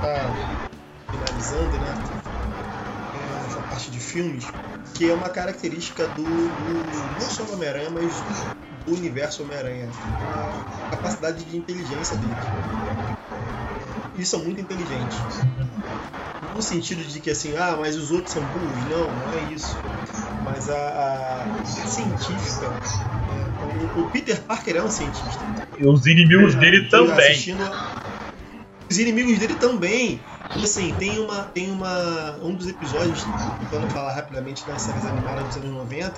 tá 0.00 0.30
finalizando, 1.10 1.78
né? 1.78 1.94
Essa 3.46 3.60
parte 3.62 3.90
de 3.90 3.98
filmes, 4.00 4.46
que 4.94 5.08
é 5.08 5.14
uma 5.14 5.28
característica 5.28 6.06
do, 6.06 6.22
do 6.22 6.64
não 7.18 7.28
só 7.28 7.44
do 7.44 7.52
Homem-Aranha, 7.54 7.90
mas 7.90 8.20
do 8.86 8.92
universo 8.92 9.42
Homem-Aranha. 9.42 9.90
A 10.22 10.52
capacidade 10.90 11.44
de 11.44 11.56
inteligência 11.56 12.16
dele. 12.16 12.36
Eles 14.14 14.28
são 14.28 14.44
muito 14.44 14.60
inteligentes. 14.60 15.40
No 16.52 16.62
sentido 16.62 17.02
de 17.04 17.20
que 17.20 17.30
assim, 17.30 17.56
ah, 17.56 17.76
mas 17.78 17.96
os 17.96 18.10
outros 18.10 18.32
são 18.32 18.42
burros. 18.44 18.84
Não, 18.84 19.14
não 19.14 19.32
é 19.32 19.40
isso. 19.40 19.78
Mas 20.42 20.68
a, 20.68 21.44
a 21.44 21.64
científica. 21.64 22.66
é, 23.28 24.00
o, 24.00 24.10
Peter 24.10 24.40
Parker 24.42 24.76
é 24.76 24.82
um 24.82 24.90
cientista. 24.90 25.44
E 25.78 25.86
os 25.86 26.06
inimigos 26.06 26.54
dele 26.56 26.86
E 26.86 26.90
também. 26.90 27.30
assistindo 27.30 27.62
Os 28.90 28.98
inimigos 28.98 29.38
dele 29.38 29.54
também. 29.54 30.20
E, 30.56 30.64
Assim, 30.64 30.92
tem 30.98 31.20
uma. 31.20 31.44
Tem 31.44 31.70
uma. 31.70 32.36
Um 32.42 32.52
dos 32.54 32.66
episódios, 32.66 33.24
tentando 33.60 33.88
falar 33.90 34.12
rapidamente 34.12 34.66
das 34.66 34.82
séries 34.82 35.06
animadas 35.06 35.46
dos 35.46 35.56
anos 35.58 35.70
90, 35.70 36.14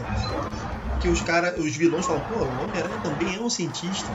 que 0.99 1.09
os 1.09 1.21
caras, 1.21 1.59
os 1.59 1.77
vilões 1.77 2.07
falam, 2.07 2.23
pô, 2.23 2.37
o 2.37 2.63
Homem-Aranha 2.63 2.99
também 3.03 3.37
é 3.37 3.41
um 3.41 3.51
cientista. 3.51 4.09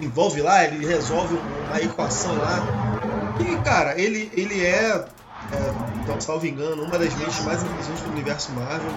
Envolve 0.00 0.40
lá, 0.40 0.64
ele 0.64 0.86
resolve 0.86 1.38
uma 1.66 1.78
equação 1.82 2.34
lá. 2.38 2.64
E, 3.38 3.56
cara, 3.62 4.00
ele, 4.00 4.30
ele 4.32 4.64
é, 4.64 4.86
é 4.88 5.08
então, 6.02 6.18
salvo 6.22 6.46
engano, 6.46 6.82
uma 6.82 6.98
das 6.98 7.14
mentes 7.14 7.44
mais 7.44 7.62
inteligentes 7.62 8.00
do 8.00 8.10
universo 8.10 8.52
Marvel. 8.52 8.92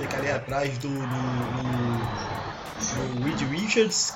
Fica 0.00 0.18
ali 0.18 0.30
atrás 0.30 0.78
do, 0.78 0.88
do, 0.88 0.94
do, 3.08 3.18
do 3.18 3.24
Reed 3.24 3.40
Richards 3.50 4.14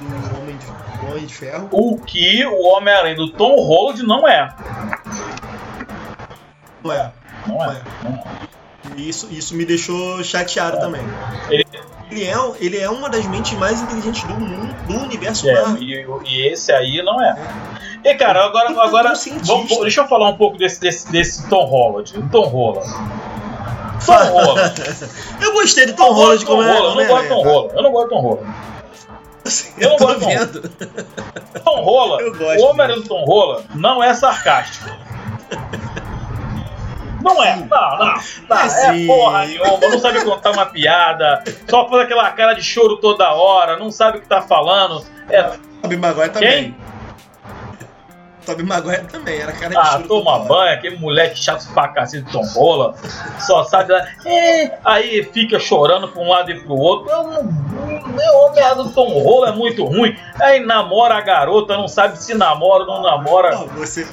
do 0.00 0.38
Homem 0.40 0.56
de, 0.56 0.66
do 1.00 1.10
Homem 1.12 1.26
de 1.26 1.34
Ferro. 1.34 1.68
O 1.72 1.98
que 1.98 2.44
o 2.46 2.62
Homem-Aranha 2.68 3.16
do 3.16 3.30
Tom 3.30 3.56
Holland 3.56 4.02
não 4.04 4.26
é. 4.28 4.54
Não 6.84 6.92
é, 6.92 7.12
Não 7.46 7.64
é. 7.64 7.68
é. 7.76 7.80
Não 8.08 8.14
é. 8.14 8.18
E 8.96 9.08
isso, 9.08 9.28
isso 9.30 9.54
me 9.54 9.64
deixou 9.64 10.22
chateado 10.24 10.78
também. 10.80 11.02
Ele- 11.50 11.66
Ele 12.10 12.24
é, 12.24 12.34
ele 12.58 12.78
é 12.78 12.88
uma 12.88 13.10
das 13.10 13.26
mentes 13.26 13.52
mais 13.58 13.82
inteligentes 13.82 14.22
do 14.24 14.32
mundo, 14.32 14.74
do 14.86 14.94
universo 15.02 15.46
É, 15.46 15.62
e, 15.78 16.06
e 16.26 16.48
esse 16.48 16.72
aí 16.72 17.02
não 17.02 17.20
é. 17.22 17.36
E 18.02 18.14
cara, 18.14 18.46
agora, 18.46 18.70
agora 18.82 19.12
é 19.12 19.38
vamos- 19.44 19.78
deixa 19.80 20.00
eu 20.00 20.08
falar 20.08 20.30
um 20.30 20.36
pouco 20.38 20.56
desse, 20.56 20.80
desse, 20.80 21.10
desse 21.12 21.46
Tom 21.50 21.66
Holland. 21.66 22.14
Tom 22.32 22.46
Holland. 22.46 22.86
Tom 24.06 24.14
Holland. 24.14 24.74
Eu 25.42 25.52
gostei 25.52 25.84
do 25.84 25.92
Tom 25.92 26.06
Eu 26.06 26.12
Holland 26.14 26.44
gosto 26.44 26.46
do 26.46 26.46
como 26.46 26.62
Tom 26.62 26.68
é. 26.68 26.78
Holland, 26.78 26.96
Eu 26.96 27.02
não 27.02 27.10
gosto 27.10 27.22
do 27.22 27.28
Tom 27.28 27.42
Holland. 27.42 27.74
Eu 27.76 27.82
não 27.82 27.92
gosto 27.92 28.04
do 28.04 28.10
Tom 28.14 28.20
Holland. 28.22 28.54
Eu 29.78 29.90
não 29.90 29.96
tô 29.96 30.06
gosto, 30.06 30.26
vendo. 30.26 30.68
Tom 31.64 31.82
Eu 32.24 32.36
gosto 32.36 32.60
o 32.62 32.66
Homem-Aranha 32.66 33.00
do 33.00 33.08
Tom 33.08 33.24
Holland 33.24 33.66
não 33.74 34.02
é 34.02 34.14
sarcástico. 34.14 34.90
Não 37.22 37.42
é, 37.42 37.56
não, 37.56 37.66
não, 37.66 38.14
não, 38.48 38.56
É 38.56 39.02
é 39.02 39.06
porra 39.06 39.44
nenhuma, 39.44 39.78
não 39.80 39.98
sabe 39.98 40.24
contar 40.24 40.52
uma 40.52 40.66
piada, 40.66 41.42
só 41.68 41.88
faz 41.88 42.02
aquela 42.02 42.30
cara 42.30 42.54
de 42.54 42.62
choro 42.62 42.96
toda 42.98 43.32
hora, 43.32 43.76
não 43.76 43.90
sabe 43.90 44.18
o 44.18 44.20
que 44.20 44.28
tá 44.28 44.40
falando. 44.40 45.04
É, 45.28 45.42
Tobey 45.82 45.98
Maguire 45.98 46.30
também. 46.30 46.48
quem? 46.50 46.76
Tobey 48.48 48.64
Maguire 48.66 49.04
também, 49.04 49.40
era 49.40 49.52
cara 49.52 49.68
de 49.68 49.76
Ah, 49.76 50.02
toma 50.06 50.38
banho, 50.40 50.74
aquele 50.74 50.96
moleque 50.96 51.38
chato 51.38 51.66
pra 51.72 51.88
cacete 51.88 52.24
de 52.24 52.32
Tom 52.32 52.44
Holland, 52.54 52.96
só 53.40 53.62
sabe 53.64 53.92
lá, 53.92 54.06
é, 54.24 54.78
aí 54.84 55.22
fica 55.32 55.58
chorando 55.58 56.08
pra 56.08 56.22
um 56.22 56.28
lado 56.28 56.50
e 56.50 56.60
pro 56.60 56.74
outro. 56.74 57.10
Eu 57.10 57.22
não, 57.24 57.44
meu 57.44 58.34
homem 58.40 58.74
do 58.76 58.90
Tom 58.90 59.08
Holland 59.22 59.52
é 59.52 59.56
muito 59.56 59.84
ruim. 59.84 60.16
Aí 60.40 60.60
namora 60.60 61.14
a 61.16 61.20
garota, 61.20 61.76
não 61.76 61.88
sabe 61.88 62.16
se 62.22 62.34
namora 62.34 62.84
ou 62.84 62.86
não 62.86 63.02
namora. 63.02 63.50
Não, 63.52 63.66
você, 63.68 64.06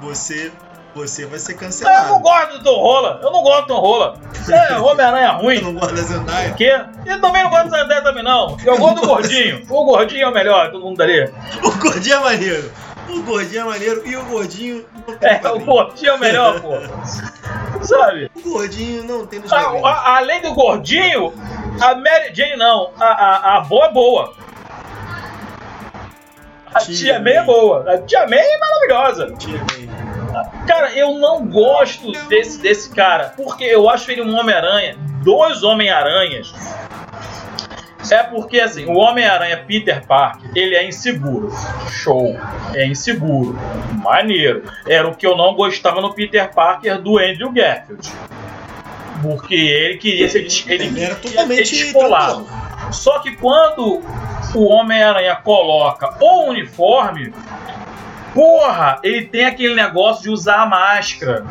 você, 0.00 0.52
você 0.94 1.26
vai 1.26 1.38
ser 1.38 1.52
Eu 1.52 1.54
não 1.56 1.60
cancelado. 1.60 2.18
gosto 2.20 2.58
do 2.58 2.64
Tom 2.64 2.80
Holland, 2.80 3.22
eu 3.22 3.30
não 3.30 3.42
gosto 3.42 3.62
do 3.62 3.66
Tom 3.68 3.80
Holland. 3.80 4.18
É, 4.50 4.76
Homem-Aranha 4.78 5.30
ruim. 5.32 5.56
Eu 5.56 5.62
não 5.62 5.74
gosto 5.74 5.94
da 5.94 6.02
Zendaya. 6.02 6.52
Que? 6.54 6.68
Eu 7.06 7.20
também 7.20 7.42
não 7.42 7.50
gosto 7.50 7.68
da 7.70 7.78
Zendaya 7.82 8.02
também, 8.02 8.22
não. 8.22 8.56
Eu 8.64 8.76
gosto 8.78 9.00
do 9.00 9.06
gordinho. 9.06 9.62
O 9.68 9.84
gordinho 9.84 10.24
é 10.24 10.28
o 10.28 10.32
melhor, 10.32 10.70
todo 10.70 10.84
mundo 10.84 10.96
dali. 10.96 11.32
O 11.62 11.70
gordinho 11.78 12.16
é 12.16 12.20
maneiro. 12.20 12.72
O 13.12 13.22
gordinho 13.22 13.60
é 13.60 13.64
maneiro 13.64 14.02
e 14.06 14.16
o 14.16 14.24
gordinho 14.24 14.84
não 15.06 15.16
tem 15.16 15.30
É, 15.30 15.48
o 15.50 15.58
gordinho 15.60 16.10
é 16.10 16.14
o 16.14 16.18
melhor, 16.18 16.60
pô. 16.60 16.70
Sabe? 17.84 18.30
O 18.36 18.40
gordinho 18.40 19.04
não 19.04 19.26
tem 19.26 19.40
nos 19.40 19.52
A- 19.52 19.58
a- 19.60 20.16
além 20.18 20.40
do 20.42 20.52
gordinho, 20.54 21.32
a 21.80 21.94
Mary 21.94 22.34
Jane 22.34 22.56
não. 22.56 22.90
A, 23.00 23.04
a, 23.06 23.36
a 23.36 23.56
avó 23.58 23.84
é 23.84 23.92
boa. 23.92 24.34
A 26.72 26.78
Tia 26.80 26.94
tia 26.94 27.20
May 27.20 27.32
é 27.32 27.36
May. 27.38 27.46
boa. 27.46 27.92
A 27.94 27.98
tia 27.98 28.26
May 28.28 28.38
é 28.38 28.58
maravilhosa. 28.58 29.34
Tira 29.38 29.64
bem. 29.74 29.90
Cara, 30.66 30.92
eu 30.92 31.14
não 31.18 31.44
gosto 31.46 32.12
desse, 32.28 32.60
desse 32.60 32.90
cara, 32.94 33.32
porque 33.36 33.64
eu 33.64 33.90
acho 33.90 34.08
ele 34.12 34.22
um 34.22 34.38
Homem-Aranha, 34.38 34.96
dois 35.24 35.64
Homem-Aranhas. 35.64 36.54
É 38.10 38.22
porque, 38.22 38.60
assim, 38.60 38.86
o 38.86 38.94
Homem-Aranha 38.94 39.56
Peter 39.66 40.04
Parker, 40.06 40.50
ele 40.54 40.74
é 40.74 40.86
inseguro. 40.86 41.50
Show. 41.88 42.36
É 42.74 42.86
inseguro. 42.86 43.58
Maneiro. 44.02 44.64
Era 44.86 45.08
o 45.08 45.14
que 45.14 45.26
eu 45.26 45.36
não 45.36 45.54
gostava 45.54 46.00
no 46.00 46.12
Peter 46.12 46.50
Parker 46.52 47.00
do 47.00 47.18
Andrew 47.18 47.52
Garfield. 47.52 48.10
Porque 49.22 49.54
ele 49.54 49.98
queria 49.98 50.28
ser, 50.28 50.46
ele 50.66 50.84
Ele 50.84 51.02
era 51.02 51.14
totalmente 51.14 51.66
ser 51.66 51.84
descolado. 51.84 52.44
tranquilo. 52.44 52.92
Só 52.92 53.18
que 53.20 53.36
quando 53.36 54.02
o 54.54 54.64
Homem-Aranha 54.64 55.36
coloca 55.36 56.16
o 56.20 56.48
uniforme, 56.50 57.32
porra, 58.34 58.98
ele 59.02 59.26
tem 59.26 59.44
aquele 59.44 59.74
negócio 59.74 60.22
de 60.22 60.30
usar 60.30 60.62
a 60.62 60.66
máscara. 60.66 61.44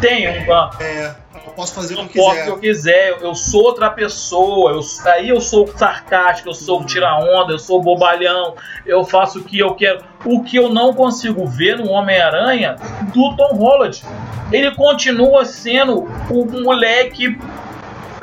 Tem 0.00 0.44
uma. 0.44 0.70
É, 0.78 1.10
eu 1.29 1.29
posso 1.60 1.74
fazer 1.74 1.94
o 1.94 2.00
Eu 2.00 2.06
que 2.06 2.12
que 2.14 2.18
quiser. 2.20 2.48
eu 2.48 2.58
quiser, 2.58 3.18
eu 3.20 3.34
sou 3.34 3.62
outra 3.64 3.90
pessoa, 3.90 4.72
eu, 4.72 4.80
aí 5.12 5.28
eu 5.28 5.40
sou 5.40 5.66
sarcástico, 5.76 6.48
eu 6.48 6.54
sou 6.54 6.82
tira-onda, 6.84 7.52
eu 7.52 7.58
sou 7.58 7.82
bobalhão, 7.82 8.54
eu 8.86 9.04
faço 9.04 9.40
o 9.40 9.44
que 9.44 9.58
eu 9.58 9.74
quero. 9.74 10.02
O 10.24 10.42
que 10.42 10.56
eu 10.56 10.70
não 10.70 10.94
consigo 10.94 11.46
ver 11.46 11.76
no 11.78 11.90
Homem-Aranha 11.90 12.76
do 13.12 13.36
Tom 13.36 13.54
Holland. 13.56 14.02
Ele 14.50 14.74
continua 14.74 15.44
sendo 15.44 16.08
o 16.30 16.44
moleque 16.62 17.38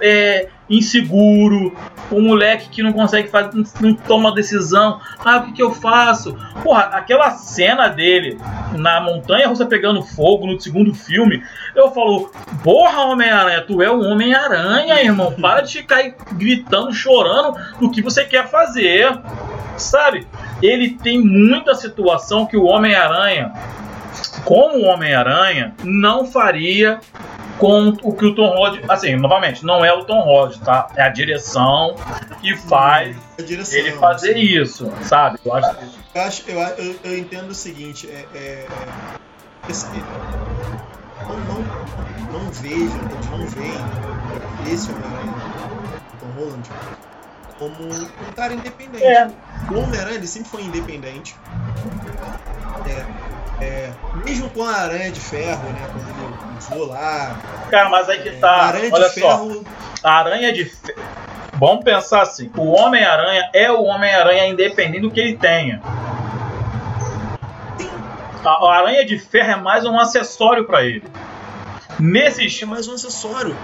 é, 0.02 0.48
inseguro, 0.70 1.76
o 2.12 2.22
moleque 2.22 2.70
que 2.70 2.84
não 2.84 2.94
consegue 2.94 3.28
fazer, 3.28 3.52
não, 3.80 3.94
toma 3.94 4.34
decisão. 4.34 5.00
Ah, 5.24 5.38
o 5.38 5.44
que, 5.44 5.54
que 5.54 5.62
eu 5.62 5.74
faço? 5.74 6.38
Porra, 6.64 6.84
aquela 6.94 7.32
cena 7.32 7.88
dele 7.88 8.38
na 8.74 9.02
montanha 9.02 9.48
russa 9.48 9.66
pegando 9.66 10.02
fogo 10.04 10.48
no 10.48 10.60
segundo 10.60 10.94
filme, 10.94 11.44
eu 11.76 11.92
falo, 11.92 12.32
porra, 12.64 13.06
Homem-Aranha, 13.06 13.62
tu 13.62 13.82
é 13.82 13.90
o 13.90 14.02
Homem-Aranha, 14.02 15.02
irmão. 15.02 15.34
Para 15.34 15.62
de 15.62 15.80
ficar 15.80 16.04
gritando, 16.34 16.94
chorando 16.94 17.58
do 17.80 17.92
que 17.92 18.02
você 18.02 18.24
quer 18.24 18.48
fazer. 18.48 19.20
Sabe? 19.78 20.26
Ele 20.62 20.92
tem 20.92 21.22
muita 21.22 21.76
situação 21.76 22.46
que 22.46 22.58
o 22.58 22.66
Homem-Aranha, 22.66 23.54
como 24.48 24.78
o 24.78 24.84
Homem-Aranha, 24.86 25.76
não 25.84 26.26
faria 26.26 27.00
com 27.60 27.90
o 28.02 28.14
que 28.14 28.26
o 28.26 28.34
Tom 28.36 28.48
Holland. 28.56 28.82
Assim, 28.88 29.16
novamente, 29.16 29.66
não 29.66 29.84
é 29.84 29.92
o 29.92 30.06
Tom 30.06 30.22
Holland, 30.22 30.60
tá? 30.62 30.88
É 30.96 31.02
a 31.04 31.10
direção 31.10 31.96
que 32.40 32.56
faz 32.56 33.18
A 33.38 33.42
direção, 33.42 33.78
ele 33.80 33.92
fazer 33.94 34.32
assim. 34.32 34.40
isso, 34.42 34.92
sabe? 35.04 35.38
Eu 35.44 35.54
acho 35.54 35.76
Eu, 36.16 36.22
acho, 36.22 36.44
eu, 36.50 36.60
eu, 36.60 36.96
eu 37.04 37.18
entendo 37.18 37.50
o 37.50 37.54
seguinte, 37.56 38.08
é, 38.10 38.26
é, 38.38 38.66
esse- 39.70 39.88
não, 41.28 41.38
não, 41.40 42.40
não 42.42 42.52
vejo, 42.52 42.98
não 43.32 43.46
veem 43.48 43.74
esse 44.72 44.90
Homem-Aranha, 44.92 45.34
Tom 46.22 46.40
Holland, 46.40 46.70
como 47.60 47.76
um 47.92 48.32
cara 48.36 48.54
independente. 48.54 49.04
É. 49.04 49.28
O 49.72 49.80
Homem-Aranha 49.80 50.26
sempre 50.26 50.50
foi 50.50 50.62
independente. 50.64 51.36
É, 52.88 53.06
é, 53.60 53.92
mesmo 54.24 54.50
com 54.50 54.64
a 54.64 54.72
Aranha 54.72 55.12
de 55.12 55.20
Ferro, 55.20 55.70
né? 55.70 55.90
Quando 55.92 56.10
ele 56.10 56.58
usou 56.58 56.88
lá. 56.88 57.40
Cara, 57.70 57.90
mas 57.90 58.10
aí 58.10 58.22
que 58.22 58.32
tá. 58.32 58.52
Aranha 58.52 58.90
Olha 58.92 59.10
de 59.10 59.20
só. 59.20 59.30
Ferro. 59.30 59.66
A 60.04 60.20
aranha 60.20 60.54
de 60.54 60.66
ferro. 60.66 61.02
Vamos 61.54 61.84
pensar 61.84 62.22
assim: 62.22 62.52
o 62.56 62.72
Homem-Aranha 62.72 63.50
é 63.54 63.72
o 63.72 63.84
Homem-Aranha 63.84 64.48
independente 64.48 65.02
do 65.02 65.12
que 65.12 65.20
ele 65.20 65.38
tenha. 65.38 65.82
A, 68.46 68.50
a 68.50 68.78
aranha 68.78 69.06
de 69.06 69.18
ferro 69.18 69.52
é 69.52 69.56
mais 69.56 69.86
um 69.86 70.00
acessório 70.00 70.66
pra 70.66 70.84
ele. 70.84 71.04
Nesses. 72.00 72.62
É 72.62 72.66
mais 72.66 72.88
um 72.88 72.94
acessório. 72.94 73.58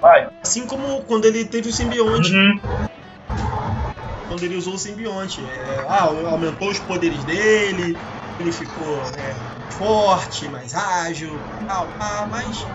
Vai. 0.00 0.28
Assim 0.42 0.66
como 0.66 1.02
quando 1.02 1.24
ele 1.24 1.44
teve 1.44 1.68
o 1.68 1.72
simbionte. 1.72 2.32
Uhum. 2.34 2.60
quando 4.28 4.42
ele 4.42 4.56
usou 4.56 4.74
o 4.74 4.78
simbionte. 4.78 5.40
É, 5.40 5.86
ah, 5.88 6.02
aumentou 6.30 6.68
os 6.68 6.80
poderes 6.80 7.22
dele, 7.24 7.96
ele 8.38 8.52
ficou 8.52 8.96
né, 9.16 9.34
forte, 9.70 10.48
mais 10.48 10.74
ágil, 10.74 11.38
tal, 11.66 11.86
mas 12.30 12.66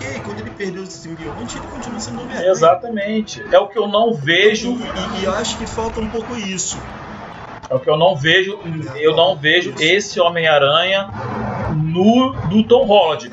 e 0.00 0.20
quando 0.20 0.40
ele 0.40 0.50
perdeu 0.50 0.82
o 0.82 0.86
simbionte, 0.86 1.56
ele 1.56 1.66
continua 1.68 2.00
sendo 2.00 2.20
Homem-Aranha. 2.20 2.50
Exatamente. 2.50 3.42
É 3.50 3.58
o 3.58 3.68
que 3.68 3.78
eu 3.78 3.86
não 3.86 4.12
vejo. 4.12 4.72
E, 4.72 5.20
e 5.20 5.24
eu 5.24 5.32
acho 5.32 5.56
que 5.56 5.66
falta 5.66 6.00
um 6.00 6.10
pouco 6.10 6.36
isso. 6.36 6.78
É 7.70 7.74
o 7.74 7.80
que 7.80 7.88
eu 7.88 7.96
não 7.96 8.14
vejo. 8.14 8.58
Eu 8.96 9.16
não 9.16 9.36
vejo 9.36 9.74
esse 9.78 10.20
Homem-Aranha 10.20 11.10
no 11.74 12.32
do 12.48 12.62
Tom 12.64 12.84
Holland. 12.84 13.30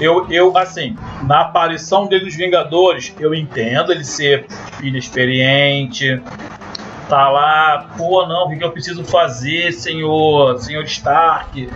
Eu, 0.00 0.26
eu, 0.30 0.56
assim, 0.56 0.96
na 1.22 1.42
aparição 1.42 2.06
dele 2.06 2.24
nos 2.24 2.34
Vingadores, 2.34 3.12
eu 3.18 3.34
entendo 3.34 3.92
ele 3.92 4.04
ser 4.04 4.46
inexperiente, 4.82 6.20
tá 7.12 7.28
lá, 7.28 7.90
pô, 7.98 8.26
não, 8.26 8.46
o 8.46 8.48
que 8.48 8.56
que 8.56 8.64
eu 8.64 8.70
preciso 8.70 9.04
fazer, 9.04 9.70
senhor, 9.70 10.58
senhor 10.58 10.82
Stark? 10.84 11.68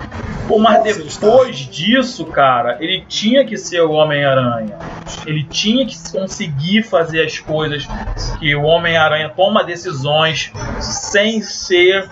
Pô, 0.48 0.58
mas 0.58 0.82
depois 0.82 1.58
disso, 1.58 2.24
cara, 2.24 2.78
ele 2.80 3.04
tinha 3.06 3.44
que 3.44 3.58
ser 3.58 3.82
o 3.82 3.90
Homem-Aranha. 3.90 4.78
Ele 5.26 5.44
tinha 5.44 5.84
que 5.84 5.94
conseguir 6.10 6.84
fazer 6.84 7.22
as 7.22 7.38
coisas 7.38 7.86
que 8.38 8.54
o 8.54 8.62
Homem-Aranha 8.62 9.28
toma 9.28 9.62
decisões 9.62 10.50
sem 10.80 11.42
ser 11.42 12.08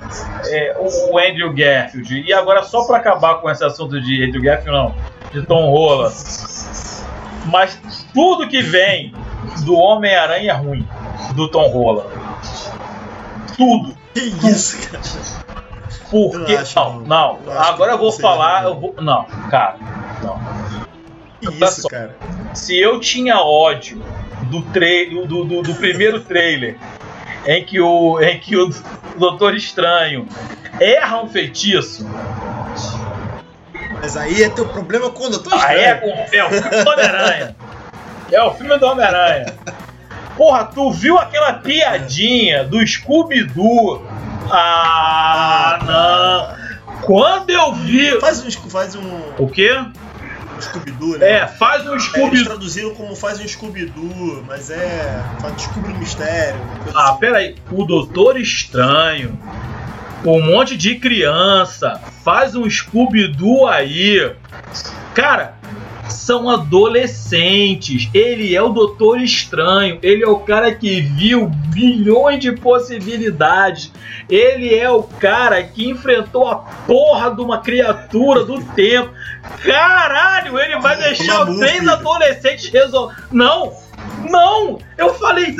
é, 0.48 0.76
o 0.78 1.18
Andrew 1.18 1.50
Garfield. 1.54 2.24
E 2.26 2.32
agora, 2.34 2.62
só 2.62 2.86
pra 2.86 2.98
acabar 2.98 3.36
com 3.36 3.48
esse 3.48 3.64
assunto 3.64 4.02
de 4.02 4.22
Andrew 4.22 4.42
Garfield, 4.42 4.70
não, 4.70 4.94
de 5.32 5.46
Tom 5.46 5.70
Holland. 5.70 6.14
Mas 7.46 7.80
tudo 8.12 8.46
que 8.48 8.60
vem 8.60 9.14
do 9.64 9.76
Homem-Aranha 9.76 10.50
é 10.50 10.54
ruim, 10.54 10.86
do 11.34 11.48
Tom 11.48 11.68
Holland. 11.68 12.24
Tudo. 13.56 13.96
Que 14.12 14.20
isso, 14.48 14.78
cara? 14.90 15.02
Porque. 16.10 16.52
Eu 16.52 16.58
acho, 16.60 16.74
Não, 16.78 17.00
não. 17.00 17.38
Eu 17.46 17.60
Agora 17.60 17.92
eu 17.92 17.98
vou 17.98 18.12
falar. 18.12 18.64
Eu 18.64 18.78
vou, 18.78 18.94
não, 19.00 19.24
cara. 19.50 19.76
Não. 20.22 20.38
Que 21.40 21.48
Olha 21.48 21.64
isso, 21.64 21.82
só. 21.82 21.88
cara? 21.88 22.16
Se 22.54 22.78
eu 22.78 23.00
tinha 23.00 23.38
ódio 23.38 24.02
do, 24.42 24.62
tra 24.62 24.86
do, 25.26 25.44
do, 25.44 25.62
do 25.62 25.74
primeiro 25.74 26.20
trailer 26.20 26.76
em 27.46 27.64
que 27.64 27.80
o, 27.80 28.20
em 28.20 28.38
que 28.38 28.56
o 28.56 28.70
Doutor 29.18 29.54
Estranho 29.54 30.26
erra 30.80 31.22
um 31.22 31.28
feitiço, 31.28 32.08
Mas 34.00 34.16
aí 34.16 34.42
é 34.42 34.48
teu 34.48 34.66
problema 34.68 35.10
com 35.10 35.24
o 35.24 35.30
Doutor 35.30 35.52
aí 35.54 35.80
é, 35.80 35.94
Estranho. 35.94 36.14
com, 36.16 36.36
é 36.36 36.44
o 36.44 36.50
filme 36.50 36.84
do 36.84 36.90
Homem-Aranha. 36.90 37.56
É 38.32 38.42
o 38.42 38.54
filme 38.54 38.78
do 38.78 38.86
Homem-Aranha. 38.86 39.46
Porra, 40.36 40.64
tu 40.64 40.90
viu 40.90 41.18
aquela 41.18 41.52
piadinha 41.54 42.64
do 42.64 42.84
Scooby-Doo? 42.86 44.04
Ah, 44.50 45.78
não. 45.84 47.00
Quando 47.02 47.50
eu 47.50 47.74
vi. 47.74 48.18
Faz 48.20 48.44
um, 48.44 48.50
faz 48.70 48.94
um 48.94 49.20
O 49.38 49.48
quê? 49.48 49.70
Scooby-Doo, 50.60 51.18
né? 51.18 51.30
É, 51.30 51.46
faz 51.46 51.84
um 51.86 51.90
É, 51.90 51.92
eles 51.92 52.04
Scooby-Doo. 52.04 52.44
traduziram 52.44 52.94
como 52.94 53.14
faz 53.14 53.40
um 53.40 53.46
Scooby-Doo, 53.46 54.44
mas 54.46 54.70
é. 54.70 55.22
Descobre 55.56 55.92
um 55.92 55.98
mistério. 55.98 56.60
Ah, 56.94 57.10
assim. 57.10 57.18
peraí. 57.20 57.56
O 57.70 57.84
Doutor 57.84 58.38
Estranho, 58.38 59.38
um 60.24 60.40
monte 60.42 60.76
de 60.76 60.94
criança, 60.96 62.00
faz 62.24 62.54
um 62.54 62.68
Scooby-Doo 62.68 63.66
aí. 63.66 64.32
Cara, 65.14 65.54
são 66.14 66.48
adolescentes. 66.48 68.08
Ele 68.14 68.54
é 68.54 68.62
o 68.62 68.68
Doutor 68.70 69.20
Estranho. 69.20 69.98
Ele 70.02 70.22
é 70.22 70.28
o 70.28 70.38
cara 70.38 70.74
que 70.74 71.00
viu 71.00 71.48
bilhões 71.48 72.40
de 72.40 72.52
possibilidades. 72.52 73.92
Ele 74.28 74.74
é 74.74 74.88
o 74.90 75.02
cara 75.02 75.62
que 75.62 75.88
enfrentou 75.88 76.48
a 76.48 76.56
porra 76.56 77.34
de 77.34 77.40
uma 77.40 77.60
criatura 77.60 78.44
do 78.44 78.62
tempo. 78.74 79.10
Caralho, 79.62 80.58
ele 80.58 80.78
vai 80.80 80.96
deixar 80.96 81.40
Mamufi. 81.40 81.60
três 81.60 81.88
adolescentes 81.88 82.70
resolver. 82.70 83.14
Não! 83.30 83.72
Não! 84.30 84.78
Eu 84.96 85.14
falei. 85.14 85.54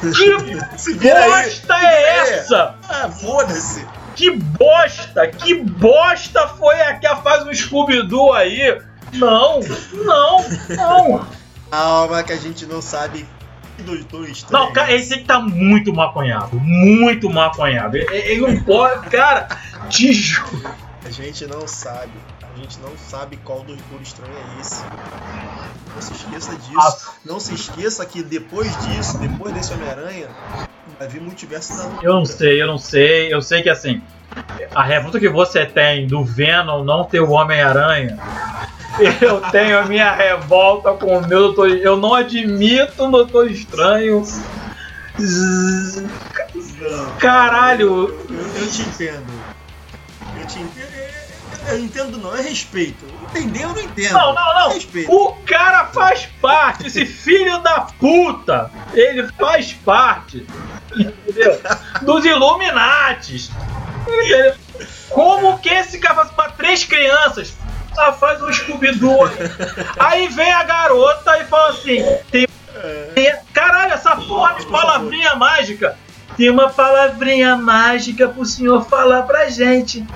Que 0.00 0.30
bosta 0.94 1.74
é 1.74 2.18
essa? 2.18 2.74
Ah, 2.88 3.08
foda-se. 3.10 3.84
Que 4.14 4.30
bosta! 4.30 5.28
Que 5.28 5.54
bosta 5.54 6.48
foi 6.58 6.80
a 6.80 6.94
que 6.98 7.08
faz 7.22 7.46
um 7.46 7.54
Scooby-Doo 7.54 8.32
aí? 8.32 8.78
Não, 9.12 9.60
não, 9.92 10.38
não, 10.68 11.26
Calma 11.70 12.22
que 12.22 12.32
a 12.32 12.36
gente 12.36 12.66
não 12.66 12.80
sabe 12.80 13.26
que 13.76 13.82
Doutor 13.82 14.28
Estranho. 14.28 14.64
Não, 14.64 14.72
cara, 14.72 14.92
esse 14.92 15.14
aqui 15.14 15.24
tá 15.24 15.40
muito 15.40 15.92
maconhado. 15.92 16.58
Muito 16.58 17.30
maconhado. 17.30 17.96
Ele, 17.96 18.40
não 18.40 18.62
pode. 18.62 19.08
Cara, 19.10 19.48
te 19.88 20.12
juro. 20.12 20.70
A 21.04 21.10
gente 21.10 21.46
não 21.46 21.66
sabe. 21.68 22.12
A 22.42 22.58
gente 22.58 22.78
não 22.80 22.90
sabe 22.98 23.36
qual 23.44 23.60
Doutor 23.60 24.02
Estranho 24.02 24.32
é 24.32 24.60
esse. 24.60 24.82
Não 25.94 26.02
se 26.02 26.12
esqueça 26.12 26.56
disso. 26.56 26.78
Ah. 26.78 27.14
Não 27.24 27.40
se 27.40 27.54
esqueça 27.54 28.04
que 28.04 28.22
depois 28.22 28.68
disso, 28.86 29.18
depois 29.18 29.54
desse 29.54 29.72
Homem-Aranha, 29.72 30.28
vai 30.98 31.08
vir 31.08 31.20
multiverso 31.20 31.76
da 31.76 31.84
loucura. 31.84 32.06
Eu 32.06 32.14
não 32.14 32.24
sei, 32.24 32.62
eu 32.62 32.66
não 32.66 32.78
sei. 32.78 33.32
Eu 33.32 33.40
sei 33.40 33.62
que 33.62 33.70
assim. 33.70 34.02
A 34.74 34.82
revolta 34.82 35.18
que 35.18 35.28
você 35.28 35.64
tem 35.64 36.06
do 36.06 36.24
Venom 36.24 36.84
não 36.84 37.04
ter 37.04 37.20
o 37.20 37.30
Homem-Aranha. 37.30 38.18
Eu 39.20 39.40
tenho 39.50 39.78
a 39.78 39.84
minha 39.84 40.12
revolta 40.12 40.92
com 40.92 41.18
o 41.18 41.26
meu 41.26 41.40
Doutor 41.40 41.70
Eu 41.70 41.96
não 41.96 42.14
admito 42.14 43.04
o 43.04 43.10
Doutor 43.10 43.50
Estranho. 43.50 44.24
Caralho, 47.18 48.08
Eu, 48.28 48.62
eu 48.62 48.70
te 48.70 48.82
entendo. 48.82 49.26
Eu 50.38 50.46
te 50.46 50.58
entendo. 50.60 50.98
Eu 51.68 51.78
entendo 51.78 52.18
não, 52.18 52.34
é 52.34 52.40
respeito. 52.40 53.04
Entender 53.28 53.64
eu 53.64 53.68
não 53.68 53.80
entendo. 53.80 54.12
Não, 54.12 54.34
não, 54.34 54.54
não. 54.54 54.68
Respeito. 54.70 55.12
O 55.12 55.34
cara 55.44 55.86
faz 55.86 56.26
parte, 56.40 56.86
esse 56.86 57.04
filho 57.04 57.58
da 57.58 57.80
puta, 57.98 58.70
ele 58.94 59.28
faz 59.32 59.72
parte, 59.72 60.46
entendeu? 60.96 61.60
Dos 62.02 62.24
Illuminates. 62.24 63.50
Entendeu? 64.06 64.54
Como 65.10 65.58
que 65.58 65.68
esse 65.68 65.98
cara 65.98 66.14
faz 66.14 66.30
pra 66.30 66.50
três 66.52 66.84
crianças? 66.84 67.54
Ah, 67.98 68.12
faz 68.12 68.40
um 68.42 68.52
Scooby-Doo. 68.52 69.28
Aí 69.98 70.28
vem 70.28 70.52
a 70.52 70.62
garota 70.62 71.36
e 71.38 71.44
fala 71.44 71.70
assim: 71.70 72.04
tem, 72.30 72.46
tem- 73.14 73.36
caralho, 73.52 73.92
essa 73.92 74.14
porra 74.16 74.54
de 74.54 74.66
palavrinha 74.66 75.34
mágica. 75.34 75.96
Tem 76.36 76.48
uma 76.48 76.68
palavrinha 76.70 77.56
mágica 77.56 78.28
pro 78.28 78.44
senhor 78.44 78.84
falar 78.84 79.22
pra 79.22 79.48
gente. 79.48 80.06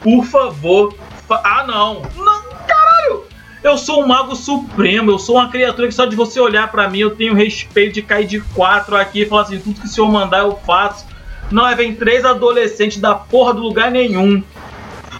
Por 0.00 0.24
favor. 0.24 0.94
Fa- 1.28 1.42
ah, 1.44 1.64
não. 1.66 2.00
Não, 2.16 2.42
caralho. 2.66 3.26
Eu 3.62 3.76
sou 3.76 4.02
um 4.02 4.06
mago 4.06 4.34
supremo, 4.34 5.10
eu 5.10 5.18
sou 5.18 5.36
uma 5.36 5.50
criatura 5.50 5.86
que 5.88 5.92
só 5.94 6.06
de 6.06 6.16
você 6.16 6.40
olhar 6.40 6.70
pra 6.70 6.88
mim 6.88 7.00
eu 7.00 7.14
tenho 7.14 7.34
respeito 7.34 7.92
de 7.94 8.02
cair 8.02 8.26
de 8.26 8.40
quatro 8.40 8.96
aqui 8.96 9.22
e 9.22 9.26
falar 9.26 9.42
assim: 9.42 9.58
tudo 9.58 9.78
que 9.78 9.86
o 9.86 9.90
senhor 9.90 10.10
mandar 10.10 10.38
eu 10.38 10.58
faço. 10.66 11.04
Não, 11.50 11.68
é 11.68 11.74
vem 11.74 11.94
três 11.94 12.24
adolescentes 12.24 12.98
da 12.98 13.14
porra 13.14 13.52
do 13.52 13.60
lugar 13.60 13.90
nenhum. 13.90 14.42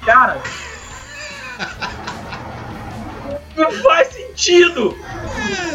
Cara. 0.06 0.40
Não 3.60 3.70
faz 3.82 4.08
sentido! 4.08 4.96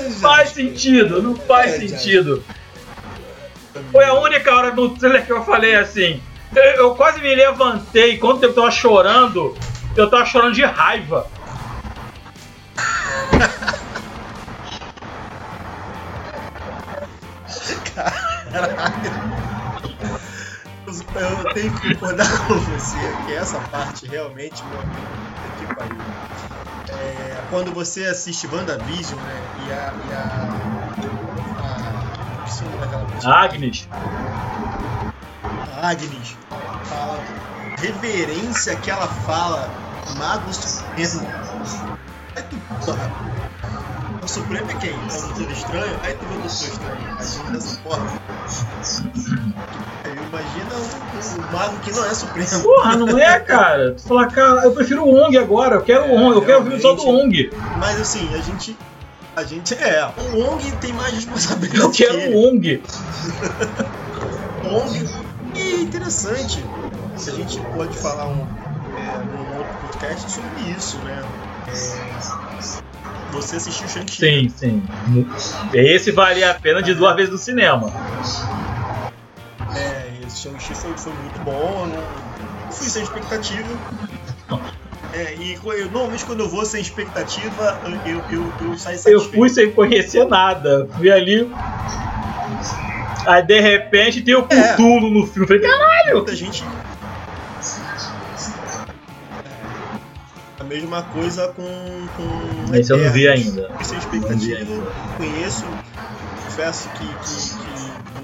Não 0.04 0.12
faz 0.12 0.50
sentido, 0.50 1.22
não 1.22 1.36
faz 1.36 1.74
É, 1.74 1.88
sentido. 1.88 2.44
Foi 3.92 4.04
a 4.04 4.14
única 4.14 4.56
hora 4.56 4.74
no 4.74 4.90
trailer 4.98 5.26
que 5.26 5.32
eu 5.32 5.44
falei 5.46 5.76
assim. 5.76 6.22
Eu, 6.56 6.96
quase 6.96 7.22
me 7.22 7.36
levantei 7.36 8.18
quando 8.18 8.44
eu 8.44 8.54
tava 8.54 8.72
chorando. 8.72 9.56
Eu 9.96 10.10
tava 10.10 10.26
chorando 10.26 10.56
de 10.56 10.64
raiva. 10.64 11.28
Eu 21.16 21.54
tenho 21.54 21.74
que 21.74 21.96
concordar 21.96 22.48
com 22.48 22.56
você 22.56 23.16
que 23.26 23.34
essa 23.34 23.60
parte 23.60 24.06
realmente, 24.08 24.64
meu 24.66 24.80
amigo, 24.80 25.08
puta 25.42 25.50
que 25.58 25.66
pariu. 25.76 25.98
É, 27.02 27.44
quando 27.50 27.72
você 27.74 28.06
assiste 28.06 28.48
WandaVision, 28.48 29.20
né? 29.20 29.42
E 29.68 29.72
a. 29.72 29.94
E 30.08 30.14
a, 30.14 30.50
a 31.62 32.46
esqueci 32.46 32.64
o 32.64 32.66
nome 32.70 32.80
daquela 32.80 33.06
pessoa. 33.06 33.34
Agnes. 33.34 33.88
A 35.82 35.90
Agnes 35.90 36.38
fala 36.86 37.24
reverência 37.78 38.76
que 38.78 38.90
ela 38.90 39.08
fala 39.08 39.70
Mago 40.18 40.54
Supremo. 40.54 41.28
Aí 42.36 42.44
tu, 42.44 42.58
porra, 42.86 43.12
o 44.22 44.28
Supremo 44.28 44.72
é 44.72 44.74
quem? 44.76 44.92
É 44.92 45.18
o 45.18 45.22
Doutor 45.22 45.52
Estranho? 45.52 46.00
Aí 46.04 46.14
tu 46.14 46.26
vê 46.26 46.34
o 46.34 46.42
Doutor 46.42 46.68
Estranho 46.68 47.18
agindo 47.20 47.52
dessa 47.52 47.78
forma. 47.82 48.12
Imagina 50.06 50.76
o, 50.76 51.05
o 51.18 51.52
mago 51.52 51.78
que 51.80 51.92
não 51.92 52.06
é 52.06 52.14
Supremo. 52.14 52.62
Porra, 52.62 52.96
não 52.96 53.20
é, 53.20 53.40
cara? 53.40 53.94
Tu 53.98 54.04
fala, 54.04 54.28
cara, 54.28 54.64
eu 54.64 54.72
prefiro 54.72 55.04
o 55.04 55.14
Ong 55.14 55.38
agora. 55.38 55.76
Eu 55.76 55.82
quero 55.82 56.06
o 56.06 56.16
Ong. 56.16 56.36
Eu 56.36 56.46
quero 56.46 56.62
o 56.62 56.64
filme 56.64 56.82
só 56.82 56.94
do 56.94 57.08
Ong. 57.08 57.52
Mas 57.78 58.00
assim, 58.00 58.34
a 58.34 58.40
gente. 58.40 58.76
A 59.36 59.44
gente. 59.44 59.74
É, 59.74 60.10
o 60.34 60.40
Ong 60.42 60.72
tem 60.74 60.94
mais 60.94 61.14
responsabilidade. 61.14 61.82
Eu 61.82 61.92
quero 61.92 62.18
que 62.18 62.30
o 62.30 62.38
Ong. 62.38 62.84
ONG. 64.66 65.08
E 65.54 65.60
é 65.60 65.82
interessante, 65.82 66.64
se 67.16 67.30
a 67.30 67.34
gente 67.34 67.60
pode 67.74 67.96
falar 67.96 68.28
um, 68.28 68.46
é, 68.98 69.18
num 69.18 69.58
outro 69.58 69.74
podcast 69.82 70.30
sobre 70.32 70.72
isso, 70.72 70.98
né? 71.00 71.24
É, 71.68 72.16
você 73.32 73.56
assistiu 73.58 73.88
Shang-Chi. 73.88 74.18
Sim, 74.20 74.50
sim. 74.50 74.84
Esse 75.74 76.12
valia 76.12 76.52
a 76.52 76.54
pena 76.54 76.82
de 76.82 76.94
duas 76.94 77.16
vezes 77.16 77.32
no 77.32 77.38
cinema. 77.38 77.92
É, 80.36 80.38
Shang-Chi 80.38 80.76
foi, 80.76 80.98
foi 80.98 81.14
muito 81.14 81.40
bom, 81.42 81.84
eu 81.84 81.88
não 81.88 82.72
fui 82.72 82.90
sem 82.90 83.02
expectativa. 83.04 83.80
É, 85.14 85.34
e 85.36 85.54
eu, 85.64 85.90
normalmente 85.90 86.26
quando 86.26 86.42
eu 86.42 86.50
vou 86.50 86.66
sem 86.66 86.82
expectativa, 86.82 87.80
eu, 87.86 87.96
eu, 88.06 88.24
eu, 88.30 88.54
eu 88.60 88.78
saio 88.78 88.96
Eu 88.98 89.00
satisfeito. 89.00 89.34
fui 89.34 89.50
sem 89.50 89.72
conhecer 89.72 90.26
nada. 90.28 90.88
Fui 90.98 91.10
ali. 91.10 91.50
Aí 93.26 93.42
de 93.42 93.60
repente 93.62 94.22
tem 94.22 94.36
o 94.36 94.46
É. 94.50 94.74
Cthulhu 94.74 95.10
no 95.10 95.26
filme. 95.26 95.48
Falei, 95.48 95.62
caralho! 95.62 96.18
Muita 96.18 96.36
gente. 96.36 96.64
É, 99.46 100.60
a 100.60 100.64
mesma 100.66 101.02
coisa 101.04 101.48
com. 101.48 101.64
com 102.18 102.76
Esse 102.76 102.92
eu 102.92 102.98
não 102.98 103.12
vi 103.12 103.28
ainda. 103.28 103.72
Sem 103.82 103.98
Não 104.00 104.08
vi 104.08 104.16
expectativa, 104.18 104.74
ainda. 104.74 104.92
conheço. 105.16 105.66
Confesso 106.46 106.90
que, 106.90 107.06
que, 107.08 107.16
que 107.16 107.75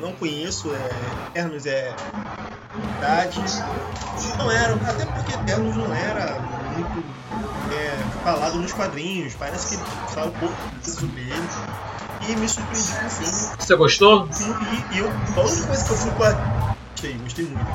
não 0.02 0.14
conheço. 0.14 0.74
É, 0.74 1.30
Eternos 1.30 1.66
é 1.66 1.94
verdade. 2.76 3.40
Não 4.38 4.52
era, 4.52 4.74
até 4.74 5.06
porque 5.06 5.34
Eternos 5.34 5.76
não 5.76 5.94
era 5.94 6.40
muito 6.76 7.04
é, 7.74 8.24
falado 8.24 8.58
nos 8.58 8.74
quadrinhos. 8.74 9.36
Parece 9.36 9.78
que 9.78 9.84
fala 10.14 10.28
um 10.28 10.40
pouco 10.40 10.56
sobre 10.84 11.22
ele. 11.22 11.50
E 12.28 12.36
me 12.36 12.48
surpreendi 12.48 12.92
com 12.92 13.06
o 13.06 13.10
filme. 13.10 13.56
Você 13.60 13.76
gostou? 13.76 14.30
E, 14.92 14.96
e 14.96 15.00
eu, 15.00 15.10
a 15.10 15.42
única 15.42 15.68
coisa 15.68 15.86
que 15.86 15.92
eu 15.92 15.98
fui 15.98 16.12
com 16.12 16.24
a. 16.24 16.76
Gostei, 16.92 17.14
gostei 17.18 17.46
muito. 17.46 17.66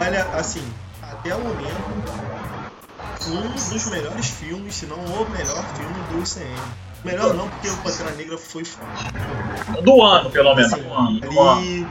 Olha, 0.00 0.24
assim, 0.34 0.72
até 1.02 1.34
o 1.34 1.40
momento, 1.40 2.32
um 3.28 3.50
dos 3.50 3.86
melhores 3.86 4.26
filmes, 4.26 4.74
se 4.74 4.86
não 4.86 4.96
o 4.96 5.30
melhor 5.30 5.64
filme 5.74 5.94
do 6.10 6.22
UCM. 6.22 6.56
Melhor 7.04 7.34
não, 7.34 7.48
porque 7.48 7.68
o 7.68 7.76
Pantera 7.78 8.10
Negra 8.12 8.38
foi. 8.38 8.62
Do 9.82 10.02
ano, 10.02 10.30
pelo 10.30 10.54
menos. 10.54 10.72
Assim, 10.72 10.82
Do 10.82 10.92
ano. 10.92 11.20
Do 11.20 11.40
ano. 11.40 11.86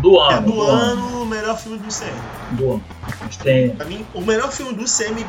Do 0.00 0.20
é 0.20 0.34
ano. 0.34 0.52
do 0.52 0.62
ano, 0.62 1.22
o 1.22 1.26
melhor 1.26 1.56
filme 1.58 1.78
do 1.78 1.88
UCM. 1.88 2.12
Do 2.52 2.72
ano. 2.74 2.84
Tem. 3.42 3.70
Pra 3.70 3.86
mim, 3.86 4.06
o 4.14 4.20
melhor 4.20 4.52
filme 4.52 4.72
do 4.74 4.84
UCM 4.84 5.24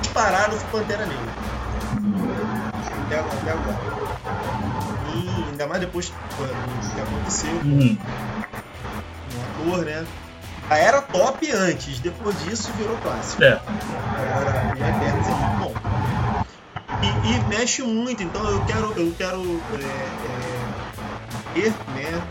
disparado 0.00 0.56
foi 0.56 0.80
Pantera 0.80 1.06
Negra. 1.06 1.24
Até 3.06 3.18
agora. 3.18 3.36
Até 3.40 3.50
agora. 3.52 3.76
E 5.14 5.44
ainda 5.50 5.66
mais 5.66 5.80
depois 5.80 6.08
do 6.08 6.94
que 6.94 7.00
aconteceu 7.00 7.50
Hum, 7.64 7.96
um 9.66 9.70
ator, 9.72 9.84
né? 9.86 10.04
Já 10.68 10.76
era 10.76 11.00
top 11.00 11.50
antes, 11.52 12.00
depois 12.00 12.36
disso 12.44 12.72
virou 12.76 12.96
clássico. 12.98 13.42
é. 13.44 13.52
Agora, 13.52 14.74
e 14.76 14.80
Eternos 14.82 15.28
é 15.28 15.30
muito 15.30 15.58
bom. 15.60 15.72
E, 17.02 17.32
e 17.32 17.38
mexe 17.48 17.82
muito, 17.82 18.22
então 18.22 18.44
eu 18.48 18.64
quero, 18.64 18.92
eu 18.96 19.12
quero 19.18 19.60
é, 19.74 21.58
é, 21.58 21.60
ver, 21.60 21.70
né, 21.94 22.22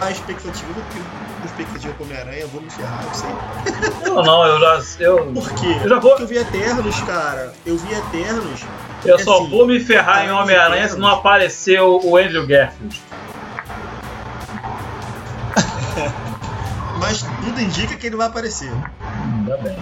a, 0.00 0.06
a 0.06 0.10
expectativa, 0.10 0.72
porque 0.74 0.98
a 1.42 1.44
expectativa 1.46 1.94
com 1.94 2.04
Homem-Aranha, 2.04 2.46
vou 2.48 2.60
me 2.60 2.70
ferrar, 2.70 3.04
eu 3.04 3.14
sei. 3.14 3.30
Não, 4.12 4.22
não, 4.22 4.44
eu 4.46 4.60
já. 4.60 4.82
Eu, 4.98 5.26
Por 5.32 5.48
quê? 5.54 5.78
Eu 5.82 5.88
já 5.88 5.98
vou- 6.00 6.10
Porque 6.10 6.22
eu 6.24 6.26
vi 6.28 6.38
Eternos, 6.38 7.00
cara. 7.02 7.52
Eu 7.64 7.76
vi 7.78 7.94
Eternos. 7.94 8.60
eu 9.04 9.18
só 9.20 9.36
assim, 9.36 9.50
vou 9.50 9.66
me 9.66 9.78
ferrar 9.80 10.24
em 10.26 10.30
Homem-Aranha 10.32 10.88
se 10.88 10.98
não 10.98 11.08
aparecer 11.08 11.80
o 11.80 12.16
Andrew 12.16 12.46
Garfield. 12.46 13.00
Mas 16.98 17.22
tudo 17.22 17.60
indica 17.60 17.94
que 17.96 18.06
ele 18.06 18.16
vai 18.16 18.26
aparecer. 18.26 18.72
Ainda 19.38 19.56
bem. 19.58 19.76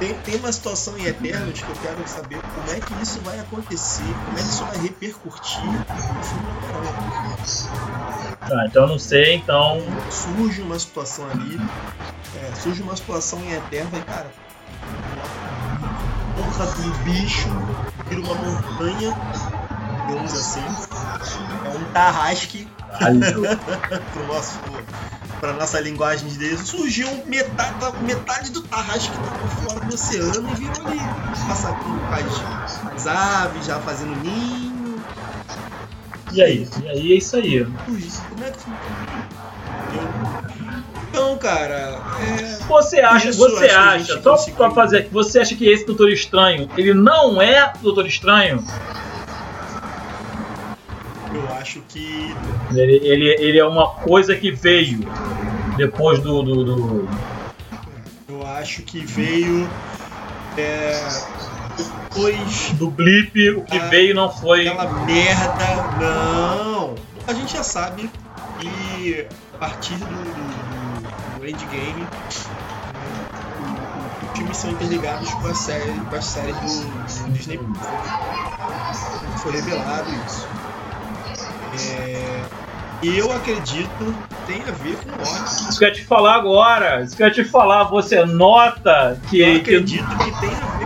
Tem, 0.00 0.14
tem 0.14 0.36
uma 0.36 0.50
situação 0.50 0.98
em 0.98 1.04
Eternos 1.04 1.60
que 1.60 1.68
eu 1.68 1.76
quero 1.76 2.08
saber 2.08 2.40
como 2.42 2.70
é 2.70 2.80
que 2.80 3.02
isso 3.02 3.20
vai 3.20 3.38
acontecer, 3.38 4.02
como 4.24 4.38
é 4.38 4.42
que 4.42 4.48
isso 4.48 4.64
vai 4.64 4.78
repercutir 4.78 5.64
no 5.64 5.84
filme 6.24 6.50
do. 7.36 8.48
Tá, 8.48 8.66
então 8.66 8.82
eu 8.84 8.88
não 8.88 8.98
sei, 8.98 9.36
então. 9.36 9.80
Surge 10.10 10.62
uma 10.62 10.78
situação 10.78 11.28
ali, 11.30 11.60
é, 12.42 12.54
surge 12.56 12.82
uma 12.82 12.96
situação 12.96 13.38
em 13.44 13.52
Eternos 13.52 13.92
e, 13.96 14.02
cara, 14.02 14.32
porra 16.34 16.66
do 16.66 17.04
bicho 17.04 17.48
vira 18.08 18.22
uma 18.22 18.34
montanha 18.34 19.14
digamos 20.10 20.32
assim. 20.32 20.64
É 21.64 21.78
um 21.78 21.92
tarrasque 21.92 22.68
pro 24.12 24.26
nosso, 24.26 24.58
pra 25.40 25.52
nossa 25.54 25.80
linguagem 25.80 26.28
de 26.28 26.56
surgiu 26.58 27.08
metade, 27.26 27.74
metade 28.02 28.50
do 28.50 28.62
tarrasque 28.62 29.10
que 29.10 29.18
tava 29.18 29.48
fora 29.48 29.86
do 29.86 29.94
oceano 29.94 30.50
e 30.50 30.54
virou 30.54 30.86
ali. 30.86 31.00
Passa 31.48 31.72
com 31.72 31.94
as, 32.14 32.94
as 32.94 33.06
aves 33.06 33.66
já 33.66 33.80
fazendo 33.80 34.14
ninho. 34.22 35.02
E 36.32 36.42
aí? 36.42 36.68
E 36.82 36.88
aí 36.88 37.12
é 37.12 37.16
isso 37.16 37.36
aí. 37.36 37.64
Como 37.64 38.44
é 38.44 38.50
que 38.50 38.70
então, 41.10 41.36
cara, 41.38 42.00
é... 42.20 42.58
você 42.68 43.00
acha, 43.00 43.32
você 43.32 43.66
acha, 43.66 44.22
só 44.22 44.30
conseguiu... 44.30 44.56
pra 44.56 44.70
fazer 44.70 44.98
aqui, 44.98 45.08
você 45.10 45.40
acha 45.40 45.56
que 45.56 45.68
esse 45.68 45.84
Doutor 45.84 46.08
Estranho, 46.08 46.70
ele 46.76 46.94
não 46.94 47.42
é 47.42 47.72
Doutor 47.82 48.06
Estranho? 48.06 48.64
Eu 51.70 51.80
acho 51.80 51.80
que. 51.82 52.34
Ele, 52.72 52.96
ele, 52.96 53.28
ele 53.38 53.58
é 53.58 53.64
uma 53.64 53.90
coisa 53.94 54.34
que 54.34 54.50
veio 54.50 55.00
depois 55.76 56.18
do. 56.18 56.42
do, 56.42 56.64
do... 56.64 57.08
Eu 58.28 58.44
acho 58.44 58.82
que 58.82 58.98
veio. 59.06 59.68
É, 60.58 61.00
depois. 61.76 62.72
Do 62.72 62.90
blip, 62.90 63.50
o 63.50 63.62
que 63.62 63.78
a, 63.78 63.86
veio 63.86 64.16
não 64.16 64.32
foi. 64.32 64.66
Aquela 64.66 65.04
merda. 65.04 65.64
Não! 66.00 66.96
A 67.28 67.32
gente 67.32 67.52
já 67.52 67.62
sabe 67.62 68.10
que 68.58 69.26
a 69.54 69.58
partir 69.58 69.94
do, 69.94 70.06
do, 70.06 71.38
do 71.38 71.48
endgame. 71.48 72.04
Os 74.22 74.32
times 74.34 74.56
são 74.56 74.70
interligados 74.70 75.30
com 75.34 75.46
a 75.46 75.54
série, 75.54 75.92
com 75.92 76.16
a 76.16 76.22
série 76.22 76.52
do, 76.52 76.58
do 76.60 77.32
Disney. 77.32 77.60
Foi 79.36 79.52
revelado 79.52 80.10
isso. 80.26 80.48
É, 81.78 82.42
eu 83.02 83.32
acredito 83.32 84.14
tem 84.46 84.62
a 84.62 84.72
ver 84.72 84.96
com 84.96 85.10
Loki. 85.10 85.44
Isso 85.44 85.78
que 85.78 85.84
eu 85.84 85.88
ia 85.88 85.94
te 85.94 86.04
falar 86.04 86.34
agora. 86.34 87.02
Isso 87.02 87.16
que 87.16 87.22
eu 87.22 87.28
ia 87.28 87.32
te 87.32 87.44
falar. 87.44 87.84
Você 87.84 88.24
nota 88.24 89.18
que. 89.28 89.40
Eu 89.40 89.56
acredito 89.56 90.08
que, 90.18 90.24
que 90.24 90.40
tem 90.40 90.50
a 90.50 90.76
ver. 90.76 90.79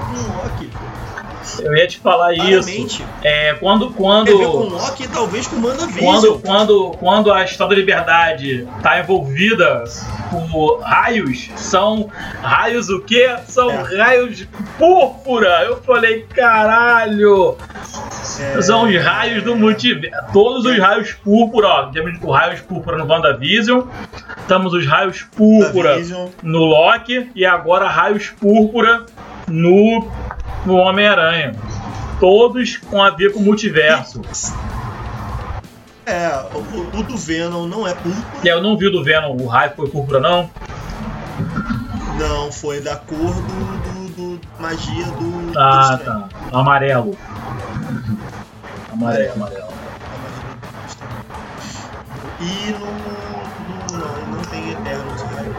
Eu 1.62 1.74
ia 1.74 1.86
te 1.86 1.98
falar 1.98 2.34
Claramente. 2.34 3.02
isso. 3.02 3.04
É, 3.22 3.54
quando. 3.54 3.90
quando 3.90 4.32
com 4.32 4.58
o 4.58 4.68
Loki 4.70 5.08
talvez 5.08 5.46
com 5.46 5.56
WandaVision. 5.56 6.04
Quando, 6.04 6.38
quando, 6.40 6.90
quando 6.98 7.32
a 7.32 7.44
Estátua 7.44 7.68
da 7.68 7.74
Liberdade 7.74 8.68
está 8.76 9.00
envolvida 9.00 9.84
por 10.30 10.80
raios, 10.80 11.50
são 11.56 12.08
raios 12.42 12.88
o 12.88 13.00
quê? 13.00 13.34
São 13.46 13.70
é. 13.70 13.82
raios 13.96 14.46
púrpura. 14.78 15.64
Eu 15.64 15.82
falei, 15.82 16.22
caralho! 16.34 17.56
É... 18.40 18.62
São 18.62 18.88
os 18.88 19.02
raios 19.02 19.42
do 19.42 19.56
multiverso. 19.56 20.16
Todos 20.32 20.64
os 20.64 20.78
raios 20.78 21.12
púrpura, 21.12 21.68
ó. 21.68 21.82
Temos 21.86 22.18
os 22.22 22.30
raios 22.30 22.60
púrpura 22.60 22.98
no 22.98 23.06
WandaVision. 23.06 23.82
Temos 24.48 24.72
os 24.72 24.86
raios 24.86 25.22
púrpura 25.36 25.96
no 26.42 26.58
Loki. 26.58 27.30
E 27.34 27.44
agora 27.44 27.88
raios 27.88 28.30
púrpura 28.30 29.06
no, 29.48 30.10
no 30.64 30.76
Homem-Aranha. 30.76 31.54
Todos 32.20 32.76
com 32.76 33.02
a 33.02 33.10
ver 33.10 33.32
com 33.32 33.40
o 33.40 33.42
multiverso. 33.42 34.22
É, 36.06 36.28
o, 36.54 36.98
o, 36.98 37.02
do 37.02 37.16
Venom 37.16 37.66
não 37.66 37.86
é 37.86 37.94
púrpura. 37.94 38.24
É, 38.44 38.52
eu 38.52 38.62
não 38.62 38.76
vi 38.76 38.86
o 38.88 38.90
do 38.90 39.02
Venom, 39.02 39.36
o 39.36 39.46
raio 39.46 39.72
foi 39.74 39.88
púrpura, 39.88 40.20
não? 40.20 40.50
Não, 42.18 42.52
foi 42.52 42.80
da 42.80 42.96
cor 42.96 43.16
do, 43.16 44.10
do, 44.14 44.38
do 44.38 44.40
magia 44.60 45.06
do. 45.06 45.58
Ah, 45.58 45.96
do 45.96 46.04
tá. 46.04 46.28
Amarelo. 46.52 47.16
Amarelo, 48.92 49.32
amarelo. 49.32 49.68
E 52.40 52.70
no, 52.72 52.86
no, 52.86 53.98
não, 53.98 54.36
não 54.36 54.42
tem 54.44 54.70
Eternos 54.72 55.22
raio. 55.22 55.56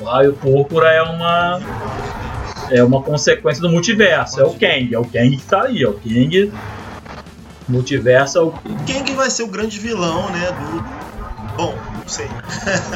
O 0.00 0.04
raio 0.04 0.32
púrpura 0.34 0.90
é 0.90 1.02
uma. 1.02 1.60
É 2.70 2.82
uma 2.82 3.02
consequência 3.02 3.62
do 3.62 3.70
multiverso. 3.70 4.40
É 4.40 4.44
o 4.44 4.50
Kang. 4.50 4.94
É 4.94 4.98
o 4.98 5.04
Kang 5.04 5.36
que 5.36 5.44
tá 5.44 5.62
aí. 5.64 5.82
É 5.82 5.88
o 5.88 5.94
Kang. 5.94 6.52
Multiverso 7.68 8.38
é 8.38 8.42
o. 8.42 8.50
Kang 8.50 9.12
vai 9.14 9.30
ser 9.30 9.42
o 9.42 9.48
grande 9.48 9.78
vilão, 9.78 10.30
né? 10.30 10.52
Do. 10.52 11.04
Bom, 11.56 11.74
não 11.94 12.08
sei. 12.08 12.28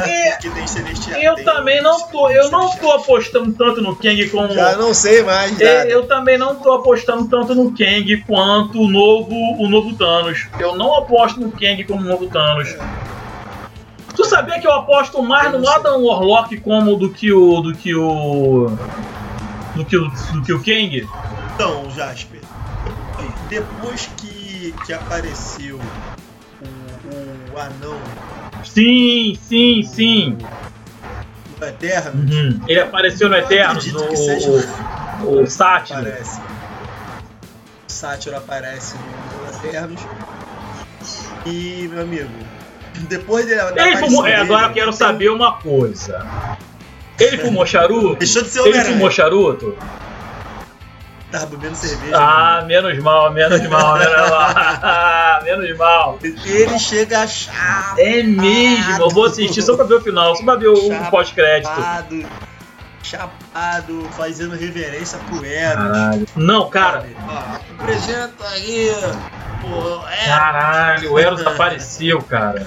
É, 0.05 0.33
que 0.41 0.51
tem 0.51 0.67
celestial. 0.67 1.21
Eu 1.21 1.35
tem 1.37 1.45
também 1.45 1.81
não 1.81 2.01
tô, 2.09 2.29
eu 2.29 2.51
não 2.51 2.69
tô 2.77 2.91
apostando 2.91 3.53
tanto 3.53 3.81
no 3.81 3.95
Kang 3.95 4.29
como. 4.31 4.53
Já 4.53 4.77
não 4.77 4.93
sei 4.93 5.23
mais. 5.23 5.61
É, 5.61 5.93
eu 5.93 6.07
também 6.07 6.37
não 6.37 6.57
tô 6.57 6.73
apostando 6.73 7.29
tanto 7.29 7.55
no 7.55 7.71
Kang 7.71 8.25
quanto 8.27 8.81
o 8.81 8.89
novo, 8.89 9.35
o 9.59 9.69
novo 9.69 9.95
Thanos. 9.95 10.49
Eu 10.59 10.75
não 10.77 10.97
aposto 10.97 11.41
no 11.41 11.53
Kang 11.53 11.83
como 11.85 12.01
o 12.01 12.05
novo 12.05 12.27
Thanos. 12.27 12.71
É. 12.71 13.09
Tu 14.19 14.25
sabia 14.25 14.59
que 14.59 14.67
eu 14.67 14.73
aposto 14.73 15.23
mais 15.23 15.53
eu 15.55 15.61
no 15.61 15.69
Adam 15.69 16.03
Warlock 16.03 16.57
como 16.61 16.97
do 16.97 17.09
que 17.11 17.33
o. 17.33 17.61
do 17.61 17.73
que 17.73 17.95
o. 17.95 18.77
do 19.79 19.85
que 19.85 19.97
o. 19.97 20.09
do 20.09 20.43
que 20.43 20.53
o 20.53 20.59
Kang? 20.59 21.09
Então, 21.55 21.91
Jasper, 21.93 22.41
depois 23.49 24.11
que, 24.17 24.75
que 24.85 24.93
apareceu 24.93 25.79
o, 25.79 27.55
o 27.55 27.59
anão 27.59 28.01
Sim, 28.65 29.39
sim, 29.41 29.83
sim. 29.83 30.39
No 31.61 31.67
Eterno? 31.67 32.21
Uhum. 32.21 32.61
Ele 32.67 32.81
apareceu 32.81 33.29
no 33.29 33.37
Eterno, 33.37 33.75
no, 33.75 34.17
seja... 34.17 34.51
o, 35.23 35.43
o 35.43 35.47
Sátiro. 35.47 36.01
Aparece. 36.01 36.41
O 37.89 37.93
Sátiro 37.93 38.37
aparece 38.37 38.97
no 38.97 39.69
Eternos. 39.69 40.01
E, 41.47 41.89
meu 41.93 42.03
amigo, 42.03 42.31
depois 43.09 43.47
dele. 43.47 43.61
Ele 43.61 44.29
é, 44.29 44.37
agora 44.37 44.67
eu 44.67 44.73
quero 44.73 44.93
saber 44.93 45.31
uma 45.31 45.53
coisa. 45.55 46.27
Ele 47.19 47.39
fumou 47.39 47.67
charuto? 47.67 48.17
Deixou 48.17 48.43
de 48.43 48.49
ser 48.49 48.61
Ele 48.67 48.85
fumou 48.85 49.11
charuto? 49.11 49.77
Tava 51.31 51.45
bebendo 51.47 51.75
cerveja. 51.77 52.17
Ah, 52.17 52.65
menos 52.67 52.99
mal, 53.03 53.31
menos 53.33 53.61
mal, 53.69 53.99
menos 53.99 54.17
mal. 54.31 55.43
menos 55.43 55.77
mal. 55.77 56.19
Ele 56.23 56.79
chega 56.79 57.27
chato. 57.27 57.99
É 57.99 58.23
mesmo, 58.23 59.03
eu 59.03 59.11
vou 59.11 59.27
assistir 59.27 59.61
só 59.61 59.77
pra 59.77 59.85
ver 59.85 59.95
o 59.95 60.01
final, 60.01 60.35
só 60.37 60.43
pra 60.45 60.55
ver 60.57 60.69
o 60.69 61.11
pós-crédito. 61.11 61.71
Chapado, 63.03 64.09
fazendo 64.17 64.55
reverência 64.57 65.19
pro 65.29 65.45
Eros. 65.45 66.29
Não, 66.35 66.69
cara. 66.71 67.07
Apresenta 67.79 68.49
aí. 68.49 68.91
Pô, 69.61 70.03
Eros. 70.09 70.27
Caralho, 70.27 71.13
o 71.13 71.19
Eros 71.19 71.47
apareceu, 71.47 72.23
cara. 72.23 72.67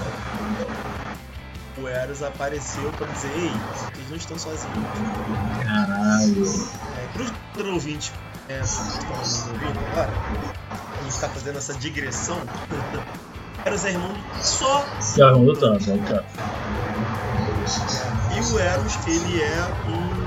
O 1.92 1.94
Eros 1.94 2.22
apareceu 2.22 2.90
pra 2.92 3.06
dizer, 3.06 3.30
ei, 3.36 3.50
vocês 3.50 4.08
não 4.08 4.16
estão 4.16 4.38
sozinhos. 4.38 4.74
Caralho. 5.62 6.46
É, 6.96 7.06
pros 7.52 7.66
ouvintes 7.66 8.10
é, 8.48 8.60
estamos 8.60 9.46
ouvindo 9.48 9.78
agora, 9.90 10.10
a 10.70 11.02
gente 11.02 11.12
está 11.12 11.28
fazendo 11.28 11.58
essa 11.58 11.74
digressão. 11.74 12.38
Eros 13.66 13.84
é 13.84 13.90
irmão 13.90 14.16
só. 14.40 14.86
É 15.18 15.20
irmão 15.20 15.44
do 15.44 15.54
Thanos, 15.54 15.86
é 15.86 15.92
o 15.92 15.98
Thanos. 15.98 16.32
E 18.36 18.40
o 18.40 18.58
Eros, 18.58 18.96
ele 19.06 19.42
é 19.42 19.68
um. 19.86 20.22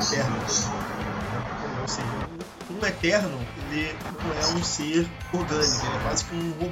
Eterno. 0.00 0.77
Um 2.80 2.86
eterno, 2.86 3.38
ele 3.72 3.92
não 4.24 4.32
é 4.32 4.56
um 4.56 4.62
ser 4.62 5.06
orgânico, 5.32 5.86
ele 5.86 5.96
é 5.96 6.00
quase 6.02 6.24
que 6.24 6.34
um 6.36 6.50
robô. 6.50 6.70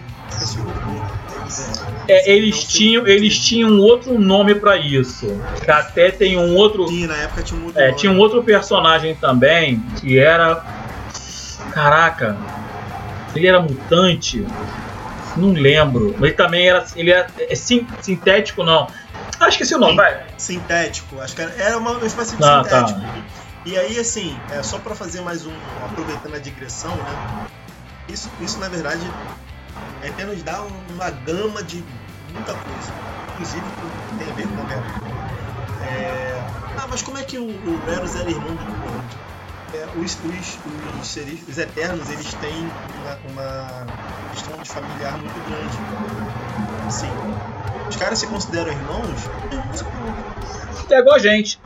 É, 2.09 2.33
eles, 2.33 2.65
tinham, 2.65 3.07
eles 3.07 3.39
tinham 3.39 3.70
um 3.70 3.81
outro 3.81 4.19
nome 4.19 4.55
para 4.55 4.77
isso. 4.77 5.27
Que 5.65 5.70
até 5.70 6.11
tem 6.11 6.39
um 6.39 6.55
outro. 6.55 6.87
Sim, 6.87 7.07
na 7.07 7.16
época 7.16 7.43
tinha 7.43 7.61
um 7.61 7.65
outro. 7.65 7.81
É, 7.81 7.93
tinha 7.93 8.12
um 8.12 8.19
outro 8.19 8.43
personagem 8.45 9.15
também 9.16 9.81
que 10.01 10.19
era. 10.19 10.65
Caraca, 11.73 12.37
ele 13.35 13.47
era 13.49 13.61
mutante. 13.61 14.47
Não 15.37 15.53
lembro. 15.53 16.15
Ele 16.20 16.33
também 16.33 16.69
era. 16.69 16.87
Ele 16.95 17.11
era. 17.11 17.27
É, 17.39 17.55
sintético, 17.55 18.62
não. 18.62 18.87
Ah, 19.39 19.49
esqueci 19.49 19.74
o 19.74 19.78
nome, 19.78 19.93
Sim, 19.93 19.97
vai. 19.97 20.23
Sintético, 20.39 21.20
acho 21.20 21.35
que 21.35 21.43
era, 21.43 21.53
era 21.59 21.78
uma 21.78 22.05
espécie 22.07 22.37
de 22.37 22.45
ah, 22.45 22.65
tá. 22.65 22.87
sintético. 22.87 23.01
Tá. 23.01 23.36
E 23.67 23.77
aí, 23.77 23.99
assim, 23.99 24.39
é, 24.53 24.63
só 24.63 24.79
para 24.79 24.95
fazer 24.95 25.21
mais 25.23 25.45
um. 25.45 25.53
aproveitando 25.85 26.37
a 26.37 26.39
digressão, 26.39 26.95
né? 26.95 27.49
Isso, 28.09 28.31
isso 28.41 28.61
na 28.61 28.69
verdade 28.69 29.03
é 30.03 30.09
até 30.09 30.25
nos 30.25 30.41
dá 30.45 30.63
uma 30.63 31.11
gama 31.11 31.65
de 31.65 31.85
muita 32.33 32.55
coisa, 32.55 32.93
inclusive 33.33 33.65
tem 34.19 34.31
a 34.31 34.35
ver 34.35 34.47
com 34.47 34.63
a 34.63 35.85
É... 35.85 36.47
Ah, 36.79 36.87
mas 36.89 37.03
como 37.03 37.19
é 37.19 37.25
que 37.25 37.39
o, 37.39 37.45
o 37.45 37.91
Eros 37.91 38.15
era 38.15 38.31
irmão 38.31 38.55
do 38.55 38.65
Titã? 38.65 39.27
É, 39.75 39.85
os, 39.99 40.15
os, 40.15 40.59
os, 41.01 41.09
seres, 41.09 41.41
os 41.49 41.59
Eternos 41.59 42.09
eles 42.09 42.35
têm 42.35 42.71
uma, 43.01 43.19
uma 43.33 43.87
questão 44.31 44.57
de 44.63 44.69
familiar 44.69 45.19
muito 45.19 45.35
grande. 45.49 46.87
Assim, 46.87 47.11
os 47.89 47.97
caras 47.97 48.21
se 48.21 48.29
consideram 48.29 48.71
irmãos? 48.71 49.29
É 50.89 50.99
igual 51.01 51.17
a 51.17 51.19
gente. 51.19 51.61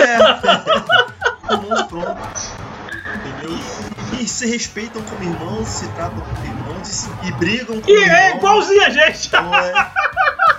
É. 0.00 1.54
irmãos. 1.54 2.52
Entendeu? 3.14 3.58
eles 4.12 4.26
se 4.26 4.46
respeitam 4.46 5.02
como 5.02 5.22
irmãos, 5.22 5.66
se 5.68 5.88
tratam 5.88 6.20
como 6.20 6.44
irmãos 6.44 6.88
e, 6.88 6.92
se- 6.92 7.10
e 7.24 7.32
brigam 7.32 7.80
como 7.80 7.82
Que 7.82 7.92
é 7.92 8.26
irmãos. 8.28 8.36
igualzinho 8.38 8.84
a 8.84 8.90
gente. 8.90 9.26
Então 9.28 9.54
é, 9.54 9.72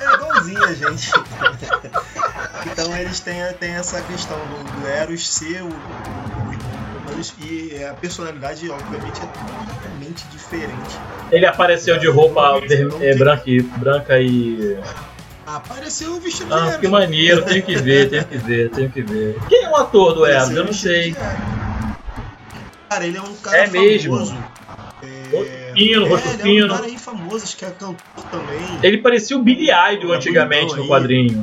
é 0.01 0.13
igualzinho 0.15 0.63
a 0.63 0.73
gente. 0.73 1.11
então 2.71 2.97
eles 2.97 3.19
têm, 3.19 3.41
têm 3.59 3.71
essa 3.75 4.01
questão 4.01 4.37
do, 4.37 4.81
do 4.81 4.87
Eros 4.87 5.27
ser 5.27 5.61
o, 5.63 5.69
e 7.39 7.83
a 7.83 7.93
personalidade, 7.93 8.67
obviamente, 8.69 9.21
é 9.21 9.25
totalmente 9.27 10.23
diferente. 10.31 10.97
Ele 11.31 11.45
apareceu 11.45 11.99
de 11.99 12.09
roupa 12.09 12.59
é, 12.99 13.15
branca, 13.15 13.43
e, 13.45 13.61
branca 13.61 14.19
e. 14.19 14.79
Apareceu 15.55 16.13
o 16.15 16.19
vestido 16.19 16.47
de 16.47 16.53
Ah, 16.53 16.67
Eros. 16.67 16.77
que 16.77 16.87
maneiro, 16.87 17.43
tenho 17.45 17.63
que 17.63 17.75
ver, 17.75 18.09
tenho 18.09 18.25
que 18.25 18.37
ver, 18.37 18.69
tenho 18.71 18.89
que 18.91 19.01
ver. 19.01 19.37
Quem 19.49 19.63
é 19.65 19.69
o 19.69 19.75
ator 19.75 20.13
do 20.13 20.25
Eros? 20.25 20.49
Eu 20.51 20.63
não 20.65 20.73
sei. 20.73 21.15
Cara, 22.89 23.05
ele 23.05 23.17
é 23.17 23.21
um 23.21 23.35
cara 23.35 23.57
É 23.57 23.67
mesmo? 23.67 24.13
famoso. 24.13 24.37
É, 25.03 25.37
Rostofino, 25.37 26.05
é, 26.05 26.09
Rostofino. 26.09 26.49
Ele 26.49 26.59
é 26.61 26.65
um 26.65 26.69
cara 26.69 26.85
aí 26.85 26.97
famoso, 26.97 27.43
acho 27.43 27.57
que 27.57 27.65
é 27.65 27.69
cantor 27.69 27.95
também. 28.29 28.79
Ele 28.83 28.97
parecia 28.99 29.37
o 29.37 29.41
Billy 29.41 29.69
Idol 29.93 30.13
É 30.13 30.17
antigamente 30.17 30.75
no 30.75 30.87
quadrinho. 30.87 31.41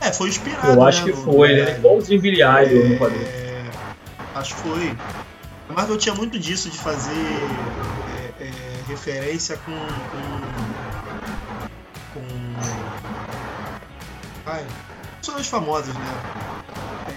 É, 0.00 0.12
foi 0.12 0.28
inspirado. 0.28 0.68
Eu 0.72 0.82
acho 0.82 1.06
né, 1.06 1.12
que 1.12 1.18
foi, 1.18 1.50
ele 1.50 1.60
é 1.62 1.76
igualzinho 1.76 2.20
Billy 2.20 2.42
Idol 2.42 2.88
no 2.90 2.98
quadrinho. 2.98 3.26
É, 3.26 3.64
acho 4.34 4.54
que 4.54 4.60
foi. 4.62 4.94
A 5.68 5.72
Marvel 5.72 5.96
tinha 5.96 6.14
muito 6.14 6.38
disso 6.38 6.68
de 6.68 6.76
fazer 6.78 7.12
é, 8.40 8.44
é, 8.44 8.50
referência 8.88 9.56
com. 9.64 9.72
com. 9.72 10.83
Ai, 14.46 14.64
personagens 15.16 15.48
famosos, 15.48 15.94
né? 15.94 16.44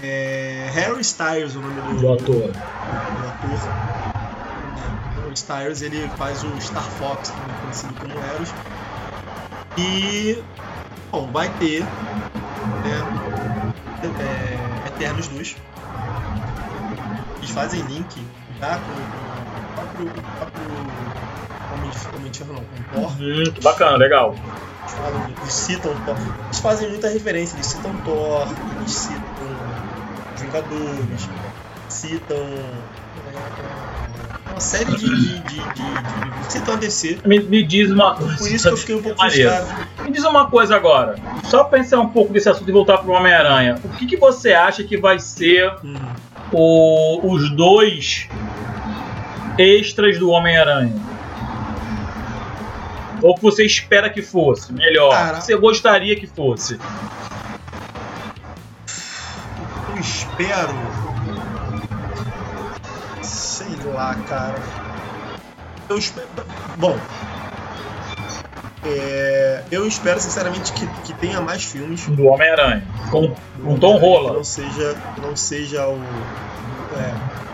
É, 0.03 0.69
Harry 0.73 1.01
Styles, 1.01 1.55
o 1.55 1.61
nome 1.61 1.81
do, 1.81 1.99
Do 1.99 2.13
ator. 2.13 2.25
do 2.25 2.47
ator. 2.47 3.69
É, 4.77 5.21
Harry 5.21 5.33
Styles 5.33 5.81
ele 5.81 6.07
faz 6.17 6.43
o 6.43 6.61
Star 6.61 6.83
Fox, 6.83 7.29
também 7.29 7.55
conhecido 7.61 7.93
como 7.95 8.13
Eros. 8.13 8.53
E. 9.77 10.43
Bom, 11.11 11.29
vai 11.31 11.49
ter. 11.59 11.83
Né, 11.83 13.27
é, 14.19 14.87
Eternos 14.87 15.27
2. 15.27 15.55
Eles 17.37 17.51
fazem 17.51 17.81
link 17.81 18.25
já 18.59 18.77
com, 18.77 20.03
o 20.03 20.07
próprio, 20.07 20.23
próprio 20.37 20.63
Homem 21.73 22.31
de, 22.31 22.37
Ferro, 22.37 22.53
não, 22.53 22.63
com 22.63 23.01
o 23.01 23.03
Thor. 23.03 23.21
Hum, 23.21 23.61
bacana, 23.63 23.97
legal. 23.97 24.35
Eles, 24.87 24.99
falam, 24.99 25.29
eles 25.41 25.53
citam 25.53 25.93
Thor. 26.05 26.15
Eles 26.45 26.59
fazem 26.59 26.89
muita 26.89 27.09
referência, 27.09 27.55
eles 27.57 27.67
citam 27.67 27.93
Thor, 28.05 28.47
eles 28.79 28.91
citam 28.91 29.23
Vingadores, 30.37 31.29
citam 31.89 32.37
é, 32.37 32.63
uma 34.51 34.59
série 34.59 34.85
de, 34.95 34.97
de, 34.97 35.09
de, 35.09 35.41
de, 35.41 35.43
de- 35.43 36.51
citam 36.51 36.75
a 36.75 36.77
DC. 36.77 37.19
Me, 37.25 37.39
me 37.39 37.63
diz 37.63 37.89
uma 37.91 38.15
coisa. 38.15 38.37
Por 38.37 38.47
isso 38.51 38.67
que 38.67 38.73
eu 38.73 38.77
fiquei 38.77 38.95
um 38.95 39.01
pouco 39.01 39.19
frustrado. 39.19 39.67
Me 40.03 40.11
diz 40.11 40.23
uma 40.23 40.49
coisa 40.49 40.75
agora. 40.75 41.15
Só 41.43 41.63
pensar 41.65 41.99
um 41.99 42.09
pouco 42.09 42.31
desse 42.31 42.47
assunto 42.49 42.69
e 42.69 42.71
voltar 42.71 42.99
pro 42.99 43.11
Homem-Aranha. 43.11 43.79
O 43.83 43.89
que, 43.89 44.05
que 44.05 44.17
você 44.17 44.53
acha 44.53 44.83
que 44.83 44.97
vai 44.97 45.19
ser 45.19 45.73
Hum. 45.83 45.95
o- 46.53 47.33
os 47.33 47.49
dois 47.55 48.27
extras 49.57 50.17
do 50.19 50.29
Homem-Aranha? 50.29 50.93
Ou 53.21 53.35
que 53.35 53.41
você 53.41 53.65
espera 53.65 54.09
que 54.09 54.21
fosse? 54.21 54.71
Melhor. 54.71 55.11
Cara. 55.11 55.41
Você 55.41 55.55
gostaria 55.55 56.15
que 56.15 56.27
fosse? 56.27 56.79
Eu 59.89 59.97
espero. 59.99 60.73
Sei 63.21 63.75
lá, 63.93 64.15
cara. 64.27 64.61
Eu 65.89 65.97
espero. 65.97 66.27
Bom. 66.77 66.97
É, 68.85 69.63
eu 69.71 69.87
espero 69.87 70.19
sinceramente 70.19 70.71
que, 70.71 70.87
que 71.03 71.13
tenha 71.13 71.41
mais 71.41 71.63
filmes. 71.63 72.05
Do 72.07 72.25
Homem-Aranha. 72.25 72.87
Com, 73.09 73.33
com 73.63 73.77
Tom 73.77 73.97
Rola. 73.97 74.33
não 74.33 74.43
seja, 74.43 74.95
não 75.21 75.35
seja 75.35 75.87
o. 75.87 75.99
É, 76.95 77.46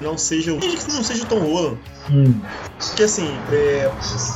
não 0.00 0.16
seja 0.18 0.52
o. 0.52 0.58
Que 0.58 0.92
não 0.92 1.02
seja 1.04 1.22
o 1.24 1.26
Tom 1.26 1.40
Holland. 1.40 1.78
Hum. 2.10 2.40
Porque 2.78 3.02
assim, 3.04 3.28
é, 3.50 3.90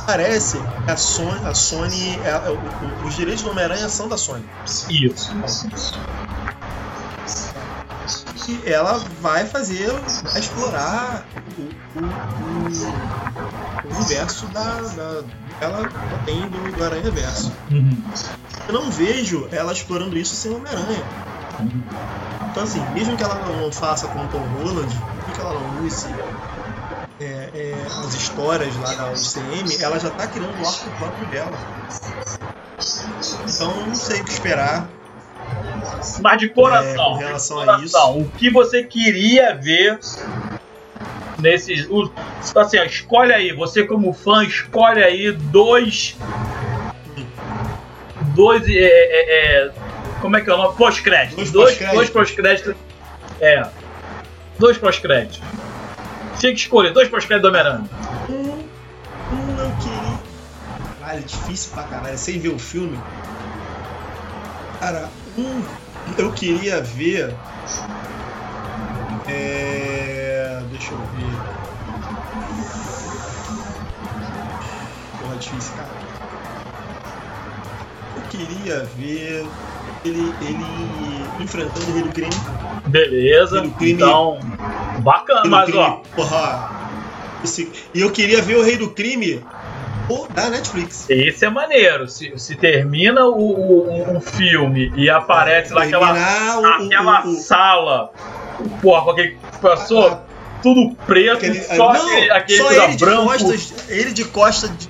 parece 0.05 0.57
que 0.57 0.91
a 0.91 0.97
Sony, 0.97 1.39
a 1.45 1.53
Sony 1.53 2.19
é- 2.23 2.29
é- 2.29 3.05
os 3.05 3.15
direitos 3.15 3.43
do 3.43 3.51
Homem-Aranha 3.51 3.87
são 3.87 4.07
da 4.09 4.17
Sony. 4.17 4.43
Isso. 4.89 5.35
que 8.45 8.59
ela 8.65 8.97
vai 9.21 9.45
fazer, 9.45 9.91
vai 10.23 10.39
explorar 10.39 11.25
o, 11.57 11.61
o- 11.61 12.03
o- 12.03 13.87
o 13.87 13.95
universo 13.97 14.47
da, 14.47 14.73
da 14.81 15.23
ela 15.61 15.87
tem 16.25 16.41
do, 16.49 16.71
do 16.75 16.83
Aranha 16.83 17.11
Verso. 17.11 17.51
Uhum. 17.69 17.95
Eu 18.67 18.73
não 18.73 18.89
vejo 18.89 19.47
ela 19.51 19.71
explorando 19.71 20.17
isso 20.17 20.33
sem 20.35 20.51
Homem-Aranha. 20.55 21.03
Uhum. 21.59 21.83
Então 22.49 22.63
assim, 22.63 22.81
mesmo 22.93 23.15
que 23.15 23.23
ela 23.23 23.35
não 23.45 23.71
faça 23.71 24.07
com 24.07 24.19
o 24.19 24.27
Tom 24.29 24.39
Holland, 24.57 24.91
mesmo 25.41 25.49
que 25.49 25.55
ela 25.55 25.59
não 25.59 25.85
use 25.85 26.07
é, 27.19 27.49
é, 27.53 27.75
as 27.87 28.13
histórias 28.15 28.75
lá 28.77 28.93
da 28.93 29.11
UCM, 29.11 29.83
ela 29.83 29.99
já 29.99 30.07
está 30.07 30.27
criando 30.27 30.59
o 30.61 30.67
arco 30.67 30.89
próprio 30.97 31.27
dela. 31.27 31.51
Então 33.47 33.87
não 33.87 33.95
sei 33.95 34.21
o 34.21 34.23
que 34.25 34.31
esperar. 34.31 34.87
Mas 36.21 36.39
de 36.39 36.45
É, 36.45 36.49
coração, 36.49 37.11
com 37.13 37.17
relação 37.17 37.57
de 37.57 37.69
a 37.69 37.75
coração, 37.75 38.19
o 38.19 38.29
que 38.31 38.49
você 38.49 38.83
queria 38.83 39.55
ver 39.55 39.99
nesses. 41.37 41.87
assim, 42.55 42.77
escolhe 42.85 43.33
aí, 43.33 43.53
você 43.53 43.83
como 43.83 44.13
fã, 44.13 44.43
escolhe 44.43 45.03
aí 45.03 45.31
dois. 45.31 46.15
Dois. 48.35 48.67
É, 48.67 48.73
é, 48.73 49.65
é, 49.65 49.71
como 50.21 50.37
é 50.37 50.41
que 50.41 50.49
é 50.49 50.53
o 50.53 50.57
nome? 50.57 50.75
Pós-créditos. 50.77 51.51
Dois 51.51 51.51
Dois, 51.51 51.69
pós-créditos. 51.77 51.95
dois 51.95 52.09
pós-créditos. 52.09 52.75
É. 53.39 53.80
Dois 54.61 54.77
pós-créditos. 54.77 55.39
Tinha 56.37 56.53
que 56.53 56.59
escolher, 56.59 56.93
dois 56.93 57.09
pós-créditos 57.09 57.51
do 57.51 57.57
Homem-Aranha. 57.57 57.89
Um, 58.29 59.59
eu 59.59 59.71
queria. 59.81 60.17
Caralho, 60.99 61.23
difícil 61.23 61.71
pra 61.73 61.83
caralho, 61.83 62.15
sem 62.15 62.39
ver 62.39 62.49
o 62.49 62.59
filme. 62.59 62.99
Cara, 64.79 65.09
um 65.35 65.63
eu 66.15 66.31
queria 66.31 66.79
ver. 66.79 67.33
É. 69.27 70.61
Deixa 70.69 70.93
eu 70.93 70.99
ver. 71.15 71.33
Porra, 75.19 75.37
difícil, 75.37 75.75
cara. 75.75 75.89
Eu 78.15 78.21
queria 78.29 78.83
ver 78.95 79.43
ele, 80.05 80.35
ele 80.39 81.25
enfrentando 81.39 81.97
o 81.97 82.03
do 82.03 82.11
Crime. 82.11 82.60
Beleza. 82.91 83.63
Então. 83.81 84.39
Bacana, 84.99 85.41
mas 85.45 85.65
Crime, 85.65 85.79
ó. 85.79 85.91
Porra. 86.15 86.69
Esse- 87.43 87.71
E 87.93 88.01
eu 88.01 88.11
queria 88.11 88.41
ver 88.41 88.57
o 88.57 88.63
Rei 88.63 88.77
do 88.77 88.89
Crime 88.91 89.43
o 90.09 90.27
da 90.31 90.49
Netflix. 90.49 91.09
Esse 91.09 91.45
é 91.45 91.49
maneiro. 91.49 92.07
Se, 92.07 92.31
se 92.37 92.55
termina 92.55 93.25
o, 93.25 94.17
o, 94.17 94.21
filme 94.21 94.91
e 94.95 95.09
aparece 95.09 95.73
lá 95.73 95.83
aquela, 95.83 96.11
o- 96.59 96.65
aquela 96.85 97.25
o- 97.25 97.29
o- 97.31 97.35
sala, 97.35 98.11
porra, 98.81 99.03
com 99.05 99.11
aquele 99.11 99.37
professor, 99.59 100.19
tudo 100.61 100.93
preto, 101.07 101.37
Aquele- 101.37 101.61
só 101.63 101.93
não, 101.93 102.07
aquele, 102.07 102.31
aquele 102.31 102.57
só 102.63 102.71
ele 102.73 102.87
de 102.95 103.05
branco. 103.05 103.23
costas, 103.23 103.73
ele 103.89 104.11
de 104.11 104.25
costas, 104.25 104.77
de, 104.77 104.89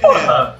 Porra, 0.00 0.58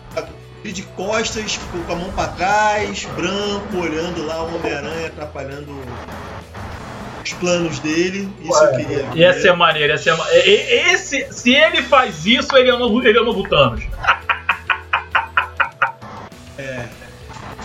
ele 0.64 0.72
de 0.72 0.82
costas, 0.82 1.59
com 1.86 1.93
a 1.93 1.97
mão 1.97 2.10
pra 2.10 2.26
trás, 2.26 3.05
branco, 3.16 3.76
olhando 3.78 4.26
lá 4.26 4.43
o 4.43 4.56
Homem-Aranha 4.56 5.06
atrapalhando 5.06 5.80
os 7.24 7.32
planos 7.34 7.78
dele. 7.80 8.32
Isso 8.40 8.64
eu 8.64 8.70
queria 8.76 9.02
ver. 9.10 9.16
ia 9.16 9.32
ser 9.34 9.52
maneiro, 9.54 9.92
ia 9.92 9.98
ser 9.98 10.16
ma- 10.16 10.26
e- 10.32 10.92
esse, 10.92 11.26
Se 11.32 11.54
ele 11.54 11.82
faz 11.82 12.24
isso, 12.26 12.56
ele 12.56 12.70
é 12.70 12.74
o 12.74 12.78
novo, 12.78 13.02
ele 13.06 13.18
é 13.18 13.20
o 13.20 13.24
novo 13.24 13.48
Thanos. 13.48 13.84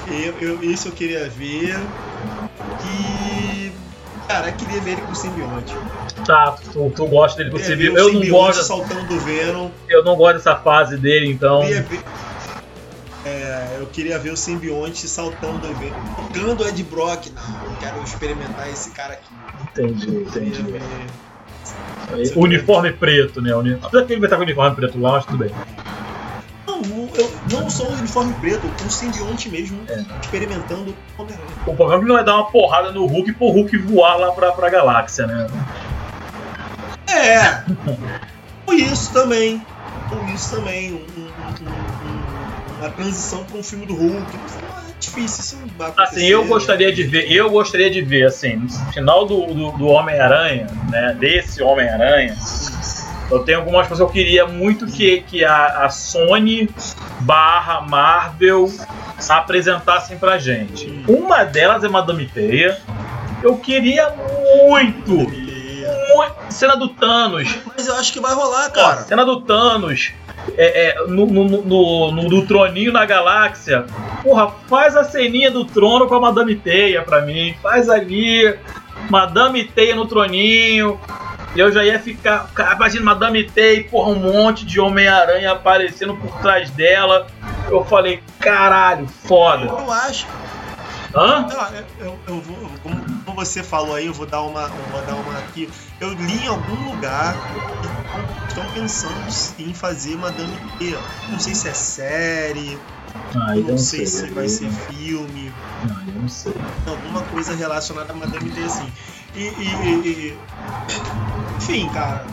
Eu, 0.06 0.34
eu- 0.40 0.64
isso 0.64 0.90
eu 0.90 0.92
queria 0.92 1.28
ver. 1.30 1.80
E. 2.86 3.72
Cara, 4.28 4.50
eu 4.50 4.54
queria 4.54 4.82
ver 4.82 4.92
ele 4.92 5.02
com 5.02 5.12
o 5.14 5.16
simbionte. 5.16 5.76
Tá, 6.26 6.52
tu, 6.72 6.92
tu 6.96 7.06
gosta 7.08 7.44
dele 7.44 7.50
ver 7.76 7.90
o 7.92 7.98
Eu 7.98 8.04
não 8.06 8.22
simbionte 8.22 8.30
gosto, 8.58 8.64
saltando 8.64 9.04
do 9.06 9.20
Venom. 9.20 9.70
eu 9.90 10.04
não 10.04 10.16
gosto 10.16 10.36
dessa 10.38 10.56
fase 10.56 10.98
dele, 10.98 11.32
então. 11.32 11.62
Queria 11.62 11.82
ver- 11.82 12.04
É, 13.26 13.78
eu 13.80 13.86
queria 13.88 14.20
ver 14.20 14.32
o 14.32 14.38
simbionte 14.38 15.08
saltando 15.08 15.60
do 15.60 15.74
Venom. 15.76 15.96
Tocando 16.16 16.64
o 16.64 16.68
Ed 16.68 16.84
Brock. 16.84 17.28
Não, 17.28 17.64
eu 17.66 17.76
quero 17.80 18.02
experimentar 18.04 18.70
esse 18.70 18.92
cara 18.92 19.14
aqui. 19.14 19.34
Entendi, 19.64 20.08
entendi. 20.18 20.62
ver. 20.64 21.10
Uniforme 22.36 22.92
preto, 22.92 23.42
né? 23.42 23.52
Apesar 23.82 24.06
que 24.06 24.14
ele 24.14 24.20
vai 24.20 24.28
estar 24.28 24.36
com 24.38 24.44
uniforme 24.44 24.76
preto 24.76 25.00
lá, 25.00 25.14
mas 25.14 25.26
tudo 25.26 25.38
bem. 25.38 25.52
Não, 26.68 26.82
o- 26.82 27.10
eu, 27.16 27.32
não 27.50 27.70
só 27.70 27.86
o 27.86 27.94
uniforme 27.94 28.34
preto, 28.34 28.70
o 28.86 28.90
simbionte 28.90 29.50
mesmo, 29.50 29.80
É. 29.88 30.04
experimentando 30.22 30.94
o. 31.18 31.24
O 31.66 31.76
problema 31.76 32.04
é 32.04 32.06
não 32.08 32.24
dar 32.26 32.36
uma 32.36 32.52
porrada 32.52 32.92
no 32.92 33.06
Hulk 33.06 33.34
pro 33.34 33.48
Hulk 33.48 33.78
voar 33.78 34.18
lá 34.18 34.32
pra, 34.34 34.52
pra 34.52 34.70
galáxia, 34.70 35.26
né? 35.26 35.48
É. 37.08 37.64
Ou 38.68 38.74
isso 38.74 39.14
também. 39.14 39.66
Ou 40.12 40.24
isso 40.26 40.56
também. 40.58 40.94
Um, 40.94 40.98
um, 40.98 41.30
um, 41.66 42.03
uma 42.84 42.92
transição 42.92 43.44
para 43.46 43.58
um 43.58 43.64
filme 43.64 43.86
do 43.86 43.96
Hulk. 43.96 44.36
É 44.36 45.00
difícil, 45.00 45.44
isso 45.44 45.58
não 45.58 45.68
vai 45.78 45.90
acontecer. 45.90 46.16
Assim, 46.18 46.26
eu 46.28 46.46
gostaria 46.46 46.92
de 46.92 47.04
ver, 47.04 47.32
eu 47.32 47.50
gostaria 47.50 47.90
de 47.90 48.02
ver, 48.02 48.26
assim, 48.26 48.56
no 48.56 48.70
final 48.92 49.26
do, 49.26 49.46
do, 49.48 49.72
do 49.72 49.88
Homem-Aranha, 49.88 50.68
né? 50.90 51.16
Desse 51.20 51.62
Homem-Aranha, 51.64 52.36
eu 53.32 53.40
tenho 53.40 53.60
algumas 53.60 53.88
coisas 53.88 54.06
que 54.06 54.10
eu 54.10 54.14
queria 54.14 54.46
muito 54.46 54.86
que, 54.86 55.22
que 55.22 55.46
a, 55.46 55.86
a 55.86 55.90
Sony 55.90 56.70
barra 57.22 57.82
Marvel 57.82 58.72
apresentassem 59.30 60.18
pra 60.18 60.38
gente. 60.38 61.04
Uma 61.08 61.44
delas 61.44 61.84
é 61.84 61.90
Madame 61.90 62.26
Teia. 62.28 62.78
Eu 63.42 63.58
queria 63.58 64.10
muito, 64.68 65.12
muito. 65.12 65.54
Cena 66.50 66.76
do 66.76 66.90
Thanos. 66.90 67.58
Mas 67.76 67.88
eu 67.88 67.96
acho 67.96 68.14
que 68.14 68.20
vai 68.20 68.34
rolar, 68.34 68.68
Ó, 68.68 68.72
cara. 68.72 69.02
cena 69.04 69.26
do 69.26 69.42
Thanos. 69.42 70.12
É, 70.58 70.90
é, 70.90 71.08
no, 71.08 71.26
no, 71.26 71.44
no, 71.62 72.12
no- 72.12 72.46
troninho 72.46 72.92
na 72.92 73.06
galáxia. 73.06 73.86
Porra, 74.22 74.52
faz 74.68 74.96
a 74.96 75.04
ceninha 75.04 75.50
do 75.50 75.66
trono 75.66 76.08
com 76.08 76.16
a 76.16 76.20
Madame 76.20 76.56
Teia 76.56 77.02
pra 77.02 77.22
mim. 77.22 77.56
Faz 77.62 77.90
ali. 77.90 78.54
Madame 79.10 79.64
Teia 79.64 79.96
no 79.96 80.06
troninho. 80.06 81.00
Eu 81.56 81.72
já 81.72 81.84
ia 81.84 82.00
ficar. 82.00 82.50
Cara, 82.54 82.76
imagina 82.76 83.06
Madame 83.06 83.44
Teia, 83.44 83.84
porra, 83.90 84.10
um 84.10 84.16
monte 84.20 84.66
de 84.66 84.80
Homem-Aranha 84.80 85.52
aparecendo 85.52 86.16
por 86.16 86.32
trás 86.42 86.70
dela. 86.72 87.28
Eu 87.70 87.84
falei, 87.86 88.22
caralho, 88.40 89.08
foda. 89.08 89.66
Eu 89.66 89.92
acho. 89.92 90.28
Hã? 91.16 91.48
Não, 91.48 91.78
eu, 91.78 91.86
eu- 92.08 92.20
eu 92.28 92.42
vou, 92.42 92.70
como, 92.82 92.96
como 93.34 93.46
você 93.46 93.64
falou 93.64 93.96
aí, 93.96 94.06
eu 94.06 94.14
vou 94.14 94.28
dar 94.28 94.44
uma, 94.44 94.68
vou 94.68 95.02
dar 95.02 95.18
uma 95.18 95.40
aqui. 95.40 95.68
Eu 96.00 96.14
li 96.14 96.44
em 96.44 96.48
algum 96.48 96.86
lugar 96.92 97.42
que 97.82 97.90
estão 98.48 98.68
pensando 98.68 99.26
em 99.58 99.74
fazer 99.74 100.16
Madame 100.18 100.60
Teia. 100.78 101.02
Não 101.28 101.40
sei 101.40 101.56
se 101.56 101.68
é 101.68 101.74
série, 101.74 102.80
Ah, 103.36 103.58
eu 103.58 103.64
não 103.64 103.78
sei 103.78 104.06
se 104.06 104.30
vai 104.30 104.48
ser 104.48 104.70
filme, 104.70 105.52
Não, 105.82 106.00
eu 106.14 106.22
não 106.22 106.30
sei. 106.30 106.54
alguma 106.86 107.24
coisa 107.24 107.56
relacionada 107.56 108.14
a 108.14 108.16
Madame 108.16 108.52
Teia 108.52 108.68
assim. 108.68 108.92
E, 109.36 109.40
e- 109.42 110.08
e- 110.08 110.38
enfim, 111.58 111.90
cara, 111.90 112.28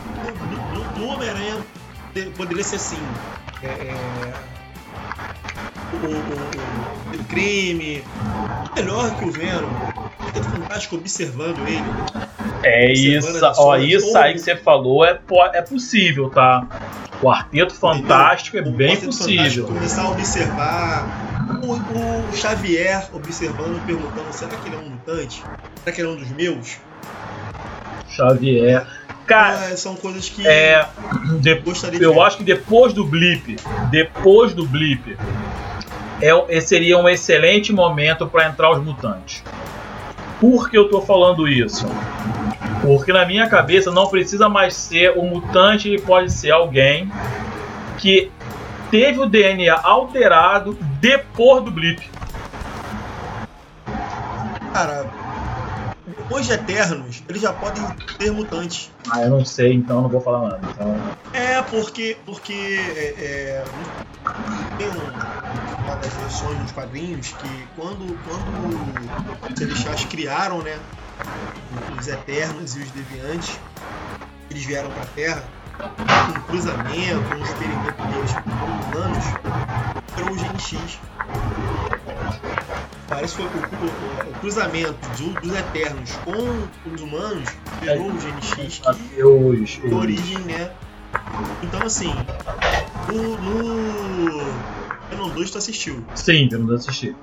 do 0.95 1.07
Homem-Aranha 1.07 1.59
poderia 2.37 2.63
ser 2.65 2.77
assim. 2.77 3.11
é, 3.63 3.67
é, 3.67 4.35
o- 5.93 5.97
o- 5.97 7.21
o 7.21 7.25
crime, 7.25 8.03
melhor 8.75 9.15
que 9.15 9.25
o 9.25 9.31
Venom, 9.31 9.75
é 10.35 10.43
fantástico 10.43 10.97
observando 10.97 11.59
ele. 11.67 11.83
É 12.63 12.91
Observando 12.91 13.37
isso, 13.37 13.61
ó, 13.63 13.77
isso 13.77 14.19
aí 14.19 14.33
que 14.35 14.39
você 14.41 14.57
falou 14.57 15.05
é, 15.05 15.19
é 15.55 15.63
possível, 15.63 16.29
tá? 16.31 16.67
O 17.21 17.25
Quarteto 17.27 17.75
Fantástico 17.75 18.57
é 18.59 18.61
O 18.63 18.71
bem 18.73 18.97
possível. 18.97 19.67
Começar 19.67 20.03
a 20.03 20.11
observar 20.11 21.07
o, 21.63 21.73
o 22.31 22.37
Xavier 22.37 23.09
observando, 23.13 23.85
perguntando: 23.87 24.27
será 24.33 24.57
que 24.57 24.69
ele 24.69 24.77
é 24.77 24.79
um 24.79 24.91
mutante? 24.91 25.43
Será 25.83 25.95
que 25.95 26.01
ele 26.01 26.09
é 26.09 26.11
um 26.13 26.17
dos 26.17 26.31
meus? 26.31 26.79
Xavier. 28.09 28.87
Cara, 29.27 29.69
Ah, 29.73 29.77
são 29.77 29.95
coisas 29.95 30.29
que 30.29 30.47
é. 30.47 30.87
de- 31.41 31.55
gostaria 31.61 32.01
eu 32.03 32.15
ver. 32.15 32.21
acho 32.21 32.39
que 32.39 32.45
depois 32.45 32.93
do 32.93 33.05
blip, 33.05 33.57
depois 33.91 34.53
do 34.53 34.67
blip, 34.67 35.17
é, 36.21 36.57
é- 36.57 36.61
seria 36.61 36.99
um 36.99 37.09
excelente 37.09 37.73
momento 37.73 38.27
para 38.27 38.49
entrar 38.49 38.71
os 38.73 38.83
mutantes. 38.83 39.43
Por 40.41 40.71
que 40.71 40.79
eu 40.79 40.89
tô 40.89 41.03
falando 41.03 41.47
isso? 41.47 41.87
Porque 42.81 43.13
na 43.13 43.27
minha 43.27 43.47
cabeça 43.47 43.91
não 43.91 44.09
precisa 44.09 44.49
mais 44.49 44.75
ser 44.75 45.17
o 45.17 45.23
mutante, 45.23 45.89
ele 45.89 46.01
pode 46.01 46.33
ser 46.33 46.51
alguém 46.51 47.13
que 47.99 48.33
teve 48.91 49.21
o 49.21 49.27
DNA 49.27 49.79
alterado 49.83 50.77
depois 50.99 51.63
do 51.63 51.71
blip. 51.71 52.11
Cara, 54.73 55.07
depois 56.31 56.47
de 56.47 56.53
Eternos, 56.53 57.25
eles 57.29 57.43
já 57.43 57.53
podem 57.53 57.85
ter 58.17 58.31
mutantes. 58.31 58.89
Ah, 59.11 59.21
eu 59.23 59.31
não 59.31 59.45
sei, 59.45 59.73
então 59.73 59.97
eu 59.97 60.03
não 60.03 60.09
vou 60.09 60.21
falar 60.21 60.51
nada. 60.51 60.61
Então, 60.71 60.97
É, 61.33 61.61
porque. 61.63 62.17
Porque. 62.25 62.53
É, 62.53 63.15
é, 63.19 63.65
tem 64.79 64.87
um- 64.91 65.83
uma 65.85 65.97
das 65.97 66.13
versões 66.15 66.57
dos 66.61 66.71
quadrinhos 66.71 67.29
que 67.33 67.67
quando, 67.75 68.17
quando 68.29 69.53
os 69.53 69.59
Celestiais 69.59 70.05
criaram, 70.05 70.63
né? 70.63 70.79
Os 71.99 72.07
Eternos 72.07 72.77
e 72.77 72.79
os 72.81 72.91
Deviantes, 72.93 73.59
eles 74.51 74.65
vieram 74.65 74.91
pra 74.91 75.05
Terra, 75.07 75.43
um 75.81 76.41
cruzamento, 76.43 77.35
um 77.37 77.43
experimento 77.43 78.03
deles 78.05 78.33
com 78.33 78.97
humanos, 78.99 79.25
era 80.17 80.33
o 80.33 80.37
GNX. 80.37 81.01
Parece 83.11 83.35
que 83.37 83.43
foi 83.43 83.61
o, 83.61 83.65
o- 83.65 84.31
o 84.31 84.35
cruzamento 84.41 84.95
do- 85.19 85.41
dos 85.41 85.55
Eternos 85.55 86.13
com 86.25 86.93
os 86.95 87.01
humanos 87.03 87.49
gerou 87.83 88.07
o 88.09 88.13
GNX 88.19 88.79
que 88.79 88.89
até 88.89 89.25
os, 89.25 89.71
de 89.71 89.93
origem, 89.95 90.39
né? 90.39 90.71
Então 91.63 91.85
assim, 91.85 92.15
no, 93.09 93.37
no 93.39 94.53
Venom 95.11 95.29
2 95.31 95.51
tu 95.51 95.59
assistiu. 95.59 96.05
Sim, 96.15 96.49
eu 96.53 96.61
não 96.61 96.75
assisti. 96.75 97.15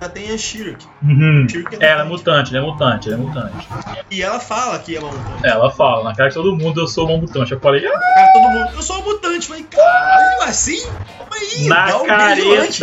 Já 0.00 0.08
tem 0.08 0.30
a 0.32 0.36
Shirk. 0.38 0.84
Uhum. 1.02 1.46
Shirk 1.48 1.76
É, 1.80 1.86
ela 1.90 2.02
é 2.02 2.04
mutante, 2.04 2.54
ela 2.54 2.66
é 2.66 2.70
mutante, 2.70 3.08
ela 3.12 3.16
é 3.16 3.24
mutante. 3.24 3.68
E 4.10 4.22
ela 4.22 4.38
fala 4.40 4.78
que 4.78 4.96
é 4.96 5.00
uma 5.00 5.10
mutante. 5.12 5.46
Ela 5.46 5.70
fala, 5.70 6.04
na 6.04 6.14
cara 6.14 6.28
de 6.28 6.34
todo 6.34 6.54
mundo 6.56 6.80
eu 6.80 6.86
sou 6.88 7.06
uma 7.08 7.16
mutante. 7.18 7.52
Eu 7.52 7.60
falei, 7.60 7.86
ah, 7.86 7.92
Cara, 7.92 8.32
todo 8.32 8.42
mundo, 8.50 8.70
eu 8.74 8.82
sou 8.82 8.96
uma 8.96 9.04
mutante. 9.12 9.46
Falei, 9.46 9.62
caralho, 9.64 10.42
assim? 10.42 10.82
Calma 11.16 11.36
aí, 11.36 11.68
na 11.68 11.86
dá 11.86 12.02
um 12.02 12.06
beijo 12.06 12.54
antes. 12.54 12.80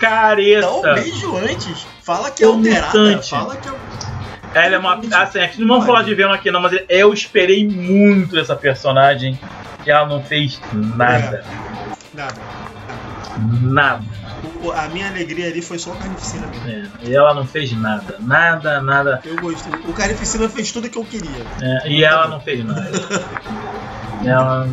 Careta! 0.00 0.60
na 0.60 0.66
Dá 0.66 0.90
um 0.90 0.94
beijo 0.94 1.36
antes. 1.36 1.86
Fala 2.02 2.30
que 2.30 2.42
é 2.42 2.46
alterada. 2.46 2.86
mutante. 2.86 3.30
Fala 3.30 3.56
que 3.56 3.68
é. 3.68 3.72
Ela 4.52 4.74
é 4.74 4.78
uma. 4.78 5.00
Assim, 5.22 5.38
aqui 5.40 5.60
não 5.60 5.68
vamos 5.68 5.86
falar 5.86 6.02
de 6.02 6.14
Venom 6.14 6.32
aqui, 6.32 6.50
não, 6.50 6.60
mas 6.60 6.72
eu 6.88 7.12
esperei 7.12 7.68
muito 7.68 8.34
dessa 8.34 8.56
personagem 8.56 9.38
que 9.84 9.90
ela 9.90 10.08
não 10.08 10.24
fez 10.24 10.60
nada. 10.72 11.44
Nada. 12.12 12.34
Nada. 13.62 14.02
O- 14.62 14.72
a 14.72 14.88
minha 14.88 15.08
alegria 15.08 15.46
ali 15.46 15.62
foi 15.62 15.78
só 15.78 15.92
a 15.92 15.96
carnificina 15.96 16.46
mesmo. 16.48 16.92
É, 17.02 17.08
e 17.08 17.14
ela 17.14 17.32
não 17.32 17.46
fez 17.46 17.72
nada. 17.72 18.16
Nada, 18.20 18.80
nada. 18.82 19.20
Eu 19.24 19.36
gostei. 19.36 19.72
O 19.86 19.92
carnificina 19.92 20.48
fez 20.48 20.72
tudo 20.72 20.88
que 20.90 20.98
eu 20.98 21.04
queria. 21.04 21.44
É, 21.62 21.88
e 21.88 22.02
ela 22.04 22.26
não 22.28 22.40
fez 22.40 22.64
nada. 22.64 22.90
Ela. 24.22 24.68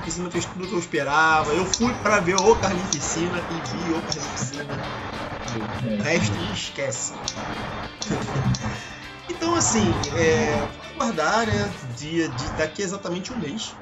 A 0.00 0.02
Carnificina 0.02 0.30
fez 0.30 0.44
tudo 0.46 0.66
que 0.66 0.72
eu 0.72 0.78
esperava. 0.78 1.52
Eu 1.52 1.66
fui 1.66 1.92
pra 1.94 2.20
ver 2.20 2.36
o 2.36 2.56
Carnificina 2.56 3.44
e 3.50 3.60
vi 3.60 3.92
o 3.92 4.00
Carnificina. 4.00 4.80
O 5.84 6.00
É. 6.00 6.02
resto 6.02 6.38
esquece. 6.54 7.12
então 9.28 9.54
assim, 9.54 9.94
é, 10.14 10.66
aguardar, 10.94 11.46
né? 11.46 11.70
Dia 11.98 12.28
de 12.30 12.48
daqui 12.52 12.80
a 12.80 12.84
exatamente 12.86 13.30
um 13.30 13.36
mês. 13.36 13.74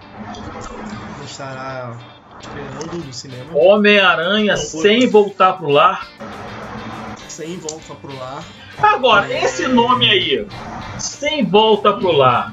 Estará 1.24 1.97
estreando 2.40 2.99
no 2.99 3.12
cinema. 3.12 3.53
Homem-Aranha 3.55 4.57
sem 4.57 5.07
voltar 5.07 5.53
pro 5.53 5.69
lar. 5.69 6.09
Sem 7.28 7.59
volta 7.59 7.95
pro 7.95 8.16
lar. 8.19 8.45
Agora, 8.82 9.32
esse 9.32 9.69
nome 9.69 10.11
aí, 10.11 10.47
sem 10.99 11.45
volta 11.45 11.93
pro 11.93 12.11
lar, 12.11 12.53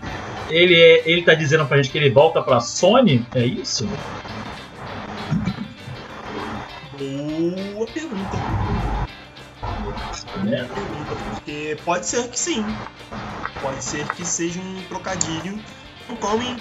ele, 0.49 0.75
é, 0.75 1.09
ele 1.09 1.23
tá 1.23 1.33
dizendo 1.33 1.65
pra 1.65 1.77
gente 1.77 1.89
que 1.91 1.97
ele 1.97 2.09
volta 2.09 2.41
pra 2.41 2.59
Sony? 2.59 3.25
É 3.33 3.45
isso? 3.45 3.87
Boa 6.97 7.87
pergunta. 7.87 8.37
É. 10.47 10.63
pergunta, 10.65 11.15
porque 11.15 11.77
pode 11.83 12.05
ser 12.05 12.27
que 12.29 12.39
sim. 12.39 12.65
Pode 13.61 13.83
ser 13.83 14.05
que 14.09 14.25
seja 14.25 14.59
um 14.59 14.81
trocadilho. 14.89 15.59
O 16.09 16.15
Coming 16.17 16.59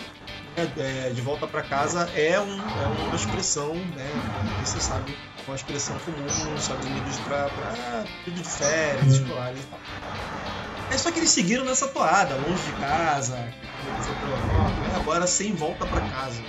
né, 0.56 0.72
é, 0.78 1.10
de 1.10 1.20
volta 1.20 1.46
para 1.46 1.62
casa 1.62 2.08
é, 2.16 2.40
um, 2.40 2.58
é 2.82 2.86
uma 2.86 3.14
expressão, 3.14 3.74
né? 3.74 4.08
Você 4.64 4.80
sabe, 4.80 5.12
é 5.12 5.50
uma 5.50 5.56
expressão 5.56 5.96
comum 5.98 6.50
nos 6.52 6.62
Estados 6.62 6.86
Unidos 6.86 7.18
para 7.18 7.48
período 8.24 8.42
de 8.42 8.48
férias, 8.48 9.06
Hum. 9.06 9.22
escolares 9.22 9.60
e 9.60 9.66
tal. 9.66 9.80
É 10.90 10.98
só 10.98 11.10
que 11.10 11.18
eles 11.18 11.30
seguiram 11.30 11.64
nessa 11.64 11.88
toada, 11.88 12.36
longe 12.36 12.62
de 12.64 12.72
casa, 12.72 13.36
Europa, 14.22 14.96
agora 14.96 15.26
sem 15.26 15.52
volta 15.54 15.84
para 15.86 16.00
casa. 16.02 16.42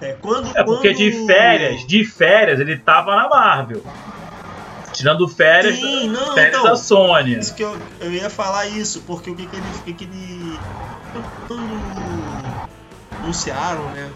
É, 0.00 0.12
quando, 0.14 0.48
É 0.56 0.64
porque 0.64 0.88
quando- 0.92 0.96
de 0.98 1.26
férias, 1.26 1.86
de 1.86 2.04
férias, 2.04 2.58
ele 2.60 2.76
tava 2.78 3.14
na 3.14 3.28
Marvel. 3.28 3.82
Tirando 4.92 5.26
férias, 5.28 5.76
Sim, 5.76 6.08
não, 6.08 6.34
férias 6.34 6.54
então. 6.58 6.64
da 6.64 6.76
Sony. 6.76 7.38
Isso 7.38 7.54
que 7.54 7.62
eu, 7.62 7.80
eu 8.00 8.12
ia 8.12 8.28
falar 8.28 8.66
isso, 8.66 9.00
porque 9.02 9.30
o 9.30 9.34
que, 9.36 9.46
que 9.46 9.56
ele. 9.56 9.70
O 9.70 9.82
que, 9.82 9.94
que 9.94 10.04
ele. 10.04 10.60
Quando 11.48 12.52
anunciaram, 13.22 13.88
né? 13.90 14.10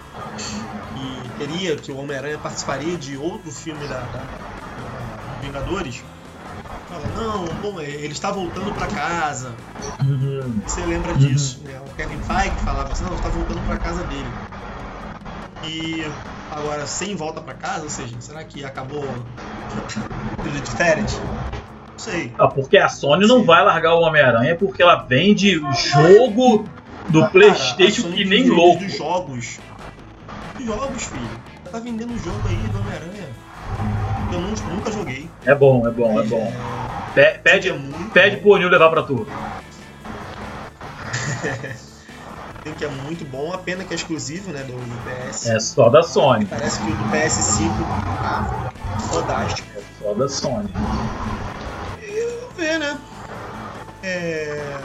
Que 0.94 1.30
teria, 1.38 1.76
que 1.76 1.90
o 1.92 1.96
Homem-Aranha 1.98 2.38
participaria 2.38 2.96
de 2.96 3.16
outro 3.16 3.50
filme 3.50 3.86
da- 3.86 4.06
da 4.06 4.26
Vingadores. 5.40 6.02
Fala, 6.96 7.08
não, 7.14 7.46
bom, 7.56 7.80
ele 7.80 8.12
está 8.12 8.30
voltando 8.30 8.72
para 8.72 8.86
casa. 8.86 9.54
Uhum. 10.00 10.60
Você 10.66 10.84
lembra 10.84 11.12
Uhum. 11.12 11.18
disso? 11.18 11.58
né? 11.64 11.78
O 11.80 11.94
Kevin 11.96 12.22
Feige 12.22 12.56
falava 12.64 12.92
assim, 12.92 13.04
não, 13.04 13.14
está 13.14 13.28
voltando 13.28 13.60
para 13.62 13.76
casa 13.76 14.02
dele. 14.04 14.32
E 15.62 16.04
agora 16.50 16.86
sem 16.86 17.14
volta 17.14 17.40
para 17.40 17.54
casa, 17.54 17.84
ou 17.84 17.90
seja, 17.90 18.14
será 18.20 18.44
que 18.44 18.64
acabou 18.64 19.02
o 19.68 20.48
de 20.48 20.70
férias? 20.70 21.12
Não 21.12 21.98
sei. 21.98 22.32
Ah, 22.38 22.48
porque 22.48 22.76
a 22.78 22.88
Sony 22.88 23.26
não 23.26 23.40
Sim. 23.40 23.46
vai 23.46 23.64
largar 23.64 23.94
o 23.94 24.00
Homem-Aranha 24.00 24.56
porque 24.56 24.82
ela 24.82 24.96
vende 24.96 25.58
jogo 25.92 26.68
do 27.08 27.20
Cara, 27.20 27.32
PlayStation 27.32 28.00
a 28.00 28.10
Sony 28.10 28.16
que 28.18 28.24
nem 28.24 28.48
louco. 28.48 28.84
Dos 28.84 28.96
jogos. 28.96 29.58
Dos 30.56 30.66
jogos, 30.66 31.02
filho. 31.04 31.38
Ela 31.62 31.72
tá 31.72 31.78
vendendo 31.78 32.12
um 32.12 32.18
jogo 32.18 32.46
aí 32.48 32.56
do 32.56 32.78
Homem-Aranha. 32.78 34.05
Eu 34.36 34.42
nu- 34.42 34.54
nunca 34.74 34.92
joguei. 34.92 35.30
É 35.46 35.54
bom, 35.54 35.86
é 35.86 35.90
bom, 35.90 36.20
é 36.20 36.24
bom. 36.24 36.52
Pede, 37.42 37.70
É 37.70 37.72
muito 37.72 38.12
pede 38.12 38.36
bom. 38.36 38.42
pro 38.42 38.56
Nil 38.58 38.68
levar 38.68 38.90
pra 38.90 39.02
tu. 39.02 39.26
Que 42.78 42.84
é 42.84 42.88
muito 42.88 43.24
bom. 43.26 43.52
A 43.52 43.58
pena 43.58 43.84
que 43.84 43.94
é 43.94 43.96
exclusivo, 43.96 44.50
né, 44.52 44.60
do, 44.64 44.72
PS. 45.04 45.48
É 45.48 45.60
só 45.60 45.88
da 45.88 46.02
Sony. 46.02 46.44
Parece 46.46 46.80
que 46.80 46.90
o 46.90 46.96
do 46.96 47.04
PS5 47.04 47.70
tá 48.20 48.44
fodástico. 49.08 49.68
É 49.78 49.82
só 50.02 50.12
da 50.14 50.28
Sony. 50.28 50.68
Vamos 50.74 52.56
ver, 52.56 52.78
né? 52.80 52.98
É... 54.02 54.80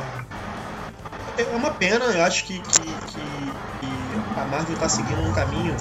é 1.38 1.56
uma 1.56 1.72
pena, 1.72 2.06
eu 2.06 2.24
acho 2.24 2.46
que, 2.46 2.60
que, 2.60 2.82
que- 3.08 3.54
que 3.80 4.40
a 4.40 4.46
Marvel 4.46 4.78
tá 4.78 4.88
seguindo 4.88 5.28
um 5.28 5.34
caminho 5.34 5.76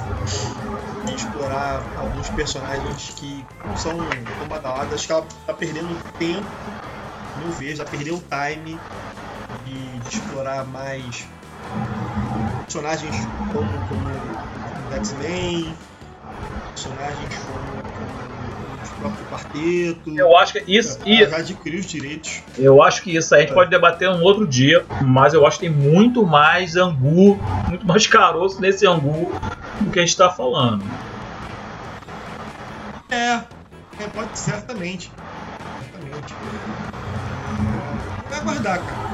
explorar 1.06 1.82
alguns 1.96 2.28
personagens 2.28 3.10
que 3.16 3.44
são 3.74 3.96
tão 4.38 4.46
badalados. 4.46 4.94
Acho 4.94 5.06
que 5.06 5.12
ela 5.12 5.26
tá 5.46 5.54
perdendo 5.54 6.00
tempo, 6.18 6.48
meu 7.36 7.50
ver, 7.50 7.76
já 7.76 7.84
perdeu 7.84 8.16
o 8.16 8.22
time 8.22 8.80
de, 9.64 9.98
de 9.98 10.08
explorar 10.08 10.66
mais 10.66 11.26
personagens 12.64 13.28
como, 13.52 13.78
como 13.88 14.10
o 14.88 14.94
X-Men, 14.94 15.76
personagens 16.74 17.34
como, 17.46 17.82
como 17.82 17.89
próprio 19.00 19.24
quarteto. 19.26 20.10
Eu 20.16 20.36
acho 20.36 20.52
que 20.52 20.64
isso, 20.66 20.98
e 21.04 21.22
Ela 21.22 21.30
já 21.30 21.36
adquiriu 21.38 21.80
os 21.80 21.86
direitos. 21.86 22.42
eu 22.58 22.82
acho 22.82 23.02
que 23.02 23.16
isso 23.16 23.34
aí 23.34 23.42
a 23.42 23.46
gente 23.46 23.54
pode 23.54 23.70
debater 23.70 24.08
um 24.10 24.22
outro 24.22 24.46
dia, 24.46 24.84
mas 25.02 25.34
eu 25.34 25.46
acho 25.46 25.58
que 25.58 25.66
tem 25.68 25.74
muito 25.74 26.24
mais 26.26 26.76
angu, 26.76 27.36
muito 27.68 27.86
mais 27.86 28.06
caroço 28.06 28.60
nesse 28.60 28.86
angu 28.86 29.32
do 29.80 29.90
que 29.90 29.98
a 29.98 30.04
gente 30.04 30.16
tá 30.16 30.30
falando. 30.30 30.84
É, 33.10 33.40
é 33.98 34.06
pode 34.14 34.38
certamente. 34.38 35.10
Certamente. 35.82 36.34
Vai 38.28 38.38
aguardar, 38.38 38.78
cara. 38.78 39.10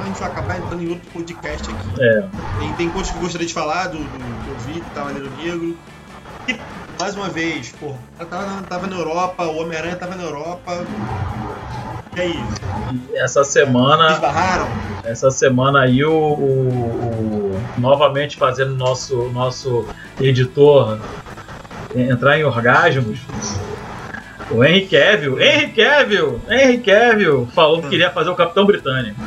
A 0.00 0.04
gente 0.06 0.18
vai 0.20 0.28
acabar 0.30 0.58
entrando 0.58 0.82
em 0.82 0.88
outro 0.88 1.10
podcast 1.12 1.70
aqui. 1.70 2.00
É, 2.00 2.28
Tem, 2.58 2.72
tem 2.74 2.90
coisas 2.90 3.10
que 3.10 3.16
eu 3.18 3.22
gostaria 3.22 3.46
de 3.46 3.54
falar 3.54 3.88
do, 3.88 3.98
do 3.98 4.74
do 4.74 4.94
Cavaleiro 4.94 5.30
Negro. 5.36 5.76
E, 6.48 6.58
mais 6.98 7.14
uma 7.16 7.28
vez, 7.28 7.72
pô, 7.78 7.94
ela 8.18 8.28
tava, 8.28 8.62
tava 8.62 8.86
na 8.86 8.96
Europa, 8.96 9.44
o 9.44 9.58
Homem-Aranha 9.62 9.96
tava 9.96 10.16
na 10.16 10.22
Europa. 10.24 10.84
E 12.16 12.20
aí? 12.20 12.34
e 13.12 13.18
essa 13.18 13.44
semana 13.44 14.12
Esbarraram? 14.12 14.66
Essa 15.04 15.30
semana 15.30 15.82
aí 15.82 16.04
o, 16.04 16.10
o- 16.12 17.52
o- 17.54 17.60
novamente 17.80 18.36
fazendo 18.36 18.74
nosso 18.74 19.28
nosso 19.30 19.86
editor 20.20 20.98
entrar 21.94 22.38
em 22.38 22.44
orgasmos. 22.44 23.18
O 24.50 24.64
Henry 24.64 24.86
Cavill, 24.86 25.38
Henry 25.40 25.68
Cavill, 25.72 26.40
Henry 26.48 26.78
Cavill 26.78 27.46
falou 27.54 27.82
que 27.82 27.90
queria 27.90 28.10
fazer 28.10 28.30
o 28.30 28.34
Capitão 28.34 28.64
Britânico. 28.66 29.20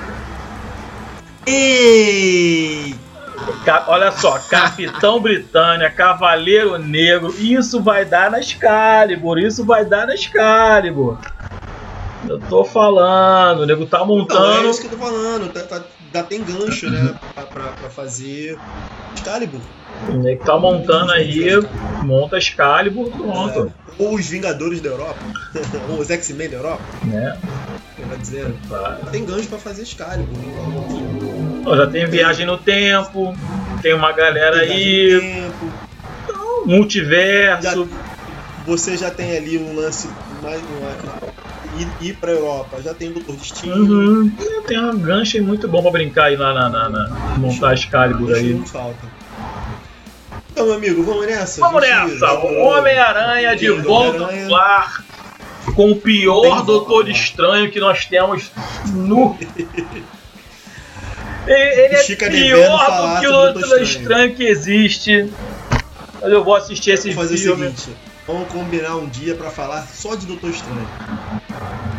Ei! 1.47 2.95
Olha 3.87 4.11
só, 4.11 4.37
Capitão 4.39 5.19
Britânia, 5.21 5.89
Cavaleiro 5.89 6.77
Negro, 6.77 7.33
isso 7.39 7.81
vai 7.81 8.05
dar 8.05 8.31
na 8.31 8.39
Excalibur, 8.39 9.37
isso 9.37 9.63
vai 9.65 9.85
dar 9.85 10.07
na 10.07 10.13
Excalibur. 10.13 11.17
Eu 12.27 12.39
tô 12.39 12.63
falando, 12.63 13.61
o 13.61 13.65
nego 13.65 13.85
tá 13.85 13.99
Não, 13.99 14.05
é 14.05 14.07
montando. 14.07 14.69
isso 14.69 14.79
que 14.81 14.87
eu 14.87 14.91
tô 14.91 14.97
falando. 14.97 15.51
Tá, 15.51 15.61
tá, 15.61 15.81
já 16.13 16.23
tem 16.23 16.43
gancho, 16.43 16.89
né? 16.89 17.15
Pra, 17.33 17.43
pra, 17.45 17.63
pra 17.71 17.89
fazer 17.89 18.57
Excalibur. 19.15 19.59
O 20.07 20.13
nego 20.13 20.43
tá 20.43 20.57
montando 20.57 21.11
aí, 21.11 21.49
monta 22.03 22.37
Excalibur, 22.37 23.09
pronto. 23.11 23.71
É, 23.99 24.03
ou 24.03 24.15
os 24.15 24.27
Vingadores 24.27 24.81
da 24.81 24.89
Europa, 24.89 25.17
ou 25.89 25.99
os 25.99 26.09
X-Men 26.09 26.49
da 26.49 26.57
Europa, 26.57 26.81
Né? 27.03 27.37
melhor 27.97 28.17
dizendo. 28.17 28.55
Tá. 28.69 28.97
Tem 29.11 29.25
gancho 29.25 29.47
pra 29.47 29.57
fazer 29.57 29.81
Excalibur. 29.83 30.37
Ó, 31.65 31.75
Já 31.75 31.87
tem 31.87 32.05
viagem 32.07 32.45
no 32.45 32.57
tempo, 32.57 33.35
tem 33.81 33.93
uma 33.93 34.11
galera 34.11 34.57
aí, 34.61 35.09
viagem 35.19 35.41
no 35.41 35.51
tempo. 35.51 35.71
multiverso. 36.65 37.87
Você 38.65 38.95
já 38.97 39.09
tem 39.09 39.35
ali 39.37 39.57
um 39.57 39.75
lance 39.75 40.07
mais 40.43 40.61
um, 40.61 41.79
ir, 41.81 41.87
ir 41.99 42.13
pra 42.13 42.31
Europa, 42.31 42.79
já 42.83 42.93
tem 42.93 43.09
o 43.09 43.13
Doutor 43.13 43.35
Destino. 43.35 43.75
Uhum. 43.75 44.31
Tem 44.67 44.79
um 44.79 44.97
gancho 44.99 45.37
aí 45.37 45.43
muito 45.43 45.67
bom 45.67 45.81
pra 45.81 45.91
brincar 45.91 46.25
aí 46.25 46.35
lá 46.35 46.53
na, 46.53 46.69
na- 46.69 46.89
na- 46.89 47.09
montar 47.37 47.73
Excalibur 47.73 48.33
aí. 48.33 48.53
não 48.53 48.65
falta. 48.65 48.99
Então, 50.51 50.65
meu 50.65 50.75
amigo, 50.75 51.01
vamos 51.03 51.25
nessa? 51.25 51.59
Vamos 51.61 51.81
nessa! 51.81 52.31
Homem-Aranha 52.33 53.55
de 53.55 53.69
volta 53.71 54.25
ao 54.25 54.49
lar 54.49 55.03
com 55.75 55.91
o 55.91 55.95
pior 55.95 56.63
Doutor. 56.63 57.09
Estranho 57.09 57.71
que 57.71 57.79
nós 57.79 58.05
temos 58.05 58.51
no. 58.93 59.35
Ele 61.47 61.81
ele 61.81 61.95
é 61.95 62.03
pior 62.03 63.15
do 63.15 63.19
que 63.19 63.27
o 63.27 63.29
o 63.29 63.53
Doutor 63.53 63.81
Estranho 63.81 64.35
que 64.35 64.43
existe. 64.43 65.31
Mas 66.21 66.31
eu 66.31 66.43
vou 66.43 66.55
assistir 66.55 66.91
esse 66.91 67.09
Vamos 67.11 67.29
fazer 67.29 67.41
filme. 67.41 67.65
o 67.67 67.69
seguinte. 67.71 67.97
Vamos 68.27 68.47
combinar 68.49 68.95
um 68.97 69.09
dia 69.09 69.33
pra 69.33 69.49
falar 69.49 69.81
só 69.87 70.15
de 70.15 70.27
Doutor 70.27 70.51
Estranho. 70.51 70.87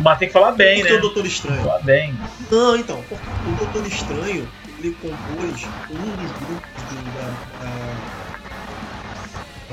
Mas 0.01 0.19
tem 0.19 0.29
que 0.29 0.33
falar 0.33 0.53
bem, 0.53 0.79
Por 0.81 0.87
que 0.87 0.93
o 0.93 0.97
né? 0.97 1.01
Doutor 1.01 1.27
Estranho? 1.27 1.63
Falar 1.63 1.83
bem. 1.83 2.15
Não, 2.51 2.77
então, 2.77 3.03
porque 3.09 3.25
o 3.49 3.53
Doutor 3.57 3.87
Estranho, 3.87 4.49
ele 4.79 4.97
compôs 5.01 5.67
um 5.91 6.17
dos 6.17 6.33
grupos 6.33 6.83
da, 7.15 7.65
da 7.65 7.71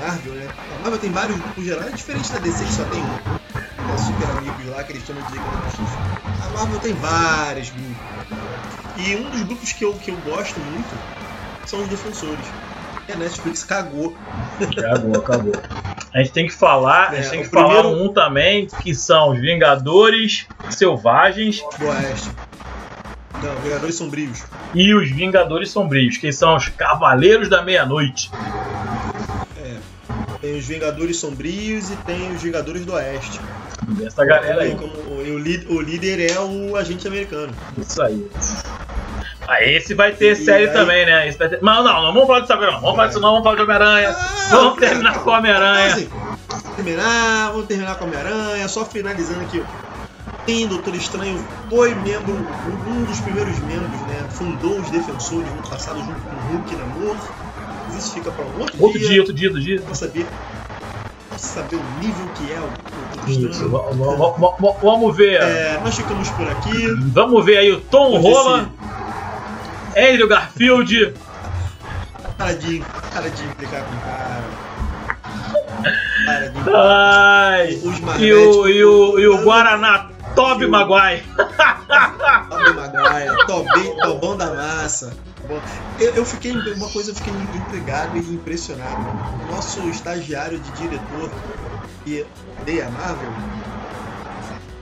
Marvel, 0.00 0.32
né? 0.34 0.48
A 0.78 0.82
Marvel 0.82 0.98
tem 0.98 1.10
vários 1.12 1.38
grupos 1.38 1.64
gerais, 1.64 1.86
é 1.86 1.90
diferente 1.90 2.32
da 2.32 2.38
DC 2.38 2.64
que 2.64 2.72
só 2.72 2.84
tem 2.84 3.00
um. 3.00 3.30
É 3.94 3.98
super 3.98 4.30
amigos 4.30 4.66
lá, 4.66 4.82
que 4.84 4.92
eles 4.92 5.06
chamam 5.06 5.22
de 5.22 5.32
Liga 5.32 5.44
da 5.44 5.68
Justiça. 5.68 5.98
A 6.46 6.48
Marvel 6.50 6.78
tem 6.80 6.92
vários 6.94 7.70
grupos. 7.70 7.96
E 8.96 9.16
um 9.16 9.30
dos 9.30 9.42
grupos 9.42 9.72
que 9.72 9.84
eu, 9.84 9.92
que 9.94 10.10
eu 10.10 10.16
gosto 10.18 10.58
muito 10.60 10.96
são 11.66 11.80
os 11.82 11.88
defensores. 11.88 12.46
E 13.08 13.12
a 13.12 13.16
Netflix 13.16 13.64
cagou. 13.64 14.16
Acabou, 14.78 15.16
acabou. 15.16 15.62
A 16.14 16.18
gente 16.18 16.32
tem 16.32 16.46
que 16.46 16.52
falar, 16.52 17.10
a 17.10 17.14
gente 17.16 17.26
É, 17.26 17.30
tem 17.30 17.40
que 17.42 17.46
o 17.48 17.50
falar 17.50 17.82
primeiro- 17.82 18.04
um 18.04 18.12
também, 18.12 18.66
que 18.82 18.94
são 18.94 19.30
os 19.32 19.40
Vingadores 19.40 20.46
Selvagens 20.70 21.62
do 21.78 21.86
Oeste. 21.86 22.30
Não, 23.42 23.56
Vingadores 23.60 23.94
Sombrios. 23.94 24.44
e 24.74 24.92
os 24.94 25.10
Vingadores 25.10 25.70
Sombrios, 25.70 26.18
que 26.18 26.30
são 26.32 26.56
os 26.56 26.68
Cavaleiros 26.68 27.48
da 27.48 27.62
Meia-Noite. 27.62 28.30
Tem 30.40 30.56
os 30.58 30.64
Vingadores 30.66 31.16
Sombrios 31.18 31.90
e 31.90 31.96
tem 31.96 32.32
os 32.34 32.42
Vingadores 32.42 32.84
do 32.84 32.92
Oeste. 32.94 33.40
Essa 34.04 34.24
galera 34.24 34.62
aí. 34.62 34.74
Como, 34.74 34.92
o, 34.92 35.74
o 35.74 35.80
líder 35.80 36.30
é 36.32 36.38
o 36.40 36.76
agente 36.76 37.06
americano. 37.06 37.52
Isso 37.76 38.00
aí. 38.02 38.26
Ah, 39.46 39.62
esse 39.64 39.94
vai 39.94 40.12
ter 40.12 40.32
E 40.32 40.36
série 40.36 40.68
aí- 40.68 40.72
também, 40.72 41.04
né? 41.04 41.28
Esse 41.28 41.36
vai 41.38 41.48
ter... 41.48 41.58
Mas 41.60 41.84
não, 41.84 42.02
não 42.02 42.12
vamos 42.12 42.26
falar 42.26 42.40
disso 42.40 42.52
agora, 42.52 42.72
não. 42.72 42.80
Vamos 42.80 42.96
falar 42.96 43.08
disso 43.08 43.20
não, 43.20 43.30
vamos 43.30 43.42
falar 43.44 43.56
de 43.56 43.62
Homem-Aranha. 43.62 44.10
Ah, 44.16 44.48
Vamos 44.50 44.78
terminar 44.78 45.18
com 45.18 45.30
o 45.30 45.32
Homem-Aranha. 45.32 45.86
Assim, 45.86 46.08
terminar, 46.76 47.50
vamos 47.52 47.66
terminar 47.66 47.94
com 47.96 48.04
o 48.04 48.08
Homem-Aranha. 48.08 48.68
Só 48.68 48.84
finalizando 48.84 49.40
aqui. 49.40 49.62
Tem 50.46 50.66
Doutor 50.66 50.94
Estranho, 50.94 51.44
foi 51.68 51.94
membro, 51.96 52.32
um 52.88 53.04
dos 53.04 53.20
primeiros 53.20 53.58
membros, 53.60 54.00
né? 54.08 54.26
Fundou 54.30 54.78
os 54.80 54.88
defensores 54.90 55.46
no 55.54 55.62
passado 55.68 55.98
junto 55.98 56.18
com 56.20 56.30
o 56.30 56.56
Hulk 56.56 56.76
Namor. 56.76 57.16
Isso 57.98 58.14
fica 58.14 58.30
para 58.30 58.44
um 58.44 58.60
outro, 58.60 58.82
Outro 58.82 58.98
dia, 58.98 59.20
outro 59.20 59.34
dia, 59.34 59.48
outro 59.48 59.62
dia. 59.62 59.80
Pra 59.80 59.94
saber, 59.94 60.26
pra 61.28 61.38
saber 61.38 61.76
o 61.76 61.82
nível 62.00 62.26
que 62.34 62.52
é 62.52 62.58
o 62.58 62.90
Doutor 63.20 63.50
Isso, 63.50 63.68
vamos- 63.68 65.16
ver. 65.16 65.40
É, 65.42 65.80
nós 65.82 65.94
ficamos 65.94 66.28
por 66.30 66.48
aqui. 66.48 66.86
Vamos 67.12 67.44
ver 67.44 67.58
aí 67.58 67.72
o 67.72 67.80
Tom 67.80 68.18
Rola, 68.18 68.70
Andrew 69.96 70.28
Garfield. 70.28 71.14
Para 72.38 72.54
de, 72.54 72.82
para 73.12 73.28
de 73.28 73.44
implicar 73.44 73.82
com 73.84 73.94
o 73.94 74.00
cara. 74.00 74.44
Para 76.24 76.48
de 76.48 76.60
Ai, 76.74 77.80
e 78.18 78.32
o, 78.32 78.68
e 78.68 78.84
o, 78.84 79.18
e 79.18 79.26
o 79.28 79.42
Guaraná 79.42 80.09
Toby 80.34 80.66
Maguire. 80.66 81.22
Tobey 82.48 82.72
Maguire, 82.74 83.46
Tobey, 83.46 83.96
Tobão 84.02 84.36
da 84.36 84.54
Massa. 84.54 85.12
Eu, 85.98 86.10
eu 86.14 86.24
fiquei, 86.24 86.52
uma 86.52 86.88
coisa 86.88 87.10
eu 87.10 87.14
fiquei 87.14 87.32
intrigado 87.34 88.16
e 88.16 88.20
impressionado. 88.20 89.00
O 89.44 89.46
nosso 89.52 89.80
estagiário 89.88 90.58
de 90.60 90.70
diretor 90.70 91.30
que 92.04 92.24
odeia 92.60 92.86
a 92.86 92.90
Marvel, 92.90 93.34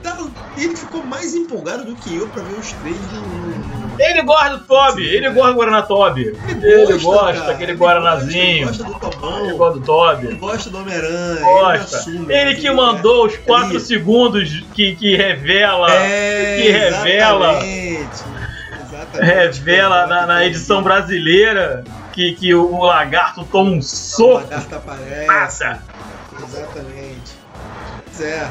tá- 0.03 0.29
ele 0.55 0.75
ficou 0.75 1.03
mais 1.03 1.33
empolgado 1.33 1.85
do 1.85 1.95
que 1.95 2.15
eu 2.15 2.27
pra 2.29 2.43
ver 2.43 2.53
os 2.53 2.71
três 2.73 2.99
no. 3.11 3.78
Ele 3.99 4.21
gosta 4.23 4.49
do 4.57 4.63
Toby, 4.63 5.03
ele 5.07 5.29
gosta 5.31 5.51
do 5.51 5.55
Guaraná 5.57 5.81
Toby. 5.81 6.21
Ele 6.61 6.97
gosta, 6.99 7.33
cara, 7.39 7.51
aquele 7.51 7.71
ele 7.71 7.77
Guaranazinho. 7.79 8.41
Ele 8.43 8.65
gosta 8.65 8.83
do 8.83 8.93
Tomão. 8.95 9.45
Ele 9.45 9.57
gosta 9.57 9.79
do 9.79 9.85
Toby. 9.85 10.25
Ele 10.27 10.35
gosta 10.35 10.69
do 10.69 10.77
Homem-Aranha. 10.79 11.41
Gosta. 11.41 12.09
Ele, 12.09 12.25
mas 12.51 12.59
que 12.59 12.71
mandou 12.71 13.25
os 13.27 13.37
4 13.37 13.65
ali. 13.69 13.79
segundos 13.79 14.63
que, 14.73 14.95
que 14.95 15.15
revela. 15.15 15.91
é, 15.91 16.61
que 16.61 16.69
revela- 16.71 17.51
Exatamente. 17.63 18.09
Exatamente. 18.87 19.33
Revela 19.33 20.07
na, 20.07 20.25
na 20.25 20.45
edição 20.45 20.81
brasileira 20.81 21.83
que, 22.13 22.33
que 22.33 22.53
o 22.53 22.83
lagarto 22.83 23.43
toma 23.45 23.71
um 23.71 23.77
O 23.79 23.83
soco. 23.83 24.43
lagarto 24.43 24.75
aparece. 24.75 25.25
Passa. 25.27 25.83
Exatamente. 26.41 27.31
Pois 28.05 28.21
é. 28.21 28.49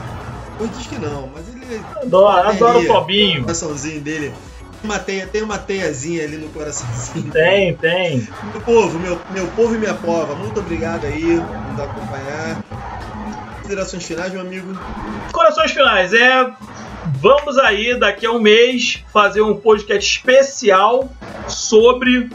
Pois 0.58 0.70
diz 0.76 0.86
que 0.88 0.98
não, 0.98 1.30
mas 1.34 1.48
ele. 1.48 1.80
Adoro, 2.02 2.48
adoro 2.48 2.80
o 2.80 2.86
Tobinho. 2.86 3.40
O 3.40 3.44
coraçãozinho 3.44 4.00
dele. 4.00 4.32
Uma 4.82 4.98
teia, 4.98 5.26
tem 5.26 5.42
uma 5.42 5.58
teiazinha 5.58 6.24
ali 6.24 6.36
no 6.36 6.48
coraçãozinho. 6.50 7.30
Tem, 7.32 7.74
tem. 7.76 8.28
Meu 8.52 8.60
povo, 8.60 8.98
meu, 8.98 9.20
meu 9.30 9.46
povo 9.48 9.74
e 9.74 9.78
minha 9.78 9.94
pova, 9.94 10.34
muito 10.34 10.60
obrigado 10.60 11.04
aí 11.04 11.40
por 11.40 11.56
nos 11.56 11.80
acompanhar. 11.80 12.62
Considerações 13.56 14.04
finais, 14.04 14.32
meu 14.32 14.40
amigo. 14.40 14.78
Corações 15.32 15.72
finais, 15.72 16.12
é. 16.12 16.52
Vamos 17.20 17.58
aí, 17.58 17.98
daqui 17.98 18.26
a 18.26 18.30
um 18.30 18.40
mês, 18.40 19.02
fazer 19.12 19.40
um 19.40 19.56
podcast 19.56 20.16
especial 20.16 21.10
sobre 21.48 22.30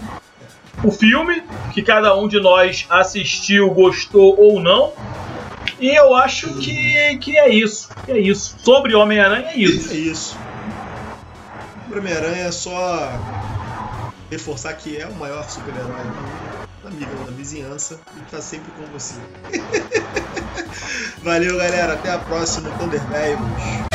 o 0.84 0.92
filme 0.92 1.44
que 1.74 1.82
cada 1.82 2.16
um 2.16 2.28
de 2.28 2.40
nós 2.40 2.86
assistiu, 2.90 3.70
gostou 3.70 4.38
ou 4.38 4.60
não. 4.60 4.92
E 5.80 5.90
eu 5.90 6.16
acho 6.16 6.54
que, 6.56 7.18
que 7.18 7.38
é 7.38 7.50
isso. 7.50 7.90
Que 8.06 8.12
é 8.12 8.20
isso. 8.20 8.56
Sobre 8.60 8.94
Homem-Aranha 8.94 9.52
é 9.52 9.58
isso. 9.58 9.94
É 9.94 9.98
isso. 9.98 10.38
O 11.94 12.00
Homem-Aranha 12.00 12.46
é 12.46 12.52
só 12.52 13.12
reforçar 14.32 14.74
que 14.74 14.98
é 14.98 15.06
o 15.06 15.14
maior 15.14 15.48
super-herói 15.48 15.86
do 15.86 16.08
mundo, 16.08 16.88
amigo 16.88 17.24
da 17.24 17.32
vizinhança 17.32 18.00
e 18.18 18.32
tá 18.32 18.42
sempre 18.42 18.72
com 18.72 18.84
você. 18.92 19.14
Valeu, 21.22 21.56
galera. 21.56 21.94
Até 21.94 22.12
a 22.12 22.18
próxima. 22.18 22.72
Thunderbells. 22.80 23.93